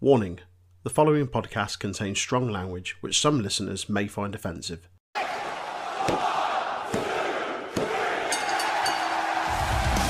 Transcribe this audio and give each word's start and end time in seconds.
Warning 0.00 0.40
the 0.82 0.90
following 0.90 1.28
podcast 1.28 1.78
contains 1.78 2.18
strong 2.18 2.50
language 2.50 2.96
which 3.00 3.20
some 3.20 3.40
listeners 3.42 3.88
may 3.88 4.06
find 4.06 4.34
offensive. 4.34 4.88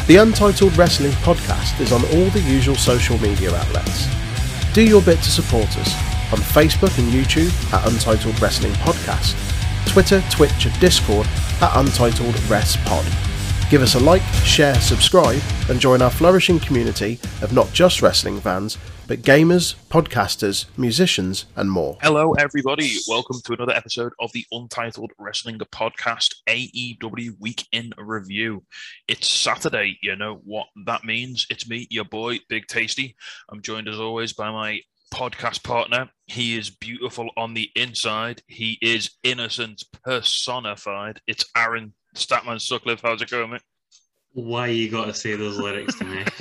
The 0.06 0.16
Untitled 0.18 0.76
Wrestling 0.76 1.12
Podcast 1.22 1.80
is 1.80 1.92
on 1.92 2.02
all 2.06 2.30
the 2.30 2.40
usual 2.40 2.74
social 2.76 3.18
media 3.18 3.54
outlets. 3.54 4.08
Do 4.72 4.82
your 4.82 5.02
bit 5.02 5.18
to 5.18 5.30
support 5.30 5.68
us 5.78 5.94
on 6.32 6.38
Facebook 6.38 6.98
and 6.98 7.12
YouTube 7.12 7.52
at 7.72 7.86
Untitled 7.86 8.40
Wrestling 8.40 8.72
Podcast, 8.74 9.36
Twitter, 9.92 10.22
Twitch, 10.30 10.66
and 10.66 10.80
Discord 10.80 11.26
at 11.60 11.76
Untitled 11.76 12.38
Rest 12.48 12.78
Pod. 12.84 13.04
Give 13.70 13.82
us 13.82 13.94
a 13.94 14.00
like, 14.00 14.22
share, 14.44 14.74
subscribe, 14.76 15.40
and 15.68 15.78
join 15.78 16.02
our 16.02 16.10
flourishing 16.10 16.58
community 16.58 17.18
of 17.42 17.52
not 17.52 17.72
just 17.72 18.02
wrestling 18.02 18.40
fans, 18.40 18.76
but 19.06 19.20
gamers, 19.20 19.74
podcasters, 19.88 20.66
musicians, 20.78 21.44
and 21.56 21.70
more. 21.70 21.98
Hello, 22.00 22.32
everybody. 22.34 22.96
Welcome 23.06 23.40
to 23.44 23.52
another 23.52 23.72
episode 23.74 24.12
of 24.18 24.32
the 24.32 24.46
Untitled 24.50 25.12
Wrestling 25.18 25.58
Podcast 25.58 26.36
AEW 26.48 27.38
Week 27.38 27.66
in 27.72 27.92
Review. 27.98 28.64
It's 29.06 29.30
Saturday. 29.30 29.98
You 30.02 30.16
know 30.16 30.40
what 30.44 30.68
that 30.86 31.04
means. 31.04 31.46
It's 31.50 31.68
me, 31.68 31.86
your 31.90 32.04
boy, 32.04 32.38
Big 32.48 32.66
Tasty. 32.66 33.14
I'm 33.50 33.60
joined 33.60 33.88
as 33.88 34.00
always 34.00 34.32
by 34.32 34.50
my 34.50 34.80
podcast 35.12 35.62
partner. 35.62 36.08
He 36.26 36.56
is 36.56 36.70
beautiful 36.70 37.28
on 37.36 37.54
the 37.54 37.70
inside, 37.76 38.42
he 38.46 38.78
is 38.80 39.10
innocent 39.22 39.84
personified. 40.02 41.20
It's 41.26 41.44
Aaron 41.56 41.92
Statman 42.16 42.60
Sutcliffe. 42.60 43.02
How's 43.02 43.20
it 43.20 43.30
going, 43.30 43.50
mate? 43.50 43.62
Why 44.34 44.66
you 44.66 44.90
got 44.90 45.04
to 45.06 45.14
say 45.14 45.36
those 45.36 45.58
lyrics 45.58 45.94
to 45.98 46.04
me? 46.04 46.24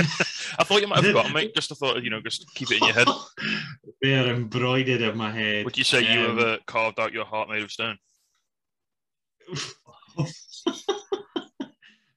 I 0.60 0.64
thought 0.64 0.82
you 0.82 0.88
might 0.88 0.98
have 0.98 1.06
forgotten, 1.06 1.34
mate. 1.34 1.54
Just 1.56 1.72
I 1.72 1.76
thought, 1.76 2.04
you 2.04 2.10
know, 2.10 2.22
just 2.22 2.52
keep 2.56 2.72
it 2.72 2.82
in 2.82 2.88
your 2.88 2.94
head. 2.94 3.08
They're 4.02 4.34
embroidered 4.34 5.02
in 5.02 5.16
my 5.16 5.32
head. 5.32 5.66
Would 5.66 5.78
you 5.78 5.84
say 5.84 6.02
you 6.02 6.22
Um, 6.28 6.38
have 6.38 6.48
uh, 6.48 6.58
carved 6.66 7.00
out 7.00 7.14
your 7.14 7.26
heart 7.26 7.50
made 7.50 7.62
of 7.64 7.72
stone? 7.72 7.98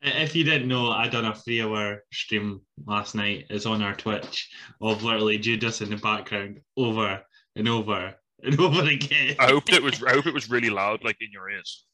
if 0.02 0.34
you 0.34 0.44
didn't 0.44 0.68
know, 0.68 0.90
I 0.90 1.08
done 1.08 1.24
a 1.24 1.34
three-hour 1.34 2.04
stream 2.12 2.62
last 2.86 3.14
night. 3.14 3.46
It's 3.50 3.66
on 3.66 3.82
our 3.82 3.94
Twitch 3.94 4.50
of 4.80 5.02
literally 5.02 5.38
Judas 5.38 5.80
in 5.80 5.90
the 5.90 5.96
background, 5.96 6.60
over 6.76 7.22
and 7.54 7.68
over 7.68 8.14
and 8.42 8.60
over 8.60 8.82
again. 8.82 9.36
I 9.38 9.48
hope 9.48 9.72
it 9.72 9.82
was. 9.82 10.02
I 10.02 10.12
hope 10.12 10.26
it 10.26 10.34
was 10.34 10.50
really 10.50 10.70
loud, 10.70 11.04
like 11.04 11.18
in 11.20 11.28
your 11.32 11.50
ears. 11.50 11.84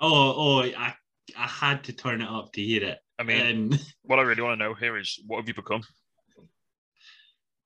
Oh, 0.00 0.34
oh, 0.36 0.62
I, 0.62 0.94
I 1.36 1.46
had 1.46 1.84
to 1.84 1.92
turn 1.92 2.20
it 2.20 2.28
up 2.28 2.52
to 2.52 2.62
hear 2.62 2.82
it. 2.82 2.98
I 3.22 3.24
mean, 3.24 3.46
And 3.46 3.80
what 4.02 4.18
I 4.18 4.22
really 4.22 4.42
want 4.42 4.58
to 4.58 4.64
know 4.64 4.74
here 4.74 4.98
is, 4.98 5.20
what 5.28 5.38
have 5.38 5.46
you 5.46 5.54
become? 5.54 5.82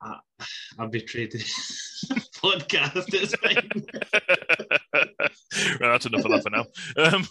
I 0.79 0.87
betrayed 0.87 1.33
this 1.33 2.05
podcast. 2.37 3.07
It's 3.15 3.35
fine. 3.37 3.71
well, 5.81 5.91
that's 5.93 6.05
enough 6.05 6.27
of 6.27 6.31
that 6.31 6.43
for 6.43 6.51
now. 6.51 6.67
Um, 6.99 7.27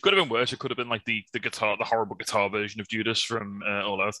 could 0.00 0.12
have 0.12 0.22
been 0.22 0.28
worse. 0.28 0.52
It 0.52 0.60
could 0.60 0.70
have 0.70 0.78
been 0.78 0.88
like 0.88 1.04
the 1.04 1.24
the 1.32 1.40
guitar, 1.40 1.76
the 1.76 1.84
horrible 1.84 2.14
guitar 2.14 2.48
version 2.48 2.80
of 2.80 2.88
Judas 2.88 3.20
from 3.20 3.60
uh, 3.66 3.82
All 3.82 4.00
Out. 4.00 4.14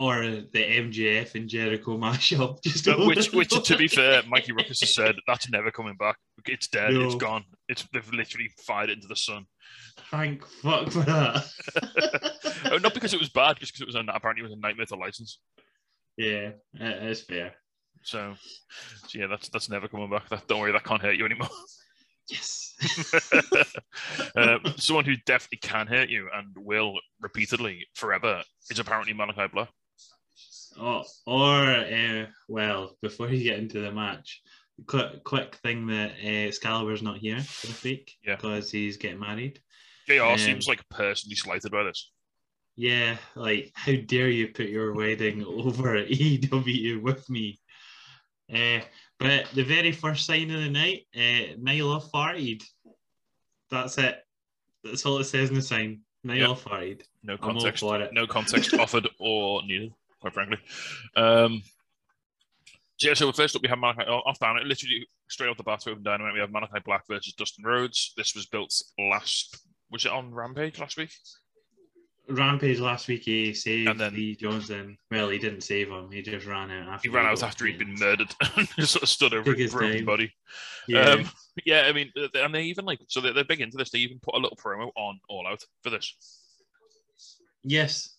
Or 0.00 0.22
the 0.22 0.46
MJF 0.54 1.34
and 1.34 1.48
Jericho 1.48 1.98
mashup. 1.98 2.62
Just 2.62 2.86
which, 2.86 3.32
which, 3.32 3.64
to 3.64 3.76
be 3.76 3.88
fair, 3.88 4.22
Mikey 4.28 4.52
Rukus 4.52 4.78
has 4.80 4.94
said 4.94 5.16
that's 5.26 5.50
never 5.50 5.72
coming 5.72 5.96
back. 5.96 6.16
It's 6.46 6.68
dead. 6.68 6.94
It's 6.94 7.16
gone. 7.16 7.44
It's 7.68 7.84
they've 7.92 8.12
literally 8.12 8.48
fired 8.64 8.90
it 8.90 8.98
into 8.98 9.08
the 9.08 9.16
sun. 9.16 9.46
Thank 10.10 10.46
fuck 10.46 10.90
for 10.92 11.00
that. 11.00 11.44
Oh, 12.70 12.76
not 12.78 12.92
because 12.92 13.14
it 13.14 13.20
was 13.20 13.28
bad, 13.28 13.56
just 13.58 13.72
because 13.72 13.82
it 13.82 13.86
was 13.86 13.94
a, 13.94 14.04
apparently 14.12 14.40
it 14.40 14.48
was 14.48 14.52
a 14.52 14.60
nightmare 14.60 14.86
to 14.86 14.96
license. 14.96 15.38
yeah, 16.16 16.50
is 16.74 17.22
fair. 17.22 17.54
So, 18.02 18.34
so 19.06 19.18
yeah, 19.18 19.26
that's 19.26 19.48
that's 19.48 19.68
never 19.70 19.88
coming 19.88 20.10
back. 20.10 20.28
That, 20.28 20.46
don't 20.48 20.60
worry, 20.60 20.72
that 20.72 20.84
can't 20.84 21.00
hurt 21.00 21.16
you 21.16 21.24
anymore. 21.24 21.48
Yes. 22.30 22.74
uh, 24.36 24.58
someone 24.76 25.04
who 25.04 25.14
definitely 25.24 25.58
can 25.62 25.86
hurt 25.86 26.08
you 26.10 26.28
and 26.34 26.54
will 26.56 26.94
repeatedly 27.20 27.86
forever 27.94 28.42
is 28.70 28.78
apparently 28.78 29.14
Malachi 29.14 29.46
Black. 29.52 29.70
Or, 30.80 31.04
or 31.26 31.64
uh, 31.64 32.26
well, 32.48 32.96
before 33.02 33.28
you 33.30 33.42
get 33.44 33.58
into 33.58 33.80
the 33.80 33.92
match, 33.92 34.40
quick, 34.86 35.24
quick 35.24 35.56
thing 35.56 35.86
that 35.88 36.12
uh, 36.22 36.46
Excalibur's 36.48 37.02
not 37.02 37.18
here 37.18 37.36
this 37.38 37.82
week 37.82 38.12
Yeah. 38.24 38.36
because 38.36 38.70
he's 38.70 38.96
getting 38.96 39.20
married. 39.20 39.60
JR 40.06 40.22
Um, 40.22 40.38
seems 40.38 40.66
like 40.68 40.82
personally 40.88 41.36
slighted 41.36 41.70
by 41.72 41.82
this. 41.84 42.10
Yeah, 42.76 43.16
like 43.34 43.72
how 43.74 43.94
dare 44.06 44.28
you 44.28 44.48
put 44.48 44.68
your 44.68 44.94
wedding 44.94 45.44
over 45.46 45.96
at 45.96 46.08
AEW 46.08 47.02
with 47.02 47.28
me? 47.28 47.58
Uh, 48.52 48.80
but 49.18 49.46
the 49.52 49.64
very 49.64 49.92
first 49.92 50.24
sign 50.24 50.50
of 50.52 50.62
the 50.62 50.70
night, 50.70 51.02
uh, 51.14 51.56
Nyla 51.60 52.08
farted. 52.10 52.62
That's 53.70 53.98
it. 53.98 54.16
That's 54.84 55.04
all 55.04 55.18
it 55.18 55.24
says 55.24 55.50
in 55.50 55.56
the 55.56 55.62
sign. 55.62 56.00
Nyla 56.24 56.56
farted. 56.58 57.02
No 57.22 57.36
context. 57.36 57.82
No 57.82 58.26
context 58.30 58.74
offered 58.74 59.08
or 59.18 59.62
needed, 59.64 59.92
quite 60.30 60.34
frankly. 60.34 60.58
Um, 61.16 61.62
yeah, 63.00 63.14
so 63.14 63.30
first 63.32 63.54
up 63.54 63.62
we 63.62 63.68
have 63.68 63.78
Malachi 63.78 64.02
off 64.02 64.38
down 64.40 64.58
it 64.58 64.66
literally 64.66 65.06
straight 65.28 65.48
off 65.48 65.56
the 65.56 65.62
bat 65.62 65.84
with 65.86 66.02
Dynamite. 66.02 66.34
We 66.34 66.40
have 66.40 66.50
Malachi 66.50 66.80
Black 66.84 67.06
versus 67.08 67.32
Dustin 67.34 67.64
Rhodes. 67.64 68.12
This 68.16 68.34
was 68.34 68.46
built 68.46 68.74
last. 68.98 69.58
Was 69.90 70.04
it 70.04 70.12
on 70.12 70.34
Rampage 70.34 70.78
last 70.80 70.96
week? 70.96 71.10
Rampage 72.28 72.78
last 72.78 73.08
week, 73.08 73.22
he 73.22 73.54
saved 73.54 73.88
And 73.88 73.98
then- 73.98 74.14
Lee 74.14 74.36
Johnson. 74.36 74.98
Well, 75.10 75.30
he 75.30 75.38
didn't 75.38 75.62
save 75.62 75.88
him. 75.88 76.10
He 76.10 76.20
just 76.20 76.44
ran 76.46 76.70
out 76.70 76.88
after. 76.88 77.08
He 77.08 77.14
ran 77.14 77.24
out 77.24 77.42
after 77.42 77.64
he'd 77.64 77.78
been 77.78 77.94
murdered 77.94 78.28
and 78.56 78.68
just 78.76 78.92
sort 78.92 79.02
of 79.04 79.08
stood 79.08 79.32
over 79.32 79.54
his 79.54 79.72
broken 79.72 80.04
body. 80.04 80.30
Yeah. 80.86 81.00
Um, 81.10 81.30
yeah, 81.64 81.82
I 81.86 81.92
mean, 81.92 82.12
and 82.34 82.54
they 82.54 82.64
even 82.64 82.84
like 82.84 83.00
so 83.08 83.20
they're, 83.22 83.32
they're 83.32 83.44
big 83.44 83.60
into 83.62 83.78
this. 83.78 83.90
They 83.90 83.98
even 84.00 84.18
put 84.20 84.34
a 84.34 84.38
little 84.38 84.58
promo 84.58 84.90
on 84.96 85.20
All 85.30 85.46
Out 85.46 85.62
for 85.82 85.90
this. 85.90 86.14
yes. 87.64 88.14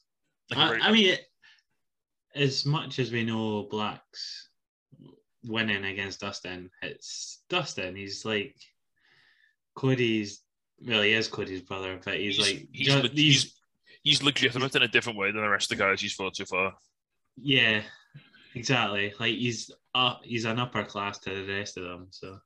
Like 0.49 0.81
I, 0.81 0.87
I 0.87 0.91
mean, 0.91 1.15
as 2.39 2.65
much 2.65 2.99
as 2.99 3.11
we 3.11 3.23
know 3.23 3.67
Black's 3.69 4.49
winning 5.43 5.85
against 5.85 6.21
Dustin, 6.21 6.69
it's 6.81 7.41
Dustin. 7.49 7.95
He's 7.95 8.25
like 8.25 8.55
Cody's. 9.75 10.41
Well, 10.81 11.01
he 11.01 11.13
is 11.13 11.27
Cody's 11.27 11.61
brother, 11.61 11.99
but 12.03 12.15
he's, 12.17 12.39
like 12.39 12.67
he's, 12.71 12.87
ju- 12.87 12.93
le- 13.01 13.09
he's- 13.09 13.13
he's 13.43 13.53
he's 14.03 14.23
legitimate 14.23 14.75
in 14.75 14.83
a 14.83 14.87
different 14.87 15.17
way 15.19 15.31
than 15.31 15.41
the 15.41 15.49
rest 15.49 15.71
of 15.71 15.77
the 15.77 15.83
guys 15.83 15.99
he's 16.01 16.13
fought 16.13 16.35
so 16.37 16.45
far. 16.45 16.73
yeah, 17.41 17.81
exactly. 18.55 19.13
Like 19.19 19.35
he's 19.35 19.69
up. 19.93 20.21
He's 20.23 20.45
an 20.45 20.59
upper 20.59 20.83
class 20.85 21.19
to 21.19 21.45
the 21.45 21.53
rest 21.53 21.77
of 21.77 21.83
them. 21.83 22.07
So 22.11 22.39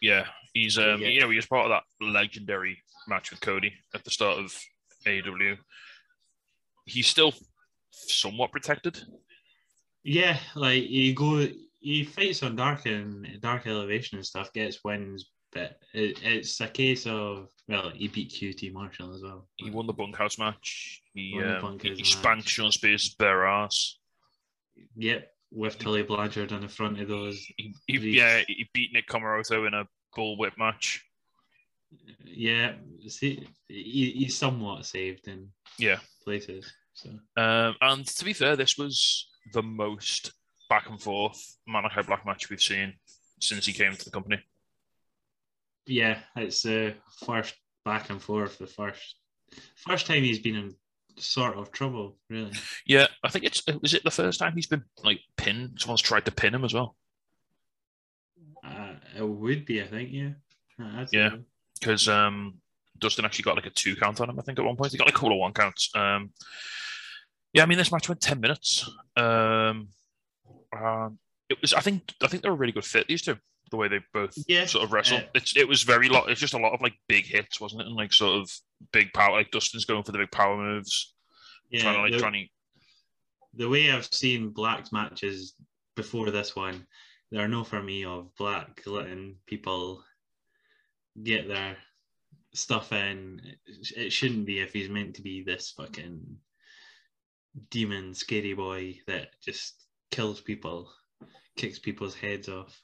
Yeah, 0.00 0.26
he's 0.54 0.78
um, 0.78 1.00
Yeah. 1.00 1.08
you 1.08 1.20
know, 1.20 1.30
he 1.30 1.36
was 1.36 1.46
part 1.46 1.70
of 1.70 1.70
that 1.70 1.82
legendary 2.04 2.78
match 3.08 3.30
with 3.32 3.40
Cody 3.40 3.72
at 3.94 4.04
the 4.04 4.10
start 4.10 4.38
of 4.38 4.56
AW. 5.06 5.56
He's 6.84 7.08
still 7.08 7.32
somewhat 7.90 8.52
protected. 8.52 9.00
Yeah, 10.02 10.38
like 10.54 10.88
you 10.88 11.14
go. 11.14 11.46
He 11.80 12.04
fights 12.04 12.42
on 12.42 12.56
dark 12.56 12.86
and 12.86 13.40
dark 13.40 13.66
elevation 13.66 14.18
and 14.18 14.26
stuff, 14.26 14.52
gets 14.52 14.84
wins, 14.84 15.30
but 15.52 15.78
it, 15.94 16.20
it's 16.22 16.60
a 16.60 16.68
case 16.68 17.06
of 17.06 17.48
well, 17.68 17.90
he 17.90 18.08
beat 18.08 18.30
QT 18.30 18.72
Marshall 18.72 19.14
as 19.14 19.22
well. 19.22 19.48
He 19.56 19.70
won 19.70 19.86
the 19.86 19.92
bunkhouse 19.92 20.38
match. 20.38 21.02
He 21.14 21.32
Won 21.34 21.46
the 21.46 21.58
um, 21.66 21.78
he 21.78 22.04
spanked. 22.04 22.48
Shawn 22.48 22.72
Spears' 22.72 23.14
bare 23.18 23.46
ass. 23.46 23.96
Yep, 24.96 25.30
with 25.50 25.78
Tully 25.78 26.02
Blanchard 26.02 26.52
on 26.52 26.62
the 26.62 26.68
front 26.68 27.00
of 27.00 27.08
those. 27.08 27.44
He, 27.56 27.74
he, 27.86 27.98
yeah, 28.10 28.42
he 28.46 28.68
beat 28.72 28.92
Nick 28.92 29.08
Comoroto 29.08 29.66
in 29.66 29.74
a 29.74 29.86
bullwhip 30.16 30.56
match. 30.58 31.04
Yeah, 32.24 32.74
see, 33.08 33.46
he, 33.68 34.10
he's 34.12 34.36
somewhat 34.36 34.86
saved 34.86 35.28
in 35.28 35.48
Yeah. 35.78 35.98
places. 36.24 36.72
So 36.94 37.10
Um, 37.36 37.76
and 37.80 38.06
to 38.06 38.24
be 38.24 38.32
fair, 38.32 38.56
this 38.56 38.76
was 38.76 39.28
the 39.52 39.62
most 39.62 40.32
back 40.68 40.88
and 40.88 41.00
forth 41.00 41.56
Malachi 41.66 42.02
Black 42.02 42.24
match 42.26 42.48
we've 42.50 42.60
seen 42.60 42.94
since 43.40 43.66
he 43.66 43.72
came 43.72 43.94
to 43.96 44.04
the 44.04 44.10
company. 44.10 44.38
yeah, 45.86 46.18
it's 46.36 46.62
the 46.62 46.94
first 47.26 47.54
back 47.84 48.10
and 48.10 48.22
forth. 48.22 48.58
The 48.58 48.66
first 48.66 49.16
first 49.76 50.06
time 50.06 50.22
he's 50.22 50.38
been 50.38 50.56
in 50.56 50.74
sort 51.16 51.56
of 51.56 51.72
trouble, 51.72 52.16
really. 52.28 52.52
Yeah, 52.86 53.06
I 53.24 53.28
think 53.30 53.44
it's 53.44 53.62
was 53.82 53.94
it 53.94 54.04
the 54.04 54.10
first 54.10 54.38
time 54.38 54.52
he's 54.54 54.66
been 54.68 54.84
like 55.02 55.20
pinned. 55.36 55.80
Someone's 55.80 56.02
tried 56.02 56.24
to 56.26 56.32
pin 56.32 56.54
him 56.54 56.64
as 56.64 56.74
well 56.74 56.96
Uh, 58.64 58.94
it 59.16 59.26
would 59.26 59.64
be, 59.64 59.82
I 59.82 59.86
think. 59.86 60.10
Yeah. 60.12 60.30
Uh, 60.80 61.06
Yeah. 61.12 61.30
because 61.80 62.08
um, 62.08 62.54
Dustin 62.98 63.24
actually 63.24 63.44
got 63.44 63.56
like 63.56 63.66
a 63.66 63.70
two 63.70 63.96
count 63.96 64.20
on 64.20 64.30
him. 64.30 64.38
I 64.38 64.42
think 64.42 64.58
at 64.58 64.64
one 64.64 64.76
point 64.76 64.92
he 64.92 64.98
got 64.98 65.06
like 65.06 65.14
a 65.14 65.18
couple 65.18 65.32
of 65.32 65.38
one 65.38 65.52
counts. 65.52 65.90
Um, 65.94 66.30
yeah, 67.52 67.62
I 67.62 67.66
mean 67.66 67.78
this 67.78 67.92
match 67.92 68.08
went 68.08 68.20
ten 68.20 68.40
minutes. 68.40 68.88
Um, 69.16 69.88
um, 70.76 71.18
it 71.48 71.60
was 71.60 71.74
I 71.74 71.80
think 71.80 72.02
I 72.22 72.26
think 72.26 72.42
they're 72.42 72.52
a 72.52 72.56
really 72.56 72.72
good 72.72 72.84
fit 72.84 73.06
these 73.08 73.22
two. 73.22 73.36
The 73.70 73.76
way 73.76 73.86
they 73.86 74.00
both 74.12 74.34
Yeah, 74.48 74.66
sort 74.66 74.82
of 74.84 74.92
wrestle. 74.92 75.18
uh, 75.18 75.22
it's 75.34 75.56
it 75.56 75.68
was 75.68 75.82
very 75.84 76.08
lot. 76.08 76.28
It's 76.28 76.40
just 76.40 76.54
a 76.54 76.58
lot 76.58 76.72
of 76.72 76.80
like 76.80 76.94
big 77.08 77.24
hits, 77.26 77.60
wasn't 77.60 77.82
it? 77.82 77.86
And 77.86 77.94
like 77.94 78.12
sort 78.12 78.40
of 78.40 78.50
big 78.92 79.12
power. 79.12 79.32
Like 79.32 79.52
Dustin's 79.52 79.84
going 79.84 80.02
for 80.02 80.10
the 80.12 80.18
big 80.18 80.32
power 80.32 80.56
moves, 80.56 81.14
Yeah, 81.70 81.82
trying 81.82 81.94
to 81.94 82.02
like 82.02 82.12
the, 82.12 82.18
trying 82.18 82.32
to 82.32 82.48
the 83.54 83.68
way 83.68 83.90
I've 83.92 84.06
seen 84.06 84.50
Black's 84.50 84.92
matches 84.92 85.54
before 85.96 86.30
this 86.30 86.56
one, 86.56 86.86
there 87.30 87.44
are 87.44 87.48
no 87.48 87.62
for 87.62 87.82
me 87.82 88.04
of 88.04 88.34
Black 88.36 88.82
letting 88.86 89.36
people 89.46 90.02
get 91.22 91.46
their 91.46 91.76
stuff 92.54 92.92
in. 92.92 93.40
It 93.96 94.12
shouldn't 94.12 94.46
be 94.46 94.60
if 94.60 94.72
he's 94.72 94.88
meant 94.88 95.14
to 95.16 95.22
be 95.22 95.42
this 95.42 95.72
fucking 95.76 96.20
demon, 97.70 98.14
scary 98.14 98.54
boy 98.54 98.98
that 99.06 99.28
just 99.42 99.86
kills 100.10 100.40
people, 100.40 100.90
kicks 101.56 101.78
people's 101.78 102.14
heads 102.14 102.48
off. 102.48 102.80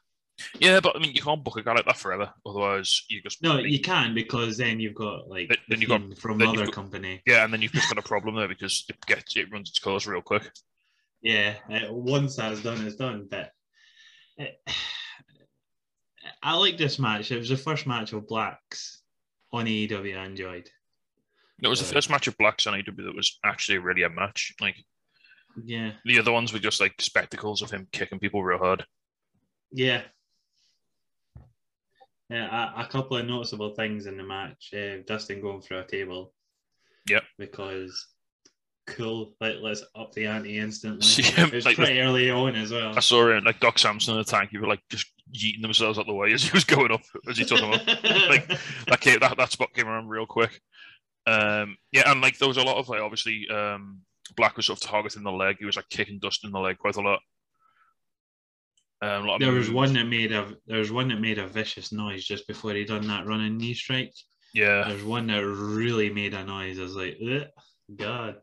Yeah, 0.58 0.80
but 0.80 0.94
I 0.94 0.98
mean, 0.98 1.12
you 1.14 1.22
can't 1.22 1.42
book 1.42 1.56
a 1.56 1.62
guy 1.62 1.72
like 1.74 1.86
that 1.86 1.96
forever. 1.96 2.30
Otherwise, 2.44 3.04
you 3.08 3.22
just 3.22 3.42
No, 3.42 3.58
you 3.58 3.80
can 3.80 4.14
because 4.14 4.58
then 4.58 4.78
you've 4.80 4.94
got 4.94 5.28
like 5.28 5.48
Then- 5.48 5.58
then 5.68 5.80
you've 5.80 5.88
got- 5.88 6.18
from 6.18 6.36
then 6.38 6.48
you've 6.48 6.56
other 6.58 6.66
got- 6.66 6.74
company. 6.74 7.22
yeah, 7.26 7.42
and 7.44 7.52
then 7.52 7.62
you've 7.62 7.72
just 7.72 7.88
got 7.88 7.98
a 7.98 8.06
problem 8.06 8.34
there 8.36 8.48
because 8.48 8.84
it 8.88 8.96
gets 9.06 9.34
it 9.36 9.50
runs 9.50 9.70
its 9.70 9.78
course 9.78 10.06
real 10.06 10.20
quick. 10.20 10.50
Yeah, 11.22 11.56
uh, 11.72 11.90
once 11.92 12.36
that's 12.36 12.62
done, 12.62 12.86
it's 12.86 12.96
done. 12.96 13.28
But 13.30 13.50
uh, 14.38 14.44
I 16.42 16.54
like 16.56 16.76
this 16.76 16.98
match. 16.98 17.30
It 17.30 17.38
was 17.38 17.48
the 17.48 17.56
first 17.56 17.86
match 17.86 18.12
of 18.12 18.26
Blacks 18.28 19.02
on 19.52 19.64
AEW 19.66 20.18
I 20.18 20.26
enjoyed. 20.26 20.68
It 21.62 21.68
was 21.68 21.80
the 21.80 21.94
first 21.94 22.10
match 22.10 22.26
of 22.26 22.36
Blacks 22.36 22.66
on 22.66 22.74
AEW 22.74 23.04
that 23.04 23.16
was 23.16 23.38
actually 23.44 23.78
really 23.78 24.02
a 24.02 24.10
match. 24.10 24.52
Like 24.60 24.76
Yeah, 25.64 25.92
the 26.04 26.18
other 26.18 26.32
ones 26.32 26.52
were 26.52 26.58
just 26.58 26.80
like 26.80 26.94
spectacles 27.00 27.62
of 27.62 27.70
him 27.70 27.88
kicking 27.92 28.18
people 28.18 28.42
real 28.42 28.58
hard. 28.58 28.84
yeah. 29.72 30.02
Yeah, 32.28 32.72
a, 32.76 32.82
a 32.82 32.86
couple 32.88 33.16
of 33.16 33.24
noticeable 33.24 33.74
things 33.76 34.06
in 34.06 34.16
the 34.16 34.24
match. 34.24 34.74
Uh, 34.74 34.96
Dustin 35.06 35.40
going 35.40 35.60
through 35.60 35.78
a 35.78 35.86
table. 35.86 36.32
Yep. 37.08 37.22
Because 37.38 38.08
cool. 38.86 39.34
Like 39.40 39.56
let's 39.60 39.84
up 39.94 40.12
the 40.12 40.26
ante 40.26 40.58
instantly. 40.58 41.06
Yeah, 41.36 41.46
it 41.46 41.52
was 41.52 41.64
like 41.64 41.76
pretty 41.76 42.00
early 42.00 42.30
on 42.30 42.56
as 42.56 42.72
well. 42.72 42.96
I 42.96 43.00
saw 43.00 43.28
it 43.30 43.44
like 43.44 43.60
Doc 43.60 43.78
the 43.78 44.24
tank. 44.26 44.52
You 44.52 44.60
were 44.60 44.66
like 44.66 44.82
just 44.90 45.06
yeeting 45.32 45.62
themselves 45.62 45.98
out 45.98 46.06
the 46.06 46.14
way 46.14 46.32
as 46.32 46.42
he 46.42 46.50
was 46.52 46.64
going 46.74 46.92
up 46.92 47.02
as 47.28 47.38
he 47.38 47.44
took 47.44 47.60
them 47.60 47.72
up. 47.72 47.86
like 48.28 48.48
that 48.88 49.00
came, 49.00 49.20
that 49.20 49.36
that 49.36 49.52
spot 49.52 49.72
came 49.72 49.88
around 49.88 50.08
real 50.08 50.26
quick. 50.26 50.60
Um, 51.26 51.76
yeah, 51.93 52.11
and 52.11 52.20
like 52.20 52.38
there 52.38 52.49
was 52.49 52.56
a 52.56 52.62
lot 52.62 52.76
of 52.76 52.88
like 52.88 53.00
obviously 53.00 53.49
um, 53.50 54.00
Black 54.37 54.56
was 54.56 54.67
sort 54.67 54.82
of 54.82 54.88
targeting 54.88 55.23
the 55.25 55.32
leg. 55.32 55.56
He 55.58 55.64
was 55.64 55.76
like 55.76 55.88
kicking 55.88 56.19
Dustin 56.20 56.52
the 56.52 56.61
leg 56.61 56.78
quite 56.78 56.96
a 56.96 57.00
lot. 57.00 57.20
Um, 59.02 59.25
a 59.25 59.26
lot 59.26 59.40
There 59.40 59.52
was 59.52 59.70
one 59.70 59.93
that 59.94 60.05
made 60.05 60.32
a 60.32 60.55
there 60.67 60.78
was 60.78 60.90
one 60.90 61.08
that 61.08 61.20
made 61.20 61.38
a 61.38 61.46
vicious 61.46 61.93
noise 61.93 62.25
just 62.25 62.46
before 62.46 62.73
he 62.73 62.84
done 62.84 63.06
that 63.08 63.26
running 63.26 63.58
knee 63.58 63.75
strike. 63.75 64.14
Yeah, 64.55 64.84
There's 64.88 65.05
one 65.05 65.26
that 65.26 65.44
really 65.44 66.08
made 66.11 66.32
a 66.32 66.43
noise. 66.44 66.78
I 66.78 66.82
was 66.82 66.96
like, 66.96 67.19
God. 67.94 68.37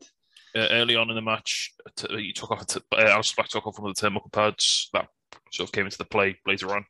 uh, 0.54 0.68
early 0.70 0.94
on 0.94 1.08
in 1.10 1.16
the 1.16 1.22
match, 1.22 1.72
t- 1.96 2.06
he 2.16 2.32
took 2.32 2.52
off. 2.52 2.66
T- 2.68 2.80
uh, 2.92 3.00
Alistair 3.00 3.34
Black 3.36 3.48
took 3.48 3.66
off 3.66 3.80
one 3.80 3.90
of 3.90 3.96
the 3.96 4.00
turnbuckle 4.00 4.30
pads. 4.30 4.90
That 4.92 5.08
sort 5.50 5.68
of 5.68 5.72
came 5.72 5.86
into 5.86 5.98
the 5.98 6.04
play 6.04 6.38
later 6.46 6.72
on. 6.76 6.84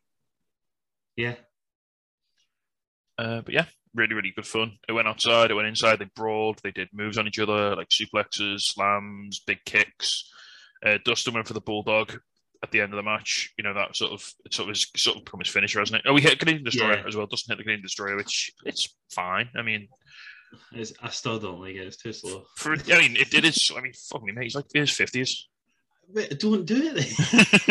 Yeah. 1.16 1.36
Uh, 3.16 3.40
but 3.40 3.54
yeah, 3.54 3.64
really, 3.94 4.14
really 4.14 4.32
good 4.34 4.46
fun. 4.46 4.72
It 4.88 4.92
went 4.92 5.08
outside, 5.08 5.50
it 5.50 5.54
went 5.54 5.68
inside, 5.68 5.98
they 5.98 6.08
brawled, 6.16 6.60
they 6.62 6.70
did 6.70 6.88
moves 6.92 7.18
on 7.18 7.26
each 7.26 7.38
other, 7.38 7.76
like 7.76 7.88
suplexes, 7.88 8.60
slams, 8.62 9.40
big 9.46 9.58
kicks. 9.64 10.30
Uh, 10.84 10.98
Dustin 11.04 11.34
went 11.34 11.46
for 11.46 11.54
the 11.54 11.60
bulldog 11.60 12.18
at 12.62 12.70
the 12.70 12.80
end 12.80 12.92
of 12.92 12.96
the 12.96 13.02
match. 13.02 13.52
You 13.56 13.64
know, 13.64 13.74
that 13.74 13.96
sort 13.96 14.12
of 14.12 14.22
sort 14.50 14.68
of 14.68 14.74
is 14.76 14.86
sort 14.96 15.16
of 15.18 15.24
become 15.24 15.40
his 15.40 15.48
finisher, 15.48 15.78
hasn't 15.78 15.96
it? 16.00 16.08
Oh, 16.08 16.12
we 16.14 16.20
hit 16.22 16.38
Canadian 16.38 16.64
Destroyer 16.64 16.96
Yeah. 16.98 17.04
as 17.06 17.16
well. 17.16 17.26
Dustin 17.26 17.52
hit 17.52 17.58
the 17.58 17.64
Canadian 17.64 17.82
Destroyer, 17.82 18.16
which 18.16 18.50
it's 18.64 18.94
fine. 19.10 19.48
I 19.56 19.62
mean, 19.62 19.88
It's, 20.72 20.92
I 21.02 21.08
still 21.10 21.38
don't 21.38 21.60
like 21.60 21.74
it. 21.74 21.86
It's 21.86 21.96
too 21.96 22.12
slow. 22.12 22.44
for 22.56 22.72
I 22.72 22.98
mean, 22.98 23.16
it, 23.16 23.32
it 23.34 23.44
is. 23.44 23.70
I 23.76 23.80
mean, 23.80 23.92
fuck 23.94 24.22
me, 24.22 24.32
mate. 24.32 24.44
He's 24.44 24.54
like 24.54 24.66
in 24.74 24.82
his 24.82 24.90
fifties, 24.90 25.48
Wait, 26.08 26.38
don't 26.38 26.66
do 26.66 26.76
it 26.94 26.94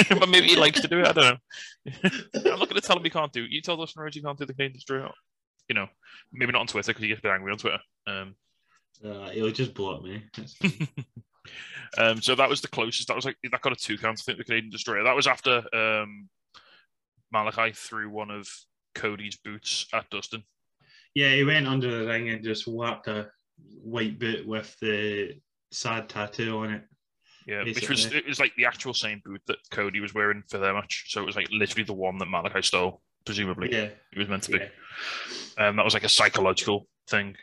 then. 0.09 0.17
but 0.19 0.27
maybe 0.27 0.47
he 0.47 0.55
likes 0.55 0.81
to 0.81 0.87
do 0.87 0.99
it. 1.01 1.07
I 1.07 1.11
don't 1.11 1.23
know. 1.23 1.91
I'm 2.51 2.59
not 2.59 2.67
going 2.69 2.81
to 2.81 2.81
tell 2.81 2.97
him 2.97 3.03
he 3.03 3.11
can't 3.11 3.31
do. 3.31 3.43
it. 3.43 3.51
You 3.51 3.61
tell 3.61 3.77
Dustin 3.77 4.01
Rhodes 4.01 4.15
he 4.15 4.23
can't 4.23 4.37
do 4.39 4.45
the 4.47 4.53
Canadian 4.53 4.73
Destroyer. 4.73 5.11
You 5.73 5.79
know, 5.79 5.89
maybe 6.31 6.51
not 6.51 6.61
on 6.61 6.67
Twitter 6.67 6.91
because 6.91 7.01
he 7.01 7.07
gets 7.07 7.19
a 7.19 7.23
bit 7.23 7.31
angry 7.31 7.51
on 7.51 7.57
Twitter. 7.57 7.79
Um, 8.05 8.35
Uh, 9.03 9.29
he'll 9.29 9.49
just 9.51 9.73
blow 9.73 9.97
at 9.97 10.03
me. 10.03 10.23
Um, 11.97 12.21
so 12.21 12.35
that 12.35 12.49
was 12.49 12.61
the 12.61 12.67
closest. 12.67 13.07
That 13.07 13.15
was 13.15 13.25
like 13.25 13.37
that 13.43 13.61
got 13.61 13.73
a 13.73 13.75
two 13.75 13.97
count. 13.97 14.19
I 14.19 14.23
think 14.23 14.37
the 14.37 14.43
Canadian 14.43 14.71
Destroyer. 14.71 15.03
That 15.03 15.15
was 15.15 15.27
after 15.27 15.63
um, 15.75 16.29
Malachi 17.31 17.71
threw 17.73 18.09
one 18.09 18.31
of 18.31 18.47
Cody's 18.95 19.35
boots 19.35 19.85
at 19.93 20.09
Dustin. 20.09 20.43
yeah, 21.13 21.35
he 21.35 21.43
went 21.43 21.67
under 21.67 21.99
the 21.99 22.07
ring 22.07 22.29
and 22.29 22.43
just 22.43 22.67
whacked 22.67 23.07
a 23.07 23.29
white 23.83 24.17
boot 24.17 24.47
with 24.47 24.75
the 24.79 25.35
sad 25.71 26.09
tattoo 26.09 26.57
on 26.59 26.71
it. 26.71 26.83
Yeah, 27.45 27.63
which 27.63 27.89
was 27.89 28.05
it 28.05 28.25
was 28.25 28.39
like 28.39 28.55
the 28.55 28.65
actual 28.65 28.93
same 28.93 29.21
boot 29.23 29.41
that 29.47 29.57
Cody 29.69 29.99
was 29.99 30.13
wearing 30.13 30.43
for 30.49 30.57
their 30.57 30.73
match. 30.73 31.07
So 31.09 31.21
it 31.21 31.25
was 31.25 31.35
like 31.35 31.49
literally 31.51 31.83
the 31.83 31.93
one 31.93 32.17
that 32.19 32.29
Malachi 32.29 32.61
stole, 32.61 33.01
presumably. 33.25 33.71
Yeah. 33.71 33.89
It 34.11 34.17
was 34.17 34.27
meant 34.27 34.43
to 34.43 34.51
be. 34.51 34.59
Yeah. 34.59 35.67
Um, 35.67 35.75
that 35.75 35.85
was 35.85 35.93
like 35.93 36.03
a 36.03 36.09
psychological 36.09 36.87
thing. 37.07 37.35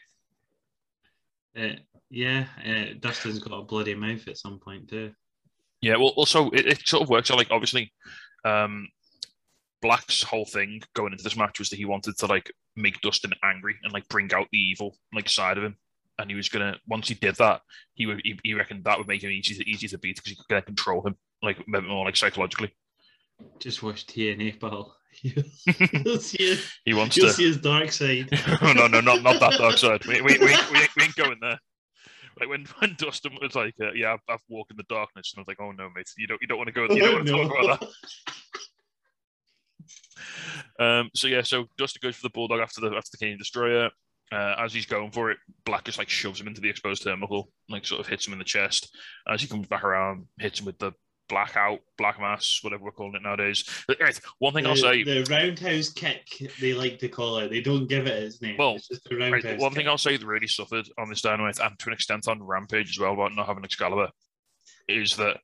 Uh, 1.56 1.74
yeah, 2.10 2.46
uh, 2.66 2.94
Dustin's 2.98 3.38
got 3.38 3.56
a 3.56 3.62
bloody 3.62 3.94
mouth 3.94 4.26
at 4.28 4.38
some 4.38 4.58
point 4.58 4.88
too. 4.88 5.12
Yeah, 5.80 5.96
well, 5.96 6.12
also 6.16 6.50
it, 6.50 6.66
it 6.66 6.86
sort 6.86 7.02
of 7.02 7.08
works 7.08 7.30
out 7.30 7.38
like 7.38 7.50
obviously, 7.50 7.92
um, 8.44 8.88
Black's 9.80 10.22
whole 10.22 10.44
thing 10.44 10.82
going 10.94 11.12
into 11.12 11.24
this 11.24 11.36
match 11.36 11.58
was 11.58 11.70
that 11.70 11.76
he 11.76 11.84
wanted 11.84 12.18
to 12.18 12.26
like 12.26 12.52
make 12.76 13.00
Dustin 13.00 13.32
angry 13.42 13.76
and 13.82 13.92
like 13.92 14.08
bring 14.08 14.32
out 14.34 14.48
the 14.52 14.58
evil 14.58 14.96
like 15.14 15.28
side 15.28 15.56
of 15.56 15.64
him, 15.64 15.76
and 16.18 16.28
he 16.28 16.36
was 16.36 16.48
gonna 16.48 16.76
once 16.88 17.08
he 17.08 17.14
did 17.14 17.36
that, 17.36 17.62
he 17.94 18.06
would 18.06 18.20
he, 18.24 18.38
he 18.42 18.54
reckoned 18.54 18.84
that 18.84 18.98
would 18.98 19.08
make 19.08 19.22
him 19.22 19.30
easy 19.30 19.62
easy 19.66 19.88
to 19.88 19.98
beat 19.98 20.16
because 20.16 20.32
he 20.32 20.38
could 20.48 20.66
control 20.66 21.06
him 21.06 21.16
like 21.42 21.64
more 21.66 22.04
like 22.04 22.16
psychologically. 22.16 22.74
Just 23.58 23.82
watch 23.82 24.06
TNA, 24.06 24.60
pal. 24.60 24.96
You'll 25.22 26.18
see 26.18 26.38
his, 26.46 26.70
He 26.84 26.94
wants 26.94 27.16
you'll 27.16 27.28
to. 27.28 27.32
see 27.34 27.44
his 27.46 27.58
dark 27.58 27.92
side. 27.92 28.28
oh, 28.62 28.72
no, 28.74 28.86
no, 28.86 29.00
not 29.00 29.22
not 29.22 29.40
that 29.40 29.54
dark 29.58 29.78
side. 29.78 30.04
We 30.06 30.20
we, 30.20 30.38
we, 30.38 30.46
we, 30.46 30.52
ain't- 30.52 30.96
we 30.96 31.02
ain't 31.02 31.14
going 31.16 31.38
there. 31.40 31.58
Like 32.38 32.48
when, 32.48 32.64
when 32.78 32.94
Dustin 32.98 33.32
was 33.42 33.54
like, 33.54 33.74
uh, 33.82 33.92
"Yeah, 33.92 34.14
I've, 34.14 34.20
I've 34.28 34.40
walked 34.48 34.70
in 34.70 34.76
the 34.76 34.84
darkness," 34.88 35.32
and 35.34 35.38
I 35.38 35.42
was 35.42 35.48
like, 35.48 35.60
"Oh 35.60 35.72
no, 35.72 35.88
mate, 35.94 36.08
you 36.16 36.26
don't 36.26 36.40
you 36.40 36.46
don't 36.48 36.58
want 36.58 36.68
to 36.68 36.72
go. 36.72 36.82
You 36.84 37.00
don't 37.00 37.08
Oh, 37.10 37.14
want 37.16 37.26
to 37.26 37.32
no. 37.32 37.48
talk 37.48 37.58
about 37.64 37.80
that." 37.80 37.88
Um, 40.78 41.10
so 41.14 41.26
yeah, 41.26 41.42
so 41.42 41.66
Dustin 41.78 42.00
goes 42.02 42.16
for 42.16 42.22
the 42.22 42.30
bulldog 42.30 42.60
after 42.60 42.80
the 42.80 42.88
after 42.88 43.10
the 43.12 43.18
Canadian 43.18 43.38
Destroyer. 43.38 43.90
Uh, 44.32 44.54
as 44.58 44.72
he's 44.72 44.86
going 44.86 45.10
for 45.10 45.30
it, 45.32 45.38
Black 45.64 45.84
just 45.84 45.98
like 45.98 46.08
shoves 46.08 46.40
him 46.40 46.46
into 46.46 46.60
the 46.60 46.68
exposed 46.68 47.04
turnbuckle, 47.04 47.44
like 47.68 47.84
sort 47.84 48.00
of 48.00 48.06
hits 48.06 48.26
him 48.26 48.32
in 48.32 48.38
the 48.38 48.44
chest. 48.44 48.96
As 49.28 49.42
he 49.42 49.48
comes 49.48 49.66
back 49.66 49.82
around, 49.82 50.26
hits 50.38 50.60
him 50.60 50.66
with 50.66 50.78
the 50.78 50.92
blackout, 51.30 51.80
black 51.96 52.20
mass, 52.20 52.58
whatever 52.60 52.84
we're 52.84 52.90
calling 52.90 53.14
it 53.14 53.22
nowadays. 53.22 53.64
One 54.38 54.52
thing 54.52 54.66
I'll 54.66 54.76
say, 54.76 55.02
the 55.02 55.26
roundhouse 55.30 55.88
kick 55.88 56.52
they 56.60 56.74
like 56.74 56.98
to 56.98 57.08
call 57.08 57.38
it. 57.38 57.48
They 57.48 57.62
don't 57.62 57.86
give 57.86 58.06
it 58.06 58.22
its 58.22 58.42
name. 58.42 58.56
Well, 58.58 58.74
it's 58.76 58.88
just 58.88 59.04
the 59.04 59.16
right, 59.16 59.58
one 59.58 59.72
thing. 59.72 59.88
I'll 59.88 59.96
say 59.96 60.18
that 60.18 60.26
really 60.26 60.46
suffered 60.46 60.86
on 60.98 61.08
this 61.08 61.22
dynamite 61.22 61.58
and 61.60 61.78
to 61.78 61.86
an 61.88 61.94
extent 61.94 62.28
on 62.28 62.42
Rampage 62.42 62.90
as 62.90 62.98
well 62.98 63.14
about 63.14 63.34
not 63.34 63.46
having 63.46 63.64
Excalibur 63.64 64.10
is 64.88 65.16
that 65.16 65.38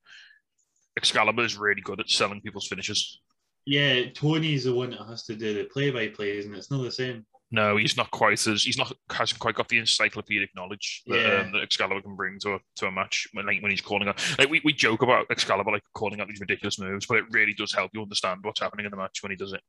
Excalibur 0.98 1.44
is 1.44 1.56
really 1.56 1.80
good 1.80 2.00
at 2.00 2.10
selling 2.10 2.40
people's 2.40 2.66
finishes. 2.66 3.20
Yeah, 3.64 4.10
Tony's 4.14 4.64
the 4.64 4.74
one 4.74 4.90
that 4.90 5.06
has 5.08 5.24
to 5.24 5.34
do 5.34 5.54
the 5.54 5.64
play-by-plays, 5.64 6.46
and 6.46 6.54
it's 6.54 6.70
not 6.70 6.82
the 6.82 6.90
same. 6.90 7.24
No, 7.52 7.76
he's 7.76 7.96
not 7.96 8.10
quite 8.10 8.44
as 8.46 8.64
he's 8.64 8.76
not 8.76 8.92
hasn't 9.08 9.38
quite 9.38 9.54
got 9.54 9.68
the 9.68 9.78
encyclopedic 9.78 10.50
knowledge 10.56 11.02
that, 11.06 11.16
Yeah. 11.20 11.40
um, 11.42 11.52
that 11.52 11.62
Excalibur 11.62 12.02
can 12.02 12.16
bring 12.16 12.38
to 12.40 12.54
a 12.54 12.58
to 12.76 12.86
a 12.86 12.90
match 12.90 13.28
when 13.34 13.46
like 13.46 13.62
when 13.62 13.70
he's 13.70 13.80
calling 13.80 14.08
out. 14.08 14.20
Like 14.38 14.50
we, 14.50 14.60
we 14.64 14.72
joke 14.72 15.02
about 15.02 15.26
Excalibur 15.30 15.70
like 15.70 15.84
calling 15.94 16.20
out 16.20 16.26
these 16.28 16.40
ridiculous 16.40 16.78
moves, 16.80 17.06
but 17.06 17.18
it 17.18 17.24
really 17.30 17.54
does 17.54 17.72
help 17.72 17.92
you 17.94 18.02
understand 18.02 18.40
what's 18.42 18.60
happening 18.60 18.84
in 18.84 18.90
the 18.90 18.96
match 18.96 19.22
when 19.22 19.30
he 19.30 19.36
does 19.36 19.52
it. 19.52 19.60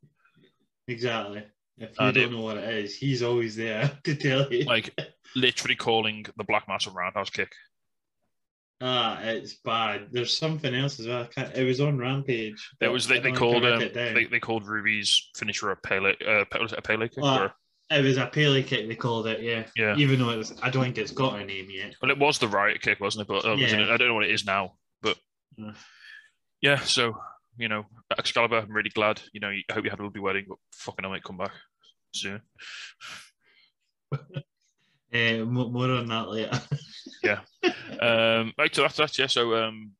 Exactly. 0.88 1.44
If 1.78 1.90
you 1.92 1.96
And 2.00 2.16
don't 2.16 2.24
it- 2.24 2.32
know 2.32 2.42
what 2.42 2.58
it 2.58 2.68
is, 2.68 2.96
he's 2.98 3.22
always 3.22 3.56
there 3.56 3.92
to 4.06 4.16
tell 4.16 4.52
you. 4.52 4.64
Like 4.66 4.98
literally 5.36 5.76
calling 5.76 6.26
the 6.36 6.44
Black 6.46 6.68
Mass 6.68 6.88
a 6.88 6.90
roundhouse 6.92 7.30
kick. 7.30 7.52
ah, 8.82 9.20
it's 9.22 9.54
bad. 9.64 10.08
There's 10.12 10.36
something 10.36 10.74
else 10.74 11.00
as 11.00 11.08
well. 11.08 11.28
It 11.56 11.64
was 11.64 11.80
on 11.82 12.00
Rampage. 12.00 12.72
It 12.82 12.88
was 12.88 13.08
they, 13.08 13.20
they 13.20 13.32
called 13.32 13.66
um, 13.66 13.82
it 13.82 13.94
they, 13.94 14.26
they 14.26 14.40
called 14.40 14.66
Ruby's 14.68 15.30
finisher 15.36 15.70
a 15.72 15.76
Pele 15.76 16.14
uh, 16.28 16.46
Pe- 16.46 16.60
was 16.60 16.74
it 16.74 16.80
a 16.80 16.82
Pele 16.82 17.08
kick 17.08 17.24
Ah, 17.24 17.44
or 17.44 17.54
It 17.90 18.04
was 18.04 18.18
a 18.18 18.26
Pele 18.28 18.64
kick. 18.64 18.88
They 18.88 18.96
called 18.96 19.28
it. 19.28 19.42
Yeah. 19.42 19.66
yeah. 19.76 19.96
Even 19.96 20.20
though 20.20 20.44
I 20.62 20.70
don't 20.70 20.84
think 20.84 20.98
it's 20.98 21.12
got 21.12 21.40
a 21.40 21.46
name 21.46 21.68
yet. 21.70 21.96
Well, 22.02 22.12
it 22.12 22.20
was 22.20 22.38
the 22.38 22.48
riot 22.48 22.82
kick, 22.82 23.00
wasn't 23.00 23.24
it? 23.24 23.28
But 23.28 23.46
uh, 23.46 23.54
Yeah. 23.56 23.94
I 23.94 23.98
don't 23.98 24.10
know 24.10 24.14
what 24.14 24.26
it 24.26 24.32
is 24.32 24.46
now. 24.46 24.74
But 25.02 25.18
Yeah. 25.58 25.72
yeah, 26.62 26.80
so 26.80 27.18
you 27.58 27.70
know, 27.70 27.86
Excalibur, 28.18 28.58
I'm 28.58 28.72
really 28.72 28.90
glad. 28.92 29.22
You 29.34 29.40
know, 29.40 29.50
I 29.50 29.64
hope 29.74 29.84
you 29.84 29.90
had 29.90 30.00
a 30.00 30.04
lovely 30.04 30.22
wedding, 30.22 30.46
but 30.48 30.58
fucking 30.74 31.06
I 31.06 31.08
might 31.10 31.24
come 31.24 31.38
back 31.38 31.54
soon. 32.14 32.42
Uh, 35.14 35.46
more 35.46 35.90
on 35.92 36.08
that 36.08 36.28
later. 36.30 36.52
Um, 38.00 38.54
right, 38.58 38.74
so 38.76 38.82
that's 38.84 38.98
that. 38.98 39.18
Yeah, 39.18 39.28
so 39.28 39.56
um, 39.56 39.92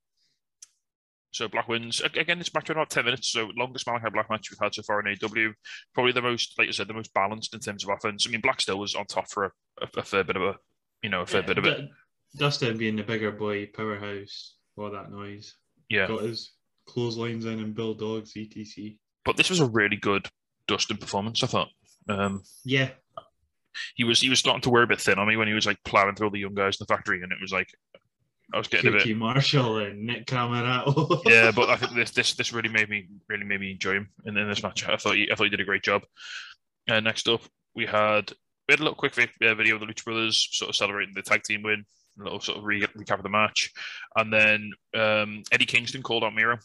so 1.38 1.48
Black 1.48 1.68
wins 1.68 2.02
again. 2.02 2.40
This 2.40 2.54
match 2.54 2.68
went 2.68 2.78
about 2.78 2.90
ten 2.90 3.06
minutes, 3.06 3.30
so 3.30 3.50
longest 3.56 3.88
Malachi 3.88 4.10
Black 4.12 4.30
match 4.30 4.50
we've 4.52 4.60
had 4.62 4.74
so 4.74 4.82
far 4.84 5.00
in 5.00 5.08
AW. 5.08 5.54
Probably 5.94 6.12
the 6.12 6.22
most, 6.22 6.54
like 6.58 6.68
I 6.68 6.72
said, 6.72 6.88
the 6.88 6.94
most 6.94 7.14
balanced 7.14 7.54
in 7.54 7.60
terms 7.60 7.84
of 7.84 7.90
offense. 7.90 8.26
I 8.28 8.32
mean, 8.32 8.42
Black 8.42 8.62
still 8.62 8.80
was 8.80 8.96
on 8.96 9.06
top 9.06 9.30
for 9.30 9.46
a, 9.46 9.52
a, 9.82 10.00
a 10.00 10.04
fair 10.04 10.24
bit 10.24 10.36
of 10.36 10.42
a, 10.42 10.56
you 11.04 11.10
know, 11.10 11.22
a 11.22 11.26
fair 11.26 11.44
bit 11.44 11.58
of 11.58 11.66
it. 11.66 11.88
Dustin 12.36 12.78
being 12.78 12.96
the 12.96 13.04
bigger 13.04 13.32
boy 13.32 13.68
powerhouse, 13.68 14.56
all 14.76 14.92
that 14.92 15.12
noise. 15.12 15.56
Yeah. 15.90 16.08
Got 16.08 16.24
us. 16.24 16.52
clotheslines 16.88 17.46
in 17.46 17.60
and 17.60 17.76
bulldogs, 17.76 18.34
etc. 18.36 18.92
But 19.24 19.38
this 19.38 19.50
was 19.50 19.60
a 19.60 19.66
really 19.66 19.98
good 19.98 20.28
Dustin 20.68 20.98
performance. 20.98 21.44
I 21.44 21.48
thought. 21.48 21.70
Um, 22.10 22.44
Yeah, 22.66 22.90
he 23.96 24.04
was 24.04 24.20
he 24.20 24.30
was 24.30 24.40
starting 24.40 24.62
to 24.62 24.70
wear 24.70 24.84
a 24.84 24.88
bit 24.88 25.02
thin 25.02 25.20
on 25.20 25.28
me 25.28 25.38
when 25.38 25.48
he 25.48 25.54
was 25.54 25.66
like 25.66 25.78
plowing 25.84 26.16
through 26.16 26.28
all 26.28 26.32
the 26.32 26.40
young 26.40 26.54
guys 26.54 26.78
in 26.80 26.86
the 26.88 26.94
factory, 26.94 27.22
and 27.22 27.32
it 27.32 27.42
was 27.42 27.52
like 27.52 27.70
I 28.54 28.58
was 28.58 28.68
getting 28.68 28.94
a 28.94 28.98
bit. 28.98 29.18
Marshall 29.18 29.78
and 29.78 30.06
Nick 30.06 30.26
Comoroto. 30.26 31.22
yeah, 31.26 31.52
but 31.52 31.70
I 31.70 31.76
think 31.76 31.94
this 31.96 32.12
this 32.12 32.34
this 32.34 32.54
really 32.54 32.70
made 32.70 32.90
me 32.90 33.08
really 33.28 33.44
made 33.44 33.60
me 33.60 33.72
enjoy 33.72 33.94
him 33.94 34.10
in, 34.26 34.38
in 34.38 34.48
this 34.48 34.64
match. 34.64 34.88
I 34.88 34.96
thought 34.98 35.16
he 35.16 35.30
I 35.32 35.36
thought 35.36 35.46
he 35.46 35.50
did 35.50 35.60
a 35.60 35.66
great 35.66 35.84
job. 35.84 36.04
Uh, 36.90 37.02
next 37.02 37.28
up, 37.28 37.42
we 37.76 37.86
had 37.86 38.32
we 38.68 38.74
had 38.74 38.80
a 38.80 38.84
little 38.84 38.96
quick 38.96 39.18
uh, 39.18 39.56
video 39.56 39.76
of 39.76 39.82
the 39.82 39.88
Lucha 39.88 40.06
Brothers 40.06 40.48
sort 40.52 40.70
of 40.70 40.76
celebrating 40.76 41.14
the 41.14 41.22
tag 41.22 41.44
team 41.44 41.64
win, 41.64 41.84
a 42.20 42.24
little 42.24 42.40
sort 42.40 42.58
of 42.58 42.64
re- 42.64 42.82
recap 42.82 43.18
of 43.18 43.24
the 43.24 43.30
match, 43.30 43.74
and 44.16 44.32
then 44.32 44.72
um, 44.96 45.44
Eddie 45.52 45.66
Kingston 45.66 46.02
called 46.02 46.24
out 46.24 46.34
Miro 46.34 46.58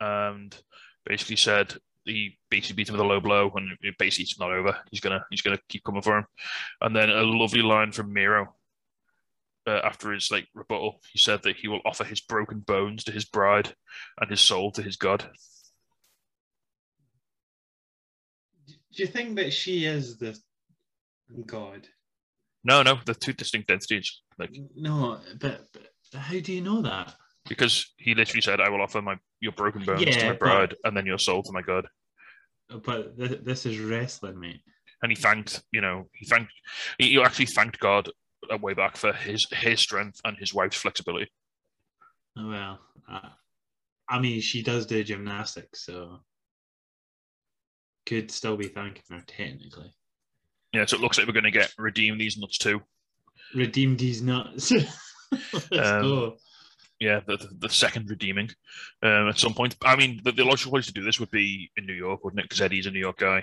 and 0.00 0.56
basically 1.04 1.36
said 1.36 1.74
he 2.04 2.38
basically 2.50 2.76
beat 2.76 2.88
him 2.88 2.94
with 2.94 3.00
a 3.00 3.04
low 3.04 3.20
blow, 3.20 3.52
and 3.56 3.76
it 3.82 3.98
basically 3.98 4.24
it's 4.24 4.38
not 4.38 4.52
over. 4.52 4.76
He's 4.90 5.00
gonna 5.00 5.24
he's 5.30 5.42
gonna 5.42 5.58
keep 5.68 5.84
coming 5.84 6.02
for 6.02 6.18
him, 6.18 6.26
and 6.80 6.94
then 6.94 7.10
a 7.10 7.22
lovely 7.22 7.62
line 7.62 7.92
from 7.92 8.12
Miro. 8.12 8.54
Uh, 9.68 9.80
after 9.82 10.12
his 10.12 10.30
like 10.30 10.46
rebuttal, 10.54 11.00
he 11.12 11.18
said 11.18 11.42
that 11.42 11.56
he 11.56 11.66
will 11.66 11.80
offer 11.84 12.04
his 12.04 12.20
broken 12.20 12.60
bones 12.60 13.02
to 13.02 13.10
his 13.10 13.24
bride 13.24 13.74
and 14.20 14.30
his 14.30 14.40
soul 14.40 14.70
to 14.70 14.80
his 14.80 14.96
god. 14.96 15.28
Do 18.68 19.02
you 19.02 19.06
think 19.06 19.36
that 19.36 19.52
she 19.52 19.84
is 19.84 20.18
the 20.18 20.38
god? 21.46 21.88
No, 22.64 22.82
no, 22.82 22.98
they're 23.04 23.14
two 23.14 23.32
distinct 23.32 23.70
entities. 23.70 24.20
Like 24.38 24.56
No, 24.74 25.20
but, 25.40 25.66
but 25.72 26.20
how 26.20 26.38
do 26.38 26.52
you 26.52 26.60
know 26.60 26.82
that? 26.82 27.14
because 27.48 27.92
he 27.96 28.12
literally 28.14 28.40
said, 28.42 28.60
"I 28.60 28.68
will 28.68 28.82
offer 28.82 29.00
my 29.00 29.16
your 29.40 29.52
broken 29.52 29.84
bones 29.84 30.00
to 30.04 30.10
Yeah, 30.10 30.24
my 30.26 30.30
but- 30.30 30.38
bride, 30.40 30.74
and 30.84 30.96
then 30.96 31.06
your 31.06 31.18
soul 31.18 31.42
to 31.44 31.52
my 31.52 31.62
god." 31.62 31.86
But 32.68 33.16
th- 33.16 33.40
this 33.44 33.66
is 33.66 33.78
wrestling, 33.78 34.40
mate. 34.40 34.62
And 35.02 35.12
he 35.12 35.16
thanked, 35.16 35.62
you 35.70 35.80
know, 35.80 36.08
he 36.12 36.26
thanked, 36.26 36.52
he 36.98 37.20
actually 37.22 37.46
thanked 37.46 37.78
God 37.78 38.10
uh, 38.50 38.58
way 38.58 38.74
back 38.74 38.96
for 38.96 39.12
his 39.12 39.46
his 39.52 39.80
strength 39.80 40.20
and 40.24 40.36
his 40.38 40.52
wife's 40.54 40.76
flexibility. 40.76 41.30
Oh, 42.38 42.48
well, 42.48 42.78
uh, 43.10 43.28
I 44.08 44.18
mean, 44.20 44.40
she 44.40 44.62
does 44.62 44.86
do 44.86 45.02
gymnastics, 45.02 45.84
so 45.84 46.20
could 48.04 48.30
still 48.30 48.56
be 48.56 48.68
thanking 48.68 49.02
her 49.10 49.22
technically. 49.26 49.92
Yeah, 50.72 50.84
so 50.86 50.96
it 50.96 51.00
looks 51.00 51.18
like 51.18 51.26
we're 51.26 51.32
going 51.32 51.44
to 51.44 51.50
get 51.50 51.72
redeem 51.78 52.18
these 52.18 52.36
nuts 52.36 52.58
too. 52.58 52.82
Redeem 53.54 53.96
these 53.96 54.22
nuts. 54.22 54.70
Let's 55.32 55.72
Um, 55.72 56.02
go. 56.02 56.36
Yeah, 57.00 57.20
the, 57.26 57.36
the, 57.36 57.48
the 57.58 57.68
second 57.68 58.08
redeeming 58.08 58.48
um, 59.02 59.28
at 59.28 59.38
some 59.38 59.52
point. 59.54 59.76
I 59.82 59.96
mean, 59.96 60.20
the, 60.24 60.32
the 60.32 60.44
logical 60.44 60.72
place 60.72 60.86
to 60.86 60.92
do 60.92 61.04
this 61.04 61.20
would 61.20 61.30
be 61.30 61.70
in 61.76 61.84
New 61.86 61.92
York, 61.92 62.24
wouldn't 62.24 62.40
it? 62.40 62.44
Because 62.44 62.60
Eddie's 62.62 62.86
a 62.86 62.90
New 62.90 63.00
York 63.00 63.18
guy. 63.18 63.42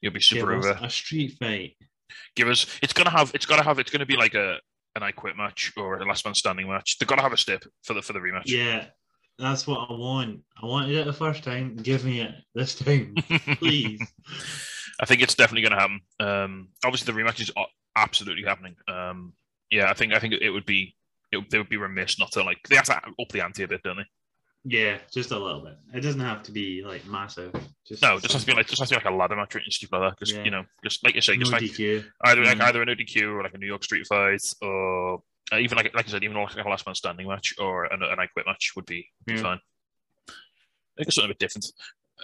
You'll 0.00 0.12
be 0.12 0.20
super 0.20 0.52
over. 0.52 0.78
a 0.80 0.90
street 0.90 1.36
fight. 1.38 1.76
Give 2.34 2.48
us. 2.48 2.66
It's 2.82 2.92
gonna 2.92 3.10
have. 3.10 3.30
It's 3.34 3.46
gotta 3.46 3.62
have. 3.62 3.78
It's 3.78 3.90
gonna 3.90 4.06
be 4.06 4.16
like 4.16 4.34
a 4.34 4.58
an 4.96 5.02
I 5.02 5.12
quit 5.12 5.36
match 5.36 5.72
or 5.76 5.98
a 5.98 6.06
last 6.06 6.24
man 6.24 6.34
standing 6.34 6.68
match. 6.68 6.98
They've 6.98 7.08
got 7.08 7.16
to 7.16 7.22
have 7.22 7.32
a 7.32 7.36
step 7.36 7.62
for 7.84 7.94
the 7.94 8.02
for 8.02 8.14
the 8.14 8.18
rematch. 8.18 8.46
Yeah, 8.46 8.86
that's 9.38 9.66
what 9.66 9.88
I 9.88 9.92
want. 9.92 10.40
I 10.60 10.66
wanted 10.66 10.96
it 10.96 11.04
the 11.04 11.12
first 11.12 11.44
time. 11.44 11.76
Give 11.76 12.04
me 12.04 12.22
it 12.22 12.34
this 12.54 12.74
time, 12.74 13.14
please. 13.58 14.00
I 15.00 15.04
think 15.04 15.20
it's 15.20 15.34
definitely 15.34 15.68
going 15.68 15.78
to 15.78 15.78
happen. 15.78 16.00
Um, 16.18 16.68
obviously, 16.84 17.12
the 17.12 17.20
rematch 17.20 17.40
is 17.40 17.52
absolutely 17.96 18.44
happening. 18.44 18.76
Um, 18.88 19.34
yeah, 19.70 19.90
I 19.90 19.94
think 19.94 20.14
I 20.14 20.18
think 20.18 20.34
it 20.34 20.50
would 20.50 20.66
be 20.66 20.96
it, 21.30 21.50
they 21.50 21.58
would 21.58 21.68
be 21.68 21.76
remiss 21.76 22.18
not 22.18 22.32
to 22.32 22.42
like 22.42 22.58
they 22.68 22.76
have 22.76 22.86
to 22.86 22.96
up 22.96 23.28
the 23.30 23.42
ante 23.42 23.64
a 23.64 23.68
bit, 23.68 23.82
don't 23.82 23.98
they? 23.98 24.06
Yeah, 24.68 24.98
just 25.12 25.30
a 25.30 25.38
little 25.38 25.60
bit. 25.60 25.76
It 25.94 26.00
doesn't 26.00 26.20
have 26.20 26.42
to 26.44 26.52
be 26.52 26.82
like 26.84 27.06
massive. 27.06 27.52
Just 27.86 28.02
No, 28.02 28.18
just 28.18 28.32
has 28.32 28.42
to 28.44 28.46
be 28.50 28.54
like 28.54 28.66
just 28.66 28.80
has 28.80 28.88
to 28.88 28.94
be 28.96 29.04
like 29.04 29.12
a 29.12 29.16
ladder 29.16 29.36
match 29.36 29.54
or 29.54 29.60
stuff 29.70 29.92
like 29.92 30.10
that. 30.10 30.18
Just 30.18 30.34
Yeah. 30.34 30.44
you 30.44 30.50
know, 30.50 30.64
just 30.82 31.04
like 31.04 31.14
you 31.14 31.20
say, 31.20 31.34
no 31.34 31.38
just 31.40 31.52
like 31.52 31.62
DQ. 31.62 32.04
either 32.24 32.44
like 32.44 32.58
Mm. 32.58 32.62
either 32.62 32.82
an 32.82 32.88
ODQ 32.88 33.22
or 33.34 33.42
like 33.44 33.54
a 33.54 33.58
New 33.58 33.66
York 33.66 33.84
Street 33.84 34.06
fight 34.06 34.42
or 34.62 35.22
uh, 35.52 35.58
even 35.58 35.76
like 35.76 35.94
like 35.94 36.06
I 36.08 36.10
said, 36.10 36.24
even 36.24 36.36
like 36.36 36.56
a 36.56 36.68
last 36.68 36.84
man 36.86 36.94
standing 36.96 37.28
match 37.28 37.54
or 37.58 37.84
an, 37.84 38.02
an 38.02 38.18
I 38.18 38.26
quit 38.26 38.46
match 38.46 38.72
would 38.74 38.86
be, 38.86 39.08
would 39.20 39.34
be 39.34 39.36
Yeah. 39.38 39.42
fine. 39.42 39.60
I 40.28 40.32
think 40.98 41.08
it's 41.08 41.14
something 41.14 41.30
a 41.30 41.34
bit 41.34 41.38
different. 41.38 41.66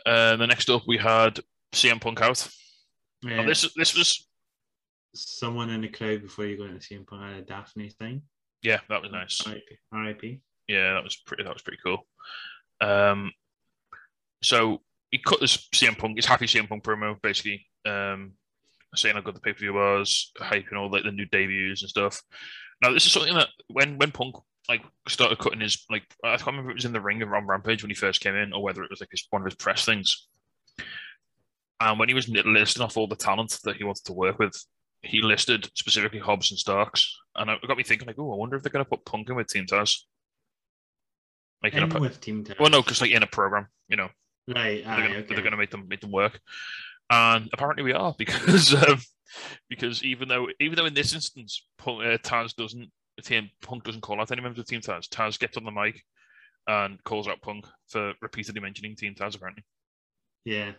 Uh, 0.06 0.36
the 0.36 0.46
next 0.46 0.68
up 0.70 0.82
we 0.88 0.96
had 0.98 1.38
CM 1.72 2.00
Punk 2.00 2.20
out. 2.22 2.48
Yeah. 3.22 3.36
Now, 3.36 3.46
this 3.46 3.72
this 3.76 3.94
was 3.96 4.26
Someone 5.14 5.68
in 5.68 5.82
the 5.82 5.88
crowd 5.88 6.22
before 6.22 6.46
you 6.46 6.56
go 6.56 6.64
into 6.64 6.80
CM 6.80 7.06
Punk 7.06 7.22
had 7.22 7.34
a 7.34 7.42
Daphne 7.42 7.90
thing. 7.90 8.22
yeah, 8.62 8.80
that 8.88 9.02
was 9.02 9.12
nice. 9.12 9.46
RIP. 9.46 9.78
RIP. 9.92 10.40
Yeah, 10.68 10.94
that 10.94 11.04
was 11.04 11.16
pretty. 11.16 11.44
That 11.44 11.52
was 11.52 11.62
pretty 11.62 11.78
cool. 11.84 12.06
Um, 12.80 13.32
so 14.42 14.82
he 15.10 15.18
cut 15.18 15.40
this 15.40 15.68
CM 15.74 15.96
Punk, 15.96 16.16
his 16.16 16.26
happy 16.26 16.46
CM 16.46 16.68
Punk 16.68 16.82
promo, 16.82 17.20
basically, 17.22 17.66
um, 17.86 18.32
saying 18.94 19.14
how 19.14 19.20
good 19.20 19.36
the 19.36 19.40
pay 19.40 19.52
per 19.52 19.58
view 19.58 19.74
was, 19.74 20.32
hyping 20.38 20.76
all 20.76 20.90
like 20.90 21.04
the 21.04 21.12
new 21.12 21.26
debuts 21.26 21.82
and 21.82 21.90
stuff. 21.90 22.20
Now, 22.82 22.92
this 22.92 23.06
is 23.06 23.12
something 23.12 23.34
that 23.34 23.48
when 23.68 23.98
when 23.98 24.10
Punk 24.10 24.36
like 24.68 24.82
started 25.08 25.38
cutting 25.38 25.60
his 25.60 25.84
like 25.90 26.04
I 26.24 26.36
can't 26.36 26.46
remember 26.46 26.70
if 26.70 26.74
it 26.74 26.78
was 26.78 26.84
in 26.84 26.92
the 26.92 27.00
ring 27.00 27.22
or 27.22 27.36
on 27.36 27.46
Rampage 27.46 27.82
when 27.82 27.90
he 27.90 27.94
first 27.94 28.20
came 28.20 28.34
in, 28.34 28.52
or 28.52 28.62
whether 28.62 28.82
it 28.82 28.90
was 28.90 29.00
like 29.00 29.10
his, 29.10 29.26
one 29.30 29.42
of 29.42 29.46
his 29.46 29.54
press 29.54 29.84
things. 29.84 30.28
And 31.80 31.98
when 31.98 32.08
he 32.08 32.14
was 32.14 32.28
listing 32.28 32.82
off 32.82 32.96
all 32.96 33.08
the 33.08 33.16
talent 33.16 33.58
that 33.64 33.76
he 33.76 33.82
wanted 33.82 34.04
to 34.04 34.12
work 34.12 34.38
with, 34.38 34.54
he 35.02 35.20
listed 35.20 35.68
specifically 35.74 36.20
Hobbs 36.20 36.52
and 36.52 36.58
Starks, 36.58 37.18
and 37.36 37.50
it 37.50 37.66
got 37.66 37.76
me 37.76 37.82
thinking 37.82 38.06
like, 38.06 38.18
oh, 38.18 38.32
I 38.32 38.36
wonder 38.36 38.56
if 38.56 38.62
they're 38.62 38.70
going 38.70 38.84
to 38.84 38.88
put 38.88 39.04
Punk 39.04 39.28
in 39.28 39.36
with 39.36 39.48
Team 39.48 39.66
Taz. 39.66 39.98
Like 41.62 41.74
in 41.74 41.92
a, 41.92 42.00
with 42.00 42.20
Team 42.20 42.44
well, 42.58 42.70
no, 42.70 42.82
because 42.82 43.00
like 43.00 43.10
in 43.12 43.22
a 43.22 43.26
program, 43.26 43.68
you 43.88 43.96
know, 43.96 44.08
Right. 44.48 44.82
they're 44.84 44.92
Aye, 44.92 45.06
gonna, 45.06 45.18
okay. 45.20 45.34
they're 45.34 45.44
gonna 45.44 45.56
make 45.56 45.70
them 45.70 45.86
make 45.88 46.00
them 46.00 46.10
work, 46.10 46.40
and 47.10 47.48
apparently 47.52 47.84
we 47.84 47.92
are 47.92 48.14
because 48.18 48.74
um, 48.88 48.98
because 49.70 50.02
even 50.02 50.28
though 50.28 50.48
even 50.60 50.76
though 50.76 50.86
in 50.86 50.94
this 50.94 51.14
instance 51.14 51.64
Punk, 51.78 52.00
uh, 52.04 52.18
Taz 52.18 52.54
doesn't 52.56 52.90
Team 53.22 53.48
Punk 53.60 53.84
doesn't 53.84 54.00
call 54.00 54.20
out 54.20 54.32
any 54.32 54.40
members 54.42 54.58
of 54.58 54.66
Team 54.66 54.80
Taz, 54.80 55.08
Taz 55.08 55.38
gets 55.38 55.56
on 55.56 55.64
the 55.64 55.70
mic 55.70 56.02
and 56.66 57.02
calls 57.04 57.28
out 57.28 57.40
Punk 57.42 57.66
for 57.88 58.12
repeatedly 58.20 58.60
mentioning 58.60 58.96
Team 58.96 59.14
Taz. 59.14 59.36
Apparently, 59.36 59.62
Yeah. 60.44 60.72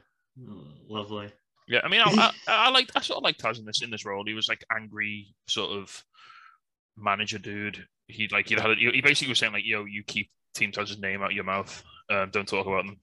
Lovely. 0.90 1.32
yeah. 1.68 1.82
I 1.84 1.88
mean, 1.90 2.02
I, 2.02 2.12
I, 2.12 2.32
I 2.68 2.70
like 2.72 2.90
I 2.96 3.02
sort 3.02 3.18
of 3.18 3.24
like 3.24 3.38
Taz 3.38 3.60
in 3.60 3.66
this 3.66 3.82
in 3.82 3.90
this 3.92 4.06
role. 4.06 4.24
He 4.26 4.34
was 4.34 4.50
like 4.50 4.66
angry, 4.76 5.34
sort 5.48 5.72
of 5.72 6.04
manager 6.98 7.38
dude. 7.40 7.86
He 8.08 8.28
like 8.32 8.50
he 8.50 8.56
had 8.56 8.66
a, 8.72 8.76
he 8.76 9.02
basically 9.02 9.30
was 9.30 9.40
saying 9.40 9.54
like, 9.54 9.66
"Yo, 9.66 9.86
you 9.86 10.04
keep 10.04 10.30
Team 10.54 10.72
Taz's 10.72 11.00
name 11.00 11.22
out 11.22 11.32
of 11.32 11.36
your 11.36 11.44
mouth. 11.44 11.84
Um, 12.10 12.30
don't 12.32 12.48
talk 12.48 12.68
about 12.68 12.86
them." 12.86 12.98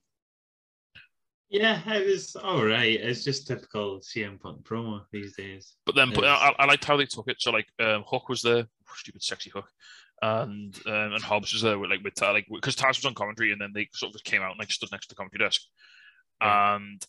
Yeah, 1.49 1.81
it 1.93 2.07
was 2.07 2.37
all 2.37 2.65
right. 2.65 3.01
It's 3.01 3.25
just 3.25 3.49
typical 3.49 3.99
CM 4.01 4.39
Punk 4.41 4.63
promo 4.63 5.03
these 5.11 5.35
days. 5.35 5.75
But 5.85 5.97
then, 5.97 6.13
but 6.15 6.25
I, 6.25 6.55
I 6.59 6.65
liked 6.67 6.85
how 6.85 6.97
they 6.97 7.07
took 7.07 7.27
it. 7.27 7.43
So 7.43 7.51
like, 7.51 7.67
um, 7.81 8.05
Hook 8.07 8.29
was 8.29 8.41
there, 8.41 8.67
stupid 8.95 9.23
sexy 9.23 9.51
Hook, 9.51 9.69
and 10.23 10.79
um, 10.87 11.13
and 11.15 11.23
Hobbs 11.23 11.53
was 11.53 11.63
there 11.63 11.77
with 11.79 11.91
like 11.91 12.05
with 12.05 12.15
Taz, 12.15 12.33
like 12.35 12.47
because 12.53 12.77
Taz 12.77 12.99
was 12.99 13.05
on 13.05 13.15
commentary, 13.15 13.51
and 13.51 13.61
then 13.61 13.73
they 13.75 13.89
sort 13.93 14.11
of 14.11 14.15
just 14.15 14.25
came 14.25 14.43
out 14.43 14.51
and 14.51 14.61
like 14.61 14.71
stood 14.71 14.93
next 14.93 15.07
to 15.07 15.15
the 15.15 15.17
commentary 15.17 15.45
desk, 15.45 15.63
Yeah. 16.41 16.77
and 16.77 17.07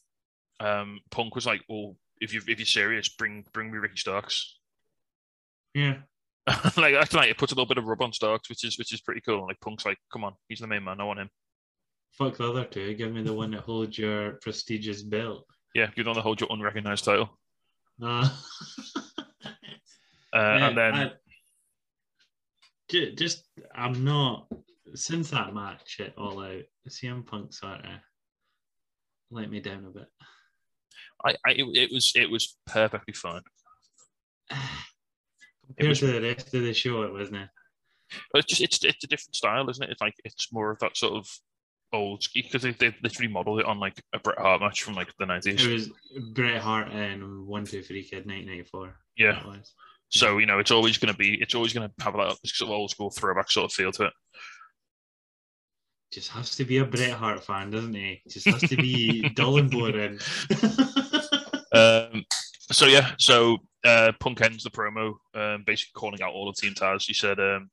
um, 0.60 1.00
Punk 1.12 1.36
was 1.36 1.46
like, 1.46 1.62
"Well, 1.70 1.96
if 2.20 2.34
you 2.34 2.42
if 2.48 2.58
you're 2.58 2.66
serious, 2.66 3.10
bring 3.10 3.46
bring 3.54 3.72
me 3.72 3.78
Ricky 3.78 3.98
Starks." 3.98 4.58
Yeah. 5.76 5.98
like 6.78 6.94
that's 6.94 7.14
like 7.14 7.30
it 7.30 7.38
puts 7.38 7.52
a 7.52 7.56
little 7.56 7.68
bit 7.68 7.78
of 7.78 7.86
rub 7.86 8.02
on 8.02 8.12
Starks, 8.14 8.50
which 8.50 8.64
is 8.64 8.78
which 8.78 8.94
is 8.94 9.02
pretty 9.02 9.22
cool. 9.22 9.46
Like 9.46 9.60
Punk's 9.62 9.86
like, 9.86 9.98
"Come 10.12 10.24
on, 10.24 10.34
he's 10.50 10.60
the 10.60 10.68
main 10.68 10.84
man. 10.84 11.00
I 11.00 11.04
want 11.04 11.20
him." 11.20 11.30
Fuck 12.14 12.38
the 12.38 12.50
other 12.50 12.66
two. 12.66 12.94
Give 12.96 13.14
me 13.14 13.22
the 13.22 13.34
one 13.34 13.52
that 13.52 13.62
holds 13.62 13.98
your 13.98 14.34
prestigious 14.42 15.04
belt. 15.04 15.46
Yeah, 15.76 15.90
you 15.96 16.04
don't 16.04 16.18
hold 16.18 16.42
your 16.42 16.52
unrecognized 16.52 17.06
title. 17.06 17.38
Uh, 18.02 18.30
Uh, 20.34 20.40
yeah, 20.40 20.68
and 20.70 20.78
then 20.78 20.94
I- 20.94 21.12
just 23.18 23.44
I'm 23.76 24.06
not 24.06 24.48
since 24.96 25.32
that 25.32 25.54
match 25.54 26.00
at 26.00 26.18
All 26.18 26.42
Out. 26.42 26.62
CM 26.88 27.26
Punk 27.26 27.54
sort 27.54 27.80
of 27.80 28.00
let 29.30 29.52
me 29.52 29.60
down 29.60 29.84
a 29.86 29.90
bit. 29.90 30.08
I, 31.26 31.32
I 31.46 31.52
it, 31.52 31.66
it 31.76 31.90
was 31.92 32.14
it 32.16 32.30
was 32.30 32.58
perfectly 32.66 33.14
fine. 33.14 33.42
It 35.72 35.78
Compared 35.78 35.90
was 35.90 36.00
to 36.00 36.08
the 36.08 36.22
rest 36.22 36.54
of 36.54 36.64
the 36.64 36.74
show, 36.74 37.04
it 37.04 37.14
wasn't. 37.14 37.38
It? 37.38 37.50
But 38.32 38.40
it's 38.40 38.50
just 38.50 38.62
it's 38.62 38.84
it's 38.84 39.04
a 39.04 39.08
different 39.08 39.36
style, 39.36 39.70
isn't 39.70 39.84
it? 39.84 39.90
It's 39.90 40.02
like 40.02 40.16
it's 40.24 40.52
more 40.52 40.72
of 40.72 40.80
that 40.80 40.98
sort 40.98 41.14
of 41.14 41.28
old 41.94 42.24
because 42.34 42.62
they 42.62 42.72
they 42.72 42.96
literally 43.04 43.32
modeled 43.32 43.60
it 43.60 43.66
on 43.66 43.80
like 43.80 44.02
a 44.14 44.20
Bret 44.20 44.38
Hart 44.38 44.62
match 44.62 44.84
from 44.84 44.96
like 44.96 45.10
the 45.20 45.26
nineties. 45.26 45.66
It 45.66 45.72
was 45.72 45.90
Bret 46.34 46.62
Hart 46.62 46.92
and 46.92 47.48
One 47.48 47.66
Two 47.66 47.82
Three 47.82 48.04
Kid 48.04 48.26
1994. 48.26 48.96
Yeah. 49.18 49.42
So 50.10 50.40
you 50.40 50.46
know 50.46 50.60
it's 50.60 50.72
always 50.72 50.98
going 50.98 51.14
to 51.14 51.18
be 51.18 51.42
it's 51.42 51.56
always 51.56 51.74
going 51.74 51.90
to 51.90 52.04
have 52.04 52.14
that 52.16 52.38
sort 52.46 52.70
of 52.70 52.74
old 52.74 52.92
school 52.92 53.12
throwback 53.12 53.50
sort 53.50 53.66
of 53.66 53.74
feel 53.74 53.92
to 53.94 54.06
it. 54.06 54.14
Just 56.12 56.32
has 56.32 56.56
to 56.58 56.66
be 56.66 56.78
a 56.78 56.86
Bret 56.86 57.12
Hart 57.12 57.44
fan, 57.44 57.72
doesn't 57.72 57.94
he? 57.94 58.22
Just 58.28 58.48
has 58.48 58.62
to 58.70 58.76
be 58.76 59.30
dull 59.30 59.58
and 59.58 59.72
boring. 59.72 60.20
Um, 61.74 62.26
so 62.72 62.86
yeah, 62.86 63.12
so 63.18 63.58
uh, 63.86 64.12
Punk 64.20 64.42
ends 64.42 64.64
the 64.64 64.70
promo, 64.70 65.16
um, 65.34 65.64
basically 65.66 65.94
calling 65.96 66.22
out 66.22 66.34
all 66.34 66.50
of 66.50 66.56
Team 66.56 66.74
Taz. 66.74 67.06
He 67.06 67.14
said, 67.14 67.40
um, 67.40 67.70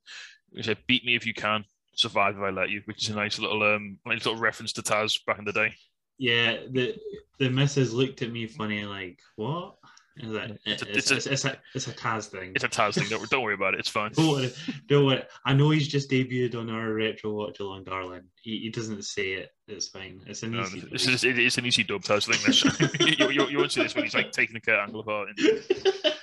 "He 0.55 0.62
said, 0.62 0.79
beat 0.87 1.05
me 1.05 1.15
if 1.15 1.27
you 1.27 1.35
can, 1.35 1.65
survive 1.95 2.37
if 2.37 2.43
I 2.43 2.50
let 2.50 2.71
you, 2.71 2.83
which 2.85 3.03
is 3.03 3.11
a 3.11 3.17
nice 3.17 3.38
little 3.38 3.62
um 3.62 3.99
nice 4.07 4.25
little 4.25 4.41
reference 4.41 4.73
to 4.75 4.83
Taz 4.83 5.19
back 5.27 5.38
in 5.38 5.45
the 5.45 5.53
day. 5.53 5.75
Yeah, 6.19 6.59
the 6.71 6.97
the 7.38 7.50
missus 7.50 7.93
looked 7.93 8.23
at 8.23 8.33
me 8.33 8.47
funny, 8.47 8.85
like, 8.85 9.21
what? 9.37 9.77
Is 10.20 10.56
It's 10.64 10.82
it's, 10.82 10.82
a- 10.82 10.90
it's, 10.96 11.10
it's 11.10 11.26
a- 11.26 11.32
it's, 11.32 11.44
a, 11.44 11.58
it's 11.75 11.87
a 11.88 11.92
Taz 11.92 12.26
thing. 12.26 12.52
It's 12.54 12.64
a 12.64 12.68
Taz 12.68 12.94
thing. 12.94 13.08
Don't, 13.08 13.28
don't 13.30 13.42
worry 13.42 13.54
about 13.54 13.75
it. 13.75 13.80
It's 13.80 13.88
fine. 13.88 14.12
Don't 14.12 14.30
worry, 14.30 14.52
don't 14.87 15.06
worry. 15.06 15.22
I 15.44 15.52
know 15.54 15.70
he's 15.70 15.88
just 15.88 16.10
debuted 16.10 16.54
on 16.56 16.68
our 16.70 16.92
retro 16.92 17.32
watch 17.32 17.60
along, 17.60 17.84
darling. 17.84 18.22
He, 18.42 18.58
he 18.60 18.70
doesn't 18.70 19.02
say 19.04 19.32
it. 19.32 19.50
It's 19.66 19.88
fine. 19.88 20.20
It's 20.26 20.42
an 20.42 20.54
easy. 20.54 20.80
this 20.90 21.06
is, 21.06 21.25
it 21.25 21.38
is 21.38 21.58
an 21.58 21.66
easy 21.66 21.84
dub 21.84 22.02
Taz 22.02 22.26
thing. 22.26 22.38
This. 22.46 22.64
you, 23.18 23.28
you, 23.30 23.48
you 23.48 23.58
won't 23.58 23.72
see 23.72 23.82
this 23.82 23.94
when 23.94 24.04
he's 24.04 24.14
like 24.14 24.32
taking 24.32 24.54
the 24.54 24.60
Kurt 24.60 24.78
Angle 24.80 25.00
apart 25.00 25.28
in, 25.37 25.46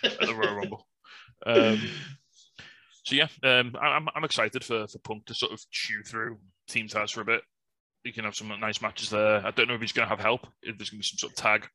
at 0.04 0.20
the 0.20 0.36
Royal 0.36 0.56
Rumble. 0.56 0.88
Um, 1.46 1.80
so 3.04 3.16
yeah, 3.16 3.28
um, 3.44 3.76
I- 3.80 3.88
I'm 3.96 4.08
I'm 4.16 4.24
excited 4.24 4.64
for 4.64 4.88
for 4.88 4.98
Punk 5.00 5.26
to 5.28 5.34
sort 5.36 5.52
of 5.52 5.62
chew 5.70 6.02
through 6.04 6.40
Team 6.68 6.88
Taz 6.88 7.12
for 7.14 7.22
a 7.22 7.26
bit. 7.26 7.42
He 8.04 8.12
can 8.12 8.24
have 8.24 8.36
some 8.36 8.52
nice 8.60 8.82
matches 8.82 9.10
there. 9.10 9.46
I 9.46 9.52
don't 9.52 9.68
know 9.68 9.74
if 9.76 9.82
he's 9.82 9.92
going 9.92 10.06
to 10.06 10.10
have 10.10 10.20
help. 10.20 10.48
If 10.62 10.78
there's 10.78 10.90
going 10.92 10.98
to 11.02 11.02
be 11.02 11.04
some 11.04 11.18
sort 11.18 11.32
of 11.34 11.38
tag. 11.38 11.68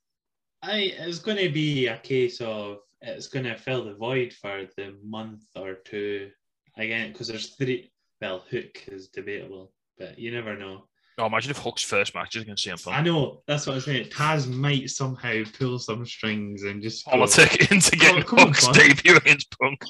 I 0.62 0.92
it's 0.98 1.18
going 1.18 1.38
to 1.38 1.48
be 1.48 1.86
a 1.86 1.96
case 1.98 2.40
of 2.40 2.78
it's 3.00 3.28
going 3.28 3.46
to 3.46 3.56
fill 3.56 3.84
the 3.84 3.94
void 3.94 4.32
for 4.32 4.66
the 4.76 4.94
month 5.02 5.42
or 5.56 5.74
two 5.74 6.30
again 6.76 7.12
because 7.12 7.28
there's 7.28 7.54
three. 7.54 7.90
Well, 8.20 8.44
Hook 8.50 8.86
is 8.88 9.08
debatable, 9.08 9.72
but 9.98 10.18
you 10.18 10.30
never 10.30 10.56
know. 10.56 10.84
Oh, 11.16 11.26
imagine 11.26 11.50
if 11.50 11.58
Hook's 11.58 11.82
first 11.82 12.14
match 12.14 12.36
is 12.36 12.42
against 12.42 12.66
CM 12.66 12.82
Punk. 12.82 12.96
I 12.96 13.02
know 13.02 13.42
that's 13.46 13.66
what 13.66 13.74
I'm 13.74 13.80
saying. 13.80 14.08
Taz 14.08 14.48
might 14.48 14.90
somehow 14.90 15.42
pull 15.58 15.78
some 15.78 16.04
strings 16.06 16.62
and 16.64 16.82
just 16.82 17.04
go, 17.06 17.12
Politic 17.12 17.70
into 17.70 17.96
getting 17.96 18.22
on, 18.24 18.48
Hook's 18.48 18.64
Punk. 18.64 18.76
debut 18.76 19.16
against 19.16 19.58
Punk 19.58 19.82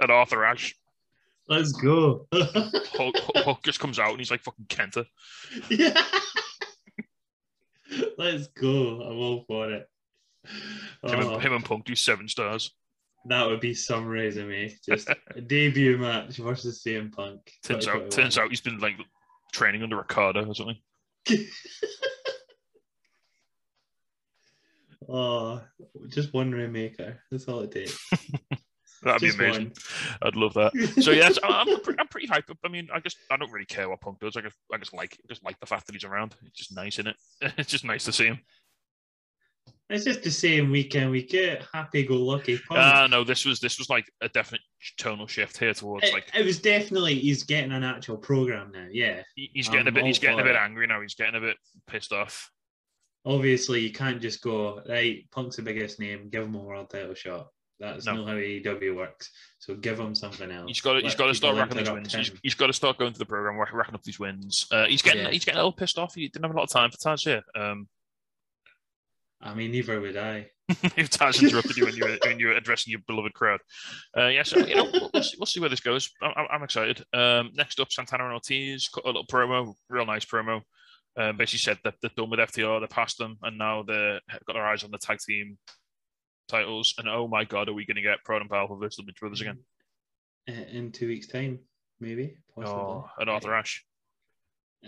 at 0.00 0.10
Arthur 0.10 0.44
Ashe. 0.44 0.74
Let's 1.48 1.72
go. 1.72 2.26
Hulk, 2.32 3.14
Hulk 3.36 3.62
just 3.62 3.80
comes 3.80 3.98
out 3.98 4.10
and 4.10 4.18
he's 4.18 4.30
like 4.30 4.42
fucking 4.42 4.66
Kenta. 4.66 5.06
yeah. 5.68 6.00
Let's 8.18 8.46
go. 8.48 9.02
I'm 9.02 9.18
all 9.18 9.44
for 9.46 9.70
it. 9.70 9.88
Him, 10.44 11.20
Oh, 11.20 11.34
and, 11.34 11.42
him 11.42 11.52
and 11.52 11.64
Punk 11.64 11.84
do 11.84 11.94
seven 11.94 12.28
stars. 12.28 12.72
that 13.26 13.46
would 13.46 13.60
be 13.60 13.74
some 13.74 14.06
resume. 14.06 14.74
Just 14.86 15.08
a 15.34 15.40
debut 15.40 15.98
match 15.98 16.36
versus 16.36 16.82
CM 16.86 17.12
Punk. 17.12 17.40
Turns 17.62 17.86
out, 17.88 18.10
turns 18.10 18.38
out 18.38 18.50
he's 18.50 18.60
been 18.60 18.78
like 18.78 18.94
training 19.52 19.82
under 19.82 19.96
Ricardo 19.96 20.44
or 20.46 20.54
something. 20.54 20.76
Oh, 25.08 25.60
just 26.08 26.32
one 26.32 26.50
rainmaker. 26.50 27.20
That's 27.30 27.44
all 27.46 27.60
it 27.60 27.72
takes. 27.72 27.98
That'd 29.02 29.20
Just 29.20 29.38
be 29.38 29.44
amazing. 29.44 29.64
one. 29.64 29.72
I'd 30.22 30.36
love 30.36 30.54
that. 30.54 30.72
So 31.02 31.10
yes, 31.10 31.38
I'm, 31.44 31.68
I'm 31.98 32.08
pretty 32.08 32.26
hyped 32.26 32.48
up. 32.48 32.56
I 32.64 32.68
mean, 32.68 32.88
I 32.92 33.00
just 33.00 33.18
I 33.30 33.36
don't 33.36 33.52
really 33.52 33.66
care 33.66 33.90
what 33.90 34.00
Punk 34.00 34.18
does. 34.18 34.34
I 34.34 34.40
just 34.40 34.56
I 34.72 34.78
just 34.78 34.94
like 34.94 35.18
I 35.22 35.26
just 35.28 35.44
like 35.44 35.60
the 35.60 35.66
fact 35.66 35.86
that 35.86 35.94
he's 35.94 36.04
around. 36.04 36.34
It's 36.46 36.56
just 36.58 36.74
nice, 36.74 36.94
isn't 36.98 37.08
it? 37.08 37.52
It's 37.58 37.70
just 37.70 37.84
nice 37.84 38.04
to 38.04 38.12
see 38.12 38.24
him. 38.28 38.40
It's 39.94 40.04
just 40.04 40.22
the 40.22 40.30
same 40.30 40.70
week 40.70 40.94
in, 40.94 41.10
week 41.10 41.34
out. 41.34 41.58
Happy 41.72 42.02
go 42.04 42.16
lucky. 42.16 42.60
Ah, 42.70 43.06
no, 43.10 43.24
this 43.24 43.44
was 43.44 43.60
this 43.60 43.78
was 43.78 43.88
like 43.88 44.06
a 44.20 44.28
definite 44.28 44.60
tonal 44.98 45.26
shift 45.26 45.56
here 45.58 45.72
towards 45.74 46.06
it, 46.08 46.12
like 46.12 46.26
it 46.36 46.44
was 46.44 46.58
definitely 46.58 47.14
he's 47.14 47.42
getting 47.44 47.72
an 47.72 47.84
actual 47.84 48.16
program 48.16 48.70
now. 48.72 48.86
Yeah. 48.90 49.22
he's 49.34 49.68
getting 49.68 49.88
a 49.88 49.92
bit 49.92 50.04
he's 50.04 50.18
getting 50.18 50.40
a 50.40 50.42
bit 50.44 50.56
it. 50.56 50.58
angry 50.58 50.86
now. 50.86 51.00
He's 51.00 51.14
getting 51.14 51.34
a 51.36 51.40
bit 51.40 51.56
pissed 51.86 52.12
off. 52.12 52.50
Obviously, 53.26 53.80
you 53.80 53.92
can't 53.92 54.20
just 54.20 54.42
go 54.42 54.82
right. 54.88 55.24
Punk's 55.30 55.56
the 55.56 55.62
biggest 55.62 55.98
name. 55.98 56.28
Give 56.28 56.44
him 56.44 56.54
a 56.54 56.58
world 56.58 56.90
title 56.90 57.14
shot. 57.14 57.48
That's 57.80 58.06
No. 58.06 58.16
not 58.16 58.28
how 58.28 58.34
AEW 58.34 58.94
works. 58.94 59.30
So 59.58 59.74
give 59.74 59.98
him 59.98 60.14
something 60.14 60.50
else. 60.50 60.68
He's 60.68 60.80
got 60.80 60.94
to, 60.94 61.00
he's 61.00 61.14
got 61.14 61.26
to 61.26 61.34
start 61.34 61.56
racking 61.56 61.92
wins. 61.92 62.14
He's, 62.14 62.30
he's 62.42 62.54
got 62.54 62.66
to 62.68 62.72
start 62.72 62.98
going 62.98 63.12
to 63.12 63.18
the 63.18 63.24
program, 63.26 63.58
rack- 63.58 63.72
racking 63.72 63.94
up 63.94 64.02
these 64.02 64.20
wins. 64.20 64.66
Uh, 64.70 64.86
he's 64.86 65.02
getting 65.02 65.22
Yeah. 65.24 65.30
he's 65.30 65.44
getting 65.44 65.56
a 65.58 65.62
little 65.62 65.72
pissed 65.72 65.98
off. 65.98 66.14
He 66.14 66.28
didn't 66.28 66.44
have 66.44 66.54
a 66.54 66.56
lot 66.56 66.64
of 66.64 66.70
time 66.70 66.90
for 66.90 66.98
Taz 66.98 67.24
here. 67.24 67.42
Um, 67.56 67.88
I 69.44 69.54
mean, 69.54 69.70
neither 69.70 70.00
would 70.00 70.16
I. 70.16 70.48
if 70.68 71.10
Taz 71.10 71.42
interrupted 71.42 71.76
you 71.76 71.84
when 71.84 71.94
you 71.94 72.04
were 72.04 72.18
when 72.24 72.40
you 72.40 72.46
were 72.46 72.54
addressing 72.54 72.90
your 72.90 73.00
beloved 73.06 73.34
crowd. 73.34 73.60
Uh, 74.16 74.28
yeah, 74.28 74.42
so 74.42 74.58
you 74.60 74.74
know 74.74 74.88
we'll, 74.90 75.10
we'll, 75.12 75.22
see, 75.22 75.36
we'll 75.38 75.46
see 75.46 75.60
where 75.60 75.68
this 75.68 75.80
goes. 75.80 76.10
I'm, 76.22 76.32
I'm- 76.50 76.62
excited. 76.62 77.04
Um, 77.12 77.50
next 77.54 77.78
up, 77.80 77.92
Santana 77.92 78.24
and 78.24 78.32
Ortiz 78.32 78.88
cut 78.88 79.04
a 79.04 79.08
little 79.08 79.26
promo, 79.26 79.74
real 79.90 80.06
nice 80.06 80.24
promo. 80.24 80.62
Um, 81.16 81.36
basically 81.36 81.58
said 81.58 81.78
that 81.84 81.94
they're 82.00 82.10
done 82.16 82.30
with 82.30 82.40
FTR, 82.40 82.80
they're 82.80 82.88
past 82.88 83.18
them, 83.18 83.36
and 83.42 83.58
now 83.58 83.82
they've 83.82 84.20
got 84.46 84.54
their 84.54 84.66
eyes 84.66 84.82
on 84.82 84.90
the 84.90 84.98
tag 84.98 85.18
team 85.18 85.58
titles. 86.48 86.94
And 86.98 87.08
oh 87.08 87.28
my 87.28 87.44
god, 87.44 87.68
are 87.68 87.74
we 87.74 87.84
going 87.84 87.96
to 87.96 88.02
get 88.02 88.24
Proud 88.24 88.40
and 88.40 88.50
Powerful 88.50 88.78
versus 88.78 88.96
the 88.96 89.04
Midge 89.04 89.20
Brothers 89.20 89.42
again? 89.42 89.58
Uh, 90.48 90.52
In 90.72 90.90
two 90.90 91.06
weeks' 91.08 91.26
time, 91.26 91.58
maybe. 92.00 92.38
Possibly. 92.54 92.80
Oh, 92.80 93.08
at 93.20 93.28
Arthur 93.28 93.54
Ashe. 93.54 93.84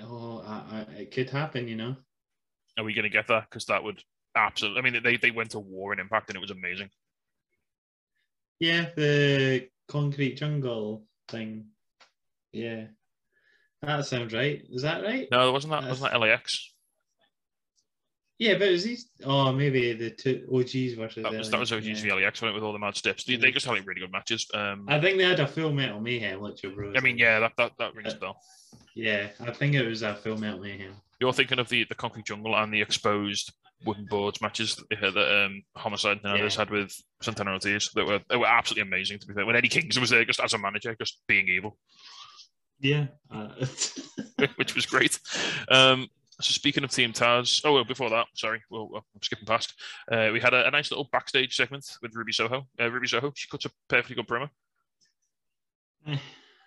Oh, 0.03 0.43
I, 0.45 0.79
I, 0.79 0.93
it 1.01 1.11
could 1.11 1.31
happen, 1.31 1.69
you 1.69 1.77
know. 1.77 1.97
Are 2.79 2.85
we 2.85 2.95
going 2.95 3.05
to 3.05 3.11
get 3.11 3.29
that? 3.29 3.45
Because 3.49 3.67
that 3.67 3.85
would 3.85 4.03
absolutely. 4.37 4.79
I 4.81 4.83
mean, 4.83 5.03
they 5.03 5.17
they 5.17 5.31
went 5.31 5.51
to 5.51 5.59
war 5.59 5.93
in 5.93 5.99
Impact, 5.99 6.31
and 6.31 6.37
it 6.37 6.41
was 6.41 6.51
amazing. 6.51 6.91
Yeah, 8.61 8.87
the 8.97 9.69
concrete 9.89 10.37
jungle 10.37 11.05
thing. 11.29 11.67
Yeah, 12.53 12.87
that 13.83 14.07
sounds 14.07 14.33
right. 14.33 14.63
Is 14.71 14.83
that 14.83 15.03
right? 15.03 15.29
No, 15.31 15.49
it 15.49 15.53
wasn't 15.53 15.73
that 15.73 15.89
wasn't 15.89 16.13
that 16.13 16.21
LAX? 16.21 16.73
Yeah, 18.39 18.55
but 18.55 18.69
is 18.69 18.85
these? 18.85 19.09
Oh, 19.25 19.51
maybe 19.53 19.95
the 19.95 20.11
two 20.11 20.47
OGs 20.53 20.95
versus. 20.95 21.23
That 21.23 21.33
was 21.33 21.51
that 21.51 21.61
was 21.61 21.73
OG's 21.73 22.05
yeah. 22.05 22.15
LAX 22.15 22.43
wasn't 22.43 22.51
it, 22.51 22.55
with 22.55 22.65
all 22.65 22.73
the 22.73 22.79
mad 22.79 22.95
steps. 22.95 23.25
They, 23.25 23.37
they 23.37 23.51
just 23.51 23.65
had 23.65 23.73
like 23.73 23.87
really 23.87 24.01
good 24.01 24.13
matches. 24.13 24.47
Um, 24.53 24.85
I 24.89 25.01
think 25.01 25.17
they 25.17 25.25
had 25.25 25.41
a 25.41 25.47
Full 25.47 25.73
Metal 25.73 26.01
Mayhem, 26.01 26.41
which 26.41 26.63
bros. 26.63 26.95
I 26.97 27.01
mean, 27.01 27.17
yeah, 27.17 27.41
that 27.41 27.53
that, 27.57 27.73
that 27.79 27.95
rings 27.95 28.13
a 28.13 28.17
bell. 28.17 28.39
Yeah, 28.95 29.29
I 29.41 29.53
think 29.53 29.75
it 29.75 29.87
was 29.87 30.03
a 30.03 30.15
Full 30.17 30.37
Metal 30.37 30.61
Mayhem. 30.61 30.95
You're 31.19 31.33
thinking 31.33 31.59
of 31.59 31.69
the 31.71 31.85
the 31.85 31.95
concrete 31.95 32.27
jungle 32.27 32.55
and 32.55 32.73
the 32.73 32.83
exposed 32.83 33.53
wooden 33.85 34.07
boards 34.07 34.41
matches 34.41 34.83
that 34.91 35.45
um, 35.47 35.63
Homicide 35.77 36.19
and 36.25 36.33
others 36.33 36.55
Yeah. 36.55 36.61
had 36.63 36.71
with 36.71 36.93
Santana 37.23 37.53
Ortiz 37.53 37.91
that 37.95 38.07
were 38.07 38.21
they 38.29 38.37
were 38.37 38.47
absolutely 38.47 38.89
amazing. 38.89 39.19
To 39.21 39.27
be 39.27 39.35
fair, 39.35 39.47
when 39.47 39.57
Eddie 39.57 39.69
Kingston 39.69 40.01
was 40.01 40.11
there 40.11 40.25
just 40.25 40.41
as 40.41 40.55
a 40.55 40.59
manager, 40.59 40.95
just 40.99 41.21
being 41.27 41.47
evil, 41.49 41.77
Yeah. 42.81 43.07
Uh, 43.31 43.49
which 44.57 44.75
was 44.75 44.87
great. 44.87 45.19
Um, 45.71 46.09
so 46.41 46.53
speaking 46.53 46.85
of 46.85 46.91
Team 46.91 47.13
Taz, 47.13 47.63
oh 47.65 47.73
well, 47.75 47.85
before 47.85 48.11
that, 48.11 48.27
sorry, 48.35 48.63
well, 48.71 48.89
well, 48.91 49.05
I'm 49.15 49.23
skipping 49.23 49.47
past. 49.47 49.73
Uh, 50.11 50.31
we 50.33 50.41
had 50.41 50.53
a, 50.53 50.67
a 50.67 50.71
nice 50.71 50.91
little 50.91 51.09
backstage 51.13 51.55
segment 51.57 51.85
with 52.03 52.15
Ruby 52.15 52.33
Soho. 52.33 52.67
Uh, 52.81 52.91
Ruby 52.91 53.07
Soho, 53.09 53.33
she 53.35 53.49
cuts 53.49 53.65
a 53.65 53.71
perfectly 53.89 54.17
good 54.17 54.27
promo. 54.27 54.51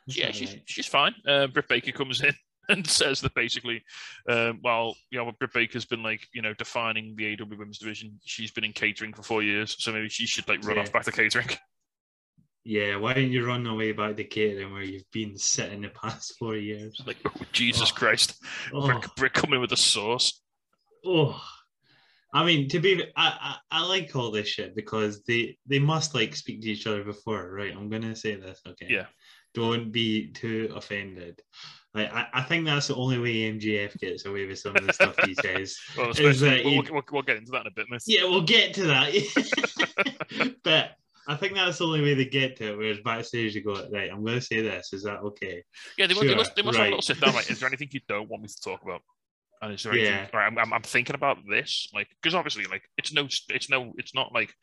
Yeah, 0.08 0.32
she's 0.32 0.56
she's 0.66 0.88
fine. 0.88 1.14
Uh, 1.28 1.48
Britt 1.48 1.68
Baker 1.68 1.92
comes 1.92 2.22
in 2.22 2.34
and 2.70 2.88
says 2.88 3.20
that 3.22 3.34
basically, 3.36 3.84
um, 4.30 4.60
while 4.62 4.96
you 5.12 5.18
know 5.20 5.32
Britt 5.40 5.54
Baker's 5.54 5.86
been 5.86 6.04
like 6.04 6.28
you 6.34 6.42
know 6.42 6.54
defining 6.54 7.16
the 7.16 7.34
AW 7.40 7.46
Women's 7.50 7.80
division, 7.80 8.20
she's 8.24 8.52
been 8.52 8.64
in 8.64 8.74
catering 8.74 9.14
for 9.14 9.24
four 9.24 9.44
years, 9.44 9.76
so 9.80 9.92
maybe 9.92 10.10
she 10.10 10.26
should 10.26 10.48
like 10.48 10.64
run 10.66 10.78
Yeah. 10.78 10.84
off 10.84 10.92
back 10.94 11.04
to 11.06 11.12
catering. 11.12 11.48
Yeah, 12.66 12.98
why 12.98 13.14
didn't 13.14 13.32
you 13.32 13.48
run 13.48 13.66
away 13.66 13.94
back 13.94 14.18
to 14.18 14.24
catering 14.26 14.74
where 14.74 14.84
you've 14.84 15.10
been 15.12 15.38
sitting 15.38 15.82
the 15.82 15.90
past 15.90 16.36
four 16.38 16.56
years? 16.58 17.02
like 17.08 17.18
oh, 17.26 17.32
Jesus 17.54 17.90
Oh. 17.92 17.96
Christ, 17.96 18.36
Oh, 18.74 19.02
Britt 19.16 19.34
coming 19.34 19.60
with 19.62 19.70
the 19.72 19.78
sauce. 19.78 20.42
oh. 21.06 21.42
I 22.32 22.46
mean, 22.46 22.68
to 22.70 22.80
be, 22.80 23.02
I, 23.16 23.56
I, 23.72 23.80
I 23.80 23.88
like 23.88 24.16
all 24.16 24.30
this 24.30 24.48
shit 24.50 24.76
because 24.76 25.24
they 25.24 25.58
they 25.66 25.80
must 25.80 26.14
like 26.14 26.36
speak 26.36 26.62
to 26.62 26.70
each 26.70 26.86
other 26.86 27.04
before, 27.04 27.50
right? 27.52 27.74
I'm 27.76 27.90
gonna 27.90 28.16
say 28.16 28.36
this, 28.36 28.62
okay? 28.68 28.86
Yeah. 28.88 29.06
Don't 29.56 29.92
be 29.92 30.32
too 30.32 30.72
offended. 30.76 31.42
Like, 31.94 32.14
I, 32.14 32.28
I 32.34 32.42
think 32.44 32.66
that's 32.66 32.88
the 32.88 32.96
only 32.96 33.18
way 33.18 33.52
MJF 33.52 33.98
gets 34.00 34.26
away 34.26 34.46
with 34.46 34.60
some 34.60 34.76
of 34.76 34.86
the 34.86 34.94
stuff 34.94 35.16
he 35.26 35.34
says. 35.34 35.76
Well, 35.98 36.12
Is 36.12 36.40
that 36.42 36.64
we'll, 36.64 36.84
we'll, 36.92 37.02
we'll, 37.12 37.22
get 37.24 37.38
into 37.38 37.52
that 37.52 37.62
in 37.62 37.68
a 37.68 37.72
bit, 37.72 37.88
mate. 37.90 38.02
Yeah, 38.06 38.26
we'll 38.26 38.44
get 38.44 38.76
to 38.76 38.84
that. 38.84 40.56
but 40.64 40.92
I 41.28 41.36
think 41.36 41.56
that's 41.56 41.80
the 41.80 41.86
only 41.86 42.02
way 42.02 42.14
they 42.14 42.26
get 42.26 42.58
to 42.58 42.74
it. 42.74 42.78
Whereas 42.78 43.00
backstage, 43.00 43.56
you 43.56 43.64
go, 43.64 43.88
right, 43.92 44.12
I'm 44.12 44.24
going 44.24 44.40
to 44.40 44.42
say 44.42 44.62
this. 44.62 44.94
Is 44.94 45.04
that 45.04 45.20
okay? 45.20 45.64
Yeah, 45.98 46.06
they, 46.06 46.14
must- 46.14 46.28
they 46.28 46.36
must, 46.36 46.56
they 46.56 46.62
must 46.62 46.78
have 46.78 46.86
a 46.86 46.90
right. 46.90 46.90
little 46.92 47.02
sit 47.02 47.20
down. 47.20 47.34
Like, 47.34 47.50
is 47.52 47.60
there 47.60 47.68
anything 47.68 47.90
you 47.92 48.02
don't 48.08 48.30
want 48.30 48.44
me 48.44 48.50
to 48.50 48.62
talk 48.62 48.84
about? 48.84 49.02
And 49.62 49.74
is 49.74 49.84
there 49.84 49.94
anything? 49.94 50.14
Yeah. 50.14 50.28
Right, 50.32 50.46
I'm, 50.46 50.58
I'm, 50.58 50.74
I'm 50.74 50.82
thinking 50.84 51.16
about 51.16 51.40
this, 51.50 51.90
like, 51.94 52.08
because 52.22 52.34
obviously, 52.34 52.66
like, 52.66 52.84
it's 52.98 53.12
no, 53.12 53.28
it's 53.50 53.70
no, 53.70 53.94
it's 53.98 54.16
not 54.16 54.32
like 54.32 54.54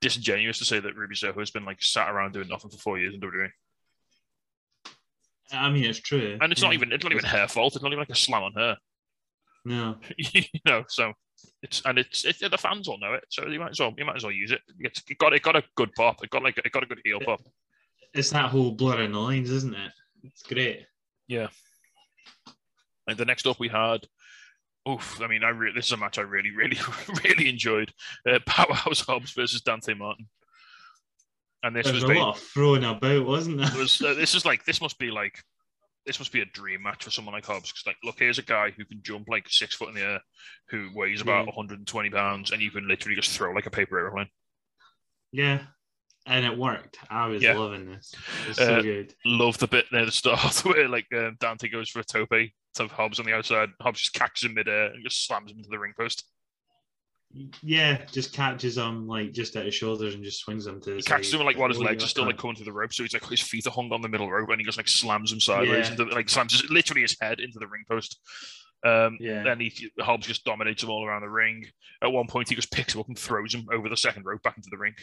disingenuous 0.00 0.58
to 0.58 0.64
say 0.64 0.78
that 0.78 0.96
Ruby 0.96 1.16
Soho 1.16 1.40
has 1.40 1.50
been 1.50 1.64
like 1.64 1.82
sat 1.82 2.08
around 2.08 2.34
doing 2.34 2.48
nothing 2.48 2.70
for 2.70 2.78
four 2.78 2.98
years 2.98 3.14
in 3.14 3.20
WWE, 3.20 3.48
I 5.52 5.70
mean, 5.70 5.84
it's 5.84 6.00
true. 6.00 6.38
and 6.40 6.52
it's 6.52 6.62
not 6.62 6.72
even, 6.74 6.92
it's 6.92 7.04
not 7.04 7.12
even 7.12 7.24
her 7.24 7.46
fault. 7.48 7.74
It's 7.74 7.82
not 7.82 7.90
even 7.92 7.98
like 8.00 8.10
a 8.10 8.14
slam 8.14 8.42
on 8.42 8.52
her, 8.54 8.76
No. 9.64 9.96
you 10.16 10.42
know. 10.66 10.84
So 10.88 11.12
it's 11.62 11.82
and 11.84 11.98
it's, 11.98 12.24
it, 12.24 12.38
the 12.50 12.58
fans 12.58 12.88
all 12.88 12.98
know 12.98 13.14
it, 13.14 13.24
so 13.28 13.46
you 13.46 13.58
might 13.60 13.70
as 13.70 13.80
well, 13.80 13.92
you 13.96 14.04
might 14.04 14.16
as 14.16 14.22
well 14.24 14.32
use 14.32 14.52
it. 14.52 14.60
It's, 14.80 15.02
it 15.08 15.18
got, 15.18 15.32
it 15.34 15.42
got 15.42 15.56
a 15.56 15.62
good 15.76 15.92
pop. 15.94 16.22
It 16.22 16.30
got 16.30 16.42
like, 16.42 16.58
it 16.58 16.72
got 16.72 16.82
a 16.82 16.86
good 16.86 17.00
heel 17.04 17.20
pop. 17.24 17.40
It's 18.14 18.30
that 18.30 18.50
whole 18.50 18.72
blurring 18.72 19.12
the 19.12 19.18
lines, 19.18 19.50
isn't 19.50 19.74
it? 19.74 19.92
It's 20.22 20.42
great. 20.42 20.86
Yeah. 21.28 21.48
And 23.06 23.18
the 23.18 23.24
next 23.24 23.46
up 23.46 23.58
we 23.60 23.68
had, 23.68 24.06
oof, 24.88 25.20
I 25.20 25.26
mean, 25.26 25.44
I 25.44 25.50
re- 25.50 25.72
this 25.74 25.86
is 25.86 25.92
a 25.92 25.96
match 25.96 26.18
I 26.18 26.22
really, 26.22 26.50
really, 26.50 26.78
really 27.24 27.48
enjoyed. 27.48 27.92
Uh, 28.28 28.38
Powerhouse 28.46 29.00
Hobbs 29.00 29.32
versus 29.32 29.60
Dante 29.60 29.94
Martin. 29.94 30.28
And 31.64 31.74
this 31.74 31.84
There's 31.86 32.04
was 32.04 32.10
a 32.10 32.14
lot 32.18 32.36
of 32.36 32.40
throwing 32.42 32.84
about, 32.84 33.24
wasn't 33.26 33.60
it 33.60 33.70
there? 33.70 33.78
was 33.80 34.00
uh, 34.02 34.12
this 34.14 34.34
is 34.34 34.44
like 34.44 34.64
this 34.66 34.80
must 34.82 34.98
be 34.98 35.10
like 35.10 35.38
this 36.06 36.18
must 36.18 36.30
be 36.32 36.42
a 36.42 36.46
dream 36.46 36.82
match 36.82 37.02
for 37.04 37.10
someone 37.10 37.34
like 37.34 37.46
Hobbs. 37.46 37.72
Because 37.72 37.86
like, 37.86 37.96
look, 38.04 38.18
here's 38.18 38.38
a 38.38 38.42
guy 38.42 38.70
who 38.70 38.84
can 38.84 39.00
jump 39.02 39.26
like 39.28 39.46
six 39.48 39.74
foot 39.74 39.88
in 39.88 39.94
the 39.94 40.02
air, 40.02 40.20
who 40.68 40.90
weighs 40.94 41.22
about 41.22 41.46
Yeah. 41.46 41.52
120 41.54 42.10
pounds, 42.10 42.50
and 42.50 42.60
you 42.60 42.70
can 42.70 42.86
literally 42.86 43.16
just 43.16 43.30
throw 43.30 43.52
like 43.52 43.64
a 43.66 43.70
paper 43.70 43.98
airplane. 43.98 44.28
Yeah. 45.32 45.62
And 46.26 46.44
it 46.46 46.56
worked. 46.56 46.98
I 47.10 47.26
was 47.26 47.42
Yeah. 47.42 47.54
loving 47.58 47.86
this. 47.86 48.14
It's 48.48 48.58
so 48.58 48.76
Uh, 48.76 48.82
good. 48.82 49.14
Love 49.24 49.58
the 49.58 49.66
bit 49.66 49.86
near 49.92 50.04
the 50.06 50.12
start 50.12 50.54
where 50.66 50.88
like 50.88 51.06
um, 51.14 51.36
Dante 51.40 51.68
goes 51.68 51.88
for 51.90 52.00
a 52.00 52.04
tope 52.04 52.30
to 52.30 52.88
Hobbs 52.88 53.18
on 53.20 53.26
the 53.26 53.34
outside. 53.34 53.70
Hobbs 53.80 54.00
just 54.00 54.14
catches 54.14 54.44
him 54.48 54.54
midair 54.54 54.86
and 54.86 55.02
just 55.04 55.26
slams 55.26 55.50
him 55.50 55.58
into 55.58 55.70
the 55.70 55.78
ring 55.78 55.92
post. 55.98 56.24
Yeah, 57.62 58.04
just 58.12 58.32
catches 58.32 58.76
him 58.78 59.06
like 59.08 59.32
just 59.32 59.56
at 59.56 59.64
his 59.64 59.74
shoulders 59.74 60.14
and 60.14 60.22
just 60.22 60.38
swings 60.40 60.66
him 60.66 60.80
to 60.82 60.90
the 60.90 60.96
He 60.96 61.02
catches 61.02 61.32
him 61.34 61.40
like 61.40 61.58
while 61.58 61.68
his 61.68 61.78
legs 61.78 62.04
are 62.04 62.08
still 62.08 62.26
like 62.26 62.38
coming 62.38 62.54
through 62.56 62.66
the 62.66 62.72
rope, 62.72 62.92
so 62.92 63.02
he's 63.02 63.12
like 63.12 63.26
his 63.28 63.40
feet 63.40 63.66
are 63.66 63.70
hung 63.70 63.90
on 63.92 64.02
the 64.02 64.08
middle 64.08 64.30
rope, 64.30 64.48
and 64.50 64.60
he 64.60 64.64
just 64.64 64.76
like 64.78 64.88
slams 64.88 65.32
him 65.32 65.40
sideways 65.40 65.86
Yeah. 65.86 65.92
into 65.92 66.04
like 66.14 66.28
slams 66.30 66.52
his, 66.60 66.70
literally 66.70 67.02
his 67.02 67.16
head 67.20 67.40
into 67.40 67.58
the 67.58 67.66
ring 67.66 67.82
post. 67.90 68.20
Um, 68.86 69.16
Yeah. 69.20 69.42
Then 69.42 69.58
he 69.60 69.72
Hobbs 70.00 70.26
just 70.26 70.44
dominates 70.44 70.82
him 70.82 70.90
all 70.90 71.04
around 71.06 71.22
the 71.22 71.28
ring. 71.30 71.64
At 72.02 72.12
one 72.12 72.26
point, 72.28 72.48
he 72.50 72.54
just 72.54 72.70
picks 72.70 72.94
him 72.94 73.00
up 73.00 73.08
and 73.08 73.18
throws 73.18 73.54
him 73.54 73.66
over 73.72 73.88
the 73.88 73.96
second 73.96 74.24
rope 74.26 74.42
back 74.42 74.56
into 74.56 74.68
the 74.70 74.78
ring, 74.78 74.94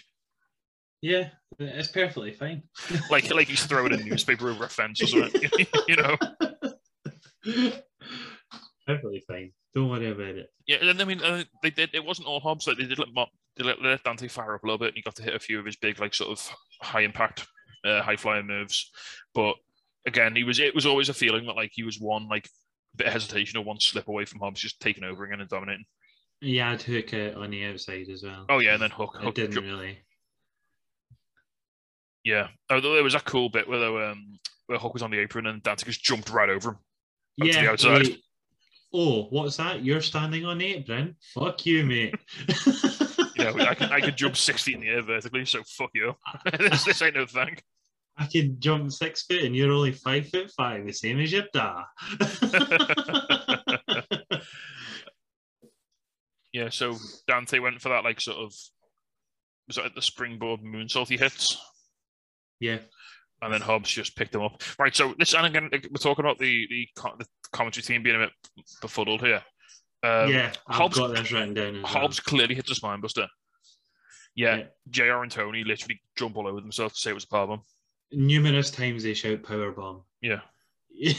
Yeah, 1.02 1.30
it's 1.60 1.88
perfectly 1.89 2.32
fine. 2.34 2.63
like 3.10 3.30
like 3.34 3.48
he's 3.48 3.65
throwing 3.65 3.91
a 3.94 3.98
newspaper 3.98 4.50
over 4.50 4.65
a 4.65 4.70
fence 4.70 5.02
or 5.02 5.08
something. 5.08 5.50
you 5.88 5.96
know? 5.98 6.15
perfectly 8.88 9.24
fine. 9.28 9.52
Don't 9.74 9.90
worry 9.90 10.10
about 10.10 10.36
it. 10.36 10.52
Yeah, 10.68 10.78
and 10.82 11.02
I 11.02 11.06
mean, 11.06 11.22
uh, 11.24 11.44
they 11.64 11.70
did. 11.70 11.92
It 11.94 12.04
wasn't 12.04 12.28
all 12.28 12.40
Hobbs. 12.40 12.68
Like 12.68 12.78
they 12.78 12.86
did 12.86 13.00
let 13.00 13.08
they 13.58 13.64
let, 13.64 13.82
let 13.82 14.04
Dante 14.04 14.28
fire 14.28 14.56
up 14.56 14.64
a 14.64 14.66
little 14.66 14.78
bit, 14.78 14.90
and 14.90 14.96
he 14.98 15.02
got 15.02 15.16
to 15.16 15.24
hit 15.24 15.36
a 15.36 15.40
few 15.40 15.60
of 15.60 15.66
his 15.66 15.76
big, 15.78 16.00
like 16.00 16.14
sort 16.14 16.30
of 16.32 16.50
high 16.82 17.02
impact, 17.02 17.48
uh, 17.86 18.02
high 18.02 18.16
flying 18.18 18.48
moves. 18.48 18.92
But 19.34 19.56
again, 20.06 20.36
he 20.36 20.44
was. 20.44 20.60
It 20.60 20.76
was 20.76 20.86
always 20.86 21.10
a 21.10 21.14
feeling 21.14 21.46
that 21.46 21.56
like 21.56 21.72
he 21.74 21.84
was 21.84 22.00
one 22.00 22.28
like 22.28 22.50
bit 22.96 23.08
of 23.08 23.14
hesitation 23.14 23.58
or 23.58 23.64
one 23.64 23.80
slip 23.80 24.08
away 24.10 24.26
from 24.26 24.40
Hobbs 24.42 24.60
just 24.62 24.82
taking 24.82 25.04
over 25.06 25.24
again 25.24 25.40
and 25.40 25.50
dominating. 25.50 25.86
He 26.42 26.58
had 26.58 26.82
Hook 26.82 27.14
out 27.14 27.36
on 27.36 27.52
the 27.52 27.66
outside 27.66 28.10
as 28.10 28.24
well. 28.24 28.46
Oh 28.50 28.60
yeah, 28.60 28.74
and 28.74 28.82
then 28.82 28.90
Hook. 28.90 29.16
it 29.16 29.24
Hook 29.24 29.36
didn't 29.36 29.52
ju- 29.54 29.62
really. 29.62 30.00
yeah. 32.24 32.48
Although 32.70 32.94
there 32.96 33.04
was 33.04 33.14
that 33.14 33.26
cool 33.26 33.50
bit 33.50 33.68
where 33.68 33.92
were, 33.92 34.06
um, 34.12 34.40
where 34.68 34.80
Hook 34.80 34.94
was 34.94 35.04
on 35.04 35.12
the 35.12 35.20
apron 35.20 35.46
and 35.48 35.62
Dante 35.64 35.86
just 35.86 36.04
jumped 36.04 36.30
right 36.30 36.50
over 36.50 36.70
him. 36.72 36.76
Up 37.42 37.48
to 37.48 37.54
the 37.54 37.64
Yeah. 37.64 37.72
outside. 37.72 38.08
Oh, 38.93 39.23
what's 39.30 39.58
that? 39.58 39.84
You're 39.84 40.01
standing 40.01 40.45
on 40.45 40.58
the 40.58 40.75
apron? 40.75 41.15
Fuck 41.34 41.65
you, 41.65 41.86
mate. 41.86 42.15
Know, 43.38 43.56
I 43.58 43.73
could 43.73 43.91
I 43.91 44.01
could 44.01 44.15
jump 44.15 44.38
six 44.38 44.62
feet 44.62 44.75
in 44.75 44.82
the 44.82 44.89
air 44.89 45.01
vertically, 45.01 45.45
so 45.45 45.63
fuck 45.65 45.89
you. 45.95 46.13
this, 46.60 46.84
this 46.84 47.01
ain't 47.01 47.15
no 47.15 47.25
thing. 47.25 47.58
I 48.15 48.27
can 48.27 48.60
jump 48.60 48.91
six 48.91 49.23
foot 49.23 49.41
and 49.41 49.56
you're 49.56 49.71
only 49.71 49.93
five 49.93 50.30
foot 50.30 50.51
five, 50.56 50.86
the 50.86 50.93
same 50.93 51.19
as 51.19 51.32
your 51.32 51.45
dad. 51.51 51.86
Yeah, 56.54 56.69
so 56.69 56.97
Dante 57.27 57.60
went 57.60 57.82
for 57.82 57.89
that 57.89 58.04
like 58.04 58.21
sort 58.21 58.38
of 58.38 58.54
was 59.67 59.77
that 59.77 59.95
the 59.95 60.01
springboard 60.01 60.62
moonsault 60.62 61.08
he 61.08 61.17
hits, 61.17 61.58
yeah. 62.60 62.77
And 63.41 63.54
then 63.54 63.62
Hobbs 63.62 63.89
just 63.89 64.15
picked 64.15 64.36
him 64.36 64.41
up. 64.41 64.62
Right, 64.80 64.95
so 64.95 65.13
this 65.17 65.34
and 65.34 65.45
again 65.47 65.69
we're 65.71 65.80
talking 65.99 66.25
about 66.25 66.39
the 66.39 66.67
the, 66.69 66.88
the 67.19 67.25
commentary 67.51 67.84
team 67.84 68.04
being 68.04 68.15
a 68.15 68.19
bit 68.25 68.63
befuddled 68.82 69.21
here. 69.21 69.41
Um, 70.04 70.32
yeah, 70.32 70.51
I've 70.67 70.75
Hobbs- 70.75 70.97
got 70.97 71.15
this 71.15 71.32
written 71.32 71.54
down 71.54 71.75
as 71.77 71.84
Hobbs 71.86 72.19
clearly 72.19 72.56
hits 72.56 72.71
a 72.71 72.75
spine 72.75 73.01
buster. 73.01 73.27
Yeah, 74.36 74.56
Yeah. 74.58 74.63
Jr. 74.89 75.21
and 75.23 75.32
Tony 75.32 75.63
literally 75.63 76.01
jump 76.17 76.38
all 76.38 76.47
over 76.47 76.62
themselves 76.62 76.95
to 76.95 76.99
say 77.01 77.12
it 77.12 77.15
was 77.15 77.25
a 77.25 77.27
power 77.27 77.47
bomb. 77.47 77.62
Numerous 78.12 78.71
times 78.71 79.04
they 79.04 79.13
shout 79.13 79.43
power 79.43 79.71
bomb. 79.71 80.04
Yeah, 80.21 80.39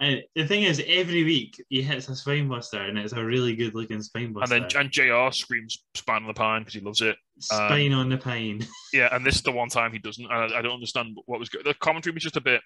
and 0.00 0.22
the 0.36 0.46
thing 0.46 0.62
is, 0.62 0.82
every 0.86 1.24
week 1.24 1.62
he 1.68 1.82
hits 1.82 2.08
a 2.08 2.14
spine 2.14 2.48
buster, 2.48 2.80
and 2.80 2.96
it's 2.96 3.12
a 3.12 3.24
really 3.24 3.56
good 3.56 3.74
looking 3.74 4.00
spine 4.00 4.34
and 4.40 4.50
then 4.50 4.66
and 4.76 4.90
Jr. 4.90 5.30
screams 5.32 5.78
um, 5.80 5.98
"spine 5.98 6.22
on 6.22 6.28
the 6.28 6.34
pine" 6.34 6.62
because 6.62 6.74
he 6.74 6.80
loves 6.80 7.00
it. 7.00 7.16
spine 7.40 7.92
on 7.92 8.08
the 8.08 8.16
pine. 8.16 8.64
Yeah, 8.92 9.08
and 9.12 9.26
this 9.26 9.36
is 9.36 9.42
the 9.42 9.52
one 9.52 9.68
time 9.68 9.92
he 9.92 9.98
doesn't. 9.98 10.26
I, 10.30 10.44
I 10.44 10.62
don't 10.62 10.74
understand 10.74 11.16
what 11.26 11.40
was 11.40 11.48
good. 11.48 11.64
The 11.64 11.74
commentary 11.74 12.14
was 12.14 12.22
just 12.22 12.36
a 12.36 12.40
bit 12.40 12.60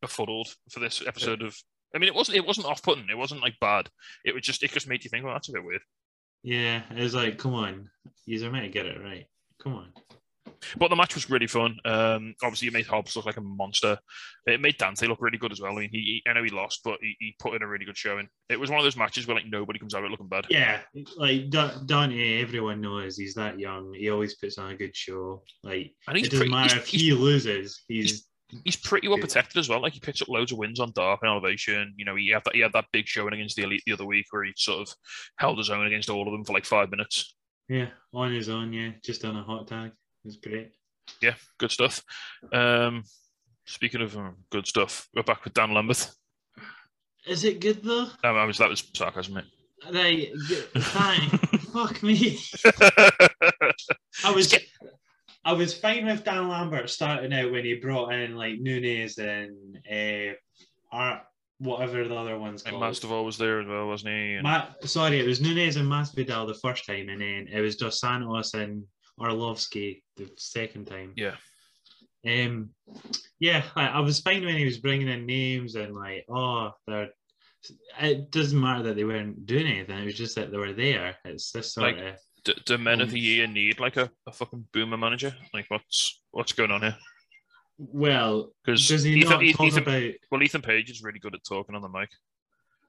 befuddled 0.00 0.54
for 0.70 0.80
this 0.80 1.02
episode 1.06 1.42
of. 1.42 1.56
I 1.94 1.98
mean, 1.98 2.08
it 2.08 2.14
wasn't. 2.14 2.38
It 2.38 2.46
wasn't 2.46 2.66
off-putting. 2.66 3.08
It 3.10 3.18
wasn't 3.18 3.42
like 3.42 3.54
bad. 3.60 3.88
It 4.24 4.34
was 4.34 4.42
just. 4.42 4.62
It 4.62 4.70
just 4.70 4.88
made 4.88 5.02
you 5.02 5.10
think, 5.10 5.24
well, 5.24 5.34
that's 5.34 5.48
a 5.48 5.52
bit 5.52 5.64
weird. 5.64 5.82
Yeah, 6.42 6.82
it 6.96 7.02
was 7.02 7.14
like, 7.14 7.38
come 7.38 7.54
on, 7.54 7.90
you're 8.24 8.50
meant 8.50 8.64
to 8.64 8.70
get 8.70 8.86
it 8.86 9.02
right. 9.02 9.26
Come 9.62 9.74
on. 9.74 9.92
But 10.78 10.88
the 10.88 10.96
match 10.96 11.14
was 11.14 11.30
really 11.30 11.46
fun. 11.46 11.76
Um, 11.84 12.34
obviously, 12.42 12.68
it 12.68 12.74
made 12.74 12.86
Hobbs 12.86 13.16
look 13.16 13.26
like 13.26 13.36
a 13.36 13.40
monster. 13.42 13.98
It 14.46 14.60
made 14.60 14.76
Dante 14.78 15.06
look 15.06 15.20
really 15.20 15.38
good 15.38 15.52
as 15.52 15.60
well. 15.60 15.72
I 15.72 15.80
mean, 15.80 15.90
he, 15.92 16.22
he 16.24 16.30
I 16.30 16.34
know 16.34 16.42
he 16.42 16.50
lost, 16.50 16.80
but 16.84 16.98
he, 17.00 17.16
he 17.18 17.34
put 17.38 17.54
in 17.54 17.62
a 17.62 17.66
really 17.68 17.84
good 17.84 17.96
showing. 17.96 18.28
It 18.48 18.60
was 18.60 18.70
one 18.70 18.78
of 18.78 18.84
those 18.84 18.96
matches 18.96 19.26
where 19.26 19.36
like 19.36 19.46
nobody 19.46 19.78
comes 19.78 19.94
out 19.94 20.00
of 20.00 20.06
it 20.06 20.10
looking 20.10 20.28
bad. 20.28 20.46
Yeah, 20.50 20.80
like 21.16 21.50
Da- 21.50 21.78
Dante, 21.86 22.42
everyone 22.42 22.80
knows 22.80 23.16
he's 23.16 23.34
that 23.34 23.58
young. 23.58 23.94
He 23.94 24.10
always 24.10 24.34
puts 24.36 24.58
on 24.58 24.70
a 24.70 24.76
good 24.76 24.94
show. 24.96 25.42
Like 25.62 25.92
And 26.08 26.16
he's 26.16 26.26
it 26.26 26.30
doesn't 26.30 26.48
pretty. 26.48 26.50
matter 26.50 26.74
He's, 26.74 26.82
if 26.82 26.88
he's, 26.88 27.00
he 27.02 27.12
loses. 27.12 27.82
He's 27.88 28.26
he's 28.64 28.76
pretty 28.76 29.06
well 29.08 29.18
protected 29.18 29.56
as 29.58 29.68
well. 29.68 29.80
Like 29.80 29.92
he 29.92 30.00
picks 30.00 30.20
up 30.20 30.28
loads 30.28 30.50
of 30.52 30.58
wins 30.58 30.80
on 30.80 30.92
Dark 30.94 31.20
and 31.22 31.30
Elevation. 31.30 31.94
You 31.96 32.04
know, 32.04 32.16
he 32.16 32.28
had 32.28 32.42
that 32.44 32.54
he 32.54 32.60
had 32.60 32.72
that 32.72 32.86
big 32.92 33.06
showing 33.06 33.32
against 33.32 33.56
the 33.56 33.62
Elite 33.62 33.82
the 33.86 33.92
other 33.92 34.04
week 34.04 34.26
where 34.30 34.44
he 34.44 34.52
sort 34.56 34.80
of 34.88 34.94
held 35.38 35.56
his 35.58 35.70
own 35.70 35.86
against 35.86 36.10
all 36.10 36.26
of 36.26 36.32
them 36.32 36.44
for 36.44 36.52
like 36.52 36.64
five 36.66 36.90
minutes. 36.90 37.34
yeah 37.68 37.86
on 38.12 38.32
his 38.34 38.48
own. 38.48 38.72
Yeah, 38.72 38.90
just 39.04 39.24
on 39.24 39.36
a 39.36 39.42
hot 39.44 39.68
tag. 39.68 39.92
It's 40.24 40.36
great. 40.36 40.72
Yeah, 41.22 41.34
good 41.58 41.70
stuff. 41.70 42.02
Um, 42.52 43.04
speaking 43.64 44.02
of 44.02 44.16
um, 44.16 44.36
good 44.50 44.66
stuff, 44.66 45.08
we're 45.14 45.22
back 45.22 45.44
with 45.44 45.54
Dan 45.54 45.72
Lambert. 45.74 46.10
Is 47.26 47.44
it 47.44 47.60
good 47.60 47.82
though? 47.82 48.08
Um, 48.24 48.36
I 48.36 48.44
was 48.44 48.58
that 48.58 48.68
was 48.68 48.82
sarcasm, 48.94 49.34
mate. 49.34 49.44
Right, 49.92 50.28
fine. 50.82 51.28
Fuck 51.72 52.02
me. 52.02 52.38
I 54.24 54.30
was 54.32 54.54
I 55.44 55.52
was 55.54 55.74
fine 55.76 56.06
with 56.06 56.24
Dan 56.24 56.48
Lambert 56.48 56.90
starting 56.90 57.32
out 57.32 57.50
when 57.50 57.64
he 57.64 57.74
brought 57.74 58.12
in 58.12 58.36
like 58.36 58.60
Nunes 58.60 59.18
and 59.18 59.78
uh, 59.90 60.34
Art, 60.92 61.22
whatever 61.58 62.06
the 62.06 62.14
other 62.14 62.38
one's 62.38 62.62
and 62.64 62.72
called. 62.72 62.82
Masvidal 62.82 63.24
was 63.24 63.38
there 63.38 63.60
as 63.60 63.66
well, 63.66 63.86
wasn't 63.86 64.12
he? 64.14 64.34
And- 64.34 64.42
Ma- 64.42 64.66
sorry, 64.84 65.18
it 65.18 65.26
was 65.26 65.40
Nunes 65.40 65.76
and 65.76 65.88
Masvidal 65.88 66.46
the 66.46 66.54
first 66.62 66.86
time, 66.86 67.08
and 67.08 67.20
then 67.20 67.48
it 67.50 67.60
was 67.60 67.76
Dos 67.76 68.00
Santos 68.00 68.52
and 68.54 68.84
Arlovsky 69.20 70.02
the 70.16 70.30
second 70.38 70.86
time. 70.86 71.12
Yeah. 71.16 71.36
Um, 72.26 72.70
yeah, 73.38 73.62
I, 73.76 73.86
I 73.88 74.00
was 74.00 74.20
fine 74.20 74.44
when 74.44 74.56
he 74.56 74.64
was 74.64 74.78
bringing 74.78 75.08
in 75.08 75.26
names 75.26 75.74
and 75.74 75.94
like, 75.94 76.24
oh, 76.28 76.72
they're. 76.86 77.08
It 78.00 78.30
doesn't 78.30 78.58
matter 78.58 78.82
that 78.84 78.96
they 78.96 79.04
weren't 79.04 79.44
doing 79.44 79.66
anything. 79.66 79.98
It 79.98 80.04
was 80.06 80.14
just 80.16 80.34
that 80.36 80.50
they 80.50 80.56
were 80.56 80.72
there. 80.72 81.16
It's 81.26 81.52
this 81.52 81.74
sort 81.74 81.94
Like- 81.96 82.04
of 82.04 82.14
do, 82.44 82.54
do 82.64 82.78
men 82.78 83.02
of 83.02 83.08
Um, 83.08 83.12
the 83.14 83.20
year 83.20 83.46
need 83.46 83.78
like 83.80 83.98
a, 83.98 84.10
a 84.26 84.32
fucking 84.32 84.66
boomer 84.72 84.96
manager? 84.96 85.34
Like 85.52 85.66
what's 85.68 86.22
what's 86.30 86.52
going 86.52 86.70
on 86.70 86.80
here? 86.80 86.96
well. 87.78 88.52
Because 88.64 88.86
Does 88.88 89.02
he 89.02 89.14
Ethan, 89.18 89.30
not 89.30 89.42
Ethan, 89.42 89.56
talk 89.56 89.66
Ethan- 89.66 89.82
about? 89.82 90.12
well, 90.30 90.42
Ethan 90.42 90.62
Page 90.62 90.90
is 90.90 91.02
really 91.02 91.18
good 91.18 91.34
at 91.34 91.44
talking 91.44 91.74
on 91.74 91.82
the 91.82 91.88
mic, 91.88 92.08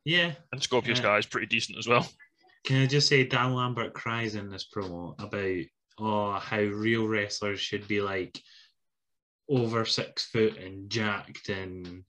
Yeah. 0.05 0.33
and 0.51 0.61
Scorpio. 0.63 0.93
Sky 0.93 1.17
is 1.17 1.25
pretty 1.25 1.47
decent 1.47 1.77
as 1.77 1.87
well. 1.87 2.07
Can 2.65 2.81
I 2.81 2.85
just 2.85 3.07
say 3.09 3.25
Dan 3.25 3.53
Lambert 3.55 3.93
cries 3.93 4.35
in 4.35 4.49
this 4.49 4.67
promo 4.73 5.15
about 5.21 5.65
oh 5.99 6.33
how 6.33 6.59
real 6.59 7.07
wrestlers 7.07 7.59
should 7.59 7.87
be 7.87 8.01
like 8.01 8.39
over 9.49 9.85
six 9.85 10.25
foot 10.25 10.57
and 10.57 10.89
jacked 10.89 11.49
and 11.49 12.03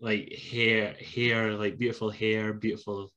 like 0.00 0.32
hair 0.32 0.94
hair 1.14 1.52
like 1.52 1.78
beautiful 1.78 2.10
hair, 2.10 2.52
beautiful 2.52 3.10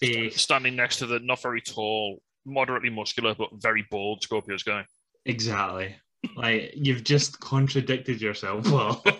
face. 0.00 0.40
Standing 0.40 0.76
next 0.76 0.96
to 0.98 1.06
the 1.06 1.18
not 1.20 1.42
very 1.42 1.60
tall, 1.60 2.22
moderately 2.44 2.90
muscular 2.90 3.34
but 3.34 3.50
very 3.54 3.86
bald 3.90 4.22
Scorpio 4.22 4.56
Sky. 4.56 4.84
Exactly. 5.24 5.96
Like 6.36 6.72
you've 6.74 7.04
just 7.04 7.40
contradicted 7.40 8.20
yourself. 8.20 8.70
Well, 8.70 9.02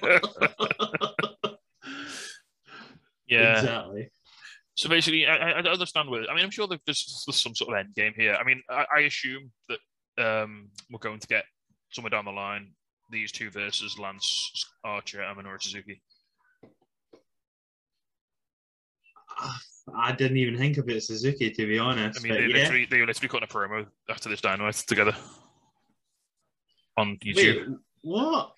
yeah. 3.28 3.58
exactly. 3.58 4.10
So 4.76 4.88
basically, 4.88 5.26
I, 5.26 5.36
I 5.36 5.50
I 5.60 5.72
understand 5.72 6.10
where. 6.10 6.22
I 6.30 6.34
mean, 6.34 6.44
I'm 6.44 6.50
sure 6.50 6.66
there's, 6.66 6.82
there's 6.86 7.42
some 7.42 7.54
sort 7.54 7.72
of 7.72 7.78
end 7.78 7.94
game 7.94 8.14
here. 8.16 8.34
I 8.34 8.44
mean, 8.44 8.62
I, 8.68 8.84
I 8.96 9.00
assume 9.00 9.50
that 9.68 9.78
um, 10.18 10.70
we're 10.90 10.98
going 10.98 11.20
to 11.20 11.26
get 11.26 11.44
somewhere 11.90 12.10
down 12.10 12.24
the 12.24 12.30
line 12.30 12.72
these 13.10 13.32
two 13.32 13.50
versus 13.50 13.98
Lance 13.98 14.66
Archer 14.84 15.22
and 15.22 15.38
Minoru 15.38 15.62
Suzuki. 15.62 16.02
I 19.96 20.12
didn't 20.12 20.36
even 20.36 20.58
think 20.58 20.78
about 20.78 21.02
Suzuki 21.02 21.50
to 21.50 21.66
be 21.66 21.78
honest. 21.78 22.20
I 22.20 22.22
mean, 22.22 22.34
they 22.34 22.46
yeah. 22.46 22.62
literally 22.62 22.86
they 22.90 23.00
were 23.00 23.06
literally 23.06 23.28
cutting 23.28 23.48
a 23.50 23.52
promo 23.52 23.86
after 24.10 24.28
this 24.28 24.40
dynamite 24.40 24.74
together 24.74 25.14
on 26.96 27.16
YouTube. 27.24 27.68
Wait, 27.68 27.78
what? 28.02 28.52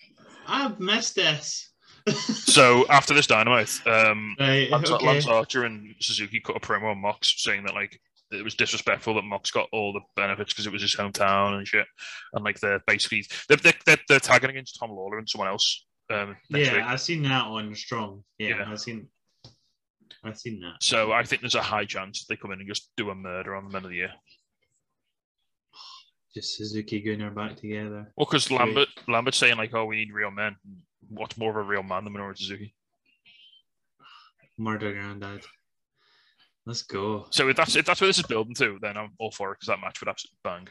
I've 0.46 0.80
missed 0.80 1.14
this. 1.14 1.66
So 2.10 2.86
after 2.88 3.14
this 3.14 3.26
dynamite, 3.26 3.70
um, 3.86 4.34
right, 4.40 4.68
Lance, 4.70 4.90
okay. 4.90 5.06
Lance 5.06 5.26
Archer 5.28 5.64
and 5.64 5.94
Suzuki 6.00 6.40
cut 6.40 6.56
a 6.56 6.60
promo 6.60 6.90
on 6.90 6.98
Mox 6.98 7.34
saying 7.36 7.62
that 7.64 7.74
like 7.74 8.00
it 8.30 8.44
was 8.44 8.54
disrespectful 8.54 9.14
that 9.14 9.22
Mox 9.22 9.50
got 9.50 9.68
all 9.72 9.92
the 9.92 10.00
benefits 10.16 10.52
because 10.52 10.66
it 10.66 10.72
was 10.72 10.82
his 10.82 10.94
hometown 10.94 11.58
and 11.58 11.66
shit, 11.66 11.86
and 12.32 12.44
like 12.44 12.60
they're 12.60 12.80
basically 12.86 13.24
they're, 13.48 13.56
they're, 13.86 13.98
they're, 14.08 14.20
tagging 14.20 14.50
against 14.50 14.78
Tom 14.78 14.90
Lawlor 14.90 15.18
and 15.18 15.28
someone 15.28 15.48
else 15.48 15.84
Um, 16.10 16.36
Yeah, 16.48 16.74
week. 16.74 16.84
I've 16.84 17.00
seen 17.00 17.22
that 17.24 17.44
on 17.44 17.74
Strong. 17.74 18.24
Yeah, 18.38 18.48
Yeah. 18.48 18.70
I've 18.70 18.80
seen. 18.80 19.08
I've 20.22 20.38
seen 20.38 20.60
that. 20.60 20.82
So 20.82 21.12
I 21.12 21.22
think 21.22 21.40
there's 21.40 21.54
a 21.54 21.62
high 21.62 21.86
chance 21.86 22.26
they 22.26 22.36
come 22.36 22.52
in 22.52 22.60
and 22.60 22.68
just 22.68 22.90
do 22.96 23.10
a 23.10 23.14
murder 23.14 23.54
on 23.54 23.64
the 23.64 23.70
men 23.70 23.84
of 23.84 23.90
the 23.90 23.96
year. 23.96 24.12
Just 26.34 26.56
Suzuki 26.56 27.00
Gunnar 27.00 27.30
back 27.30 27.56
together. 27.56 28.12
Well, 28.16 28.26
because. 28.30 28.50
Lambert 28.50 28.88
Lambert's 29.08 29.38
saying 29.38 29.56
like, 29.56 29.74
"Oh, 29.74 29.86
we 29.86 29.96
need 29.96 30.12
real 30.12 30.30
men." 30.30 30.56
What's 31.08 31.36
more 31.36 31.50
of 31.50 31.56
a 31.56 31.68
real 31.68 31.82
man 31.82 32.04
than 32.04 32.12
Minoru 32.12 32.36
Suzuki? 32.36 32.74
Murder 34.56 34.92
Granddad. 34.92 35.44
Let's 36.70 36.82
go. 36.82 37.26
So 37.30 37.48
if 37.48 37.56
that's 37.56 37.74
if 37.74 37.84
that's 37.84 38.00
where 38.00 38.06
this 38.06 38.18
is 38.18 38.26
building 38.26 38.54
to, 38.54 38.78
then 38.80 38.96
I'm 38.96 39.10
all 39.18 39.32
for 39.32 39.50
it 39.50 39.56
because 39.58 39.66
that 39.66 39.80
match 39.80 40.00
would 40.00 40.08
absolutely 40.08 40.38
bang. 40.44 40.68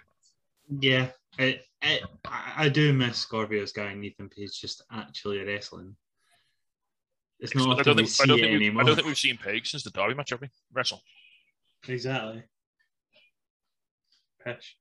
Yeah, 0.80 1.08
it, 1.38 1.66
it, 1.82 2.04
I 2.26 2.54
I 2.56 2.70
do 2.70 2.94
miss 2.94 3.18
Scorpio 3.18 3.66
Sky 3.66 3.94
Nathan 3.96 4.30
Page 4.30 4.62
just 4.62 4.82
actually 4.94 5.40
wrestling. 5.44 5.98
It's 7.42 7.54
not 7.54 7.80
I 7.80 7.84
don't 7.84 7.98
we 7.98 8.04
think 8.04 8.10
see 8.12 8.24
I 8.24 8.28
don't 8.28 8.38
it 8.40 8.42
think, 8.44 8.52
we, 8.52 8.66
anymore. 8.68 8.84
I 8.84 8.86
don't 8.86 8.96
think 8.96 9.08
we've 9.08 9.18
seen 9.18 9.36
Page 9.36 9.72
since 9.72 9.84
the 9.84 9.90
Derby 9.90 10.14
match, 10.14 10.30
have 10.30 10.40
we? 10.40 10.48
Wrestle. 10.72 11.02
Exactly. 11.86 12.44
Pish. 14.46 14.78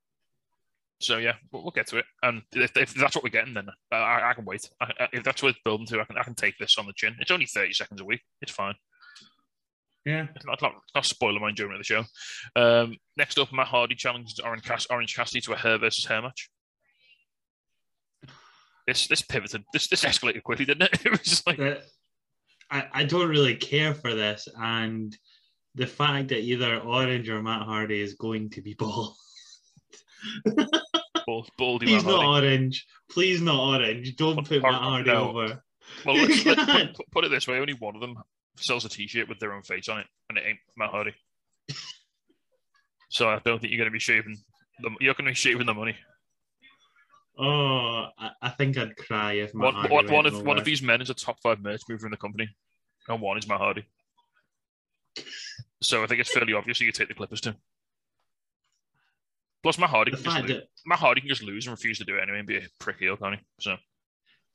So 1.01 1.17
yeah, 1.17 1.35
we'll, 1.51 1.63
we'll 1.63 1.73
get 1.73 1.89
to 1.89 1.99
it. 1.99 2.05
And 2.23 2.43
if, 2.53 2.77
if 2.77 2.95
that's 2.95 3.17
what 3.17 3.25
we're 3.25 3.31
getting, 3.31 3.55
then 3.55 3.67
I, 3.91 3.97
I, 3.97 4.31
I 4.31 4.35
can 4.35 4.45
wait. 4.45 4.71
I, 4.81 4.93
I- 5.01 5.09
if 5.13 5.25
that's 5.25 5.43
what 5.43 5.49
it's 5.49 5.59
building 5.65 5.87
to, 5.89 6.01
I 6.01 6.05
can 6.05 6.17
I 6.17 6.23
can 6.23 6.37
take 6.37 6.57
this 6.59 6.79
on 6.79 6.87
the 6.87 6.93
chin. 6.93 7.17
It's 7.19 7.33
only 7.33 7.47
thirty 7.47 7.73
seconds 7.73 8.01
a 8.01 8.05
week. 8.05 8.21
It's 8.41 8.53
fine. 8.53 8.75
Yeah. 10.09 10.27
Not, 10.47 10.63
not, 10.63 10.73
not 10.95 11.05
spoiling 11.05 11.43
my 11.43 11.51
enjoyment 11.51 11.75
of 11.75 11.81
the 11.81 11.85
show. 11.85 12.05
Um, 12.57 12.97
next 13.19 13.39
up, 13.39 13.53
Matt 13.53 13.67
Hardy 13.67 13.95
challenges 13.95 14.41
Orange, 14.43 14.65
Cass- 14.65 14.87
Orange 14.89 15.15
Cassidy 15.15 15.43
to 15.43 15.53
a 15.53 15.57
hair 15.57 15.77
versus 15.77 16.07
hair 16.07 16.23
match. 16.23 16.49
This 18.87 19.07
this 19.07 19.21
pivoted. 19.21 19.65
This 19.75 19.87
this 19.89 20.07
escalated 20.07 20.43
quickly, 20.45 20.65
didn't 20.65 20.85
it? 20.85 21.01
It 21.05 21.11
was 21.11 21.21
just 21.21 21.47
like 21.47 21.61
I, 22.71 22.87
I 22.91 23.05
don't 23.05 23.29
really 23.29 23.55
care 23.55 23.93
for 23.93 24.15
this, 24.15 24.49
and 24.59 25.15
the 25.75 25.87
fact 25.87 26.29
that 26.29 26.41
either 26.41 26.79
Orange 26.79 27.29
or 27.29 27.43
Matt 27.43 27.67
Hardy 27.67 28.01
is 28.01 28.15
going 28.15 28.49
to 28.51 28.63
be 28.63 28.73
bald. 28.73 29.15
ball, 31.27 31.47
baldy 31.59 31.85
Please 31.85 32.05
not 32.05 32.23
Hardy. 32.23 32.47
Orange. 32.47 32.87
Please 33.11 33.43
not 33.43 33.61
Orange. 33.61 34.17
Don't 34.17 34.37
What 34.37 34.49
put 34.49 34.63
Matt 34.63 34.73
Hardy 34.73 35.11
no. 35.11 35.29
over. 35.29 35.63
Well, 36.07 36.27
put, 36.45 37.11
put 37.11 37.25
it 37.27 37.31
this 37.31 37.47
way: 37.47 37.59
only 37.59 37.75
one 37.75 37.95
of 37.95 38.01
them 38.01 38.17
sells 38.61 38.85
a 38.85 38.89
T-shirt 38.89 39.29
with 39.29 39.39
their 39.39 39.53
own 39.53 39.63
face 39.63 39.89
on 39.89 39.99
it, 40.01 40.07
and 40.29 40.39
it 40.39 40.45
ain't 40.47 40.59
Matt 40.77 40.91
Hardy. 40.91 41.15
So 43.11 43.29
I 43.29 43.41
don't 43.45 43.61
think 43.61 43.73
you're 43.73 43.79
going 43.79 43.91
to 43.91 43.93
be 43.93 43.99
shaving. 43.99 44.37
The, 44.81 44.91
you're 45.01 45.15
going 45.15 45.27
to 45.27 45.31
be 45.31 45.35
shaving 45.35 45.67
the 45.67 45.75
money. 45.75 45.97
Oh, 47.39 48.09
I, 48.19 48.31
I 48.43 48.49
think 48.51 48.77
I'd 48.77 48.97
cry 48.97 49.35
if 49.35 49.55
Matt 49.55 49.75
One, 49.75 49.91
one, 49.91 50.13
one 50.13 50.27
of 50.27 50.43
one 50.45 50.59
of 50.59 50.65
these 50.65 50.83
men 50.83 51.01
is 51.01 51.11
a 51.11 51.15
top 51.15 51.41
five 51.41 51.61
merch 51.61 51.83
mover 51.89 52.07
in 52.07 52.11
the 52.11 52.17
company, 52.17 52.49
and 53.09 53.21
one 53.21 53.39
is 53.39 53.49
Matt 53.49 53.59
Hardy. 53.59 53.85
So 55.81 56.03
I 56.03 56.07
think 56.07 56.21
it's 56.21 56.33
fairly 56.33 56.53
obvious 56.53 56.81
you 56.81 56.91
take 56.91 57.09
the 57.09 57.15
Clippers 57.15 57.41
too. 57.41 57.55
Plus, 59.63 59.79
Matt 59.79 59.91
Hardy 59.91 60.13
can 60.13 60.23
just 60.23 60.41
lose. 60.41 60.51
that, 60.51 60.65
Matt 60.87 60.99
Hardy 60.99 61.21
can 61.21 61.29
just 61.29 61.43
lose 61.43 61.67
and 61.67 61.73
refuse 61.73 61.99
to 61.99 62.05
do 62.05 62.17
it 62.17 62.23
anyway 62.23 62.39
and 62.39 62.49
be 62.49 62.57
a 62.57 62.63
prick 62.79 62.99
heel, 62.99 63.17
can't 63.17 63.37
he? 63.37 63.41
So 63.61 63.77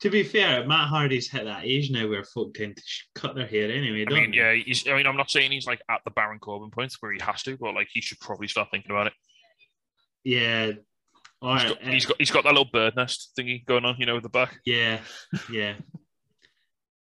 to 0.04 0.10
be 0.10 0.22
fair, 0.22 0.68
Matt 0.68 0.89
Hardy's 0.89 1.32
hit 1.32 1.46
that 1.46 1.63
age 1.63 1.89
now 1.89 2.10
where 2.10 2.26
folk 2.26 2.54
tend 2.56 2.76
to 2.76 2.84
cut 3.16 3.36
their 3.36 3.48
hair 3.48 3.72
anyway. 3.72 4.02
I 4.02 4.04
Don't 4.04 4.20
mean, 4.20 4.32
they? 4.32 4.38
yeah, 4.38 4.54
he's. 4.54 4.86
I 4.86 4.98
mean, 4.98 5.08
I'm 5.08 5.16
not 5.16 5.32
saying 5.32 5.50
he's 5.54 5.66
like 5.66 5.80
at 5.89 6.02
the 6.04 6.12
Baron 6.12 6.39
Corbin 6.39 6.72
point 6.72 6.94
where 7.00 7.13
he 7.13 7.22
has 7.22 7.42
to, 7.44 7.56
but 7.56 7.74
like 7.74 7.88
he 7.89 8.02
should 8.02 8.20
probably 8.20 8.50
start 8.50 8.68
thinking 8.70 8.92
about 8.92 9.08
it. 9.08 9.13
yeah. 10.26 10.72
All 11.42 11.54
He's 11.54 11.63
right, 11.63 11.80
got, 11.80 11.88
eh. 11.88 11.92
he's 11.92 12.06
got 12.06 12.18
he's 12.20 12.32
got 12.32 12.44
that 12.44 12.50
little 12.50 12.70
bird 12.72 12.98
nest 12.98 13.32
thingy 13.39 13.66
going 13.66 13.86
on, 13.86 13.96
you 13.98 14.06
know, 14.06 14.16
with 14.16 14.24
the 14.24 14.30
back. 14.30 14.60
Yeah, 14.66 15.00
yeah. 15.52 15.76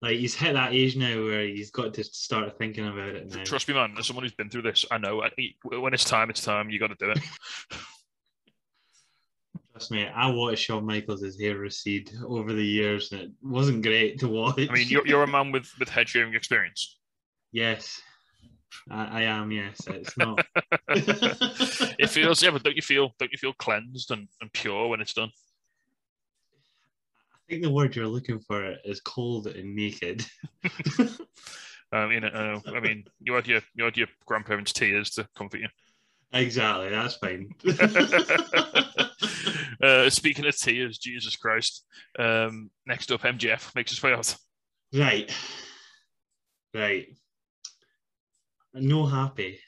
Like 0.01 0.17
he's 0.17 0.35
hit 0.35 0.53
that 0.53 0.73
age 0.73 0.97
now 0.97 1.23
where 1.23 1.43
he's 1.43 1.71
got 1.71 1.93
to 1.93 2.03
start 2.03 2.57
thinking 2.57 2.85
about 2.87 3.15
it 3.15 3.33
now. 3.33 3.43
Trust 3.45 3.69
me, 3.69 3.75
man. 3.75 3.95
As 3.97 4.07
someone 4.07 4.23
who's 4.23 4.33
been 4.33 4.49
through 4.49 4.63
this, 4.63 4.85
I 4.91 4.97
know. 4.97 5.23
I, 5.23 5.29
when 5.63 5.93
it's 5.93 6.05
time, 6.05 6.29
it's 6.29 6.43
time. 6.43 6.69
You 6.69 6.79
got 6.79 6.87
to 6.87 6.95
do 6.95 7.11
it. 7.11 7.19
Me, 9.91 10.07
I 10.07 10.27
watched 10.29 10.63
Shawn 10.63 10.85
Michaels' 10.85 11.39
hair 11.39 11.57
recede 11.57 12.11
over 12.25 12.53
the 12.53 12.65
years, 12.65 13.11
and 13.11 13.21
it 13.21 13.31
wasn't 13.41 13.83
great 13.83 14.19
to 14.19 14.27
watch. 14.27 14.59
I 14.69 14.73
mean, 14.73 14.87
you're, 14.87 15.05
you're 15.07 15.23
a 15.23 15.27
man 15.27 15.51
with 15.51 15.71
with 15.79 15.89
head 15.89 16.09
shaving 16.09 16.35
experience. 16.35 16.97
yes, 17.51 18.01
I, 18.89 19.21
I 19.21 19.21
am. 19.23 19.51
Yes, 19.51 19.81
it's 19.87 20.17
not. 20.17 20.45
it 20.89 22.09
feels 22.09 22.41
yeah, 22.43 22.51
but 22.51 22.63
don't 22.63 22.75
you 22.75 22.81
feel 22.81 23.13
don't 23.19 23.31
you 23.31 23.37
feel 23.37 23.53
cleansed 23.53 24.11
and, 24.11 24.27
and 24.41 24.51
pure 24.53 24.87
when 24.87 25.01
it's 25.01 25.13
done? 25.13 25.31
I 27.33 27.53
think 27.53 27.63
the 27.63 27.71
word 27.71 27.95
you're 27.95 28.07
looking 28.07 28.39
for 28.39 28.75
is 28.85 29.01
cold 29.01 29.47
and 29.47 29.75
naked. 29.75 30.25
Um, 31.91 32.11
you 32.11 32.19
know, 32.19 32.27
uh, 32.27 32.59
I 32.71 32.79
mean, 32.79 33.05
you 33.19 33.33
had 33.33 33.47
your 33.47 33.61
you 33.73 33.83
had 33.83 33.97
your 33.97 34.07
grandparents' 34.25 34.73
tears 34.73 35.09
to 35.11 35.27
comfort 35.35 35.61
you. 35.61 35.69
exactly, 36.31 36.89
that's 36.89 37.15
fine. 37.15 37.49
uh, 39.81 40.09
speaking 40.09 40.45
of 40.45 40.57
tears, 40.57 40.97
Jesus 40.97 41.35
Christ. 41.35 41.85
Um, 42.17 42.69
next 42.85 43.11
up, 43.11 43.21
MJF 43.21 43.75
makes 43.75 43.91
his 43.91 44.01
way 44.03 44.13
out. 44.13 44.35
right, 44.93 45.31
right. 46.73 47.07
No 48.73 49.05
happy. 49.05 49.59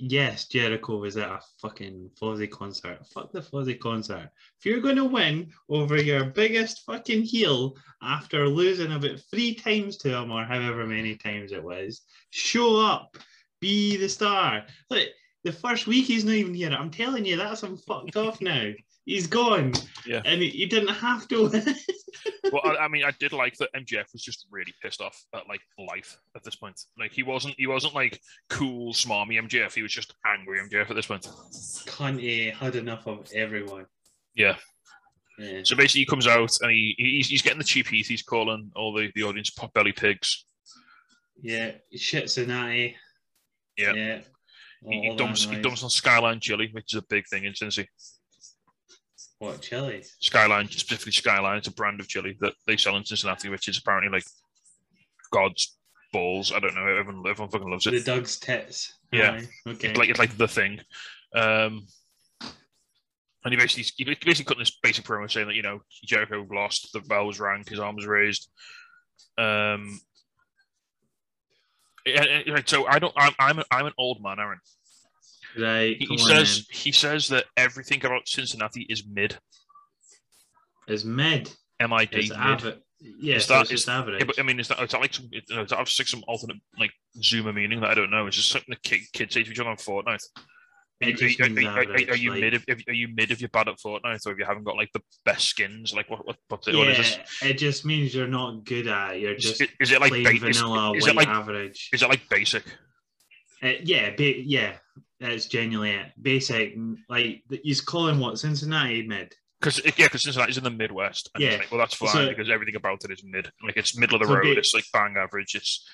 Yes, 0.00 0.46
Jericho 0.46 0.98
was 0.98 1.16
at 1.16 1.28
a 1.28 1.40
fucking 1.60 2.10
Fozzy 2.20 2.48
concert. 2.48 3.04
Fuck 3.12 3.32
the 3.32 3.40
Fozzy 3.40 3.78
concert. 3.78 4.30
If 4.58 4.64
you're 4.64 4.80
going 4.80 4.96
to 4.96 5.04
win 5.04 5.50
over 5.68 6.00
your 6.00 6.24
biggest 6.24 6.84
fucking 6.86 7.22
heel 7.22 7.74
after 8.00 8.46
losing 8.46 8.92
about 8.92 9.18
three 9.30 9.54
times 9.54 9.96
to 9.98 10.16
him 10.16 10.30
or 10.30 10.44
however 10.44 10.86
many 10.86 11.16
times 11.16 11.50
it 11.50 11.62
was, 11.62 12.02
show 12.30 12.80
up. 12.80 13.16
Be 13.60 13.96
the 13.96 14.08
star. 14.08 14.66
Look, 14.88 15.08
the 15.42 15.50
first 15.50 15.88
week 15.88 16.06
he's 16.06 16.24
not 16.24 16.34
even 16.34 16.54
here. 16.54 16.70
I'm 16.70 16.92
telling 16.92 17.24
you, 17.24 17.36
that's 17.36 17.64
him 17.64 17.76
fucked 17.76 18.16
off 18.16 18.40
now. 18.40 18.70
He's 19.08 19.26
gone. 19.26 19.72
Yeah. 20.06 20.20
And 20.26 20.42
he, 20.42 20.50
he 20.50 20.66
didn't 20.66 20.94
have 20.94 21.26
to. 21.28 21.50
Well, 22.52 22.62
I, 22.64 22.84
I 22.84 22.88
mean, 22.88 23.04
I 23.04 23.10
did 23.18 23.32
like 23.32 23.56
that 23.58 23.72
MJF 23.74 24.12
was 24.12 24.22
just 24.22 24.46
really 24.50 24.72
pissed 24.82 25.02
off 25.02 25.22
at 25.34 25.46
like 25.48 25.60
life 25.78 26.18
at 26.34 26.42
this 26.42 26.54
point. 26.54 26.80
Like 26.98 27.12
he 27.12 27.22
wasn't 27.22 27.54
he 27.58 27.66
wasn't 27.66 27.94
like 27.94 28.20
cool, 28.48 28.94
smarmy 28.94 29.40
MJF. 29.40 29.74
He 29.74 29.82
was 29.82 29.92
just 29.92 30.14
angry 30.26 30.58
MJF 30.60 30.88
at 30.88 30.96
this 30.96 31.06
point. 31.06 31.28
Conte 31.86 32.50
had 32.50 32.74
enough 32.74 33.06
of 33.06 33.30
everyone. 33.34 33.84
Yeah. 34.34 34.56
Yeah. 35.38 35.60
So 35.62 35.76
basically, 35.76 36.00
he 36.00 36.06
comes 36.06 36.26
out 36.26 36.56
and 36.62 36.70
he 36.70 36.94
he's, 36.96 37.28
he's 37.28 37.42
getting 37.42 37.58
the 37.58 37.64
cheap 37.64 37.88
heat. 37.88 38.06
He's 38.06 38.22
calling 38.22 38.70
all 38.74 38.94
the, 38.94 39.10
the 39.14 39.24
audience 39.24 39.50
pot 39.50 39.72
belly 39.74 39.92
pigs. 39.92 40.46
Yeah, 41.40 41.72
shit 41.94 42.30
Cincinnati. 42.30 42.96
Eh? 43.78 43.82
Yeah. 43.82 43.92
Yeah. 43.92 44.20
He, 44.88 45.10
he 45.10 45.16
dumps 45.16 45.44
he 45.44 45.60
dumps 45.60 45.82
on 45.82 45.90
Skyline 45.90 46.40
chili, 46.40 46.70
which 46.72 46.94
is 46.94 47.00
a 47.02 47.06
big 47.08 47.26
thing 47.28 47.44
in 47.44 47.52
Cincy. 47.52 47.86
What 49.38 49.60
chili? 49.62 50.02
Skyline, 50.20 50.68
specifically 50.68 51.12
Skyline, 51.12 51.58
it's 51.58 51.68
a 51.68 51.72
brand 51.72 52.00
of 52.00 52.08
chili 52.08 52.36
that 52.40 52.54
they 52.66 52.76
sell 52.76 52.96
in 52.96 53.04
Cincinnati, 53.04 53.48
which 53.48 53.68
is 53.68 53.78
apparently 53.78 54.10
like 54.10 54.24
God's 55.30 55.76
balls. 56.12 56.52
I 56.52 56.58
don't 56.58 56.74
know. 56.74 56.86
Everyone, 56.86 57.22
everyone 57.28 57.50
fucking 57.50 57.70
loves 57.70 57.86
it. 57.86 57.92
The 57.92 58.00
Doug's 58.00 58.38
tits. 58.38 58.94
Yeah. 59.12 59.40
Okay. 59.66 59.88
It's 59.90 59.98
like 59.98 60.08
it's 60.08 60.18
like 60.18 60.36
the 60.36 60.48
thing. 60.48 60.80
Um, 61.34 61.86
and 63.44 63.52
he 63.54 63.56
basically 63.56 63.84
he 63.96 64.04
basically 64.04 64.44
cut 64.44 64.58
this 64.58 64.76
basic 64.82 65.04
promo 65.04 65.30
saying 65.30 65.46
that 65.46 65.54
you 65.54 65.62
know 65.62 65.80
Jericho 66.04 66.44
lost, 66.52 66.92
the 66.92 67.00
bell 67.00 67.26
was 67.26 67.38
rang, 67.38 67.64
his 67.68 67.78
arm 67.78 67.94
was 67.96 68.06
raised. 68.06 68.50
Um, 69.38 70.00
and- 72.04 72.26
and, 72.26 72.48
right, 72.54 72.68
so 72.68 72.86
I 72.86 72.98
don't. 72.98 73.12
I'm 73.16 73.34
I'm, 73.38 73.62
I'm 73.70 73.86
an 73.86 73.92
old 73.98 74.20
man, 74.22 74.40
Aaron. 74.40 74.58
Right. 75.56 75.96
He, 75.98 76.06
come 76.06 76.16
he 76.16 76.22
on 76.22 76.28
says 76.44 76.66
he 76.70 76.92
says 76.92 77.28
that 77.28 77.44
everything 77.56 78.04
about 78.04 78.26
Cincinnati 78.28 78.82
is 78.88 79.04
mid. 79.06 79.38
Is 80.88 81.04
mid. 81.04 81.50
M 81.80 81.92
I 81.92 82.04
D 82.06 82.16
It's 82.18 82.30
mid. 82.30 82.38
average. 82.38 82.74
Yeah, 83.20 83.36
Is 83.36 83.44
so 83.44 83.60
it's 83.60 83.70
just 83.70 83.84
is- 83.84 83.88
average. 83.88 84.20
Yeah, 84.20 84.24
but 84.26 84.40
I 84.40 84.42
mean, 84.42 84.58
is 84.58 84.66
that, 84.68 84.80
is 84.82 84.90
that 84.90 85.00
like 85.00 85.14
some, 85.14 85.28
is 85.32 85.68
that 85.70 85.88
some 86.08 86.24
alternate 86.26 86.56
like 86.78 86.90
Zoomer 87.20 87.54
meaning 87.54 87.80
that 87.80 87.90
I 87.90 87.94
don't 87.94 88.10
know? 88.10 88.26
It's 88.26 88.36
just 88.36 88.50
something 88.50 88.74
the 88.82 88.98
kids 89.12 89.34
say 89.34 89.44
to 89.44 89.50
each 89.50 89.60
other 89.60 89.70
on 89.70 89.76
Fortnite. 89.76 90.24
Are 91.00 91.08
you, 91.08 91.14
are, 91.40 91.46
you- 91.48 91.68
are, 91.68 91.78
are, 91.78 92.10
are 92.10 92.16
you 92.16 92.30
like- 92.32 92.40
mid? 92.40 92.54
If, 92.54 92.64
are 92.88 92.92
you 92.92 93.06
mid 93.14 93.30
if 93.30 93.40
you're 93.40 93.50
bad 93.50 93.68
at 93.68 93.76
Fortnite, 93.78 94.26
or 94.26 94.32
if 94.32 94.38
you 94.38 94.44
haven't 94.44 94.64
got 94.64 94.74
like 94.74 94.90
the 94.92 95.02
best 95.24 95.46
skins? 95.46 95.94
Like 95.94 96.10
what? 96.10 96.26
What, 96.26 96.36
what 96.48 96.66
is 96.88 96.96
this? 96.96 97.18
Yeah, 97.40 97.48
it 97.50 97.58
just 97.58 97.84
means 97.84 98.12
you're 98.12 98.26
not 98.26 98.64
good 98.64 98.88
at 98.88 99.14
it. 99.14 99.20
You're 99.20 99.34
Is, 99.34 99.44
just 99.44 99.60
it- 99.60 99.70
is 99.78 99.92
it 99.92 100.00
like 100.00 100.10
ba- 100.10 100.28
is, 100.32 100.38
vanilla, 100.40 100.96
is 100.96 101.04
white 101.04 101.12
it 101.12 101.16
like 101.16 101.28
average. 101.28 101.90
is 101.92 102.02
it 102.02 102.08
like 102.08 102.28
basic? 102.28 102.64
Uh, 103.62 103.72
yeah, 103.84 104.10
ba- 104.16 104.40
yeah, 104.42 104.72
that's 105.20 105.46
genuinely 105.46 105.96
it. 105.96 106.12
Basic, 106.20 106.74
like 107.08 107.42
he's 107.62 107.80
calling 107.80 108.18
what 108.20 108.38
Cincinnati 108.38 109.06
mid. 109.06 109.34
Because 109.60 109.84
yeah, 109.84 110.06
because 110.06 110.22
Cincinnati's 110.22 110.58
in 110.58 110.64
the 110.64 110.70
Midwest. 110.70 111.30
And 111.34 111.42
Yeah. 111.42 111.56
like, 111.56 111.70
well, 111.72 111.78
that's 111.80 111.94
fine 111.94 112.10
So- 112.10 112.28
because 112.28 112.48
everything 112.50 112.76
about 112.76 113.04
it 113.04 113.10
is 113.10 113.24
mid. 113.24 113.50
Like 113.64 113.76
it's 113.76 113.96
middle 113.98 114.16
of 114.16 114.20
the 114.22 114.28
So 114.28 114.34
road. 114.34 114.54
ba- 114.54 114.58
it's 114.58 114.74
like 114.74 114.84
bang 114.92 115.16
average. 115.16 115.54
It's 115.54 115.86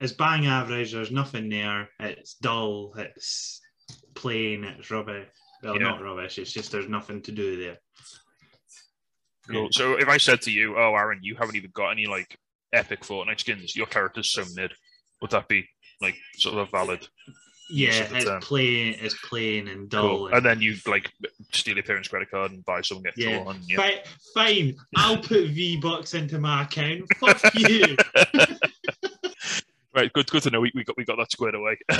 It's 0.00 0.12
bang 0.12 0.46
average. 0.46 0.92
There's 0.92 1.12
nothing 1.12 1.48
there. 1.48 1.88
It's 2.00 2.34
dull. 2.34 2.92
It's 2.98 3.60
plain. 4.14 4.64
It's 4.64 4.90
rubbish. 4.90 5.28
Well, 5.62 5.74
Yeah. 5.76 5.82
not 5.82 6.02
rubbish. 6.02 6.38
It's 6.38 6.52
just 6.52 6.72
there's 6.72 6.88
nothing 6.88 7.22
to 7.22 7.32
do 7.32 7.56
there. 7.56 7.78
Cool. 9.48 9.68
So 9.72 9.96
if 9.98 10.08
I 10.08 10.16
said 10.18 10.40
to 10.42 10.50
you, 10.52 10.76
"Oh, 10.78 10.94
Aaron, 10.94 11.20
you 11.22 11.36
haven't 11.36 11.56
even 11.56 11.70
got 11.72 11.90
any 11.90 12.06
like 12.06 12.36
epic 12.72 13.00
Fortnite 13.02 13.40
skins. 13.40 13.74
Your 13.76 13.86
character's 13.86 14.32
so 14.32 14.44
mid," 14.54 14.72
would 15.20 15.30
that 15.30 15.48
be 15.48 15.68
like 16.00 16.16
sort 16.36 16.54
of 16.58 16.68
a 16.68 16.70
valid? 16.70 17.06
Yeah, 17.74 18.08
it's 18.12 18.24
term. 18.26 18.40
plain, 18.42 18.96
it's 19.00 19.14
plain 19.28 19.68
and 19.68 19.88
dull. 19.88 20.02
Cool. 20.08 20.28
And 20.34 20.44
then 20.44 20.60
you 20.60 20.76
like 20.86 21.10
steal 21.52 21.74
your 21.74 21.82
parents' 21.84 22.08
credit 22.08 22.30
card 22.30 22.52
and 22.52 22.64
buy 22.64 22.82
something, 22.82 23.10
Yeah. 23.16 23.44
yeah. 23.44 23.54
Yeah. 23.66 23.76
Fi- 23.76 24.02
fine, 24.34 24.76
I'll 24.96 25.16
put 25.18 25.48
V 25.48 25.78
Bucks 25.78 26.14
into 26.14 26.38
my 26.38 26.62
account. 26.64 27.04
Fuck 27.18 27.40
you. 27.54 27.96
Right, 29.94 30.10
good, 30.14 30.26
good 30.30 30.42
to 30.44 30.50
know. 30.50 30.60
We, 30.62 30.72
we 30.74 30.84
got 30.84 30.96
we 30.96 31.04
got 31.04 31.18
that 31.18 31.30
squared 31.30 31.54
away. 31.54 31.76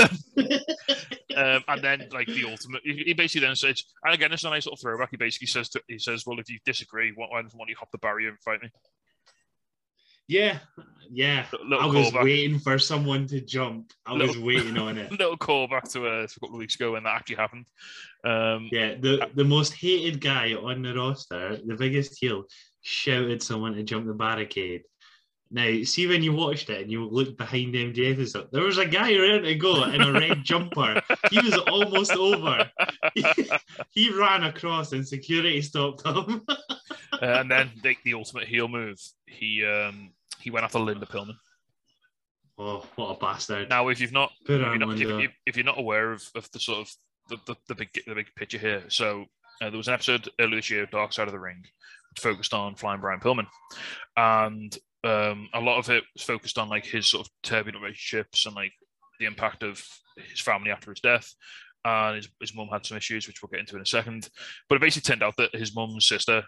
um, 1.36 1.62
and 1.68 1.82
then 1.82 2.08
like 2.10 2.26
the 2.26 2.46
ultimate, 2.50 2.80
he 2.84 3.02
he 3.04 3.12
basically 3.12 3.46
then 3.46 3.54
says, 3.54 3.84
and 4.02 4.14
again, 4.14 4.32
it's 4.32 4.44
a 4.44 4.48
nice 4.48 4.64
little 4.64 4.78
throwback. 4.78 5.10
He 5.10 5.18
basically 5.18 5.46
says, 5.48 5.68
to, 5.70 5.82
he 5.88 5.98
says, 5.98 6.24
well, 6.26 6.38
if 6.40 6.48
you 6.48 6.58
disagree, 6.64 7.12
why, 7.14 7.26
why 7.28 7.42
don't 7.42 7.68
you 7.68 7.76
hop 7.78 7.90
the 7.92 7.98
barrier 7.98 8.30
and 8.30 8.38
fight 8.40 8.62
me? 8.62 8.70
Yeah, 10.28 10.58
yeah. 11.10 11.46
Little 11.52 11.80
I 11.80 11.86
was 11.86 12.10
callback. 12.10 12.24
waiting 12.24 12.58
for 12.58 12.78
someone 12.78 13.26
to 13.28 13.40
jump. 13.40 13.92
I 14.06 14.14
was 14.14 14.38
waiting 14.38 14.78
on 14.78 14.98
it. 14.98 15.10
Little 15.18 15.36
callback 15.36 15.90
to 15.92 16.06
uh, 16.06 16.22
a 16.24 16.28
couple 16.40 16.54
of 16.56 16.58
weeks 16.58 16.74
ago 16.76 16.92
when 16.92 17.04
that 17.04 17.16
actually 17.16 17.36
happened. 17.36 17.66
Um, 18.24 18.68
Yeah, 18.72 18.94
the, 18.94 19.28
the 19.34 19.44
most 19.44 19.74
hated 19.74 20.20
guy 20.20 20.54
on 20.54 20.82
the 20.82 20.94
roster, 20.94 21.58
the 21.64 21.74
biggest 21.76 22.18
heel, 22.18 22.44
shouted 22.82 23.42
someone 23.42 23.74
to 23.74 23.82
jump 23.82 24.06
the 24.06 24.14
barricade. 24.14 24.82
Now, 25.54 25.82
see 25.82 26.06
when 26.06 26.22
you 26.22 26.32
watched 26.32 26.70
it 26.70 26.80
and 26.80 26.90
you 26.90 27.04
looked 27.06 27.36
behind 27.36 27.74
MJF 27.74 28.16
and 28.16 28.28
stuff, 28.28 28.46
there 28.52 28.62
was 28.62 28.78
a 28.78 28.86
guy 28.86 29.14
ready 29.18 29.42
to 29.42 29.54
go 29.56 29.84
in 29.84 30.00
a 30.00 30.10
red 30.10 30.38
jumper. 30.44 31.02
He 31.30 31.40
was 31.40 31.58
almost 31.58 32.12
over. 32.12 32.70
he 33.90 34.10
ran 34.18 34.44
across 34.44 34.92
and 34.92 35.06
security 35.06 35.60
stopped 35.60 36.06
him. 36.06 36.40
And 37.22 37.50
then 37.50 37.70
the, 37.82 37.96
the 38.04 38.14
ultimate 38.14 38.48
heel 38.48 38.68
move. 38.68 38.98
He 39.26 39.64
um, 39.64 40.12
he 40.40 40.50
went 40.50 40.64
after 40.64 40.78
Linda 40.78 41.06
Pillman. 41.06 41.36
oh, 42.58 42.84
what 42.96 43.16
a 43.16 43.18
bastard. 43.18 43.68
Now, 43.68 43.88
if 43.88 44.00
you've 44.00 44.12
not, 44.12 44.32
if 44.42 44.48
you're 44.48 44.78
not, 44.78 44.98
if, 44.98 45.30
if, 45.46 45.56
you're 45.56 45.64
not 45.64 45.78
aware 45.78 46.12
of, 46.12 46.22
of 46.34 46.50
the 46.52 46.60
sort 46.60 46.80
of 46.80 46.92
the, 47.28 47.36
the, 47.46 47.56
the 47.68 47.74
big 47.74 47.88
the 48.06 48.14
big 48.14 48.26
picture 48.36 48.58
here, 48.58 48.84
so 48.88 49.26
uh, 49.62 49.70
there 49.70 49.76
was 49.76 49.88
an 49.88 49.94
episode 49.94 50.28
earlier 50.40 50.56
this 50.56 50.70
year, 50.70 50.86
Dark 50.86 51.12
Side 51.12 51.28
of 51.28 51.32
the 51.32 51.38
Ring, 51.38 51.62
which 52.10 52.20
focused 52.20 52.54
on 52.54 52.74
Flying 52.74 53.00
Brian 53.00 53.20
Pillman, 53.20 53.46
and 54.16 54.76
um, 55.04 55.48
a 55.54 55.60
lot 55.60 55.78
of 55.78 55.90
it 55.90 56.04
was 56.14 56.22
focused 56.22 56.58
on 56.58 56.68
like 56.68 56.84
his 56.84 57.10
sort 57.10 57.26
of 57.26 57.32
turbulent 57.42 57.82
relationships 57.82 58.46
and 58.46 58.54
like 58.54 58.72
the 59.18 59.26
impact 59.26 59.62
of 59.62 59.84
his 60.16 60.40
family 60.40 60.70
after 60.70 60.90
his 60.90 61.00
death. 61.00 61.34
And 61.84 62.16
his, 62.16 62.28
his 62.40 62.54
mum 62.54 62.68
had 62.68 62.86
some 62.86 62.96
issues, 62.96 63.26
which 63.26 63.42
we'll 63.42 63.50
get 63.50 63.58
into 63.58 63.74
in 63.74 63.82
a 63.82 63.86
second. 63.86 64.28
But 64.68 64.76
it 64.76 64.80
basically 64.80 65.08
turned 65.08 65.24
out 65.24 65.36
that 65.38 65.54
his 65.54 65.74
mum's 65.74 66.06
sister, 66.06 66.44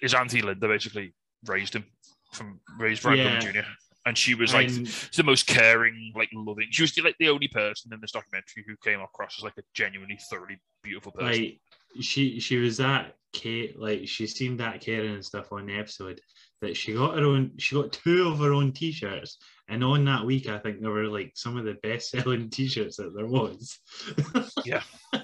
his, 0.00 0.14
auntie 0.14 0.42
Linda, 0.42 0.68
basically 0.68 1.14
raised 1.46 1.74
him 1.74 1.84
from 2.32 2.60
raised 2.78 3.02
Brian 3.02 3.18
Yeah. 3.18 3.38
Jr. 3.40 3.60
And 4.04 4.18
she 4.18 4.34
was 4.34 4.52
like 4.52 4.68
the 4.68 5.22
most 5.22 5.46
caring, 5.46 6.12
like 6.16 6.28
loving. 6.34 6.66
She 6.70 6.82
was 6.82 6.98
like 6.98 7.14
the 7.20 7.28
only 7.28 7.46
person 7.46 7.92
in 7.92 8.00
this 8.00 8.10
documentary 8.10 8.64
who 8.66 8.74
came 8.82 9.00
across 9.00 9.38
as 9.38 9.44
like 9.44 9.56
a 9.58 9.62
genuinely, 9.74 10.18
thoroughly 10.28 10.60
beautiful 10.82 11.12
person. 11.12 11.30
like 11.30 11.60
she 12.00 12.40
she 12.40 12.56
was 12.56 12.78
that 12.78 13.14
Kate 13.32 13.78
like 13.78 14.08
she 14.08 14.26
seemed 14.26 14.58
that 14.60 14.80
caring 14.80 15.14
and 15.14 15.24
stuff 15.24 15.52
on 15.52 15.66
the 15.66 15.78
episode 15.78 16.20
that 16.60 16.76
she 16.76 16.94
got 16.94 17.16
her 17.16 17.24
own 17.24 17.52
she 17.58 17.74
got 17.74 17.92
two 17.92 18.28
of 18.28 18.38
her 18.38 18.52
own 18.52 18.72
t-shirts 18.72 19.38
and 19.72 19.82
on 19.82 20.04
that 20.04 20.24
week 20.24 20.48
I 20.48 20.58
think 20.58 20.80
there 20.80 20.90
were 20.90 21.06
like 21.08 21.32
some 21.34 21.56
of 21.56 21.64
the 21.64 21.78
best 21.82 22.10
selling 22.10 22.50
t-shirts 22.56 22.96
that 22.98 23.14
there 23.16 23.26
was 23.26 23.78
Yeah. 24.64 24.82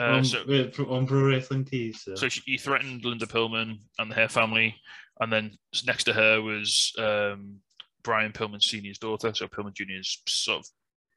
Uh, 0.00 0.04
on, 0.04 0.24
so- 0.24 0.44
pro- 0.72 0.92
on 0.94 1.06
pro 1.06 1.22
wrestling 1.24 1.64
tees 1.64 2.02
so, 2.02 2.14
so 2.14 2.28
she, 2.28 2.40
he 2.46 2.56
threatened 2.56 3.04
Linda 3.04 3.26
Pillman 3.26 3.80
and 3.98 4.10
the 4.10 4.14
her 4.14 4.28
family, 4.28 4.76
and 5.20 5.32
then 5.32 5.56
next 5.86 6.04
to 6.04 6.12
her 6.12 6.40
was 6.40 6.92
um, 6.98 7.56
Brian 8.02 8.32
Pillman 8.32 8.62
Senior's 8.62 8.98
daughter, 8.98 9.32
so 9.34 9.46
Pillman 9.46 9.74
Junior's 9.74 10.22
sort 10.28 10.60
of 10.60 10.66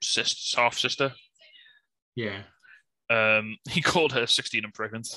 sis, 0.02 0.54
half 0.56 0.78
sister. 0.78 1.14
yeah 2.16 2.42
Um, 3.10 3.58
he 3.70 3.82
called 3.82 4.14
her 4.14 4.26
sixteen 4.28 4.66
and 4.66 4.74
pregnant. 4.74 5.08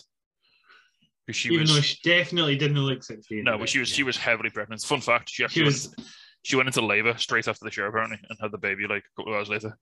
She 1.31 1.49
even 1.49 1.63
was 1.63 1.75
though 1.75 1.81
she 1.81 1.99
definitely 2.05 2.57
didn't 2.57 2.79
look 2.79 3.03
16 3.03 3.45
no, 3.45 3.57
but 3.59 3.69
she 3.69 3.79
was 3.79 3.89
she 3.89 4.03
was 4.03 4.17
heavily 4.17 4.51
pregnant. 4.51 4.83
Fun 4.83 5.01
fact: 5.01 5.31
she 5.31 5.47
she 5.49 5.63
was 5.63 5.89
went, 5.97 6.09
she 6.45 6.55
went 6.57 6.69
into 6.69 6.81
labour 6.85 7.17
straight 7.19 7.49
after 7.49 7.65
the 7.65 7.71
show 7.73 7.85
apparently, 7.87 8.19
and 8.29 8.39
had 8.41 8.53
the 8.53 8.59
baby 8.59 8.87
like 8.87 9.03
a 9.05 9.21
couple 9.21 9.33
of 9.33 9.39
hours 9.39 9.49
later. 9.49 9.77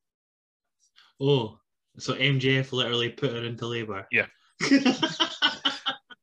oh 1.20 1.58
so 1.98 2.14
MJF 2.14 2.72
literally 2.72 3.10
put 3.10 3.32
her 3.32 3.44
into 3.44 3.66
labor 3.66 4.06
Yeah. 4.10 4.26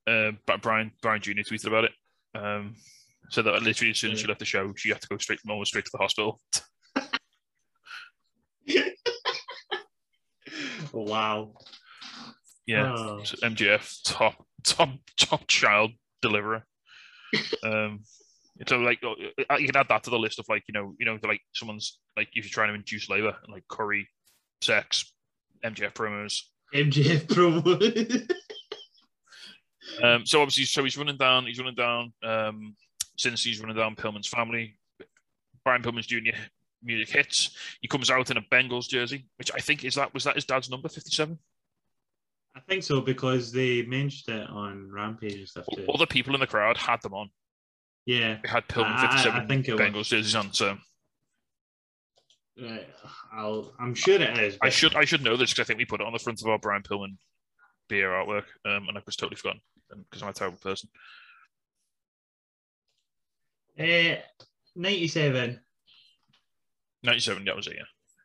uh, 0.07 0.31
but 0.47 0.61
Brian 0.63 0.91
Brian 1.03 1.21
Jr. 1.21 1.31
tweeted 1.41 1.67
about 1.67 1.83
it. 1.83 1.91
Um, 2.33 2.75
said 3.29 3.45
that 3.45 3.61
literally 3.61 3.91
as 3.91 3.99
soon 3.99 4.13
as 4.13 4.19
she 4.19 4.25
left 4.27 4.39
the 4.39 4.45
show, 4.45 4.73
she 4.75 4.89
had 4.89 4.99
to 5.01 5.07
go 5.07 5.17
straight 5.19 5.39
almost 5.47 5.69
straight 5.69 5.85
to 5.85 5.91
the 5.91 5.99
hospital. 5.99 6.41
wow 10.93 11.53
Yeah, 12.65 12.93
Oh. 12.95 13.23
so 13.23 13.35
MJF 13.37 14.01
top 14.03 14.45
top 14.63 14.89
top 15.17 15.47
child 15.47 15.91
deliverer. 16.21 16.65
um, 17.63 18.01
so 18.67 18.77
like 18.77 18.99
uh, 19.03 19.55
you 19.57 19.67
can 19.67 19.77
add 19.77 19.87
that 19.89 20.03
to 20.03 20.09
the 20.09 20.19
list 20.19 20.39
of 20.39 20.45
like 20.49 20.63
you 20.67 20.73
know 20.73 20.93
you 20.99 21.05
know 21.05 21.17
like 21.23 21.41
someone's 21.53 21.99
like 22.17 22.27
if 22.33 22.43
you're 22.43 22.51
trying 22.51 22.69
to 22.69 22.73
induce 22.73 23.09
labor 23.09 23.35
like 23.47 23.63
curry, 23.69 24.07
sex, 24.61 25.13
MJF 25.63 25.93
promos. 25.93 26.41
MJF 26.73 27.25
promo 27.27 28.27
Um, 30.03 30.25
so 30.25 30.41
obviously, 30.41 30.65
so 30.65 30.83
he's 30.83 30.97
running 30.97 31.17
down. 31.17 31.45
He's 31.45 31.59
running 31.59 31.75
down. 31.75 32.13
Um, 32.23 32.75
since 33.17 33.43
he's 33.43 33.59
running 33.59 33.75
down 33.75 33.95
Pillman's 33.95 34.27
family, 34.27 34.75
Brian 35.65 35.81
Pillman's 35.81 36.07
Jr. 36.07 36.37
music 36.83 37.09
hits. 37.09 37.57
He 37.81 37.87
comes 37.87 38.09
out 38.09 38.31
in 38.31 38.37
a 38.37 38.41
Bengals 38.41 38.87
jersey, 38.87 39.25
which 39.37 39.51
I 39.53 39.59
think 39.59 39.83
is 39.83 39.95
that 39.95 40.13
was 40.13 40.23
that 40.23 40.35
his 40.35 40.45
dad's 40.45 40.69
number 40.69 40.89
fifty-seven. 40.89 41.37
I 42.55 42.59
think 42.61 42.83
so 42.83 43.01
because 43.01 43.51
they 43.51 43.83
mentioned 43.83 44.37
it 44.37 44.49
on 44.49 44.89
Rampage 44.91 45.35
and 45.35 45.47
stuff 45.47 45.65
too. 45.73 45.85
Other 45.93 46.05
people 46.05 46.33
in 46.33 46.39
the 46.39 46.47
crowd 46.47 46.77
had 46.77 47.01
them 47.01 47.13
on. 47.13 47.29
Yeah, 48.09 48.39
They 48.41 48.49
had 48.49 48.67
Pillman 48.67 48.85
I- 48.85 48.89
I- 48.89 48.95
I 48.95 49.07
fifty-seven 49.07 49.47
think 49.47 49.67
it 49.67 49.73
was. 49.73 49.81
Bengals 49.81 50.07
jerseys 50.07 50.33
on. 50.33 50.51
So 50.51 50.77
right. 52.59 52.87
I'll. 53.31 53.71
I'm 53.79 53.93
sure 53.93 54.15
it 54.15 54.39
is. 54.39 54.57
I 54.63 54.69
should 54.69 54.95
I 54.95 55.05
should 55.05 55.23
know 55.23 55.37
this 55.37 55.51
because 55.51 55.63
I 55.63 55.67
think 55.67 55.77
we 55.77 55.85
put 55.85 56.01
it 56.01 56.07
on 56.07 56.13
the 56.13 56.17
front 56.17 56.41
of 56.41 56.47
our 56.47 56.57
Brian 56.57 56.81
Pillman 56.81 57.17
beer 57.87 58.09
artwork, 58.09 58.45
um, 58.65 58.87
and 58.89 58.97
I 58.97 59.01
was 59.05 59.15
totally 59.15 59.35
forgotten 59.35 59.61
because 60.09 60.23
I'm 60.23 60.29
a 60.29 60.33
terrible 60.33 60.57
person. 60.57 60.89
Eh, 63.77 64.17
97. 64.75 65.59
Ninety-seven, 67.03 67.45
that 67.45 67.55
was 67.55 67.67
it. 67.67 67.75
Yeah. 67.77 67.83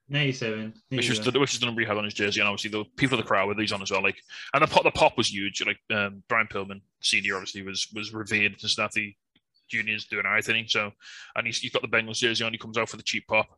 97. 0.09 0.73
There 0.91 0.97
which 0.97 1.07
you 1.07 1.11
was 1.11 1.21
the, 1.21 1.39
which 1.39 1.53
is 1.55 1.61
the 1.61 1.67
number 1.67 1.83
he 1.83 1.87
had 1.87 1.99
on 1.99 2.05
his 2.05 2.15
jersey, 2.15 2.41
and 2.41 2.49
obviously 2.49 2.71
the 2.71 2.85
people 2.97 3.19
of 3.19 3.25
the 3.25 3.29
crowd 3.29 3.49
with 3.49 3.59
these 3.59 3.71
on 3.73 3.83
as 3.83 3.91
well. 3.91 4.03
Like, 4.03 4.17
and 4.55 4.63
the 4.63 4.67
pop, 4.67 4.83
the 4.83 4.91
pop 4.91 5.19
was 5.19 5.31
huge. 5.31 5.63
Like 5.67 5.79
um, 5.95 6.23
Brian 6.29 6.47
Pillman 6.47 6.81
Senior 7.03 7.35
obviously 7.35 7.63
was 7.63 7.87
was 7.95 8.15
revered 8.15 8.53
in 8.53 8.59
Cincinnati. 8.59 9.17
Junior's 9.69 10.07
doing 10.07 10.27
everything, 10.27 10.67
so 10.69 10.91
and 11.37 11.47
he's, 11.47 11.59
he's 11.59 11.73
got 11.73 11.83
the 11.83 11.89
Bengals 11.89 12.19
jersey 12.19 12.45
on. 12.45 12.53
He 12.53 12.59
comes 12.59 12.79
out 12.79 12.89
for 12.89 12.97
the 12.97 13.03
cheap 13.03 13.27
pop, 13.27 13.49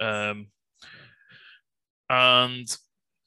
um, 0.00 0.48
and 2.08 2.66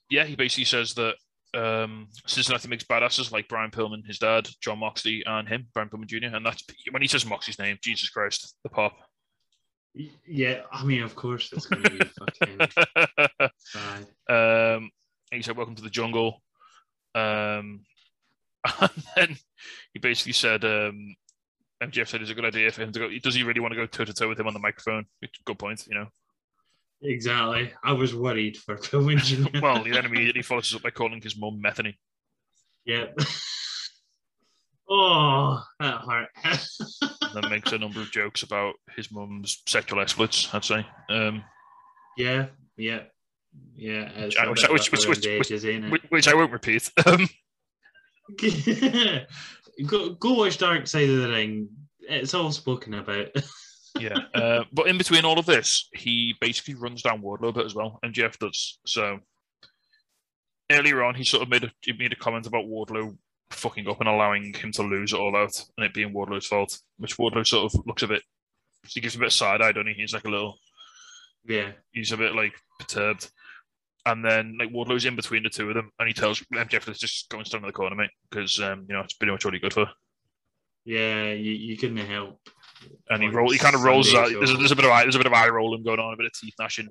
yeah, 0.10 0.26
he 0.26 0.36
basically 0.36 0.66
says 0.66 0.94
that 0.94 1.16
um, 1.56 2.08
Cincinnati 2.28 2.68
makes 2.68 2.84
badasses 2.84 3.32
like 3.32 3.48
Brian 3.48 3.72
Pillman, 3.72 4.06
his 4.06 4.20
dad, 4.20 4.48
Jon 4.62 4.80
Moxley, 4.80 5.24
and 5.26 5.48
him, 5.48 5.68
Brian 5.74 5.90
Pillman 5.90 6.08
Jr. 6.08 6.36
And 6.36 6.46
that's 6.46 6.64
when 6.92 7.02
he 7.02 7.08
says 7.08 7.26
Moxley's 7.26 7.60
name, 7.60 7.78
Jesus 7.82 8.10
Christ, 8.10 8.56
the 8.64 8.70
pop. 8.70 8.94
Yeah, 10.28 10.62
I 10.72 10.84
mean, 10.84 11.04
of 11.04 11.16
course, 11.16 11.52
it's 11.54 11.68
going 11.68 11.84
to 11.84 11.90
be 11.90 12.06
fucking 12.20 13.50
bad. 14.28 14.76
Um, 14.76 14.92
he 15.32 15.42
said, 15.42 15.56
"Welcome 15.56 15.76
to 15.76 15.82
the 15.82 15.90
jungle." 15.90 16.42
Um, 17.16 17.86
and 18.82 19.04
then 19.16 19.38
he 19.94 20.00
basically 20.00 20.34
said, 20.34 20.66
um, 20.66 21.16
MJF 21.84 22.08
said 22.08 22.22
it's 22.22 22.32
a 22.32 22.34
good 22.34 22.46
idea 22.46 22.72
for 22.72 22.84
him 22.84 22.92
to 22.94 23.00
go. 23.00 23.10
Does 23.22 23.36
he 23.36 23.44
really 23.44 23.60
want 23.60 23.74
to 23.74 23.76
go 23.78 23.86
toe 23.86 24.06
to 24.06 24.14
toe 24.14 24.30
with 24.30 24.40
him 24.40 24.48
on 24.48 24.54
the 24.54 24.60
microphone? 24.60 25.06
Good 25.46 25.60
point, 25.60 25.86
you 25.88 25.96
know. 25.96 26.08
Exactly. 27.02 27.72
I 27.84 27.92
was 27.92 28.16
worried 28.16 28.58
for 28.58 28.76
Jr. 28.78 28.98
well, 29.62 29.84
he 29.84 29.92
then 29.92 30.06
immediately 30.06 30.42
follows 30.42 30.72
us 30.72 30.76
up 30.78 30.84
by 30.84 30.90
calling 30.92 31.22
his 31.22 31.38
mum 31.38 31.62
Methany. 31.62 32.00
yeah. 32.86 33.06
oh, 34.90 35.62
that 35.80 36.02
hurt. 36.02 36.30
then 37.34 37.50
makes 37.50 37.72
a 37.74 37.78
number 37.78 38.00
of 38.02 38.12
jokes 38.12 38.44
about 38.44 38.76
his 38.96 39.12
mum's 39.12 39.62
sexual 39.68 40.00
exploits. 40.00 40.48
I'd 40.54 40.64
say. 40.64 40.86
Um, 41.10 41.44
yeah, 42.18 42.48
yeah, 42.78 43.02
yeah. 43.76 44.26
Which- 44.26 44.38
a 44.38 44.50
which- 44.50 44.70
which- 44.70 44.92
which- 44.92 45.06
around 45.06 45.10
which- 45.10 45.22
the 45.24 45.32
edges, 45.38 45.66
ain't 45.66 45.86
it? 45.86 45.92
which, 45.92 46.04
which 46.10 46.28
I 46.30 46.34
won't 46.36 46.52
repeat. 46.54 46.90
Um, 47.06 47.28
go, 49.86 50.10
go 50.14 50.34
watch 50.34 50.58
Dark 50.58 50.88
Side 50.88 51.10
of 51.10 51.18
the 51.22 51.30
Ring. 51.30 51.70
It's 52.02 52.34
all 52.34 52.52
spoken 52.52 52.94
about. 52.94 53.28
yeah, 54.00 54.18
uh, 54.34 54.64
but 54.72 54.88
in 54.88 54.98
between 54.98 55.26
all 55.26 55.40
of 55.40 55.46
this, 55.46 55.90
he 55.94 56.36
basically 56.40 56.76
runs 56.76 57.02
down 57.02 57.22
Wardlow 57.22 57.50
a 57.50 57.54
bit 57.54 57.66
as 57.66 57.76
well, 57.76 58.00
and 58.04 58.14
Jeff 58.14 58.38
does. 58.40 58.80
So 58.86 59.20
earlier 60.72 61.04
on, 61.04 61.16
he 61.16 61.24
sort 61.24 61.44
of 61.44 61.50
made 61.50 61.64
a 61.64 61.72
he 61.82 61.94
made 61.94 62.14
a 62.14 62.18
comment 62.18 62.48
about 62.48 62.66
Wardlow 62.66 63.18
fucking 63.52 63.88
up 63.88 64.00
and 64.00 64.10
allowing 64.10 64.54
him 64.54 64.72
to 64.74 64.82
lose 64.84 65.14
it 65.14 65.20
all 65.20 65.36
out 65.36 65.64
and 65.78 65.86
it 65.86 65.94
being 65.94 66.14
Wardlow's 66.14 66.48
fault, 66.48 66.80
which 66.98 67.18
Wardlow 67.18 67.46
sort 67.46 67.74
of 67.74 67.86
looks 67.86 68.04
a 68.04 68.08
bit, 68.08 68.24
he 68.88 69.00
gives 69.02 69.16
a 69.16 69.20
bit 69.20 69.28
of 69.28 69.34
side 69.34 69.62
eye, 69.62 69.72
don't 69.72 69.88
he? 69.88 69.94
He's 69.94 70.14
like 70.14 70.26
a 70.26 70.30
little, 70.30 70.58
Yeah. 71.48 71.72
he's 71.92 72.12
a 72.12 72.18
bit 72.18 72.36
like 72.36 72.54
perturbed. 72.80 73.30
And 74.08 74.24
then 74.24 74.56
like 74.60 74.72
Wardlow's 74.72 75.06
in 75.06 75.16
between 75.16 75.44
the 75.44 75.50
two 75.50 75.68
of 75.70 75.76
them, 75.76 75.90
and 75.98 76.08
he 76.08 76.14
tells 76.14 76.40
MJF 76.54 76.84
to 76.86 76.94
just 76.94 77.28
go 77.30 77.38
and 77.40 77.48
stand 77.48 77.64
in 77.64 77.68
the 77.68 77.74
corner, 77.74 77.96
mate, 77.96 78.12
because 78.30 78.60
um, 78.60 78.86
you 78.88 78.94
know 78.96 79.02
it's 79.02 79.14
pretty 79.14 79.32
much 79.32 79.46
all 79.46 79.52
he 79.52 79.60
good 79.60 79.74
for. 79.74 79.88
Yeah, 80.86 81.32
you, 81.32 81.52
you 81.54 81.78
couldn't 81.78 81.98
help. 81.98 82.40
And 83.10 83.24
he 83.24 83.30
roll, 83.30 83.50
he 83.52 83.58
kind 83.58 83.74
of 83.76 83.82
rolls 83.84 84.14
out. 84.14 84.30
There's 84.30 84.52
a, 84.52 84.58
there's 84.58 84.72
a 84.72 84.76
bit 84.76 84.86
of 84.86 84.92
eye, 84.92 85.02
there's 85.04 85.16
a 85.16 85.20
bit 85.20 85.26
of 85.26 85.34
eye 85.34 85.50
rolling 85.50 85.84
going 85.84 86.00
on, 86.00 86.14
a 86.14 86.18
bit 86.18 86.28
of 86.28 86.34
teeth 86.34 86.54
gnashing. 86.60 86.88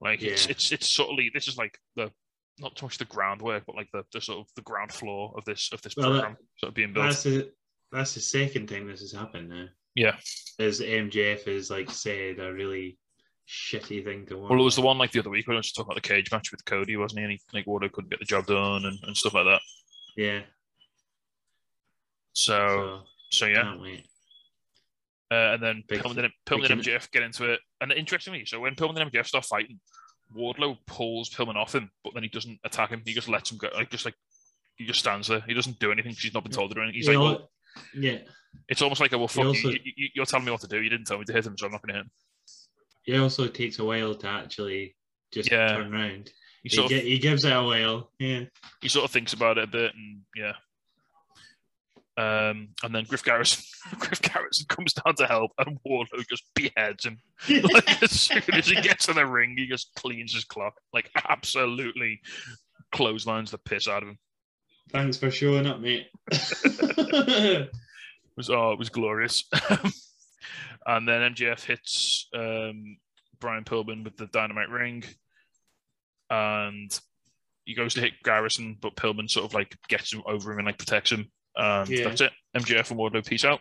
Like 0.00 0.22
it's 0.22 0.44
Yeah. 0.46 0.50
it's 0.50 0.72
it's 0.72 0.94
subtly. 0.94 1.30
This 1.32 1.48
is 1.48 1.56
like 1.56 1.78
the 1.96 2.10
not 2.58 2.78
so 2.78 2.84
much 2.86 2.98
the 2.98 3.06
groundwork, 3.06 3.64
but 3.66 3.74
like 3.76 3.88
the, 3.92 4.04
the 4.12 4.20
sort 4.20 4.40
of 4.40 4.46
the 4.54 4.62
ground 4.62 4.92
floor 4.92 5.32
of 5.36 5.44
this 5.46 5.70
of 5.72 5.80
this 5.80 5.96
Well, 5.96 6.12
that- 6.12 6.20
program 6.20 6.36
sort 6.58 6.68
of 6.68 6.74
being 6.74 6.92
built. 6.92 7.06
That's 7.06 7.22
the 7.22 7.50
that's 7.90 8.14
the 8.14 8.20
second 8.20 8.66
time 8.66 8.86
this 8.88 9.00
has 9.00 9.12
happened 9.12 9.48
now. 9.48 9.66
Yeah. 9.94 10.16
as 10.58 10.80
MJF 10.80 11.44
has 11.46 11.70
like 11.70 11.90
said 11.90 12.38
a 12.40 12.52
really 12.52 12.98
shitty 13.48 14.04
thing 14.04 14.26
to 14.26 14.36
watch. 14.38 14.50
Well, 14.50 14.60
it 14.60 14.64
was 14.64 14.76
the 14.76 14.82
one 14.82 14.98
like 14.98 15.12
the 15.12 15.20
other 15.20 15.30
week 15.30 15.46
when 15.46 15.56
I 15.56 15.60
was 15.60 15.72
talking 15.72 15.90
about 15.92 16.02
the 16.02 16.08
cage 16.08 16.30
match 16.32 16.50
with 16.50 16.64
Cody, 16.64 16.96
wasn't 16.96 17.20
he? 17.20 17.24
And 17.24 17.32
he, 17.32 17.40
like 17.52 17.66
Wardo 17.66 17.90
couldn't 17.92 18.10
get 18.10 18.18
the 18.18 18.24
job 18.24 18.46
done 18.46 18.84
and, 18.84 18.98
and 19.02 19.16
stuff 19.16 19.34
like 19.34 19.44
that. 19.44 19.60
Yeah. 20.16 20.40
So, 22.32 23.02
So 23.30 23.44
so 23.44 23.46
yeah. 23.46 23.74
Uh, 25.30 25.54
and 25.54 25.62
then 25.62 25.82
Pillman 25.88 26.18
and, 26.24 26.32
Pillman 26.46 26.70
and 26.70 26.82
MJF 26.82 27.10
get 27.10 27.22
into 27.22 27.50
it. 27.50 27.60
And 27.80 27.90
interestingly, 27.92 28.44
so 28.44 28.60
when 28.60 28.74
Pillman 28.74 29.00
and 29.00 29.10
MJF 29.10 29.26
start 29.26 29.46
fighting, 29.46 29.80
Wardlow 30.36 30.76
pulls 30.86 31.30
Pillman 31.30 31.56
off 31.56 31.74
him, 31.74 31.90
but 32.04 32.12
then 32.14 32.22
he 32.22 32.28
doesn't 32.28 32.58
attack 32.64 32.90
him. 32.90 33.02
He 33.04 33.14
just 33.14 33.28
lets 33.28 33.50
him 33.50 33.56
go. 33.58 33.68
Like 33.74 33.90
just 33.90 34.04
like 34.04 34.14
he 34.76 34.84
just 34.86 34.98
stands 35.00 35.28
there. 35.28 35.40
He 35.46 35.54
doesn't 35.54 35.78
do 35.78 35.90
anything 35.92 36.12
because 36.12 36.22
he's 36.24 36.34
not 36.34 36.42
been 36.42 36.52
told 36.52 36.70
to 36.70 36.74
do 36.74 36.82
anything. 36.82 36.96
He's 36.96 37.06
You 37.06 37.18
like, 37.18 37.18
know 37.18 37.38
well, 37.40 37.50
yeah. 37.94 38.18
it's 38.68 38.82
almost 38.82 39.00
like, 39.00 39.12
well, 39.12 39.28
fuck 39.28 39.46
also- 39.46 39.70
you. 39.70 39.78
You. 39.96 40.08
You're 40.14 40.26
telling 40.26 40.44
me 40.44 40.50
what 40.52 40.60
to 40.62 40.68
do. 40.68 40.80
You 40.82 40.90
didn't 40.90 41.06
tell 41.06 41.18
me 41.18 41.24
to 41.24 41.32
hit 41.32 41.46
him, 41.46 41.56
so 41.56 41.66
I'm 41.66 41.72
not 41.72 41.82
going 41.82 41.94
to 41.94 41.98
hit 42.00 42.04
him. 42.04 42.10
It 43.06 43.18
also 43.18 43.48
takes 43.48 43.78
a 43.78 43.84
while 43.84 44.14
to 44.14 44.26
actually 44.28 44.94
just 45.32 45.50
Yeah. 45.50 45.68
turn 45.76 45.92
around. 45.92 46.30
He 46.62 46.68
He, 46.68 46.78
of 46.84 46.90
he 46.90 47.18
gives 47.18 47.44
it 47.44 47.52
a 47.52 47.62
while. 47.62 48.10
Yeah. 48.18 48.44
he 48.80 48.88
sort 48.88 49.04
of 49.04 49.10
thinks 49.10 49.32
about 49.32 49.58
it 49.58 49.64
a 49.64 49.66
bit, 49.66 49.92
and 49.94 50.20
yeah. 50.36 50.52
Um, 52.18 52.68
and 52.84 52.94
then 52.94 53.04
Griff 53.04 53.24
Garrison, 53.24 53.64
Griff 53.98 54.20
Garrison 54.20 54.66
comes 54.68 54.92
down 54.92 55.14
to 55.16 55.26
help, 55.26 55.52
and 55.58 55.78
Wardlow 55.86 56.24
just 56.28 56.44
beheads 56.54 57.04
him. 57.06 57.18
Like, 57.48 58.02
as 58.02 58.10
soon 58.12 58.42
as 58.52 58.66
he 58.66 58.80
gets 58.80 59.08
in 59.08 59.16
the 59.16 59.26
ring, 59.26 59.54
he 59.56 59.66
just 59.66 59.94
cleans 59.96 60.32
his 60.34 60.44
clock, 60.44 60.74
like 60.92 61.10
absolutely 61.28 62.20
clotheslines 62.92 63.50
the 63.50 63.58
piss 63.58 63.88
out 63.88 64.02
of 64.02 64.10
him. 64.10 64.18
Thanks 64.90 65.16
for 65.16 65.30
showing 65.30 65.66
up, 65.66 65.80
mate. 65.80 66.08
It 68.34 68.36
was 68.36 68.48
oh, 68.50 68.72
it 68.72 68.78
was 68.78 68.88
glorious. 68.88 69.44
And 70.86 71.06
then 71.08 71.34
MJF 71.34 71.64
hits 71.64 72.28
um, 72.34 72.96
Brian 73.40 73.64
Pillman 73.64 74.04
with 74.04 74.16
the 74.16 74.26
dynamite 74.26 74.68
ring, 74.68 75.04
and 76.30 76.98
he 77.64 77.74
goes 77.74 77.94
to 77.94 78.00
hit 78.00 78.14
Garrison, 78.24 78.76
but 78.80 78.96
Pillman 78.96 79.30
sort 79.30 79.46
of 79.46 79.54
like 79.54 79.76
gets 79.88 80.12
him 80.12 80.22
over 80.26 80.52
him 80.52 80.58
and 80.58 80.66
like 80.66 80.78
protects 80.78 81.12
him. 81.12 81.30
And 81.54 81.88
Yeah. 81.88 82.04
that's 82.08 82.20
it. 82.20 82.32
MJF 82.56 82.90
and 82.90 82.98
Wardlow 82.98 83.26
peace 83.26 83.44
out. 83.44 83.60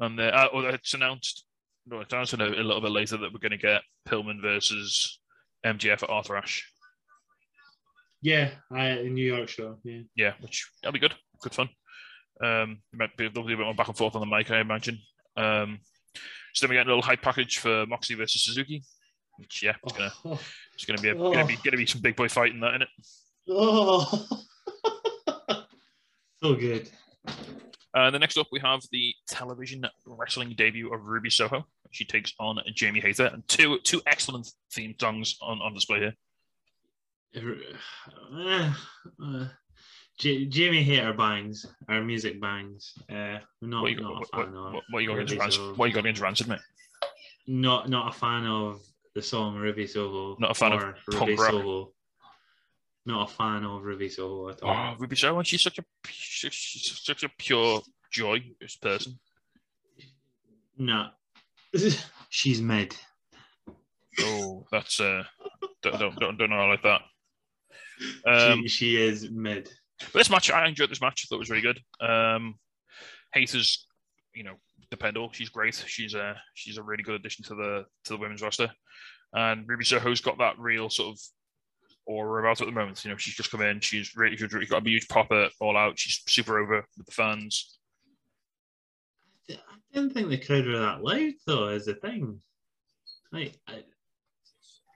And 0.00 0.18
uh, 0.18 0.24
uh, 0.24 0.48
oh, 0.52 0.60
it's 0.60 0.94
announced. 0.94 1.44
No, 1.86 2.00
it's 2.00 2.12
announced 2.12 2.32
a, 2.32 2.36
little 2.36 2.80
bit 2.80 2.90
later 2.92 3.16
that 3.18 3.32
we're 3.32 3.40
going 3.40 3.50
to 3.50 3.58
get 3.58 3.82
Pillman 4.08 4.40
versus 4.40 5.20
MJF 5.66 6.04
at 6.04 6.10
Arthur 6.10 6.36
Ashe. 6.36 6.64
yeah, 8.22 8.50
I 8.70 8.90
in 8.90 9.14
New 9.14 9.34
York 9.34 9.48
show. 9.48 9.78
Yeah. 9.84 10.00
Yeah, 10.16 10.32
which 10.40 10.70
that'll 10.82 10.92
be 10.92 10.98
good. 11.00 11.14
Good 11.42 11.54
fun. 11.54 11.68
Um, 12.42 12.78
might 12.94 13.16
be, 13.16 13.28
there'll 13.28 13.46
be 13.46 13.54
a 13.54 13.56
bit 13.56 13.64
more 13.64 13.74
back 13.74 13.88
and 13.88 13.96
forth 13.96 14.14
on 14.14 14.20
the 14.20 14.26
mic, 14.36 14.50
I 14.50 14.60
imagine. 14.60 14.98
Um, 15.36 15.80
so 16.54 16.66
then 16.66 16.70
we 16.70 16.76
get 16.76 16.86
a 16.86 16.88
little 16.90 17.02
hype 17.02 17.22
package 17.22 17.58
for 17.58 17.86
Moxley 17.86 18.16
versus 18.16 18.42
Suzuki, 18.44 18.82
which 19.38 19.62
yeah, 19.62 19.74
it's 19.84 19.92
gonna 19.92 20.12
Oh, 20.24 20.40
it's 20.74 20.84
gonna 20.84 21.00
be 21.00 21.08
a, 21.10 21.14
gonna 21.14 21.44
be 21.46 21.54
Oh. 21.56 21.60
gonna 21.64 21.76
be 21.76 21.86
some 21.86 22.00
big 22.00 22.16
boy 22.16 22.28
fighting 22.28 22.60
that 22.60 22.74
in 22.74 22.82
it. 22.82 22.88
oh. 23.48 24.28
so 26.42 26.54
good. 26.54 26.90
Uh, 27.94 28.10
the 28.10 28.18
next 28.18 28.38
up, 28.38 28.46
we 28.50 28.58
have 28.60 28.80
the 28.90 29.12
television 29.28 29.84
wrestling 30.06 30.54
debut 30.56 30.92
of 30.92 31.02
Ruby 31.04 31.28
Soho. 31.28 31.66
She 31.90 32.06
takes 32.06 32.32
on 32.40 32.58
Jamie 32.74 33.00
Hayter, 33.00 33.26
and 33.26 33.46
two 33.48 33.78
two 33.84 34.00
excellent 34.06 34.48
theme 34.72 34.94
songs 34.98 35.36
on, 35.42 35.60
on 35.60 35.74
display 35.74 35.98
here. 36.00 36.14
Uh, 38.34 38.74
uh, 39.24 39.48
J- 40.18 40.46
Jamie 40.46 40.82
Hayter 40.82 41.12
bangs, 41.12 41.66
our 41.88 42.02
music 42.02 42.40
bangs. 42.40 42.92
Uh, 43.10 43.38
not, 43.60 43.82
What 43.82 43.90
you, 43.90 44.00
not 44.00 44.12
what, 44.12 44.16
a 44.16 44.36
what, 44.36 44.46
fan 44.46 44.56
of. 44.56 44.72
what, 44.74 44.82
what 44.90 44.98
you 45.02 45.08
got 45.08 45.14
against 45.18 45.32
Ruby 45.32 45.40
Rancid? 45.40 45.60
Soho. 45.60 45.74
What 45.74 45.86
you 45.88 45.94
got 45.94 46.00
against 46.00 46.20
Rancid, 46.20 46.48
mate? 46.48 46.60
Not 47.46 47.88
not 47.88 48.14
a 48.14 48.18
fan 48.18 48.46
of 48.46 48.80
the 49.14 49.22
song 49.22 49.56
Ruby 49.56 49.86
Soho. 49.86 50.36
Not 50.38 50.52
a 50.52 50.54
fan 50.54 50.72
of 50.72 50.94
Ruby. 51.08 51.36
Soho. 51.36 51.92
Not 53.04 53.28
a 53.28 53.32
fan 53.34 53.64
of 53.64 53.82
Ruby 53.82 54.08
Soho 54.08 54.50
at 54.50 54.62
all. 54.62 54.92
Oh, 54.94 54.96
Ruby 54.98 55.16
Soho, 55.16 55.42
she's 55.42 55.62
such 55.62 55.78
a 55.80 55.84
she's 56.08 57.00
such 57.02 57.24
a 57.24 57.28
pure 57.36 57.80
joyous 58.12 58.76
person. 58.80 59.18
No, 60.78 61.08
She's 62.28 62.60
mid. 62.62 62.96
Oh, 64.20 64.66
that's 64.70 65.00
uh, 65.00 65.24
don't 65.82 65.98
don't 65.98 66.18
don't, 66.18 66.38
don't 66.38 66.50
know 66.50 66.56
I 66.56 66.66
like 66.66 66.82
that. 66.82 67.00
Um, 68.26 68.62
she, 68.62 68.68
she 68.68 69.02
is 69.02 69.30
mid. 69.30 69.70
But 70.12 70.18
this 70.18 70.30
match, 70.30 70.50
I 70.50 70.66
enjoyed 70.66 70.90
this 70.90 71.00
match. 71.00 71.24
I 71.24 71.26
thought 71.28 71.36
it 71.36 71.40
was 71.40 71.50
really 71.50 71.62
good. 71.62 71.80
Um, 72.00 72.56
Hayter's, 73.34 73.86
you 74.34 74.44
know, 74.44 74.54
dependable. 74.90 75.30
She's 75.32 75.48
great. 75.48 75.82
She's 75.86 76.14
a 76.14 76.36
she's 76.54 76.78
a 76.78 76.82
really 76.82 77.02
good 77.02 77.14
addition 77.14 77.44
to 77.46 77.54
the 77.54 77.84
to 78.04 78.12
the 78.14 78.18
women's 78.18 78.42
roster. 78.42 78.70
And 79.32 79.66
Ruby 79.66 79.84
Soho's 79.84 80.20
got 80.20 80.38
that 80.38 80.58
real 80.58 80.90
sort 80.90 81.14
of 81.14 81.20
aura 82.06 82.42
about 82.42 82.58
her 82.58 82.64
at 82.64 82.66
the 82.66 82.78
moment. 82.78 83.04
You 83.04 83.10
know, 83.10 83.16
she's 83.16 83.34
just 83.34 83.50
come 83.50 83.62
in. 83.62 83.80
She's 83.80 84.14
really, 84.16 84.36
she's 84.36 84.52
really 84.52 84.66
got 84.66 84.86
a 84.86 84.90
huge 84.90 85.08
pop 85.08 85.32
at 85.32 85.52
all 85.60 85.76
out. 85.76 85.98
She's 85.98 86.20
super 86.26 86.58
over 86.58 86.86
with 86.96 87.06
the 87.06 87.12
fans. 87.12 87.78
I 89.50 89.54
didn't 89.92 90.14
think 90.14 90.28
the 90.28 90.38
crowd 90.38 90.66
were 90.66 90.78
that 90.78 91.02
loud, 91.02 91.32
though. 91.46 91.68
Is 91.68 91.86
the 91.86 91.94
thing. 91.94 92.40
Like, 93.32 93.58
I, 93.66 93.84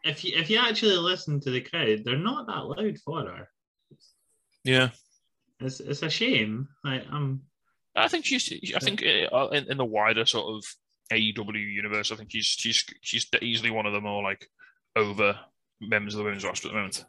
if 0.05 0.25
you 0.25 0.33
if 0.37 0.51
you 0.51 0.59
actually 0.59 0.97
listen 0.97 1.41
to 1.41 1.51
the 1.51 1.61
crowd, 1.61 2.03
they're 2.05 2.17
not 2.17 2.47
that 2.47 2.67
loud 2.67 2.99
for 2.99 3.23
her. 3.23 3.49
Yeah, 4.67 4.91
It's 5.61 5.81
it's 5.81 6.03
a 6.03 6.11
shame. 6.11 6.69
Like, 6.85 7.05
I'm 7.11 7.43
I 7.95 8.09
think 8.09 8.25
she's. 8.27 8.53
I 8.75 8.79
think 8.81 9.03
uh, 9.33 9.49
in, 9.53 9.71
in 9.71 9.77
the 9.79 9.85
wider 9.85 10.27
sort 10.27 10.55
of 10.55 10.65
AEW 11.13 11.55
universe, 11.73 12.13
I 12.13 12.17
think 12.17 12.31
she's 12.31 12.47
she's 12.47 12.85
she's 13.01 13.27
easily 13.41 13.71
one 13.71 13.87
of 13.87 13.93
the 13.93 14.01
more 14.01 14.23
like 14.23 14.49
over 14.95 15.39
members 15.81 16.15
of 16.15 16.19
the 16.19 16.25
women's 16.25 16.45
roster 16.45 16.69
at 16.69 16.73
the 16.73 16.79
moment. 16.79 17.05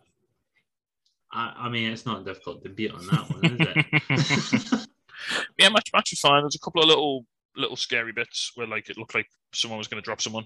I, 1.31 1.53
I 1.57 1.69
mean, 1.69 1.91
it's 1.91 2.05
not 2.05 2.25
difficult 2.25 2.63
to 2.63 2.69
beat 2.69 2.91
on 2.93 3.05
that 3.07 3.29
one, 3.29 3.45
is 3.45 4.77
it? 4.79 4.87
yeah, 5.57 5.69
match 5.69 5.89
match 5.93 6.11
was 6.11 6.19
fine. 6.19 6.41
There's 6.43 6.55
a 6.55 6.59
couple 6.59 6.81
of 6.81 6.87
little 6.87 7.25
little 7.55 7.75
scary 7.75 8.11
bits 8.13 8.51
where 8.55 8.67
like 8.67 8.89
it 8.89 8.97
looked 8.97 9.15
like 9.15 9.27
someone 9.53 9.77
was 9.79 9.87
going 9.87 10.01
to 10.01 10.05
drop 10.05 10.21
someone, 10.21 10.45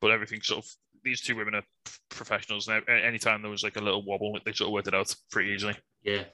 but 0.00 0.10
everything 0.10 0.40
sort 0.42 0.64
of 0.64 0.70
these 1.02 1.20
two 1.22 1.34
women 1.34 1.56
are 1.56 1.64
professionals. 2.10 2.68
And 2.68 2.84
a- 2.86 3.04
anytime 3.04 3.42
there 3.42 3.50
was 3.50 3.64
like 3.64 3.76
a 3.76 3.82
little 3.82 4.04
wobble, 4.04 4.38
they 4.44 4.52
sort 4.52 4.68
of 4.68 4.72
worked 4.72 4.88
it 4.88 4.94
out 4.94 5.12
pretty 5.30 5.50
easily. 5.50 5.76
yeah. 6.04 6.24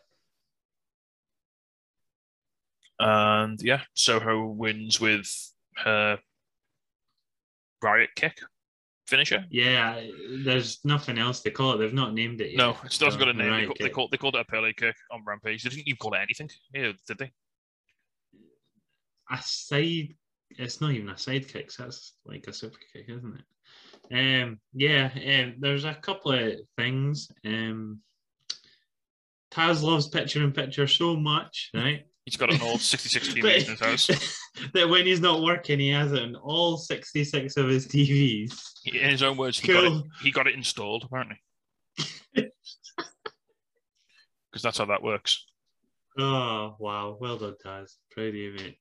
And 3.01 3.61
yeah, 3.63 3.83
Soho 3.95 4.47
wins 4.47 5.01
with 5.01 5.31
her 5.77 6.19
riot 7.83 8.11
kick 8.17 8.41
finisher. 9.07 9.45
Yeah, 9.51 10.03
there's 10.45 10.81
nothing 10.85 11.19
else 11.19 11.41
to 11.43 11.51
call 11.51 11.73
it. 11.73 11.79
They've 11.79 11.95
not 11.95 12.13
named 12.15 12.41
it 12.41 12.51
yet. 12.51 12.59
No, 12.59 12.77
it 12.85 12.93
still 12.93 13.07
hasn't 13.07 13.21
got 13.21 13.29
a 13.29 13.33
So, 13.33 13.39
name. 13.39 13.61
They, 13.61 13.67
call, 13.67 13.77
they, 13.81 13.89
called, 13.89 14.11
they 14.11 14.17
called 14.17 14.35
it 14.37 14.41
a 14.41 14.45
Pele 14.45 14.73
kick 14.73 14.97
on 15.13 15.23
Rampage. 15.27 15.63
They 15.63 15.71
didn't 15.71 15.89
even 15.89 15.97
call 15.97 16.15
it 16.15 16.21
anything. 16.21 16.51
Yeah, 16.75 16.93
did 17.07 17.19
they? 17.19 17.33
a 19.31 19.39
side 19.43 20.15
it's 20.51 20.81
not 20.81 20.93
even 20.93 21.11
a 21.11 21.19
side 21.19 21.43
sidekick 21.47 21.77
that's 21.77 22.15
like 22.25 22.47
a 22.47 22.53
super 22.53 22.79
kick 22.93 23.07
isn't 23.09 23.39
it 24.11 24.43
um 24.43 24.59
yeah 24.73 25.11
um, 25.15 25.55
there's 25.59 25.85
a 25.85 25.95
couple 25.95 26.33
of 26.33 26.53
things 26.77 27.29
um 27.45 28.01
Taz 29.51 29.83
loves 29.83 30.09
picture 30.09 30.43
in 30.43 30.53
picture 30.53 30.87
so 30.87 31.17
much 31.17 31.71
right 31.75 32.07
He's 32.29 32.37
got 32.37 32.53
an 32.53 32.61
old 32.61 32.83
66 32.83 33.29
TV 33.33 33.39
in 33.39 33.71
his 33.71 33.81
house. 33.81 34.07
that 34.75 34.87
when 34.87 35.07
he's 35.07 35.21
not 35.23 35.41
working 35.43 35.79
he 35.79 35.89
has 35.89 36.13
it 36.13 36.21
on 36.23 36.37
all 36.37 36.77
66 36.77 37.57
of 37.57 37.69
his 37.69 37.89
TVs 37.89 38.53
In 38.85 39.09
his 39.09 39.23
own 39.23 39.39
words, 39.39 39.59
he, 39.59 39.73
got, 39.73 39.85
it, 39.85 40.03
he 40.21 40.31
got 40.31 40.47
it 40.47 40.55
installed, 40.55 41.05
apparently. 41.05 41.41
Because 44.51 44.63
that's 44.63 44.79
how 44.79 44.87
that 44.87 45.03
works. 45.03 45.45
oh 46.19 46.75
wow 46.79 47.17
well 47.21 47.37
done 47.39 47.55
Taz 47.65 47.93
proud 48.11 48.29
of 48.29 48.35
you 48.35 48.53
mate 48.53 48.79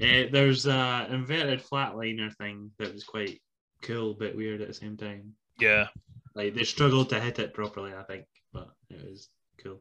uh, 0.00 0.30
there's 0.32 0.66
a 0.66 1.06
inverted 1.10 1.62
flatliner 1.62 2.34
thing 2.36 2.70
that 2.78 2.92
was 2.92 3.04
quite 3.04 3.40
cool 3.82 4.14
but 4.18 4.34
weird 4.36 4.60
at 4.60 4.68
the 4.68 4.74
same 4.74 4.96
time 4.96 5.34
Yeah. 5.60 5.88
Like 6.34 6.54
they 6.54 6.64
struggled 6.64 7.10
to 7.10 7.20
hit 7.20 7.38
it 7.38 7.52
properly, 7.52 7.92
I 7.94 8.02
think, 8.04 8.24
but 8.52 8.68
it 8.90 9.04
was 9.04 9.28
cool. 9.62 9.80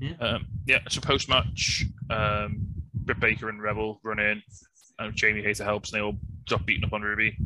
Yeah. 0.00 0.14
Um, 0.20 0.46
yeah. 0.66 0.80
So 0.88 1.00
post 1.00 1.28
match, 1.28 1.84
um, 2.10 2.66
Britt 2.94 3.20
Baker 3.20 3.48
and 3.48 3.62
Rebel 3.62 4.00
run 4.02 4.18
in, 4.18 4.42
and 4.98 5.14
Jamie 5.14 5.42
Hayter 5.42 5.64
helps, 5.64 5.92
and 5.92 6.00
they 6.00 6.04
all 6.04 6.16
stop 6.46 6.66
beating 6.66 6.84
up 6.84 6.92
on 6.92 7.02
Ruby. 7.02 7.36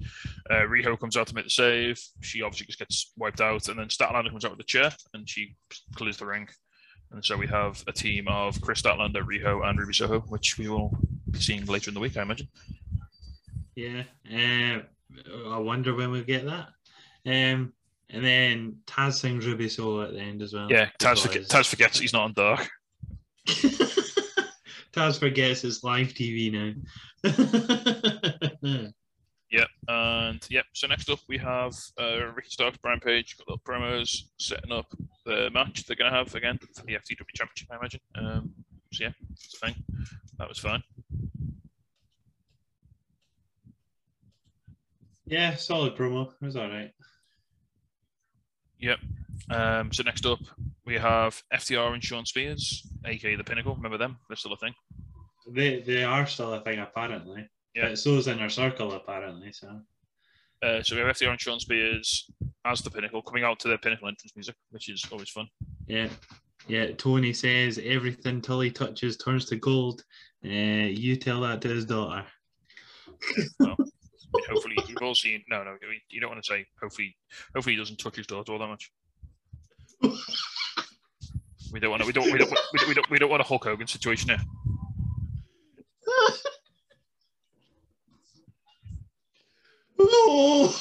Uh, 0.50 0.62
Riho 0.62 0.98
comes 0.98 1.16
out 1.16 1.26
to 1.28 1.34
make 1.34 1.44
the 1.44 1.50
save. 1.50 2.00
She 2.22 2.42
obviously 2.42 2.66
just 2.66 2.78
gets 2.78 3.12
wiped 3.16 3.40
out, 3.40 3.68
and 3.68 3.78
then 3.78 3.88
Statlander 3.88 4.30
comes 4.30 4.44
out 4.44 4.52
with 4.52 4.58
the 4.58 4.64
chair, 4.64 4.90
and 5.14 5.28
she 5.28 5.56
clears 5.94 6.16
the 6.16 6.26
ring. 6.26 6.48
And 7.12 7.24
so 7.24 7.36
we 7.36 7.46
have 7.46 7.82
a 7.86 7.92
team 7.92 8.26
of 8.28 8.60
Kris 8.60 8.82
Statlander, 8.82 9.22
Riho, 9.22 9.64
and 9.68 9.78
Ruby 9.78 9.94
Soho, 9.94 10.20
which 10.20 10.58
we 10.58 10.68
will 10.68 10.96
be 11.30 11.38
seeing 11.38 11.64
later 11.66 11.90
in 11.90 11.94
the 11.94 12.00
week, 12.00 12.16
I 12.16 12.22
imagine. 12.22 12.48
Yeah. 13.74 14.02
Uh, 14.28 14.80
I 15.48 15.58
wonder 15.58 15.94
when 15.94 16.10
we'll 16.10 16.24
get 16.24 16.46
that. 16.46 16.68
Um, 17.26 17.72
and 18.10 18.24
then 18.24 18.76
Taz 18.86 19.14
sings 19.14 19.46
Ruby 19.46 19.68
Soho 19.68 20.02
at 20.02 20.12
the 20.12 20.20
end 20.20 20.42
as 20.42 20.52
well. 20.54 20.70
Yeah, 20.70 20.88
Taz, 20.98 21.26
forget, 21.26 21.42
Taz 21.42 21.66
forgets 21.68 21.98
he's 21.98 22.12
not 22.12 22.22
on 22.22 22.32
dark. 22.34 22.68
Taz 24.92 25.18
forgets 25.18 25.64
it's 25.64 25.84
live 25.84 26.08
TV 26.08 26.52
now. 26.52 26.72
Yep, 29.52 29.68
and 29.86 30.46
yep. 30.50 30.64
So 30.72 30.88
next 30.88 31.08
up 31.08 31.20
we 31.28 31.38
have 31.38 31.72
uh, 32.00 32.32
Ricky 32.34 32.50
Starks, 32.50 32.78
Brian 32.82 32.98
Cage, 32.98 33.36
got 33.38 33.48
little 33.48 33.62
promos 33.64 34.22
setting 34.38 34.72
up 34.72 34.92
the 35.24 35.50
match 35.52 35.86
they're 35.86 35.96
going 35.96 36.10
to 36.10 36.18
have 36.18 36.34
again 36.34 36.58
for 36.58 36.84
the 36.84 36.94
FTW 36.94 37.32
Championship, 37.32 37.68
I 37.70 37.76
imagine. 37.76 38.00
Um, 38.16 38.52
so 38.92 39.04
yeah, 39.04 39.12
that's 39.30 39.48
the 39.52 39.66
thing. 39.66 39.76
That 40.38 40.48
was 40.48 40.58
fine. 40.58 40.82
yeah, 45.26 45.54
solid 45.56 45.96
promo. 45.96 46.28
It 46.40 46.44
was 46.44 46.56
all 46.56 46.68
right. 46.68 46.92
Yep. 48.80 48.98
Um, 49.50 49.92
so 49.92 50.02
next 50.02 50.26
up 50.26 50.38
we 50.84 50.94
have 50.94 51.42
FTR 51.52 51.94
and 51.94 52.02
Shawn 52.02 52.26
Spears, 52.26 52.86
aka 53.04 53.36
the 53.36 53.44
Pinnacle. 53.44 53.74
Remember 53.74 53.98
them? 53.98 54.18
They're 54.28 54.36
still 54.36 54.52
a 54.52 54.56
thing. 54.56 54.74
They 55.48 55.80
they 55.80 56.04
are 56.04 56.26
still 56.26 56.54
a 56.54 56.60
thing 56.60 56.78
apparently. 56.80 57.48
Yeah. 57.74 57.88
But 57.90 57.98
so's 57.98 58.26
Inner 58.28 58.48
Circle 58.48 58.92
apparently. 58.92 59.52
So 59.52 59.80
Uh, 60.62 60.82
so 60.82 60.96
we 60.96 61.02
have 61.02 61.14
FTR 61.16 61.30
and 61.30 61.40
Shawn 61.40 61.60
Spears 61.60 62.30
as 62.64 62.80
the 62.82 62.90
Pinnacle 62.90 63.22
coming 63.22 63.44
out 63.44 63.58
to 63.60 63.68
their 63.68 63.78
Pinnacle 63.78 64.08
entrance 64.08 64.32
music, 64.34 64.56
which 64.70 64.88
is 64.88 65.04
always 65.12 65.28
fun. 65.30 65.46
yeah, 65.86 66.08
yeah. 66.66 66.90
Tony 66.96 67.32
says 67.32 67.78
everything 67.84 68.40
Tully 68.40 68.70
touches 68.70 69.16
turns 69.16 69.44
to 69.46 69.56
gold. 69.56 70.02
Uh, 70.44 70.88
you 71.02 71.16
tell 71.16 71.40
that 71.42 71.60
to 71.62 71.68
his 71.68 71.84
daughter. 71.84 72.24
Hopefully 74.48 74.76
you've 74.86 75.02
all 75.02 75.14
seen. 75.14 75.42
No, 75.48 75.62
no, 75.64 75.76
you 76.08 76.20
don't 76.20 76.30
want 76.30 76.42
to 76.42 76.46
say. 76.46 76.66
Hopefully, 76.80 77.16
hopefully 77.54 77.74
he 77.74 77.78
doesn't 77.78 77.96
touch 77.96 78.16
his 78.16 78.26
daughter 78.26 78.52
all 78.52 78.58
that 78.58 78.68
much. 78.68 78.90
We 81.72 81.80
don't 81.80 81.90
want 81.90 82.02
to. 82.02 82.06
We 82.06 82.12
don't. 82.12 82.30
We 82.32 82.38
don't. 82.38 82.50
We 82.50 82.78
don't. 82.78 82.88
We 82.88 82.94
don't, 82.94 83.10
we 83.10 83.18
don't 83.18 83.30
want 83.30 83.42
a 83.42 83.44
Hulk 83.44 83.64
Hogan 83.64 83.86
situation 83.86 84.30
here. 84.30 84.38
No. 89.98 90.72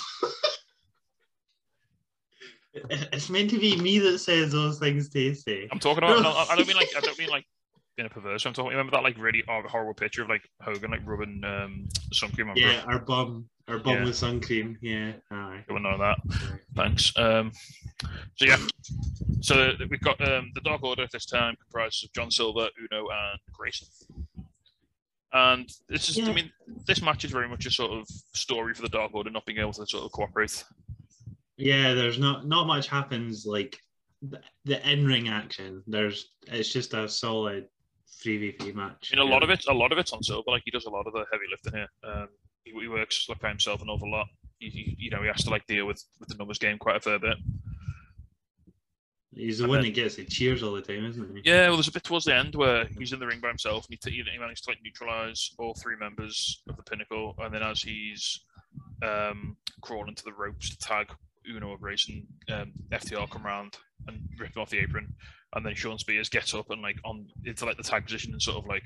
it's 2.89 3.30
meant 3.30 3.50
to 3.50 3.58
be 3.58 3.78
me 3.78 4.00
that 4.00 4.20
says 4.20 4.52
those 4.52 4.78
things, 4.80 5.10
Tasty. 5.10 5.68
I'm 5.72 5.80
talking 5.80 6.04
about. 6.04 6.22
No, 6.22 6.32
I 6.32 6.56
don't 6.56 6.68
mean 6.68 6.78
like. 6.78 6.89
I 6.96 7.00
don't 7.00 7.18
mean 7.18 7.30
like 7.30 7.46
being 7.96 8.08
a 8.08 8.10
perverse. 8.10 8.46
I'm 8.46 8.54
talking. 8.54 8.72
Remember 8.72 8.91
that 8.91 9.04
like 9.04 9.18
really 9.18 9.43
horrible 9.48 9.93
picture 9.93 10.24
of 10.24 10.30
like 10.30 10.48
Hogan 10.62 10.91
like 10.91 11.06
rubbing 11.06 11.41
um, 11.46 11.88
sun 12.12 12.32
cream 12.32 12.50
on. 12.50 12.58
Yeah, 12.58 12.84
our 12.88 13.00
bum, 13.00 13.48
our 13.68 13.80
bum 13.80 13.93
Yeah. 13.93 14.04
with 14.06 14.16
sun 14.16 14.41
cream. 14.41 14.78
Yeah, 14.82 15.14
aye. 15.32 15.64
Don't 15.68 15.84
know 15.84 15.98
that. 15.98 16.18
Thanks. 16.76 17.14
Um, 17.18 17.52
so 18.36 18.46
yeah, 18.46 18.58
so 19.41 19.72
we've 19.89 20.02
got 20.02 20.20
um, 20.28 20.52
the 20.56 20.62
Dark 20.62 20.84
Order 20.84 21.04
at 21.04 21.12
this 21.12 21.26
time 21.26 21.56
comprises 21.62 22.04
of 22.04 22.14
John 22.14 22.32
Silver, 22.32 22.68
Uno, 22.91 23.08
and 23.10 23.39
Grayson. 23.54 23.88
And 25.34 25.70
this 25.89 26.08
is, 26.10 26.28
I 26.28 26.32
mean, 26.32 26.50
this 26.88 27.02
match 27.02 27.26
is 27.26 27.32
very 27.32 27.50
much 27.50 27.66
a 27.66 27.72
sort 27.72 27.91
of 27.91 28.08
story 28.34 28.74
for 28.74 28.84
the 28.84 28.89
Dark 28.89 29.14
Order 29.14 29.30
not 29.30 29.46
being 29.46 29.60
able 29.60 29.74
to 29.74 29.86
sort 29.86 30.06
of 30.06 30.12
cooperate. 30.12 30.64
Yeah, 31.58 31.93
there's 31.93 32.20
not 32.20 32.46
not 32.48 32.68
much 32.68 32.88
happens 32.88 33.46
like 33.46 33.78
the, 34.22 34.41
the 34.66 34.89
in 34.89 35.06
ring 35.06 35.28
action. 35.28 35.84
There's 35.88 36.32
it's 36.48 36.72
just 36.72 36.93
a 36.93 37.08
solid 37.08 37.68
three 38.22 38.38
v 38.38 38.51
three 38.58 38.72
match. 38.74 39.12
I 39.14 39.18
mean, 39.18 39.28
a 39.28 39.32
lot 39.32 39.43
of 39.43 39.49
it, 39.49 39.66
a 39.68 39.74
lot 39.74 39.91
of 39.91 39.97
it's 39.97 40.14
on 40.14 40.24
Silver. 40.24 40.51
Like 40.51 40.64
he 40.66 40.72
does 40.72 40.86
a 40.86 40.89
lot 40.89 41.08
of 41.08 41.14
the 41.14 41.26
heavy 41.32 41.45
lifting 41.51 41.74
here. 41.74 41.88
Um, 42.03 42.28
he, 42.64 42.72
he 42.80 42.88
works 42.88 43.28
like 43.30 43.39
by 43.39 43.49
himself 43.49 43.82
an 43.82 43.89
awful 43.89 44.10
lot. 44.12 44.28
He, 44.60 44.70
he, 44.70 44.95
you 44.97 45.10
know, 45.12 45.22
he 45.22 45.28
has 45.28 45.43
to 45.43 45.49
like 45.49 45.66
deal 45.68 45.86
with 45.86 46.03
with 46.20 46.30
the 46.30 46.36
numbers 46.36 46.60
game 46.60 46.78
quite 46.78 46.95
a 46.97 46.99
fair 46.99 47.20
bit. 47.20 47.38
He's 49.34 49.58
the 49.58 49.66
and 49.66 49.70
one 49.70 49.82
then- 49.82 49.89
that 49.91 49.95
gets 49.95 50.16
the 50.16 50.24
cheers 50.26 50.64
all 50.64 50.74
the 50.74 50.82
time, 50.82 51.06
isn't 51.06 51.36
he? 51.36 51.41
Yeah, 51.43 51.68
well, 51.68 51.76
there's 51.76 51.89
a 51.89 51.91
bit 51.91 52.03
towards 52.03 52.26
the 52.26 52.34
end 52.36 52.56
where 52.56 52.86
he's 52.97 53.12
in 53.12 53.20
the 53.20 53.28
ring 53.28 53.41
by 53.41 53.49
himself. 53.49 53.86
And 53.86 53.97
he, 54.01 54.10
t- 54.12 54.24
he 54.32 54.39
managed 54.39 54.64
to 54.64 54.70
like 54.72 54.80
neutralize 54.84 55.51
all 55.60 55.74
three 55.74 55.97
members 55.97 56.64
of 56.70 56.78
the 56.78 56.84
Pinnacle, 56.84 57.36
and 57.39 57.53
then 57.53 57.62
as 57.62 57.82
he's 57.82 58.39
um, 59.03 59.58
crawling 59.82 60.16
to 60.16 60.24
the 60.24 60.32
ropes 60.32 60.70
to 60.70 60.78
tag 60.78 61.12
Uno 61.49 61.68
or 61.68 61.78
Grayson, 61.78 62.26
um, 62.49 62.72
FTR 62.93 63.30
come 63.30 63.45
round 63.45 63.78
and 64.08 64.20
rip 64.38 64.56
him 64.56 64.62
off 64.62 64.70
the 64.70 64.80
apron, 64.80 65.14
and 65.56 65.66
then 65.66 65.76
Shawn 65.76 65.97
Spears 65.97 66.30
gets 66.30 66.53
up 66.53 66.70
and 66.70 66.82
like 66.82 66.97
on 67.06 67.28
into 67.45 67.66
like 67.66 67.78
the 67.78 67.84
tag 67.84 68.06
position 68.06 68.32
and 68.34 68.41
sort 68.41 68.58
of 68.58 68.68
like 68.68 68.84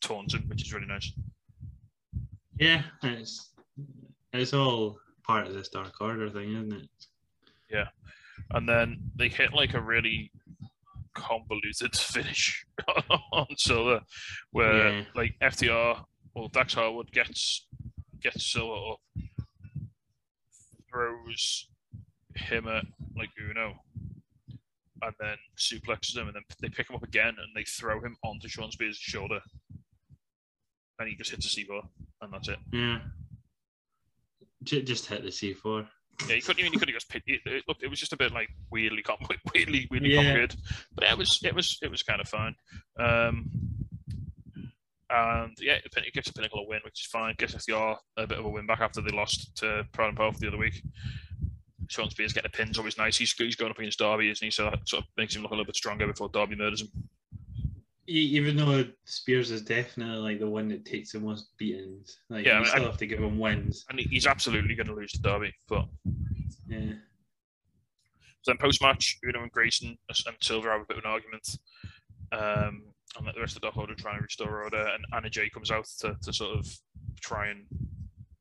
taunts 0.00 0.34
him, 0.34 0.44
which 0.48 0.62
is 0.62 0.72
really 0.72 0.86
nice. 0.86 1.12
Yeah, 2.58 2.82
it's 3.02 3.52
it's 4.32 4.52
all 4.54 4.98
part 5.26 5.46
of 5.46 5.54
this 5.54 5.68
Dark 5.68 5.92
Order 6.00 6.30
thing, 6.30 6.50
isn't 6.54 6.72
it? 6.72 6.88
Yeah. 7.70 7.88
And 8.52 8.68
then 8.68 8.98
they 9.16 9.28
hit 9.28 9.52
like 9.52 9.74
a 9.74 9.80
really 9.80 10.30
convoluted 11.14 11.94
finish 11.96 12.64
on 13.32 13.46
Silver, 13.56 14.00
where 14.52 14.98
Yeah. 14.98 15.04
like 15.14 15.34
FTR 15.42 16.04
or 16.34 16.48
Dax 16.52 16.74
Harwood 16.74 17.10
gets 17.12 17.66
gets 18.20 18.52
Silver 18.52 18.92
up, 18.92 19.00
throws 20.90 21.68
him 22.36 22.68
at 22.68 22.84
like 23.16 23.30
Uno, 23.48 23.74
and 25.02 25.14
then 25.18 25.36
suplexes 25.58 26.16
him, 26.16 26.26
and 26.28 26.36
then 26.36 26.42
they 26.60 26.68
pick 26.68 26.88
him 26.90 26.96
up 26.96 27.02
again 27.02 27.28
and 27.38 27.48
they 27.54 27.64
throw 27.64 28.00
him 28.00 28.16
onto 28.24 28.48
Shawn 28.48 28.70
Spears' 28.70 28.96
shoulder, 28.96 29.40
and 30.98 31.08
he 31.08 31.14
just 31.16 31.30
hits 31.30 31.46
a 31.46 31.60
C4, 31.60 31.82
and 32.22 32.32
that's 32.32 32.48
it. 32.48 32.58
Yeah. 32.72 32.98
Just 34.62 35.06
hit 35.06 35.22
the 35.22 35.32
C 35.32 35.54
four. 35.54 35.86
Yeah, 36.28 36.34
he 36.34 36.42
couldn't 36.42 36.60
even. 36.60 36.72
He 36.72 36.78
could 36.78 36.88
have 36.88 36.94
just 36.96 37.08
picked. 37.08 37.28
It, 37.30 37.40
it, 37.46 37.64
looked, 37.66 37.82
it 37.82 37.88
was 37.88 37.98
just 37.98 38.12
a 38.12 38.16
bit 38.16 38.30
like 38.32 38.50
weirdly, 38.70 39.00
com- 39.02 39.16
weirdly, 39.54 39.88
weirdly 39.90 40.10
Yeah. 40.10 40.16
complicated. 40.22 40.56
But 40.94 41.04
it 41.04 41.16
was, 41.16 41.40
it 41.42 41.54
was, 41.54 41.78
it 41.82 41.90
was 41.90 42.02
kind 42.02 42.20
of 42.20 42.28
fine. 42.28 42.54
Um, 42.98 43.48
and 45.08 45.56
yeah, 45.60 45.76
it 45.82 46.12
gives 46.12 46.26
the 46.28 46.34
Pinnacle 46.34 46.60
a 46.60 46.68
win, 46.68 46.80
which 46.84 47.00
is 47.00 47.06
fine. 47.06 47.34
Gives 47.38 47.54
FTR 47.54 47.96
a 48.18 48.26
bit 48.26 48.38
of 48.38 48.44
a 48.44 48.48
win 48.50 48.66
back 48.66 48.80
after 48.80 49.00
they 49.00 49.16
lost 49.16 49.56
to 49.56 49.84
Proud 49.92 50.08
and 50.08 50.16
Powerful 50.18 50.40
the 50.40 50.48
other 50.48 50.58
week. 50.58 50.82
Sean 51.90 52.08
Spears 52.08 52.32
getting 52.32 52.46
a 52.46 52.56
pin's 52.56 52.78
always 52.78 52.96
nice. 52.96 53.16
He's, 53.18 53.32
he's 53.32 53.56
going 53.56 53.70
up 53.72 53.78
against 53.78 53.98
Darby, 53.98 54.30
isn't 54.30 54.44
he? 54.44 54.50
So 54.50 54.64
that 54.64 54.88
sort 54.88 55.02
of 55.02 55.08
makes 55.16 55.34
him 55.34 55.42
look 55.42 55.50
a 55.50 55.54
little 55.54 55.64
bit 55.66 55.74
stronger 55.76 56.06
before 56.06 56.28
Darby 56.28 56.54
murders 56.56 56.82
him. 56.82 56.88
Even 58.06 58.56
though 58.56 58.84
Spears 59.04 59.50
is 59.50 59.62
definitely 59.62 60.18
like 60.18 60.38
the 60.40 60.48
one 60.48 60.68
that 60.68 60.84
takes 60.84 61.12
the 61.12 61.20
most 61.20 61.48
beatings, 61.58 62.18
like 62.28 62.46
Yeah, 62.46 62.52
I 62.52 62.54
you 62.54 62.60
mean, 62.62 62.70
still 62.70 62.82
I- 62.82 62.86
have 62.86 62.96
to 62.98 63.06
give 63.06 63.18
him 63.20 63.38
wins. 63.38 63.84
And 63.90 63.98
he's 63.98 64.26
absolutely 64.26 64.74
going 64.76 64.86
to 64.86 64.94
lose 64.94 65.12
to 65.12 65.20
Darby. 65.20 65.52
But 65.68 65.86
Yeah. 66.68 66.92
So 68.42 68.52
then 68.52 68.56
post 68.58 68.80
match, 68.82 69.18
Uno 69.24 69.42
and 69.42 69.52
Grayson 69.52 69.98
and 70.08 70.36
Silver 70.40 70.70
have 70.70 70.80
a 70.82 70.84
bit 70.86 70.96
of 70.98 71.04
an 71.04 71.10
argument. 71.10 71.58
Um, 72.32 72.84
and 73.16 73.26
let 73.26 73.34
the 73.34 73.40
rest 73.40 73.56
of 73.56 73.62
the 73.62 73.66
Dark 73.66 73.76
Order 73.76 73.94
trying 73.96 74.16
to 74.18 74.22
restore 74.22 74.62
order. 74.62 74.86
And 74.94 75.04
Anna 75.12 75.28
Jay 75.28 75.50
comes 75.50 75.70
out 75.72 75.86
to, 75.98 76.16
to 76.22 76.32
sort 76.32 76.56
of 76.56 76.66
try 77.20 77.48
and 77.48 77.66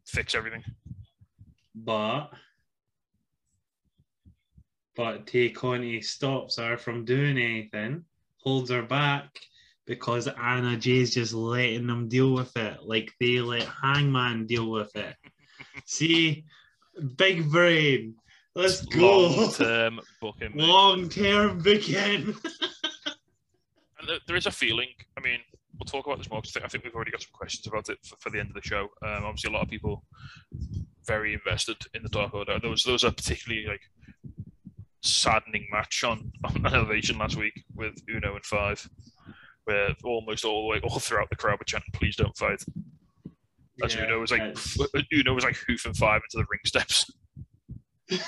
fix 0.08 0.36
everything. 0.36 0.64
But 1.76 2.30
but 5.00 5.26
Tay 5.26 5.48
Conti 5.50 6.02
stops 6.02 6.58
her 6.58 6.78
from 6.78 7.06
doing 7.06 7.38
anything, 7.38 8.04
holds 8.44 8.70
her 8.70 8.82
back 8.82 9.30
because 9.88 10.28
Anna 10.28 10.76
Jay's 10.76 11.14
just 11.14 11.32
letting 11.32 11.88
them 11.88 12.10
deal 12.10 12.34
with 12.34 12.58
it, 12.58 12.80
like 12.84 13.14
they 13.18 13.40
let 13.40 13.64
Hangman 13.64 14.46
deal 14.46 14.70
with 14.70 14.94
it. 14.98 15.16
See, 15.86 16.44
big 17.16 17.50
brain. 17.50 18.16
Let's 18.56 18.82
go. 18.82 19.28
Long 19.28 19.54
term 19.54 20.02
booking. 20.20 20.52
Long 20.56 21.08
term 21.08 21.60
booking. 21.60 22.36
And 24.00 24.08
there, 24.08 24.20
there 24.28 24.38
is 24.38 24.46
a 24.46 24.52
feeling, 24.52 24.88
I 25.18 25.22
mean, 25.22 25.40
we'll 25.78 25.86
talk 25.86 26.06
about 26.08 26.20
this 26.20 26.30
more 26.30 26.42
because 26.42 26.56
I 26.56 26.68
think 26.70 26.86
we've 26.86 26.96
already 26.96 27.12
got 27.12 27.22
some 27.22 27.34
questions 27.34 27.68
about 27.68 27.90
it 27.90 27.98
for, 28.06 28.16
for 28.18 28.30
the 28.30 28.40
end 28.40 28.48
of 28.48 28.56
the 28.56 28.62
show. 28.62 28.84
Um, 29.02 29.26
obviously, 29.26 29.50
a 29.50 29.54
lot 29.54 29.64
of 29.64 29.70
people 29.70 30.06
very 31.06 31.34
invested 31.34 31.76
in 31.94 32.04
the 32.04 32.08
Dark 32.08 32.34
Order. 32.34 32.60
There 32.62 32.70
was, 32.70 32.86
there 32.86 32.94
was 32.94 33.04
a 33.04 33.12
particularly 33.12 33.68
like 33.68 33.82
saddening 35.02 35.68
match 35.72 36.04
on, 36.04 36.32
on 36.44 36.66
Elevation 36.66 37.18
last 37.18 37.36
week 37.38 37.64
with 37.76 37.96
Uno 38.10 38.36
and 38.36 38.46
Five, 38.46 38.88
where 39.66 39.90
almost 40.04 40.46
all 40.46 40.64
the 40.64 40.68
way, 40.68 40.80
all 40.84 41.00
throughout 41.00 41.30
the 41.30 41.36
crowd 41.36 41.60
were 41.60 41.66
chanting, 41.66 41.92
please 41.94 42.16
don't 42.16 42.36
fight. 42.38 42.64
As 43.84 43.96
Yeah, 43.96 44.06
Uno 44.06 44.20
was 44.20 44.32
like, 44.32 44.42
Uno 45.14 45.34
was 45.34 45.44
like 45.44 45.56
hoofing 45.68 45.94
Five 45.94 46.22
into 46.24 46.44
the 46.44 46.46
ring 46.50 46.62
steps. 46.66 47.10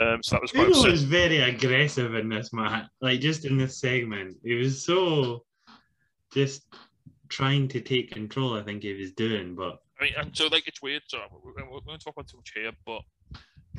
Um, 0.00 0.22
so 0.22 0.36
that 0.36 0.42
was 0.42 0.52
quite 0.52 0.68
Uno 0.68 0.76
upset. 0.76 0.92
was 0.92 1.02
very 1.02 1.38
aggressive 1.38 2.14
in 2.14 2.28
this 2.28 2.52
match, 2.52 2.86
like 3.00 3.18
just 3.18 3.44
in 3.44 3.56
this 3.58 3.80
segment. 3.80 4.36
He 4.44 4.54
was 4.54 4.84
so 4.84 5.44
just 6.32 6.66
trying 7.28 7.66
to 7.68 7.80
take 7.80 8.12
control. 8.12 8.56
I 8.56 8.62
think 8.62 8.84
he 8.84 8.94
was 8.94 9.10
doing, 9.12 9.56
but 9.56 9.78
I 10.00 10.04
mean, 10.04 10.12
and 10.16 10.36
so 10.36 10.46
like 10.46 10.68
it's 10.68 10.80
weird. 10.80 11.02
So 11.08 11.18
we 11.44 11.50
won't 11.84 12.00
talk 12.00 12.14
about 12.14 12.28
too 12.28 12.36
much 12.36 12.52
here, 12.54 12.70
but 12.86 13.02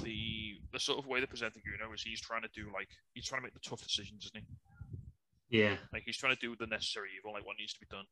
the 0.04 0.60
the 0.72 0.80
sort 0.80 1.00
of 1.00 1.08
way 1.08 1.20
they're 1.20 1.28
presenting 1.28 1.62
Uno 1.66 1.94
is 1.94 2.02
he's 2.02 2.22
trying 2.22 2.42
to 2.44 2.50
do 2.54 2.68
like 2.74 2.90
he's 3.14 3.26
trying 3.28 3.42
to 3.42 3.44
make 3.44 3.54
the 3.54 3.60
tough 3.60 3.82
decisions, 3.82 4.26
isn't 4.26 4.44
he? 4.46 5.58
yeah, 5.60 5.76
Like 5.94 6.04
he's 6.06 6.18
trying 6.18 6.36
to 6.36 6.40
do 6.40 6.56
the 6.60 6.68
necessary 6.68 7.10
evil, 7.18 7.34
like 7.34 7.46
what 7.46 7.58
needs 7.58 7.74
to 7.74 7.80
be 7.80 7.88
done, 7.90 8.06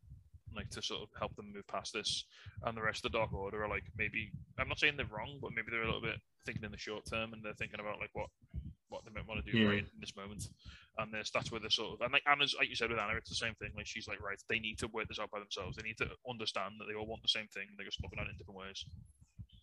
like 0.56 0.70
to 0.72 0.82
sort 0.82 1.02
of 1.04 1.10
help 1.18 1.36
them 1.36 1.52
move 1.54 1.68
past 1.68 1.94
this. 1.94 2.26
And 2.64 2.76
the 2.76 2.82
rest 2.82 3.06
of 3.06 3.12
the 3.12 3.18
Dark 3.18 3.34
Order 3.34 3.64
are 3.64 3.70
like 3.70 3.84
maybe 3.98 4.32
I'm 4.58 4.68
not 4.68 4.80
saying 4.80 4.96
they're 4.98 5.06
wrong, 5.06 5.38
but 5.42 5.52
maybe 5.56 5.68
they're 5.72 5.84
a 5.84 5.86
little 5.86 6.02
bit 6.02 6.20
thinking 6.46 6.64
in 6.64 6.72
the 6.72 6.78
short 6.78 7.06
term 7.06 7.34
and 7.34 7.44
they're 7.44 7.54
thinking 7.54 7.80
about 7.80 8.00
like 8.00 8.10
what 8.14 8.30
what 8.90 9.04
they 9.04 9.12
might 9.12 9.28
want 9.28 9.44
to 9.44 9.52
do 9.52 9.58
Yeah. 9.58 9.68
right 9.68 9.80
in 9.80 10.00
this 10.00 10.16
moment. 10.16 10.48
And 10.98 11.14
this 11.14 11.30
that's 11.30 11.52
where 11.52 11.60
they're 11.62 11.70
sort 11.70 11.94
of 11.94 12.02
and 12.02 12.12
like 12.14 12.24
Anna's 12.26 12.56
like 12.58 12.70
you 12.70 12.76
said 12.76 12.90
with 12.90 13.00
Anna, 13.00 13.18
it's 13.18 13.30
the 13.30 13.36
same 13.36 13.54
thing. 13.56 13.72
Like 13.76 13.86
she's 13.86 14.08
like, 14.08 14.22
right, 14.22 14.42
they 14.50 14.60
need 14.60 14.80
to 14.80 14.88
work 14.88 15.08
this 15.08 15.20
out 15.20 15.30
by 15.30 15.40
themselves. 15.40 15.78
They 15.78 15.84
need 15.84 15.98
to 15.98 16.10
understand 16.28 16.76
that 16.80 16.86
they 16.90 16.96
all 16.96 17.06
want 17.06 17.22
the 17.22 17.28
same 17.28 17.48
thing. 17.54 17.68
They're 17.78 17.86
just 17.86 18.02
looking 18.02 18.18
at 18.20 18.26
it 18.28 18.32
in 18.32 18.38
different 18.38 18.60
ways. 18.60 18.86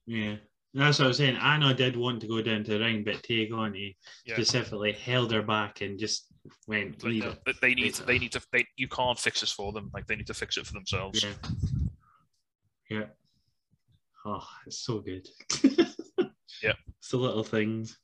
yeah. 0.06 0.36
That's 0.74 0.98
what 0.98 1.04
I 1.04 1.08
was 1.08 1.18
saying. 1.18 1.36
Anna 1.36 1.72
did 1.72 1.96
want 1.96 2.20
to 2.22 2.26
go 2.26 2.42
down 2.42 2.64
to 2.64 2.72
the 2.72 2.80
ring, 2.80 3.04
but 3.04 3.22
Tay 3.22 3.46
Conti 3.46 3.96
Yeah. 4.26 4.34
specifically 4.34 4.92
held 4.92 5.32
her 5.32 5.42
back 5.42 5.80
and 5.82 5.98
just 5.98 6.26
went, 6.66 7.02
Like, 7.02 7.12
leave 7.12 7.24
it. 7.24 7.38
they- 7.46 7.52
they 7.60 7.74
need 7.74 7.94
they 7.94 8.18
need 8.18 8.32
to 8.32 8.42
they 8.52 8.66
you 8.76 8.88
can't 8.88 9.18
fix 9.18 9.40
this 9.40 9.52
for 9.52 9.72
them. 9.72 9.90
Like 9.94 10.06
they 10.08 10.16
need 10.16 10.26
to 10.26 10.34
fix 10.34 10.56
it 10.56 10.66
for 10.66 10.72
themselves. 10.72 11.22
Yeah. 11.22 11.34
Yeah. 12.90 13.06
Oh, 14.26 14.46
it's 14.66 14.78
so 14.80 15.00
good. 15.00 15.28
Yeah. 16.62 16.72
It's 16.98 17.10
the 17.10 17.18
little 17.18 17.44
things. 17.44 17.98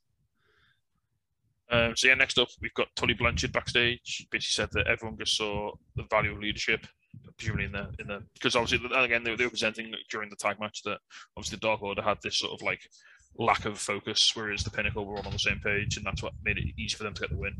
Um, 1.70 1.96
so 1.96 2.08
yeah, 2.08 2.14
next 2.14 2.36
up 2.38 2.48
we've 2.60 2.74
got 2.74 2.88
Tully 2.96 3.14
Blanchard 3.14 3.52
backstage. 3.52 4.00
She 4.04 4.26
basically 4.30 4.64
said 4.64 4.70
that 4.72 4.86
everyone 4.86 5.16
just 5.18 5.36
saw 5.36 5.72
the 5.96 6.02
value 6.10 6.32
of 6.32 6.40
leadership, 6.40 6.86
presumably 7.36 7.64
in 7.66 7.72
the 7.72 7.88
in 7.98 8.06
the 8.06 8.22
because 8.34 8.54
obviously 8.56 8.86
again 8.96 9.24
they, 9.24 9.30
were- 9.30 9.36
they 9.36 9.44
were 9.44 9.50
presenting 9.50 9.92
during 10.10 10.30
the 10.30 10.36
tag 10.36 10.60
match 10.60 10.82
that 10.84 10.98
obviously 11.36 11.56
the 11.56 11.66
Dark 11.66 11.82
Order 11.82 12.02
had 12.02 12.18
this 12.22 12.38
sort 12.38 12.52
of 12.52 12.62
like 12.62 12.80
lack 13.38 13.64
of 13.64 13.78
focus, 13.78 14.32
whereas 14.34 14.62
the 14.64 14.70
Pinnacle 14.70 15.06
were 15.06 15.16
all 15.16 15.26
on 15.26 15.32
the 15.32 15.38
same 15.38 15.60
page, 15.60 15.96
and 15.96 16.04
that's 16.04 16.22
what 16.22 16.32
made 16.44 16.58
it 16.58 16.64
easy 16.78 16.96
for 16.96 17.04
them 17.04 17.14
to 17.14 17.20
get 17.22 17.30
the 17.30 17.36
win. 17.36 17.54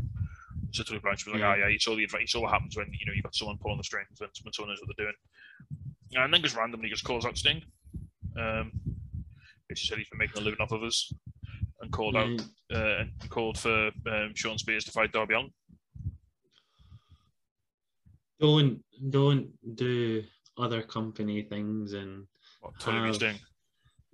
So 0.72 0.82
Tully 0.82 0.98
Blanchard 1.00 1.26
was 1.32 1.34
like, 1.34 1.40
Yeah. 1.40 1.52
"Oh 1.54 1.58
yeah, 1.58 1.68
you 1.68 1.78
saw 1.78 1.94
the 1.94 2.02
you 2.02 2.26
saw 2.26 2.40
what 2.42 2.52
happens 2.52 2.76
when 2.76 2.86
you 2.92 3.06
know 3.06 3.12
you've 3.12 3.24
got 3.24 3.34
someone 3.34 3.58
pulling 3.58 3.78
the 3.78 3.84
strings 3.84 4.08
when, 4.18 4.28
when 4.42 4.52
someone 4.52 4.70
knows 4.70 4.80
what 4.84 4.94
they're 4.96 5.06
doing." 5.06 5.16
And 6.24 6.34
then 6.34 6.42
just 6.42 6.56
randomly 6.56 6.88
just 6.88 7.04
calls 7.04 7.24
out 7.24 7.38
Sting. 7.38 7.62
Um, 8.38 8.72
basically 9.68 9.88
said 9.88 9.98
he's 9.98 10.08
been 10.08 10.18
making 10.18 10.40
a 10.40 10.44
living 10.44 10.60
off 10.60 10.72
of 10.72 10.82
us, 10.82 11.12
and 11.80 11.90
called 11.92 12.16
out 12.16 12.26
uh, 12.74 12.98
and 13.00 13.10
called 13.30 13.58
for 13.58 13.90
um, 14.10 14.32
Shawn 14.34 14.58
Spears 14.58 14.84
to 14.84 14.90
fight 14.92 15.12
Darby 15.12 15.34
Allin. 15.34 15.50
Don't 18.40 18.82
don't 19.10 19.48
do 19.76 20.22
other 20.58 20.82
company 20.82 21.42
things 21.42 21.92
and 21.92 22.26
What, 22.60 22.78
Tully 22.80 23.00
v 23.00 23.06
Have- 23.06 23.14
Sting. 23.16 23.38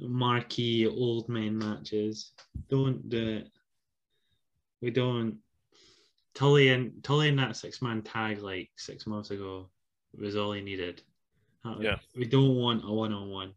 marquee 0.00 0.86
old 0.86 1.28
men 1.28 1.56
matches. 1.58 2.32
Don't 2.68 3.08
do 3.08 3.28
it. 3.38 3.50
We 4.82 4.90
don't. 4.90 5.38
Tully 6.34 6.68
and 6.68 7.02
Tully 7.02 7.28
in 7.28 7.36
that 7.36 7.56
six 7.56 7.80
man 7.80 8.02
tag 8.02 8.42
like 8.42 8.70
six 8.76 9.06
months 9.06 9.30
ago 9.30 9.68
was 10.18 10.36
all 10.36 10.52
he 10.52 10.60
needed. 10.60 11.02
Yeah. 11.80 11.96
We 12.14 12.26
don't 12.26 12.54
want 12.56 12.84
a 12.84 12.92
one 12.92 13.12
on 13.12 13.30
one. 13.30 13.52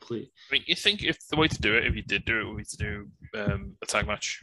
Please. 0.00 0.28
I 0.50 0.54
mean, 0.54 0.64
you 0.66 0.74
think 0.74 1.02
if 1.04 1.18
the 1.28 1.36
way 1.36 1.48
to 1.48 1.60
do 1.60 1.76
it, 1.76 1.86
if 1.86 1.94
you 1.94 2.02
did 2.02 2.24
do 2.24 2.40
it, 2.40 2.44
would 2.44 2.56
be 2.56 2.64
to 2.64 2.76
do 2.76 3.08
um, 3.34 3.76
a 3.82 3.86
tag 3.86 4.06
match. 4.06 4.42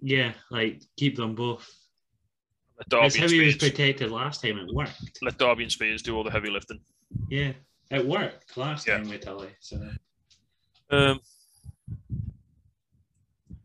Yeah, 0.00 0.32
like 0.50 0.82
keep 0.96 1.16
them 1.16 1.34
both. 1.34 1.68
Let 2.80 2.88
That's 2.88 3.14
Darby, 3.14 3.18
how 3.18 3.24
and 3.24 3.32
he 3.32 3.46
was 3.46 3.54
Spears, 3.56 3.72
protected 3.72 4.10
last 4.10 4.42
time. 4.42 4.58
It 4.58 4.74
worked. 4.74 5.18
let 5.22 5.36
Darby 5.38 5.64
and 5.64 5.72
Spears 5.72 6.00
do 6.02 6.16
all 6.16 6.24
the 6.24 6.30
heavy 6.30 6.48
lifting. 6.50 6.80
Yeah, 7.28 7.52
it 7.90 8.06
worked 8.06 8.56
last 8.56 8.86
Yeah. 8.86 8.96
time 8.98 9.08
with 9.10 9.20
Tully. 9.20 9.50
So 9.60 9.90
Um, 10.90 11.20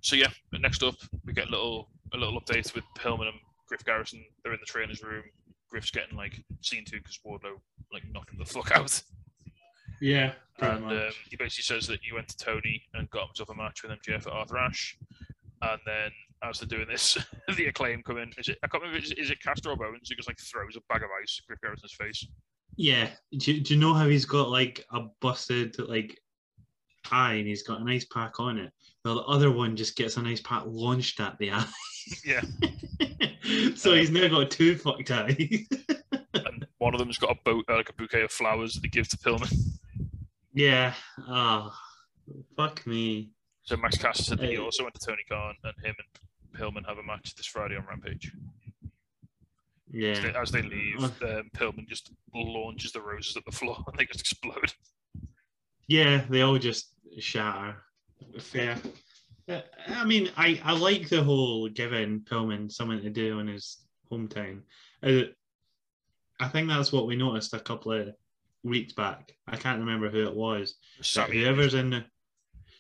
so 0.01 0.16
yeah, 0.16 0.28
next 0.59 0.84
up 0.84 0.95
we 1.26 1.34
get 1.34 1.47
a 1.47 1.51
little 1.51 1.89
a 2.13 2.18
little 2.18 2.39
update 2.39 2.74
with 2.76 2.84
Pillman 2.97 3.28
and 3.30 3.39
Griff 3.68 3.84
Garrison. 3.86 4.24
They're 4.43 4.53
in 4.53 4.59
the 4.59 4.66
trainer's 4.66 5.01
room. 5.01 5.24
Griff's 5.70 5.91
getting 5.91 6.16
like 6.18 6.43
seen 6.61 6.84
to 6.86 6.97
because 6.97 7.20
Wardlow 7.26 7.59
like 7.93 8.03
knocked 8.11 8.32
him 8.32 8.38
the 8.39 8.45
fuck 8.45 8.72
out. 8.72 9.01
yeah, 10.01 10.34
and 10.59 10.86
um, 10.86 11.09
he 11.30 11.38
basically 11.38 11.63
says 11.63 11.88
that 11.88 11.99
he 12.03 12.13
went 12.13 12.28
to 12.28 12.38
Tony 12.38 12.84
and 12.93 13.09
got 13.11 13.28
himself 13.28 13.49
a 13.49 13.55
match 13.55 13.82
with 13.82 13.91
MJF 13.93 14.28
at 14.28 14.34
Arthur 14.34 14.57
Ashe. 14.57 14.97
And 15.61 15.80
then 15.86 16.11
as 16.50 16.60
they're 16.60 16.68
doing 16.68 16.88
this, 16.89 17.18
the 17.58 17.66
acclaim 17.66 18.02
come 18.04 18.18
in. 18.18 18.32
Is 18.38 18.50
it? 18.50 18.58
I 18.64 18.68
can't 18.68 18.84
remember. 18.84 19.04
Is, 19.04 19.12
is 19.14 19.30
it 19.32 19.41
Caster 19.41 19.70
or 19.70 19.76
Bowens 19.78 20.10
who 20.10 20.16
just 20.16 20.28
like 20.30 20.39
throws 20.39 20.76
a 20.76 20.82
bag 20.93 21.04
of 21.04 21.10
ice 21.22 21.41
Griff 21.48 21.60
Garrison's 21.62 21.93
face? 21.93 22.26
Yeah. 22.78 23.10
Do, 23.38 23.54
you- 23.54 23.62
do 23.62 23.74
you 23.74 23.80
know 23.80 23.93
how 23.93 24.08
he's 24.08 24.26
got 24.26 24.50
like 24.50 24.84
a 24.93 25.02
busted 25.22 25.78
like 25.80 26.20
eye 27.12 27.34
and 27.34 27.48
he's 27.48 27.64
got 27.64 27.80
an 27.82 27.88
ice 27.89 28.06
pack 28.06 28.39
on 28.39 28.58
it? 28.58 28.72
Well, 29.04 29.16
the 29.16 29.24
other 29.24 29.52
one 29.52 29.76
just 29.76 29.96
gets 29.96 30.18
an 30.18 30.26
ice 30.26 30.41
pack 30.41 30.64
launched 30.66 31.20
at 31.20 31.38
the 31.39 31.52
eye. 31.52 31.66
Yeah. 32.26 32.41
so 33.76 33.93
he's 33.93 34.10
now 34.12 34.28
got 34.28 34.52
two 34.52 34.78
fucked 34.78 35.12
eyes. 35.12 35.36
And 36.34 36.68
one 36.80 36.93
of 36.93 37.00
them's 37.00 37.18
got 37.18 37.32
a 37.32 37.39
boat, 37.46 37.64
uh, 37.70 37.76
like 37.78 37.89
a 37.89 37.93
bouquet 37.93 38.24
of 38.24 38.32
flowers 38.32 38.74
that 38.74 38.82
they 38.82 38.89
give 38.89 39.08
to 39.10 39.18
Pillman. 39.18 39.52
yeah. 40.54 40.93
Oh, 41.28 41.74
fuck 42.58 42.86
me. 42.86 43.32
So 43.64 43.78
Max 43.78 43.98
Caster 43.98 44.24
said 44.24 44.39
that 44.39 44.50
he 44.50 44.58
also 44.58 44.84
went 44.84 44.96
to 44.96 45.06
Tony 45.06 45.24
Khan 45.30 45.56
and 45.64 45.74
him 45.84 45.96
and 45.98 46.24
Pillman 46.56 46.86
have 46.88 46.97
a 46.97 47.03
match 47.03 47.36
this 47.36 47.45
Friday 47.45 47.76
on 47.76 47.86
Rampage. 47.86 48.32
As 48.84 48.89
Yeah. 49.91 50.20
they, 50.20 50.34
as 50.38 50.51
they 50.51 50.62
leave, 50.62 51.03
um, 51.03 51.49
Pillman 51.56 51.88
just 51.88 52.12
launches 52.34 52.91
the 52.91 53.01
roses 53.01 53.38
at 53.38 53.45
the 53.45 53.51
floor 53.51 53.78
and 53.88 53.97
they 53.97 54.06
just 54.06 54.22
explode. 54.22 54.74
Yeah, 55.88 56.26
they 56.30 56.41
all 56.41 56.58
just 56.58 56.89
shatter. 57.20 57.78
Fair. 58.39 58.78
Uh, 59.47 59.62
I 59.88 60.06
mean, 60.06 60.32
I, 60.38 60.60
I 60.64 60.74
like 60.74 61.08
the 61.10 61.24
whole 61.24 61.70
giving 61.70 62.22
Pillman 62.22 62.72
something 62.72 63.01
to 63.01 63.10
do 63.10 63.39
in 63.39 63.47
his 63.47 63.86
hometown. 64.12 64.62
Uh, 65.03 65.24
I 66.39 66.47
think 66.47 66.68
that's 66.68 66.91
what 66.91 67.06
we 67.08 67.16
noticed 67.16 67.53
a 67.53 67.60
couple 67.60 67.91
of 67.93 68.10
weeks 68.64 68.93
back. 68.93 69.34
I 69.47 69.56
can't 69.56 69.80
remember 69.80 70.10
who 70.10 70.24
it 70.26 70.36
was. 70.36 70.76
Sammy, 71.01 71.41
whoever's 71.43 71.76
in 71.76 71.91
the 71.91 72.06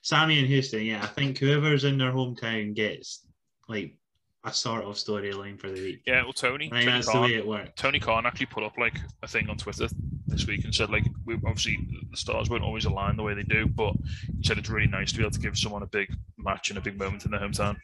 Sammy 0.01 0.39
and 0.39 0.47
Houston, 0.47 0.81
yeah, 0.83 1.01
I 1.03 1.07
think 1.07 1.37
whoever's 1.37 1.83
in 1.83 1.97
their 1.97 2.11
hometown 2.11 2.75
gets 2.75 3.24
like 3.67 3.95
a 4.43 4.53
sort 4.53 4.83
of 4.83 4.95
storyline 4.95 5.59
for 5.59 5.71
the 5.71 5.81
week. 5.81 6.01
yeah, 6.05 6.23
well, 6.23 6.33
Tony, 6.33 6.67
I 6.71 6.77
think 6.77 6.85
Tony 6.85 6.91
that's 6.91 7.11
the 7.11 7.21
way 7.21 7.33
it 7.33 7.47
works. 7.47 7.71
Tony 7.75 7.99
Khan 7.99 8.25
actually 8.25 8.45
put 8.45 8.63
up 8.63 8.77
like 8.77 8.99
a 9.23 9.27
thing 9.27 9.49
on 9.49 9.57
Twitter 9.57 9.87
this 10.27 10.45
week 10.45 10.63
and 10.65 10.73
said 10.73 10.89
like 10.89 11.05
we 11.25 11.35
obviously 11.35 11.79
the 12.11 12.17
stars 12.17 12.49
won't 12.49 12.63
always 12.63 12.85
align 12.85 13.17
the 13.17 13.23
way 13.23 13.33
they 13.33 13.43
do, 13.43 13.67
but 13.67 13.93
he 14.37 14.43
said 14.43 14.57
it's 14.57 14.69
really 14.69 14.87
nice 14.87 15.11
to 15.11 15.17
be 15.17 15.23
able 15.23 15.31
to 15.31 15.39
give 15.39 15.57
someone 15.57 15.83
a 15.83 15.87
big 15.87 16.13
match 16.37 16.69
and 16.69 16.77
a 16.77 16.81
big 16.81 16.99
moment 16.99 17.25
in 17.25 17.31
their 17.31 17.39
hometown. 17.39 17.75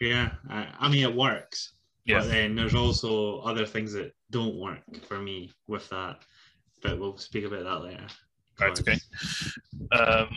Yeah, 0.00 0.30
I, 0.50 0.66
I 0.78 0.88
mean 0.88 1.04
it 1.04 1.14
works. 1.14 1.74
Yeah. 2.04 2.20
But 2.20 2.28
then 2.28 2.54
there's 2.54 2.74
also 2.74 3.40
other 3.40 3.66
things 3.66 3.92
that 3.92 4.12
don't 4.30 4.56
work 4.56 4.80
for 5.08 5.18
me 5.18 5.52
with 5.66 5.88
that. 5.90 6.18
But 6.82 6.98
we'll 7.00 7.18
speak 7.18 7.44
about 7.44 7.64
that 7.64 7.82
later. 7.82 8.06
Right, 8.60 8.78
okay. 8.78 8.98
Um, 9.92 10.28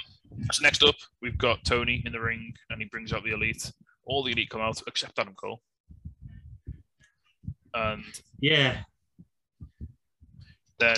so 0.52 0.64
next 0.64 0.84
up, 0.84 0.96
we've 1.22 1.38
got 1.38 1.64
Tony 1.64 2.02
in 2.06 2.12
the 2.12 2.20
ring, 2.20 2.54
and 2.70 2.82
he 2.82 2.88
brings 2.88 3.14
out 3.14 3.24
the 3.24 3.34
elite. 3.34 3.72
All 4.10 4.24
the 4.24 4.32
elite 4.32 4.49
come 4.49 4.62
out 4.62 4.82
except 4.88 5.20
Adam 5.20 5.36
Cole, 5.36 5.62
and 7.76 8.03
Yeah. 8.39 8.84
then 10.80 10.97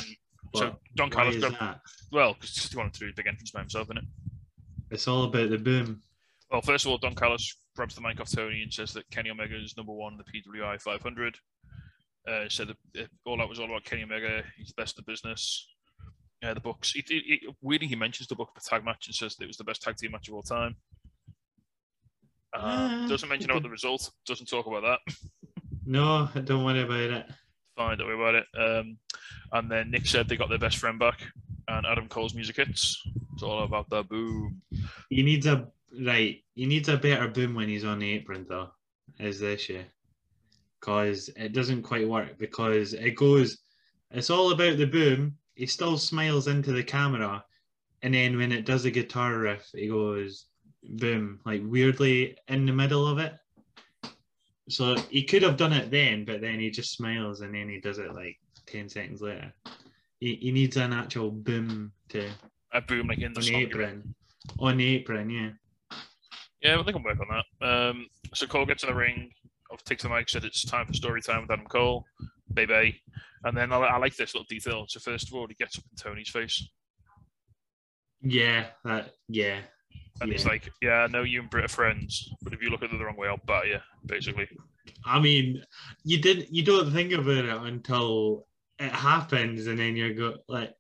so 0.55 0.80
Don 0.95 1.09
why 1.09 1.16
Callis 1.16 1.36
is 1.36 1.41
grabbed, 1.41 1.59
that? 1.59 1.82
well 2.12 2.34
because 2.34 2.68
he 2.72 2.78
wanted 2.78 2.93
to 2.93 2.99
do 3.01 3.09
a 3.09 3.14
big 3.14 3.28
entrance 3.28 3.51
by 3.51 3.59
himself, 3.59 3.89
it 3.91 3.97
It's 4.91 5.07
all 5.09 5.26
about 5.26 5.49
the 5.49 5.57
boom. 5.57 6.01
Well, 6.49 6.62
first 6.62 6.86
of 6.86 6.91
all, 6.91 6.97
Don 6.97 7.16
Callis 7.16 7.55
grabs 7.76 7.95
the 7.95 8.01
mic 8.01 8.20
off 8.20 8.32
Tony 8.32 8.62
and 8.64 8.74
says 8.74 8.93
that 8.93 9.09
Kenny 9.09 9.30
Omega 9.30 9.55
is 9.57 9.76
number 9.78 9.93
one 9.93 10.14
in 10.14 10.18
the 10.18 10.24
PWI 10.59 10.82
500. 10.82 11.38
Uh, 12.28 12.47
said 12.49 12.68
that 12.93 13.07
all 13.26 13.38
that 13.38 13.47
was 13.49 13.59
all 13.59 13.66
about 13.66 13.84
Kenny 13.86 14.03
Omega. 14.03 14.43
He's 14.57 14.68
the 14.68 14.74
best 14.82 14.97
in 14.97 15.03
the 15.05 15.12
business. 15.12 15.68
Uh, 16.43 16.53
the 16.53 16.59
books. 16.59 16.91
He, 16.91 17.03
he, 17.07 17.20
he- 17.41 17.47
weirdly, 17.62 17.88
he 17.88 17.95
mentions 17.95 18.28
the 18.28 18.36
book 18.36 18.49
of 18.55 18.62
the 18.64 18.70
tag 18.70 18.84
match 18.86 19.07
and 19.07 19.16
says 19.16 19.36
that 19.36 19.43
it 19.45 19.47
was 19.47 19.57
the 19.57 19.64
best 19.64 19.82
tag 19.82 19.95
team 19.97 20.12
match 20.12 20.28
of 20.28 20.34
all 20.36 20.41
time. 20.43 20.76
Uh, 22.54 23.08
doesn't 23.08 23.30
mention 23.30 23.49
about 23.49 23.64
the 23.64 23.70
result. 23.70 24.12
Doesn't 24.26 24.47
talk 24.47 24.68
about 24.68 24.84
that. 24.84 25.16
No, 25.86 26.30
don't 26.43 26.64
worry 26.64 26.82
about 26.82 27.18
it. 27.18 27.26
Fine, 27.76 27.97
don't 27.97 28.08
worry 28.08 28.16
about 28.16 28.36
it. 28.36 28.45
Um, 28.58 28.97
and 29.52 29.72
then 29.72 29.91
Nick 29.91 30.06
said 30.06 30.28
they 30.28 30.38
got 30.38 30.49
their 30.49 30.60
best 30.60 30.78
friend 30.78 30.99
back, 30.99 31.22
and 31.68 31.86
Adam 31.86 32.08
Cole's 32.08 32.36
music 32.36 32.58
hits. 32.58 33.02
It's 33.34 33.43
all 33.43 33.64
about 33.64 33.89
the 33.89 34.04
boom. 34.04 34.62
He 35.10 35.24
needs 35.24 35.47
a 35.47 35.68
right. 36.06 36.38
He 36.54 36.66
needs 36.66 36.89
a 36.89 36.97
better 36.97 37.28
boom 37.28 37.56
when 37.56 37.70
he's 37.70 37.86
on 37.86 37.99
the 37.99 38.12
apron, 38.12 38.45
though. 38.47 38.70
Is 39.20 39.39
the 39.39 39.54
issue? 39.54 39.84
Because 40.80 41.30
it 41.36 41.54
doesn't 41.54 41.84
quite 41.84 42.08
work. 42.08 42.38
Because 42.38 42.93
it 42.93 43.16
goes. 43.16 43.58
It's 44.12 44.30
all 44.30 44.52
about 44.52 44.78
the 44.78 44.86
boom. 44.86 45.38
He 45.56 45.66
still 45.66 45.97
smiles 45.97 46.47
into 46.47 46.72
the 46.72 46.84
camera, 46.84 47.43
and 48.02 48.14
then 48.14 48.38
when 48.38 48.52
it 48.52 48.66
does 48.66 48.84
the 48.84 48.91
guitar 48.91 49.38
riff, 49.38 49.70
he 49.74 49.88
goes 49.88 50.45
boom, 50.84 51.40
like 51.46 51.62
weirdly 51.64 52.38
in 52.48 52.66
the 52.66 52.74
middle 52.74 53.08
of 53.08 53.18
it. 53.20 53.34
So 54.70 54.96
he 55.10 55.24
could 55.24 55.44
have 55.44 55.58
done 55.58 55.74
it 55.74 55.92
then, 55.92 56.24
but 56.26 56.42
then 56.42 56.60
he 56.60 56.70
just 56.70 56.94
smiles 56.96 57.42
and 57.42 57.54
then 57.54 57.68
he 57.70 57.80
does 57.80 57.98
it 57.98 58.14
like 58.14 58.38
10 58.68 58.88
seconds 58.90 59.22
later. 59.22 59.54
He, 60.20 60.36
he 60.36 60.52
needs 60.52 60.78
an 60.78 60.94
actual 60.94 61.32
boom 61.32 61.92
to 62.10 62.30
A 62.74 62.82
boom 62.82 63.08
like 63.08 63.18
in 63.20 63.26
on 63.28 63.34
the 63.34 63.42
song. 63.42 63.56
apron. 63.56 64.16
On 64.60 64.78
the 64.78 64.86
apron, 64.96 65.30
yeah. 65.30 65.50
Yeah, 66.62 66.76
well, 66.76 66.84
they 66.84 66.92
can 66.94 67.04
work 67.04 67.18
on 67.20 67.28
that. 67.60 67.68
Um, 67.68 68.08
so 68.34 68.46
Cole 68.46 68.66
gets 68.66 68.84
in 68.84 68.90
the 68.90 68.96
ring, 68.96 69.32
takes 69.84 70.04
the 70.04 70.10
mic, 70.10 70.30
said 70.30 70.46
it's 70.46 70.64
time 70.64 70.86
for 70.86 70.94
story 70.94 71.22
time 71.22 71.42
with 71.42 71.52
Adam 71.52 71.66
Cole, 71.66 72.06
baby. 72.54 73.02
And 73.44 73.58
then 73.58 73.74
I, 73.74 73.78
I 73.78 73.98
like 73.98 74.16
this 74.16 74.36
little 74.36 74.46
detail. 74.48 74.86
So 74.88 75.00
first 75.00 75.28
of 75.28 75.34
all, 75.34 75.48
he 75.48 75.56
gets 75.56 75.78
up 75.80 75.84
in 75.92 75.98
Tony's 75.98 76.30
face, 76.30 76.68
Yeah, 78.22 78.68
that 78.86 79.16
yeah. 79.28 79.62
And 80.22 80.32
he's 80.32 80.44
Yeah. 80.46 80.50
like, 80.52 80.70
"Yeah, 80.82 81.04
I 81.04 81.08
know 81.08 81.24
you 81.24 81.42
and 81.42 81.50
Britt 81.50 81.66
are 81.66 81.68
friends, 81.70 82.30
but 82.42 82.54
if 82.54 82.62
you 82.62 82.70
look 82.70 82.84
at 82.84 82.92
it 82.94 82.98
the 82.98 83.04
wrong 83.06 83.18
way, 83.18 83.28
I'll 83.28 83.38
bat 83.46 83.68
you." 83.68 83.80
Basically, 84.06 84.48
I 85.06 85.20
mean, 85.20 85.64
you 86.04 86.22
didn't 86.22 86.54
you 86.54 86.64
don't 86.64 86.92
think 86.92 87.12
about 87.12 87.46
it 87.46 87.62
until 87.74 88.48
it 88.80 88.92
happens 88.92 89.68
and 89.68 89.78
then 89.78 89.96
you're 89.96 90.14
go 90.14 90.38
like, 90.48 90.74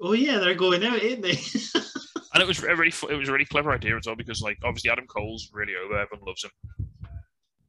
oh 0.00 0.12
yeah, 0.12 0.38
they're 0.38 0.54
going 0.54 0.84
out, 0.84 1.02
ain't 1.02 1.22
they? 1.22 1.30
and 2.34 2.42
it 2.42 2.46
was 2.48 2.62
a 2.62 2.74
really, 2.74 2.92
it 3.10 3.14
was 3.16 3.28
a 3.28 3.32
really 3.32 3.44
clever 3.44 3.70
idea 3.72 3.96
as 3.96 4.06
well 4.06 4.16
because, 4.16 4.42
like, 4.42 4.58
obviously 4.64 4.90
Adam 4.90 5.06
Cole's 5.06 5.50
really 5.52 5.74
over. 5.76 5.96
Everyone 5.96 6.26
loves 6.26 6.42
him. 6.44 6.50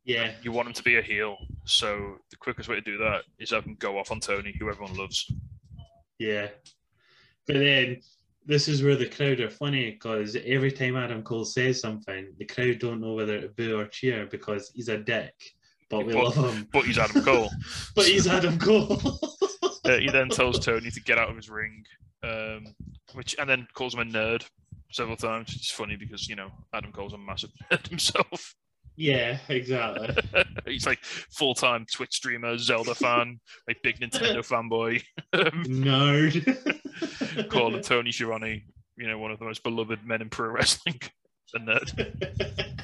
yeah. 0.06 0.32
You 0.42 0.52
want 0.52 0.68
him 0.68 0.74
to 0.74 0.84
be 0.84 0.98
a 0.98 1.04
heel, 1.04 1.38
so 1.66 2.18
the 2.32 2.38
quickest 2.38 2.68
way 2.68 2.76
to 2.76 2.82
do 2.82 2.98
that 2.98 3.24
is 3.38 3.52
have 3.52 3.66
him 3.66 3.76
go 3.78 4.00
off 4.00 4.12
on 4.12 4.20
Tony, 4.20 4.56
who 4.60 4.70
everyone 4.70 4.96
loves. 4.96 5.32
Yeah. 6.18 6.48
But 7.46 7.58
then 7.58 8.02
this 8.46 8.68
is 8.68 8.84
where 8.84 8.96
the 8.96 9.10
crowd 9.10 9.40
are 9.40 9.50
funny 9.50 9.92
because 9.92 10.36
every 10.46 10.72
time 10.72 10.96
Adam 10.96 11.24
Cole 11.24 11.46
says 11.46 11.80
something, 11.82 12.28
the 12.38 12.46
crowd 12.46 12.80
don't 12.80 13.02
know 13.02 13.14
whether 13.14 13.42
to 13.42 13.48
boo 13.50 13.80
or 13.80 13.86
cheer 13.88 14.26
because 14.28 14.72
he's 14.74 14.90
a 14.90 14.98
dick. 14.98 15.34
But 15.90 16.06
we 16.06 16.14
But- 16.14 16.24
love 16.36 16.36
him. 16.56 16.68
But 16.72 16.86
he's 16.86 16.98
Adam 16.98 17.24
Cole. 17.24 17.50
But 17.96 18.06
he's 18.06 18.28
Adam 18.28 18.58
Cole. 18.60 19.02
Uh, 19.86 20.00
he 20.00 20.10
then 20.10 20.30
tells 20.30 20.58
Tony 20.58 20.90
to 20.90 21.00
get 21.02 21.20
out 21.20 21.30
of 21.30 21.36
his 21.36 21.48
ring, 21.48 21.84
um, 22.24 22.66
which 23.14 23.36
and 23.38 23.48
then 23.48 23.68
calls 23.76 23.94
him 23.94 24.00
a 24.00 24.04
nerd 24.04 24.44
several 24.92 25.16
times. 25.16 25.54
It's 25.56 25.70
funny 25.70 25.96
because 25.96 26.28
you 26.28 26.36
know 26.36 26.50
Adam 26.74 26.92
Cole's 26.92 27.14
a 27.14 27.20
massive 27.20 27.52
nerd 27.72 27.88
himself. 27.88 28.56
Yeah, 28.96 29.38
exactly. 29.50 30.16
He's 30.66 30.86
like 30.86 31.04
full 31.04 31.54
time 31.54 31.86
Twitch 31.92 32.14
streamer, 32.16 32.58
Zelda 32.58 32.96
fan, 32.96 33.40
like 33.68 33.78
big 33.84 34.00
Nintendo 34.00 34.38
fanboy. 34.38 35.04
Nerd. 35.66 37.50
calling 37.50 37.82
Tony 37.82 38.12
Schiavone, 38.12 38.64
you 38.98 39.08
know, 39.08 39.18
one 39.18 39.32
of 39.32 39.40
the 39.40 39.46
most 39.46 39.64
beloved 39.64 40.06
men 40.06 40.22
in 40.22 40.30
pro 40.30 40.50
wrestling. 40.50 41.00
A 41.54 41.60
nerd. 41.60 42.82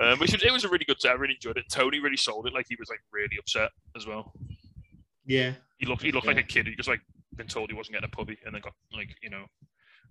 Um, 0.00 0.18
which 0.18 0.32
was, 0.32 0.42
it 0.42 0.52
was 0.52 0.64
a 0.64 0.68
really 0.68 0.84
good 0.84 1.00
set. 1.00 1.12
I 1.12 1.14
really 1.14 1.34
enjoyed 1.34 1.56
it. 1.56 1.64
Tony 1.70 2.00
really 2.00 2.16
sold 2.16 2.46
it. 2.46 2.52
Like 2.54 2.66
he 2.68 2.76
was 2.78 2.88
like 2.88 3.00
really 3.12 3.36
upset 3.38 3.70
as 3.96 4.06
well. 4.06 4.32
yeah. 5.24 5.52
He 5.78 5.86
looked 5.86 6.02
he 6.02 6.12
looked 6.12 6.26
like 6.26 6.38
a 6.38 6.42
kid 6.42 6.66
who 6.66 6.74
just 6.74 6.88
like 6.88 7.00
been 7.34 7.46
told 7.46 7.70
he 7.70 7.76
wasn't 7.76 7.94
getting 7.94 8.08
a 8.10 8.16
puppy 8.16 8.38
and 8.44 8.54
then 8.54 8.62
got 8.62 8.72
like 8.94 9.08
you 9.22 9.28
know 9.28 9.44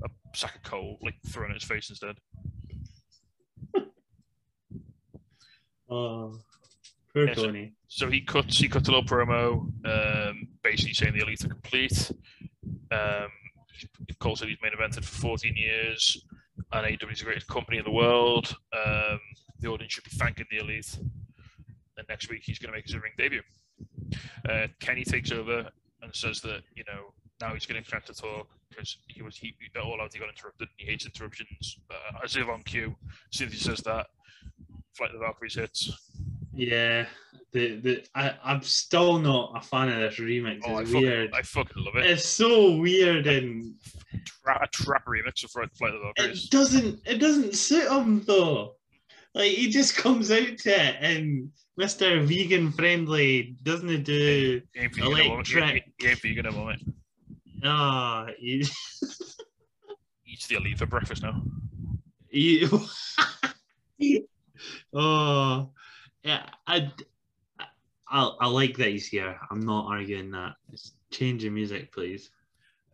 a 0.04 0.10
sack 0.36 0.56
of 0.58 0.64
coal 0.64 0.98
like 1.02 1.16
thrown 1.28 1.50
at 1.50 1.56
his 1.56 1.64
face 1.64 1.89
instead. 1.89 2.16
Oh, 5.90 6.40
poor 7.14 7.28
Yeah, 7.28 7.34
so-. 7.34 7.54
So 7.88 8.10
he 8.10 8.22
cuts 8.22 8.58
he 8.58 8.68
cuts 8.68 8.90
a 8.90 8.92
little 8.92 9.06
promo, 9.06 9.72
um, 9.86 10.48
basically 10.64 10.94
saying 10.94 11.14
the 11.14 11.22
elite 11.22 11.46
are 11.46 11.50
complete. 11.50 12.12
Um, 12.92 13.30
Cole 14.20 14.36
said 14.36 14.50
he's 14.50 14.58
main 14.62 14.72
evented 14.72 15.06
for 15.06 15.22
14 15.22 15.56
years, 15.56 16.26
and 16.72 16.86
AEW 16.86 17.12
is 17.12 17.20
the 17.20 17.26
greatest 17.26 17.48
company 17.48 17.78
in 17.78 17.84
the 17.84 17.92
world. 17.92 18.56
Um, 18.74 19.20
the 19.60 19.68
audience 19.68 19.94
should 19.94 20.04
be 20.04 20.12
thanking 20.12 20.46
the 20.52 20.58
elite. 20.58 20.98
And 21.98 22.08
next 22.10 22.30
week 22.30 22.42
he's 22.44 22.60
going 22.60 22.72
to 22.72 22.78
make 22.78 22.86
his 22.86 22.96
ring 22.96 23.14
debut. 23.18 23.42
Uh, 24.50 24.68
Kenny 24.80 25.04
takes 25.04 25.32
over 25.32 25.70
and 26.02 26.16
says 26.16 26.42
that 26.42 26.62
you 26.76 26.84
know 26.88 27.14
now 27.42 27.54
he's 27.54 27.66
getting 27.66 27.84
chance 27.84 28.06
to 28.08 28.14
talk 28.14 28.48
because 28.70 28.98
he 29.08 29.22
was 29.22 29.38
he 29.38 29.54
all 29.82 30.02
out 30.02 30.14
he 30.14 30.20
got 30.20 30.30
interrupted. 30.30 30.68
He 30.78 30.86
hates 30.86 31.06
interruptions. 31.06 31.80
Uh, 31.90 32.20
as 32.24 32.36
if 32.36 32.48
on 32.48 32.64
cue, 32.64 32.96
as 33.32 33.38
soon 33.38 33.48
as 33.48 33.54
he 33.54 33.60
says 33.60 33.80
that, 33.82 34.08
Flight 34.96 35.12
of 35.12 35.20
the 35.20 35.26
Valkyries 35.26 35.56
hits. 35.56 35.91
Yeah. 36.54 37.06
The, 37.52 37.80
the 37.80 38.04
I, 38.16 38.34
I'm 38.43 38.62
still 38.64 39.18
not 39.20 39.54
a 39.56 39.62
fan 39.62 39.88
of 39.89 40.00
this 40.00 40.20
remix. 40.20 40.62
Oh, 40.66 40.76
I 40.76 40.82
It's 40.82 40.91
fucking, 40.91 41.02
weird. 41.08 41.34
I 41.34 41.41
fucking 41.41 41.84
love 41.84 41.96
it. 41.96 42.06
It's 42.10 42.26
so 42.26 42.76
weird 42.78 43.28
and 43.28 43.76
Tra- 44.26 44.64
a 44.64 44.68
trap 44.68 45.06
remix 45.06 45.43
of 45.43 45.52
Flight 45.52 45.70
of 45.93 46.02
the 46.02 46.12
Valkyries. 46.18 46.46
it 46.46 46.52
doesn't 46.52 47.00
it 47.06 47.18
doesn't 47.20 47.56
suit 47.56 47.89
him 47.91 48.24
though. 48.26 48.76
Like 49.34 49.52
he 49.52 49.70
just 49.70 49.96
comes 49.98 50.32
out 50.32 50.58
to 50.58 50.70
it 50.70 50.96
and 51.00 51.50
Mr. 51.80 52.26
Vegan 52.26 52.72
Friendly 52.72 53.56
doesn't 53.64 54.04
do 54.04 54.62
He 54.74 54.80
ain't 54.82 54.96
vegan 54.96 55.04
no 55.12 55.12
more. 55.12 55.43
He, 55.46 55.54
Electric. 55.58 55.93
ain't 56.04 56.20
vegan 56.22 56.54
more. 56.54 56.72
mate. 56.72 56.86
ah 57.64 58.28
he, 58.38 58.66
He 60.24 60.34
eats 60.34 60.48
the 60.48 60.56
elite 60.56 60.78
for 60.80 60.86
breakfast 60.88 61.24
now. 61.24 61.41
he, 62.30 62.68
oh 64.93 65.70
yeah 66.24 66.49
I, 66.68 66.91
I 68.07 68.32
I 68.39 68.47
like 68.47 68.78
that 68.78 68.89
he's 68.89 69.07
here. 69.07 69.38
I'm 69.51 69.61
not 69.61 69.88
arguing 69.88 70.32
that. 70.32 70.53
Just 70.72 70.95
change 71.11 71.43
the 71.43 71.49
music, 71.49 71.91
please. 71.91 72.30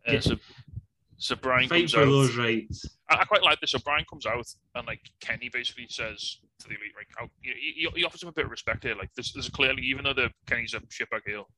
Uh, 0.06 0.20
so, 0.20 0.36
so 1.16 1.36
Brian 1.36 1.68
Fight 1.68 1.82
comes 1.82 1.92
for 1.92 2.00
out. 2.00 2.06
those 2.06 2.36
rights. 2.36 2.84
I, 3.08 3.16
I 3.20 3.24
quite 3.24 3.42
like 3.42 3.60
this. 3.60 3.72
So 3.72 3.78
Brian 3.84 4.04
comes 4.08 4.26
out 4.26 4.46
and 4.74 4.86
like 4.86 5.00
Kenny 5.20 5.48
basically 5.52 5.86
says 5.88 6.38
to 6.60 6.68
the 6.68 6.74
elite, 6.74 6.92
like, 6.96 7.08
oh, 7.20 7.28
he, 7.42 7.52
he, 7.82 7.88
he 7.94 8.04
offers 8.04 8.22
him 8.22 8.28
a 8.28 8.32
bit 8.32 8.46
of 8.46 8.50
respect 8.50 8.84
here. 8.84 8.94
Like, 8.94 9.10
there's, 9.14 9.32
there's 9.32 9.48
clearly, 9.48 9.82
even 9.82 10.04
though 10.04 10.14
the 10.14 10.30
Kenny's 10.46 10.74
a 10.74 10.80
shitbag 10.80 11.20
heel, 11.26 11.48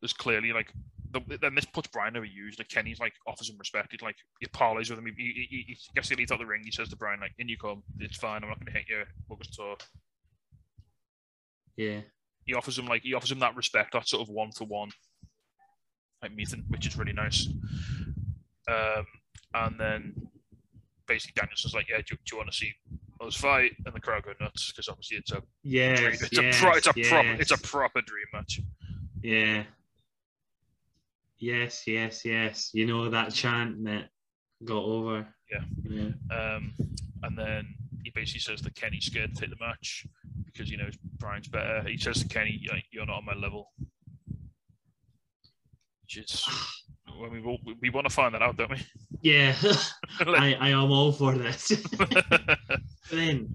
there's 0.00 0.12
clearly 0.12 0.52
like, 0.52 0.72
the, 1.12 1.38
then 1.40 1.54
this 1.54 1.64
puts 1.64 1.88
Brian 1.88 2.16
over 2.16 2.24
used. 2.26 2.58
Like 2.58 2.68
Kenny's 2.68 3.00
like 3.00 3.14
offers 3.26 3.48
him 3.48 3.56
respect. 3.58 3.88
He's 3.92 4.02
like 4.02 4.16
he 4.40 4.46
parlays 4.46 4.90
with 4.90 4.98
him. 4.98 5.06
He, 5.06 5.12
he, 5.16 5.46
he, 5.50 5.64
he 5.68 5.76
gets 5.94 6.08
the 6.08 6.14
elite 6.14 6.30
out 6.32 6.38
the 6.38 6.46
ring. 6.46 6.62
He 6.64 6.70
says 6.70 6.88
to 6.90 6.96
Brian, 6.96 7.20
like, 7.20 7.32
in 7.38 7.48
you 7.48 7.56
come. 7.56 7.82
It's 7.98 8.16
fine. 8.16 8.42
I'm 8.42 8.48
not 8.48 8.58
going 8.60 8.72
to 8.72 8.78
hit 8.78 8.88
you. 8.88 9.02
We'll 9.28 9.38
just 9.38 9.54
talk. 9.56 9.82
Yeah. 11.76 12.00
he 12.44 12.54
offers 12.54 12.78
him 12.78 12.86
like 12.86 13.02
he 13.02 13.14
offers 13.14 13.30
him 13.30 13.38
that 13.40 13.54
respect, 13.56 13.92
that 13.92 14.08
sort 14.08 14.22
of 14.22 14.28
one 14.34 14.50
to 14.56 14.64
one 14.64 14.90
like 16.22 16.34
meeting, 16.34 16.64
which 16.68 16.86
is 16.86 16.96
really 16.98 17.12
nice. 17.12 17.48
Um, 18.68 19.06
and 19.54 19.78
then 19.78 20.14
basically 21.06 21.40
Danielson's 21.40 21.74
like, 21.74 21.88
"Yeah, 21.88 21.98
do, 21.98 22.16
do 22.16 22.20
you 22.32 22.36
want 22.38 22.50
to 22.50 22.56
see 22.56 22.72
us 23.20 23.36
fight?" 23.36 23.72
And 23.86 23.94
the 23.94 24.00
crowd 24.00 24.24
go 24.24 24.32
nuts 24.40 24.72
because 24.72 24.88
obviously 24.88 25.18
it's 25.18 25.32
a 25.32 25.42
Yes. 25.62 26.00
dream, 26.00 26.12
it's 26.12 26.32
yes, 26.32 26.56
a 26.56 26.60
pro, 26.62 26.72
it's 26.76 26.86
a 26.86 26.92
proper 26.92 27.28
it's 27.40 27.50
a 27.52 27.58
proper 27.58 28.00
dream 28.02 28.26
match. 28.32 28.60
Yeah. 29.22 29.62
Yes, 31.38 31.84
yes, 31.86 32.24
yes. 32.24 32.70
You 32.72 32.86
know 32.86 33.08
that 33.10 33.32
chant 33.32 33.84
that 33.84 34.08
got 34.64 34.82
over. 34.82 35.26
Yeah. 35.50 35.64
Yeah. 35.84 36.10
Um, 36.36 36.72
and 37.22 37.38
then 37.38 37.74
he 38.04 38.10
basically 38.10 38.40
says 38.40 38.60
that 38.62 38.74
Kenny's 38.74 39.06
scared 39.06 39.34
to 39.34 39.40
take 39.40 39.50
the 39.50 39.64
match 39.64 40.06
because 40.46 40.70
you 40.70 40.76
know 40.76 40.88
Brian's 41.18 41.48
better. 41.48 41.82
He 41.86 41.96
says 41.96 42.20
to 42.22 42.28
Kenny, 42.28 42.60
"You're 42.90 43.06
not 43.06 43.18
on 43.18 43.24
my 43.24 43.34
level," 43.34 43.72
which 46.02 46.16
is 46.16 46.44
well, 47.18 47.30
we 47.30 47.40
will, 47.40 47.58
we 47.80 47.90
want 47.90 48.08
to 48.08 48.14
find 48.14 48.34
that 48.34 48.42
out, 48.42 48.56
don't 48.56 48.70
we? 48.70 48.86
Yeah. 49.22 49.54
I, 50.20 50.54
I 50.60 50.68
am 50.70 50.90
all 50.90 51.12
for 51.12 51.34
this. 51.34 51.68
then 53.10 53.48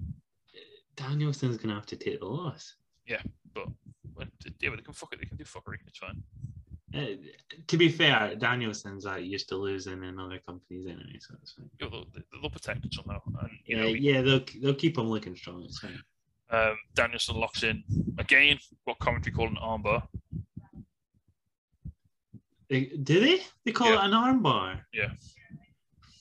Danielson's 0.96 1.56
gonna 1.56 1.74
have 1.74 1.86
to 1.86 1.96
take 1.96 2.20
the 2.20 2.26
loss. 2.26 2.74
Yeah, 3.06 3.22
but 3.54 3.66
yeah, 4.60 4.70
but 4.70 4.76
they 4.76 4.82
can 4.82 4.94
fuck 4.94 5.12
it. 5.12 5.20
They 5.20 5.26
can 5.26 5.36
do 5.36 5.44
fuckery. 5.44 5.76
It's 5.86 5.98
fine. 5.98 6.22
Uh, 6.94 7.06
to 7.66 7.76
be 7.76 7.88
fair, 7.88 8.36
Danielson's 8.36 9.04
uh, 9.06 9.16
used 9.16 9.48
to 9.48 9.56
losing 9.56 10.04
in 10.04 10.18
other 10.18 10.38
companies 10.46 10.86
anyway, 10.86 11.18
so 11.18 11.34
it's 11.42 11.52
fine. 11.52 11.68
Know, 11.80 11.88
they'll, 11.90 12.40
they'll 12.40 12.50
protect 12.50 12.84
it 12.84 12.94
somehow. 12.94 13.20
And 13.26 13.50
Yeah, 13.66 13.76
know, 13.82 13.86
yeah, 13.88 14.22
they'll 14.22 14.44
they'll 14.62 14.74
keep 14.74 14.96
him 14.98 15.08
looking 15.08 15.34
strong. 15.34 15.62
It's 15.64 15.78
fine. 15.80 15.98
um, 16.50 16.76
Danielson 16.94 17.36
locks 17.36 17.62
in 17.64 17.82
again. 18.18 18.58
What 18.84 18.98
commentary 19.00 19.34
called 19.34 19.50
an 19.50 19.56
armbar. 19.56 20.06
Do 22.70 23.20
they? 23.20 23.40
They 23.64 23.72
call 23.72 23.88
Yeah. 23.90 24.02
it 24.02 24.04
an 24.06 24.12
armbar. 24.12 24.80
Yeah. 24.92 25.10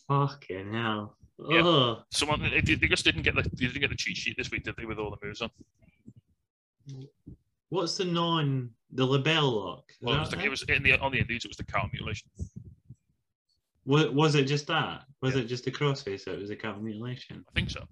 Fucking 0.08 0.74
hell. 0.74 1.18
Yeah. 1.50 1.62
Oh, 1.64 2.04
Someone 2.12 2.42
they, 2.42 2.62
they 2.62 2.88
just 2.88 3.04
didn't 3.06 3.24
get 3.24 3.36
the 3.36 3.42
they 3.44 3.66
didn't 3.68 3.82
get 3.82 3.90
the 3.90 3.96
cheat 3.96 4.18
sheet 4.18 4.38
this 4.38 4.52
week, 4.52 4.64
did 4.64 4.76
they? 4.76 4.86
With 4.86 4.98
all 5.00 5.10
the 5.12 5.26
moves 5.26 5.42
on. 5.42 5.50
What's 7.74 7.98
the 7.98 8.06
non 8.06 8.70
the 8.92 9.04
LeBell 9.04 9.52
Lock? 9.52 9.86
Well, 10.00 10.16
it 10.16 10.20
was, 10.20 10.30
the, 10.30 10.40
it? 10.44 10.50
was 10.50 10.62
in 10.64 10.84
the 10.84 11.00
on 11.00 11.12
the 11.12 11.18
indies. 11.18 11.44
It 11.44 11.48
was 11.48 11.58
the 11.58 11.64
cow 11.64 11.90
mutilation. 11.92 12.30
Was, 13.86 14.10
was 14.10 14.36
it 14.36 14.44
just 14.44 14.68
that? 14.68 15.02
Was 15.24 15.34
Yeah. 15.34 15.42
it 15.42 15.46
just 15.48 15.66
the 15.66 15.72
crossface? 15.72 16.28
It 16.28 16.40
was 16.40 16.52
a 16.52 16.56
cat 16.56 16.80
mutilation. 16.80 17.44
I 17.50 17.52
think 17.56 17.72
so. 17.72 17.84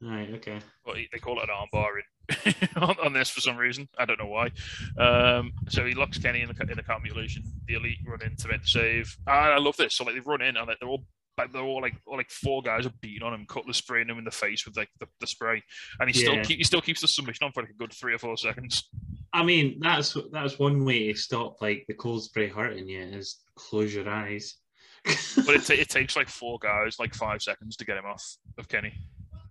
Right. 0.00 0.28
Okay. 0.34 0.58
He- 0.96 1.08
they 1.12 1.18
call 1.18 1.40
it 1.40 1.48
an 1.48 1.54
armbar 1.54 1.90
in 2.00 2.54
on, 2.82 2.96
on 3.04 3.12
this 3.12 3.30
for 3.30 3.40
some 3.40 3.56
reason. 3.56 3.88
I 3.96 4.06
don't 4.06 4.18
know 4.18 4.26
why. 4.26 4.50
Um, 4.98 5.52
so 5.68 5.84
he 5.86 5.94
locks 5.94 6.18
Kenny 6.18 6.40
in 6.40 6.48
the 6.48 6.60
in 6.68 6.76
the 6.76 6.82
cow 6.82 6.98
mutilation. 6.98 7.44
The 7.68 7.74
elite 7.74 7.98
run 8.04 8.22
in 8.22 8.34
to 8.38 8.48
make 8.48 8.62
the 8.62 8.66
save. 8.68 9.16
And 9.28 9.36
I 9.36 9.58
love 9.58 9.76
this. 9.76 9.94
So 9.94 10.02
like 10.04 10.14
they 10.14 10.20
run 10.20 10.42
in 10.42 10.56
and 10.56 10.66
like, 10.66 10.78
they're 10.80 10.88
all 10.88 11.04
like 11.38 11.52
they're 11.52 11.62
all 11.62 11.80
like 11.80 11.94
all 12.06 12.16
like 12.16 12.30
four 12.30 12.62
guys 12.62 12.86
are 12.86 12.92
beating 13.00 13.22
on 13.22 13.32
him, 13.34 13.46
Cutler 13.46 13.72
spraying 13.72 14.08
him 14.08 14.18
in 14.18 14.24
the 14.24 14.30
face 14.30 14.66
with 14.66 14.76
like 14.76 14.90
the, 15.00 15.06
the 15.20 15.26
spray, 15.26 15.62
and 16.00 16.08
he 16.10 16.18
still 16.18 16.34
Yeah. 16.34 16.42
keep, 16.42 16.58
he 16.58 16.64
still 16.64 16.80
keps 16.82 17.00
the 17.00 17.08
submission 17.08 17.44
on 17.44 17.52
for 17.52 17.62
like 17.62 17.70
a 17.70 17.74
good 17.74 17.92
three 17.92 18.14
or 18.14 18.18
four 18.18 18.36
seconds. 18.36 18.88
I 19.32 19.42
mean, 19.42 19.78
that's 19.80 20.16
that's 20.30 20.58
one 20.58 20.84
way 20.84 21.10
to 21.12 21.18
stop 21.18 21.60
like 21.62 21.84
the 21.88 21.94
cold 21.94 22.22
spray 22.24 22.48
hurting 22.48 22.86
you 22.88 23.02
is 23.02 23.38
close 23.56 23.94
your 23.94 24.08
eyes. 24.08 24.56
But 25.44 25.56
it, 25.56 25.64
ta- 25.64 25.74
it 25.74 25.88
takes 25.88 26.14
like 26.14 26.28
four 26.28 26.58
guys 26.60 26.98
like 27.00 27.14
five 27.14 27.42
seconds 27.42 27.76
to 27.76 27.84
get 27.84 27.96
him 27.96 28.04
off 28.04 28.36
of 28.58 28.68
Kenny. 28.68 28.92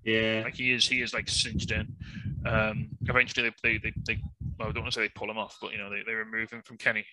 Yeah, 0.04 0.41
Like 0.45 0.56
he 0.56 0.72
is 0.72 0.88
he 0.88 1.02
is 1.02 1.14
like 1.14 1.30
cinched 1.30 1.72
in. 1.72 1.88
Um, 2.45 2.89
eventually 3.08 3.49
they 3.49 3.54
they, 3.64 3.78
they, 3.78 3.93
they 4.08 4.22
well, 4.58 4.70
I 4.70 4.72
don't 4.72 4.84
want 4.84 4.93
to 4.93 4.99
say 4.99 5.06
they 5.06 5.12
pull 5.16 5.30
him 5.30 5.38
off, 5.38 5.58
but 5.62 5.72
you 5.72 5.78
know 5.78 5.89
they, 5.89 6.02
they 6.06 6.14
remove 6.14 6.49
him 6.52 6.62
from 6.64 6.78
Kenny, 6.78 7.06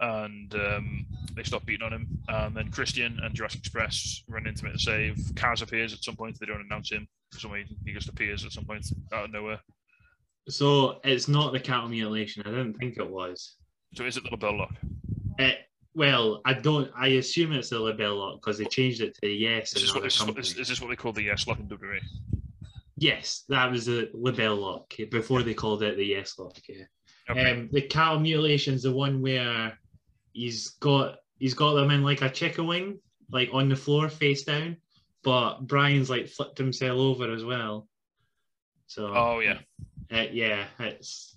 and 0.00 0.54
um, 0.54 1.06
they 1.34 1.42
stop 1.42 1.64
beating 1.66 1.84
on 1.84 1.92
him. 1.92 2.18
And 2.28 2.56
then 2.56 2.70
Christian 2.70 3.18
and 3.22 3.34
Jurassic 3.34 3.60
Express 3.60 4.22
run 4.28 4.46
into 4.46 4.64
make 4.64 4.72
the 4.74 4.78
save. 4.78 5.16
Kaz 5.34 5.62
appears 5.62 5.92
at 5.92 6.02
some 6.02 6.16
point. 6.16 6.38
They 6.38 6.46
don't 6.46 6.60
announce 6.62 6.90
him 6.92 7.06
for 7.30 7.40
some 7.40 7.52
reason. 7.52 7.76
He 7.84 7.92
just 7.92 8.08
appears 8.08 8.44
at 8.44 8.52
some 8.52 8.64
point 8.64 8.86
out 9.12 9.24
of 9.26 9.30
nowhere. 9.32 9.60
so 10.48 11.00
it's 11.04 11.28
not 11.28 11.52
the 11.52 11.60
cattle 11.60 11.88
mutilation. 11.88 12.42
I 12.46 12.50
didn't 12.50 12.74
think 12.74 12.96
it 12.96 13.08
was. 13.10 13.56
So 13.94 14.04
is 14.04 14.16
it 14.16 14.24
the 14.24 14.36
LeBell 14.36 14.58
Lock? 14.58 14.74
It, 15.38 15.58
well, 15.94 16.40
I 16.44 16.54
don't. 16.54 16.90
I 16.96 17.08
assume 17.08 17.52
it's 17.52 17.70
the 17.70 17.76
LeBell 17.76 18.18
Lock 18.18 18.40
because 18.40 18.58
they 18.58 18.64
changed 18.64 19.00
it 19.00 19.16
to 19.20 19.28
yes. 19.28 19.74
Is 19.76 19.82
this, 19.82 19.94
what, 19.94 20.04
is, 20.04 20.24
what, 20.24 20.38
is, 20.38 20.56
is 20.56 20.68
this 20.68 20.80
what 20.80 20.90
they 20.90 20.96
call 20.96 21.12
the 21.12 21.22
yes 21.22 21.46
lock 21.46 21.60
in? 21.60 21.68
WWE? 21.68 22.00
Yes, 22.96 23.44
that 23.48 23.70
was 23.70 23.86
the 23.86 24.10
label 24.12 24.56
lock 24.56 24.94
before 25.10 25.42
they 25.42 25.54
called 25.54 25.82
it 25.82 25.96
the 25.96 26.04
yes 26.04 26.38
lock. 26.38 26.56
Yeah. 26.68 26.84
Okay. 27.28 27.50
Um, 27.50 27.68
the 27.72 27.82
cattle 27.82 28.20
mutilation's 28.20 28.82
the 28.82 28.92
one 28.92 29.22
where 29.22 29.78
he's 30.32 30.70
got 30.80 31.18
he's 31.38 31.54
got 31.54 31.74
them 31.74 31.90
in 31.90 32.02
like 32.02 32.22
a 32.22 32.30
chicken 32.30 32.66
wing, 32.66 32.98
like 33.30 33.50
on 33.52 33.68
the 33.68 33.76
floor 33.76 34.08
face 34.08 34.44
down, 34.44 34.76
but 35.22 35.66
Brian's 35.66 36.10
like 36.10 36.28
flipped 36.28 36.58
himself 36.58 36.98
over 36.98 37.32
as 37.32 37.44
well. 37.44 37.88
So 38.86 39.12
oh 39.14 39.40
yeah, 39.40 39.58
uh, 40.12 40.26
yeah, 40.32 40.64
it's 40.78 41.36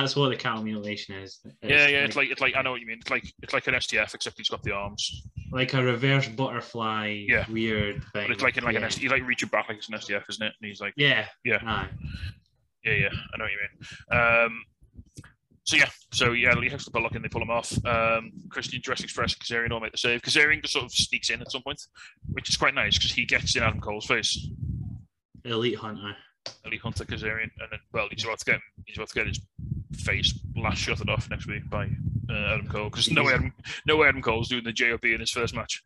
that's 0.00 0.16
what 0.16 0.28
the 0.30 0.36
cattle 0.36 0.62
mutilation 0.62 1.14
is. 1.16 1.40
It's 1.44 1.54
yeah, 1.62 1.86
yeah. 1.88 2.04
It's 2.04 2.16
like 2.16 2.30
it's 2.30 2.40
like 2.40 2.54
I 2.56 2.62
know 2.62 2.70
what 2.72 2.80
you 2.80 2.86
mean. 2.86 2.98
It's 3.00 3.10
like 3.10 3.24
it's 3.42 3.52
like 3.52 3.66
an 3.66 3.74
STF 3.74 4.14
except 4.14 4.36
he's 4.38 4.48
got 4.48 4.62
the 4.62 4.72
arms. 4.72 5.26
like 5.52 5.74
a 5.74 5.82
reverse 5.82 6.28
butterfly, 6.28 7.24
Yeah. 7.28 7.44
weird 7.50 7.96
thing. 8.12 8.26
But 8.26 8.30
it's 8.30 8.42
like 8.42 8.56
in 8.56 8.64
like 8.64 8.74
yeah. 8.74 8.80
an 8.82 8.88
STF. 8.88 9.02
You 9.02 9.08
like 9.10 9.26
reach 9.26 9.42
it 9.42 9.50
back 9.50 9.68
like 9.68 9.78
it's 9.78 9.88
an 9.88 9.94
STF, 9.96 10.24
isn't 10.28 10.42
it? 10.46 10.52
And 10.60 10.68
he's 10.68 10.80
like, 10.80 10.94
Yeah, 10.96 11.26
Yeah. 11.44 11.58
aye. 11.64 11.88
yeah, 12.84 12.92
yeah. 12.92 13.08
I 13.12 13.36
know 13.38 13.44
what 13.44 13.50
you 13.52 13.58
mean. 13.62 14.20
Um, 14.46 14.62
so 15.66 15.76
yeah, 15.76 15.88
so 16.12 16.32
yeah, 16.32 16.52
Lee 16.54 16.68
has 16.68 16.84
to 16.84 16.90
pull 16.90 17.02
lock 17.02 17.14
and 17.14 17.24
they 17.24 17.28
pull 17.28 17.40
him 17.40 17.50
off. 17.50 17.72
Um, 17.86 18.32
Christian 18.50 18.80
Dress 18.82 19.02
Express, 19.02 19.34
Kazarian 19.34 19.70
don't 19.70 19.80
make 19.82 19.92
the 19.92 19.98
save. 19.98 20.20
Kazarian 20.20 20.60
just 20.60 20.74
sort 20.74 20.84
of 20.84 20.92
sneaks 20.92 21.30
in 21.30 21.40
at 21.40 21.50
some 21.50 21.62
point, 21.62 21.80
which 22.32 22.50
is 22.50 22.56
quite 22.58 22.74
nice 22.74 22.98
because 22.98 23.12
he 23.12 23.24
gets 23.24 23.56
in 23.56 23.62
Adam 23.62 23.80
Cole's 23.80 24.04
face. 24.04 24.46
Elite 25.44 25.76
Hunter. 25.78 26.16
Elite 26.64 26.80
Hunter 26.80 27.04
Kazarian, 27.04 27.50
and 27.60 27.68
then 27.70 27.80
well, 27.92 28.08
he's 28.10 28.24
about 28.24 28.38
to 28.40 28.44
get 28.44 28.60
he's 28.86 28.96
about 28.96 29.08
to 29.08 29.14
get 29.14 29.26
his 29.26 29.40
face 29.96 30.38
last 30.56 30.78
shotted 30.78 31.08
off 31.08 31.30
next 31.30 31.46
week 31.46 31.68
by 31.68 31.84
uh, 32.30 32.54
Adam 32.54 32.66
Cole 32.68 32.90
because 32.90 33.10
no 33.10 33.24
way 33.24 33.34
Adam, 33.34 33.52
no 33.86 33.96
way 33.96 34.08
Adam 34.08 34.22
Cole's 34.22 34.48
doing 34.48 34.64
the 34.64 34.72
JOB 34.72 35.04
in 35.04 35.20
his 35.20 35.30
first 35.30 35.54
match. 35.54 35.82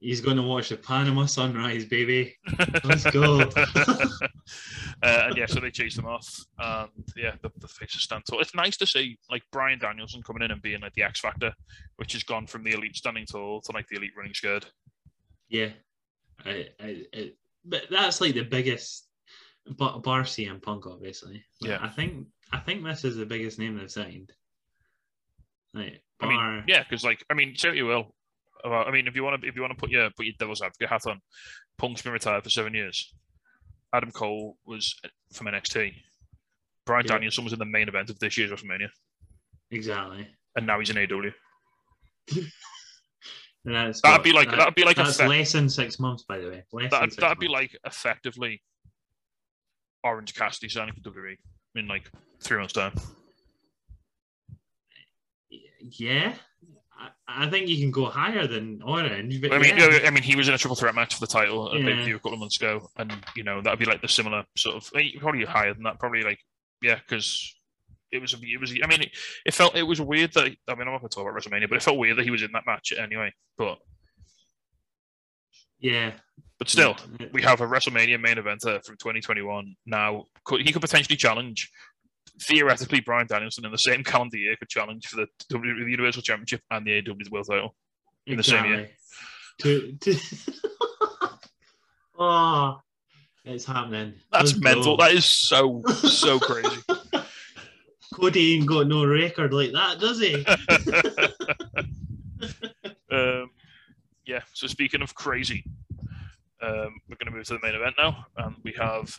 He's 0.00 0.20
going 0.20 0.36
to 0.36 0.44
watch 0.44 0.68
the 0.68 0.76
Panama 0.76 1.26
Sunrise, 1.26 1.84
baby. 1.84 2.36
Let's 2.84 3.02
go. 3.10 3.40
uh, 3.56 4.20
and 5.02 5.36
yeah, 5.36 5.46
so 5.46 5.58
they 5.58 5.72
chase 5.72 5.96
them 5.96 6.06
off, 6.06 6.44
and 6.56 6.88
yeah, 7.16 7.34
the, 7.42 7.50
the 7.58 7.66
faces 7.66 8.02
stand 8.02 8.22
tall. 8.24 8.40
It's 8.40 8.54
nice 8.54 8.76
to 8.76 8.86
see 8.86 9.18
like 9.28 9.42
Brian 9.50 9.80
Danielson 9.80 10.22
coming 10.22 10.42
in 10.42 10.52
and 10.52 10.62
being 10.62 10.82
like 10.82 10.94
the 10.94 11.02
X 11.02 11.18
Factor, 11.18 11.52
which 11.96 12.12
has 12.12 12.22
gone 12.22 12.46
from 12.46 12.62
the 12.62 12.74
elite 12.74 12.94
standing 12.94 13.26
tall 13.26 13.60
to 13.62 13.72
like 13.72 13.88
the 13.88 13.96
elite 13.96 14.12
running 14.16 14.34
scared. 14.34 14.66
Yeah, 15.48 15.70
I, 16.44 16.68
I, 16.80 17.02
I, 17.12 17.32
but 17.64 17.82
that's 17.90 18.20
like 18.20 18.34
the 18.34 18.44
biggest. 18.44 19.07
But 19.76 19.98
bar 20.02 20.22
CM 20.22 20.62
Punk, 20.62 20.86
obviously. 20.86 21.44
But 21.60 21.70
Yeah. 21.70 21.78
I 21.82 21.88
think 21.88 22.26
I 22.52 22.58
think 22.58 22.84
this 22.84 23.04
is 23.04 23.16
the 23.16 23.26
biggest 23.26 23.58
name 23.58 23.76
they've 23.76 23.90
signed. 23.90 24.32
Like 25.74 26.02
I 26.20 26.26
mean, 26.26 26.64
yeah, 26.66 26.82
because 26.82 27.04
like 27.04 27.22
I 27.30 27.34
mean, 27.34 27.54
you 27.74 27.86
will. 27.86 28.14
I 28.64 28.90
mean, 28.90 29.06
if 29.06 29.14
you 29.14 29.22
want 29.22 29.40
to, 29.42 29.46
if 29.48 29.54
you 29.54 29.60
want 29.62 29.72
to 29.72 29.78
put 29.78 29.90
your 29.90 30.10
put 30.10 30.26
your 30.26 30.34
devil's 30.38 30.62
advocate 30.62 30.88
hat 30.88 31.06
on, 31.06 31.20
Punk's 31.76 32.02
been 32.02 32.12
retired 32.12 32.42
for 32.42 32.50
seven 32.50 32.74
years. 32.74 33.12
Adam 33.92 34.10
Cole 34.10 34.56
was 34.66 34.94
from 35.32 35.46
NXT. 35.46 35.94
Brian 36.86 37.04
Yeah. 37.06 37.12
Danielson 37.12 37.44
was 37.44 37.52
in 37.52 37.58
the 37.58 37.64
main 37.66 37.88
event 37.88 38.10
of 38.10 38.18
this 38.18 38.36
year's 38.36 38.50
WrestleMania, 38.50 38.88
exactly. 39.70 40.26
and 40.56 40.66
now 40.66 40.78
he's 40.78 40.90
in 40.90 40.98
AW. 40.98 41.30
That'd 43.64 44.22
be 44.22 44.32
like 44.32 44.48
that- 44.50 44.56
that'd 44.58 44.74
be 44.74 44.84
like 44.84 44.98
a 44.98 45.02
that's 45.04 45.20
less 45.20 45.52
than 45.52 45.68
six 45.68 45.98
months, 45.98 46.22
by 46.22 46.38
the 46.38 46.48
way. 46.48 46.64
Less 46.72 46.90
That'd, 46.90 47.12
that'd 47.18 47.38
be 47.38 47.48
like 47.48 47.76
effectively 47.84 48.62
Orange 50.04 50.34
Cassidy 50.34 50.68
signing 50.68 50.94
for 50.94 51.10
WWE 51.10 51.36
in 51.74 51.88
like 51.88 52.10
three 52.40 52.58
months' 52.58 52.72
time. 52.72 52.92
yeah. 55.80 56.34
I, 57.28 57.44
I 57.44 57.50
think 57.50 57.68
you 57.68 57.78
can 57.78 57.90
go 57.92 58.06
higher 58.06 58.46
than 58.46 58.82
Orange, 58.82 59.40
but 59.40 59.52
I 59.52 59.58
mean, 59.58 59.76
yeah. 59.76 60.00
I 60.04 60.10
mean, 60.10 60.22
he 60.24 60.34
was 60.34 60.48
in 60.48 60.54
a 60.54 60.58
triple 60.58 60.74
threat 60.74 60.94
match 60.94 61.14
for 61.14 61.20
the 61.20 61.26
title 61.28 61.72
at 61.72 61.80
Yeah. 61.80 62.06
a 62.06 62.12
couple 62.14 62.32
of 62.34 62.40
months 62.40 62.56
ago, 62.56 62.88
and 62.96 63.12
you 63.36 63.44
know 63.44 63.60
that'd 63.62 63.78
be 63.78 63.84
like 63.84 64.02
the 64.02 64.08
similar 64.08 64.44
sort 64.56 64.76
of 64.76 64.90
eh, 64.96 65.10
probably 65.20 65.44
higher 65.44 65.72
than 65.74 65.84
that, 65.84 66.00
probably 66.00 66.22
like 66.22 66.40
yeah, 66.82 66.96
because 66.96 67.54
it 68.10 68.20
was 68.20 68.34
it 68.34 68.60
was. 68.60 68.72
I 68.82 68.86
mean, 68.88 69.02
it, 69.02 69.10
it 69.46 69.54
felt 69.54 69.76
it 69.76 69.84
was 69.84 70.00
weird 70.00 70.32
that 70.32 70.46
I 70.66 70.74
mean 70.74 70.88
I'm 70.88 70.92
not 70.92 70.98
going 70.98 71.08
to 71.08 71.14
talk 71.14 71.28
about 71.28 71.40
WrestleMania, 71.40 71.68
but 71.68 71.76
it 71.76 71.82
felt 71.84 71.98
weird 71.98 72.18
that 72.18 72.24
he 72.24 72.32
was 72.32 72.42
in 72.42 72.50
that 72.52 72.66
match 72.66 72.92
anyway. 72.98 73.32
But 73.56 73.78
yeah. 75.80 76.12
but 76.58 76.68
still, 76.68 76.96
Yeah. 77.20 77.26
we 77.32 77.42
have 77.42 77.60
a 77.60 77.66
WrestleMania 77.66 78.20
main 78.20 78.36
eventer 78.36 78.76
uh, 78.76 78.80
from 78.80 78.96
2021 78.96 79.76
now. 79.86 80.24
Could, 80.44 80.62
he 80.62 80.72
could 80.72 80.82
potentially 80.82 81.16
challenge. 81.16 81.70
Theoretically, 82.42 83.00
Brian 83.00 83.26
Danielson 83.26 83.64
in 83.64 83.72
the 83.72 83.78
same 83.78 84.04
calendar 84.04 84.36
year 84.36 84.54
could 84.56 84.68
challenge 84.68 85.06
for 85.08 85.16
the 85.16 85.26
WWE 85.52 85.84
the 85.84 85.90
Universal 85.90 86.22
Championship 86.22 86.60
and 86.70 86.86
the 86.86 87.02
AEW 87.02 87.30
World 87.30 87.46
Title. 87.50 87.74
in 88.26 88.36
the 88.36 88.44
same 88.44 88.64
year. 88.64 88.90
To, 89.62 89.92
to... 90.00 90.16
oh, 92.18 92.80
it's 93.44 93.64
happening. 93.64 94.14
That's 94.30 94.52
Let's 94.52 94.62
mental. 94.62 94.96
go. 94.96 95.02
That 95.04 95.12
is 95.14 95.24
so 95.24 95.82
so 95.86 96.38
crazy. 96.40 96.80
Cody 98.14 98.54
ain't 98.54 98.66
got 98.66 98.86
no 98.86 99.04
record 99.04 99.52
like 99.52 99.72
that, 99.72 99.98
does 99.98 100.20
he? 100.20 100.44
um, 103.10 103.50
yeah. 104.26 104.42
So 104.58 104.66
speaking 104.66 105.02
of 105.02 105.14
crazy, 105.14 105.62
um, 106.60 107.00
we're 107.08 107.14
going 107.14 107.26
to 107.26 107.30
move 107.30 107.46
to 107.46 107.52
the 107.52 107.60
main 107.62 107.76
event 107.76 107.94
now, 107.96 108.26
and 108.38 108.56
we 108.64 108.74
have 108.76 109.16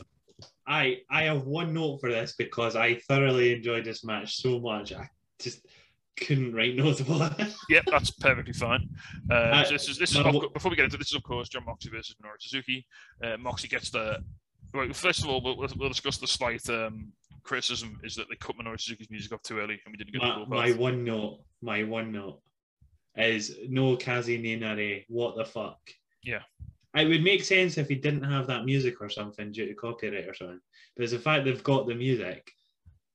I 0.67 0.97
I 1.09 1.23
have 1.23 1.43
one 1.43 1.73
note 1.73 1.99
for 2.01 2.11
this 2.11 2.35
because 2.37 2.75
I 2.75 2.95
thoroughly 3.07 3.53
enjoyed 3.53 3.85
this 3.85 4.03
match 4.03 4.35
so 4.35 4.59
much. 4.59 4.91
I 4.91 5.09
just 5.39 5.65
couldn't 6.17 6.53
write 6.53 6.75
notes 6.75 6.99
about 6.99 7.39
it. 7.39 7.55
yeah, 7.69 7.79
that's 7.85 8.11
perfectly 8.11 8.51
fine. 8.51 8.89
Uh, 9.31 9.35
Uh, 9.35 9.63
so 9.63 9.71
this 9.71 9.87
is 9.87 9.97
this 9.97 10.09
is 10.11 10.17
no, 10.17 10.25
of 10.25 10.53
before 10.53 10.71
we 10.71 10.75
get 10.75 10.83
into 10.83 10.97
this 10.97 11.07
is 11.07 11.15
of 11.15 11.23
course 11.23 11.47
Jon 11.47 11.63
Moxley 11.65 11.91
versus 11.91 12.17
Minoru 12.21 12.35
Suzuki. 12.37 12.85
Uh, 13.23 13.37
Moxley 13.37 13.69
gets 13.69 13.89
the 13.91 14.21
well, 14.73 14.91
first 14.91 15.23
of 15.23 15.29
all 15.29 15.41
we'll, 15.41 15.55
we'll 15.77 15.87
discuss 15.87 16.17
the 16.17 16.27
slight 16.27 16.69
um, 16.69 17.13
criticism 17.43 17.97
is 18.03 18.13
that 18.15 18.27
they 18.29 18.35
cut 18.35 18.57
Minoru 18.57 18.77
Suzuki's 18.77 19.09
music 19.09 19.31
off 19.31 19.41
too 19.43 19.59
early 19.59 19.79
and 19.85 19.93
we 19.93 19.97
didn't 19.97 20.11
get 20.11 20.21
the 20.21 20.27
My, 20.27 20.35
full 20.35 20.47
my 20.47 20.71
one 20.73 21.05
note, 21.05 21.39
my 21.61 21.85
one 21.85 22.11
note 22.11 22.41
is 23.17 23.57
no 23.67 23.95
Kaze 23.97 24.27
ni 24.27 24.55
Nare. 24.55 25.01
What 25.07 25.35
the 25.35 25.45
fuck? 25.45 25.79
Yeah. 26.23 26.41
It 26.95 27.07
would 27.07 27.23
make 27.23 27.43
sense 27.43 27.77
if 27.77 27.87
he 27.87 27.95
didn't 27.95 28.23
have 28.23 28.47
that 28.47 28.65
music 28.65 28.99
or 29.01 29.09
something 29.09 29.51
due 29.51 29.67
to 29.67 29.73
copyright 29.75 30.27
or 30.27 30.33
something. 30.33 30.59
But 30.95 31.03
it's 31.03 31.13
the 31.13 31.19
fact 31.19 31.45
they've 31.45 31.63
got 31.63 31.87
the 31.87 31.95
music 31.95 32.51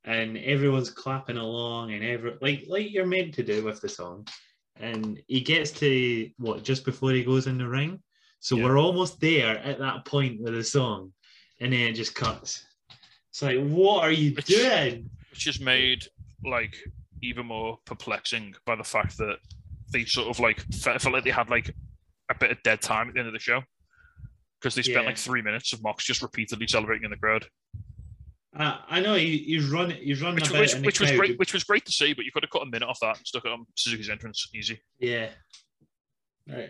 and 0.05 0.37
everyone's 0.39 0.91
clapping 0.91 1.39
along 1.39 1.93
and 1.93 2.05
every 2.05 2.35
like 2.41 2.65
like 2.69 2.93
you're 2.93 3.07
meant 3.07 3.35
to 3.35 3.43
do 3.43 3.65
with 3.65 3.81
the 3.81 3.89
song. 3.89 4.27
And 4.77 5.21
he 5.29 5.41
gets 5.41 5.71
to 5.81 6.31
what 6.39 6.63
just 6.65 6.85
before 6.85 7.13
he 7.13 7.25
goes 7.25 7.47
in 7.47 7.59
the 7.59 7.69
ring. 7.69 8.03
So 8.41 8.57
Yeah. 8.57 8.65
we're 8.65 8.79
almost 8.79 9.21
there 9.21 9.59
at 9.59 9.79
that 9.79 10.05
point 10.05 10.41
with 10.41 10.55
the 10.55 10.63
song, 10.65 11.13
and 11.61 11.73
then 11.73 11.81
it 11.89 11.95
just 11.95 12.15
cuts. 12.15 12.65
It's 13.31 13.43
like, 13.43 13.59
what 13.59 14.05
are 14.05 14.13
you 14.13 14.33
Which- 14.35 14.47
doing? 14.47 15.11
which 15.31 15.47
is 15.47 15.59
made 15.61 16.05
like 16.45 16.77
even 17.23 17.47
more 17.47 17.79
perplexing 17.87 18.55
by 18.67 18.77
the 18.77 18.85
fact 18.85 19.17
that 19.19 19.39
they 19.95 20.05
sort 20.05 20.29
of 20.29 20.39
like 20.41 20.61
felt 20.75 21.05
like 21.11 21.25
they 21.25 21.31
had 21.31 21.49
like 21.49 21.75
a 22.31 22.35
bit 22.39 22.51
of 22.51 22.63
dead 22.63 22.83
time 22.83 23.09
at 23.09 23.15
the 23.15 23.21
end 23.21 23.29
of 23.29 23.33
the 23.33 23.41
show 23.41 23.63
because 24.61 24.75
they 24.75 24.83
spent 24.83 25.03
Yeah. 25.05 25.09
like 25.09 25.17
three 25.19 25.41
minutes 25.43 25.73
of 25.73 25.83
Mox 25.83 26.05
just 26.05 26.21
repeatedly 26.23 26.67
celebrating 26.67 27.05
in 27.05 27.11
the 27.11 27.17
crowd, 27.17 27.47
Uh, 28.57 28.79
I 28.89 29.01
know 29.01 29.15
he, 29.15 29.39
he's 29.39 29.67
run 29.69 29.91
He's 29.91 30.23
running 30.23 30.37
which, 30.37 30.51
which, 30.53 30.75
which 30.85 31.01
was 31.01 31.11
great. 31.13 31.39
Which 31.39 31.53
was 31.55 31.65
great 31.65 31.85
to 31.87 31.93
see, 31.93 32.13
but 32.15 32.25
you 32.25 32.31
could 32.33 32.43
have 32.45 32.51
cut 32.51 32.63
a 32.63 32.67
minute 32.67 32.89
off 32.89 32.99
that 33.01 33.17
and 33.19 33.27
stuck 33.27 33.45
it 33.45 33.51
on 33.53 33.67
Suzuki's 33.77 34.09
entrance 34.11 34.49
easy. 34.55 34.81
Yeah. 34.99 35.31
Uh, 36.53 36.67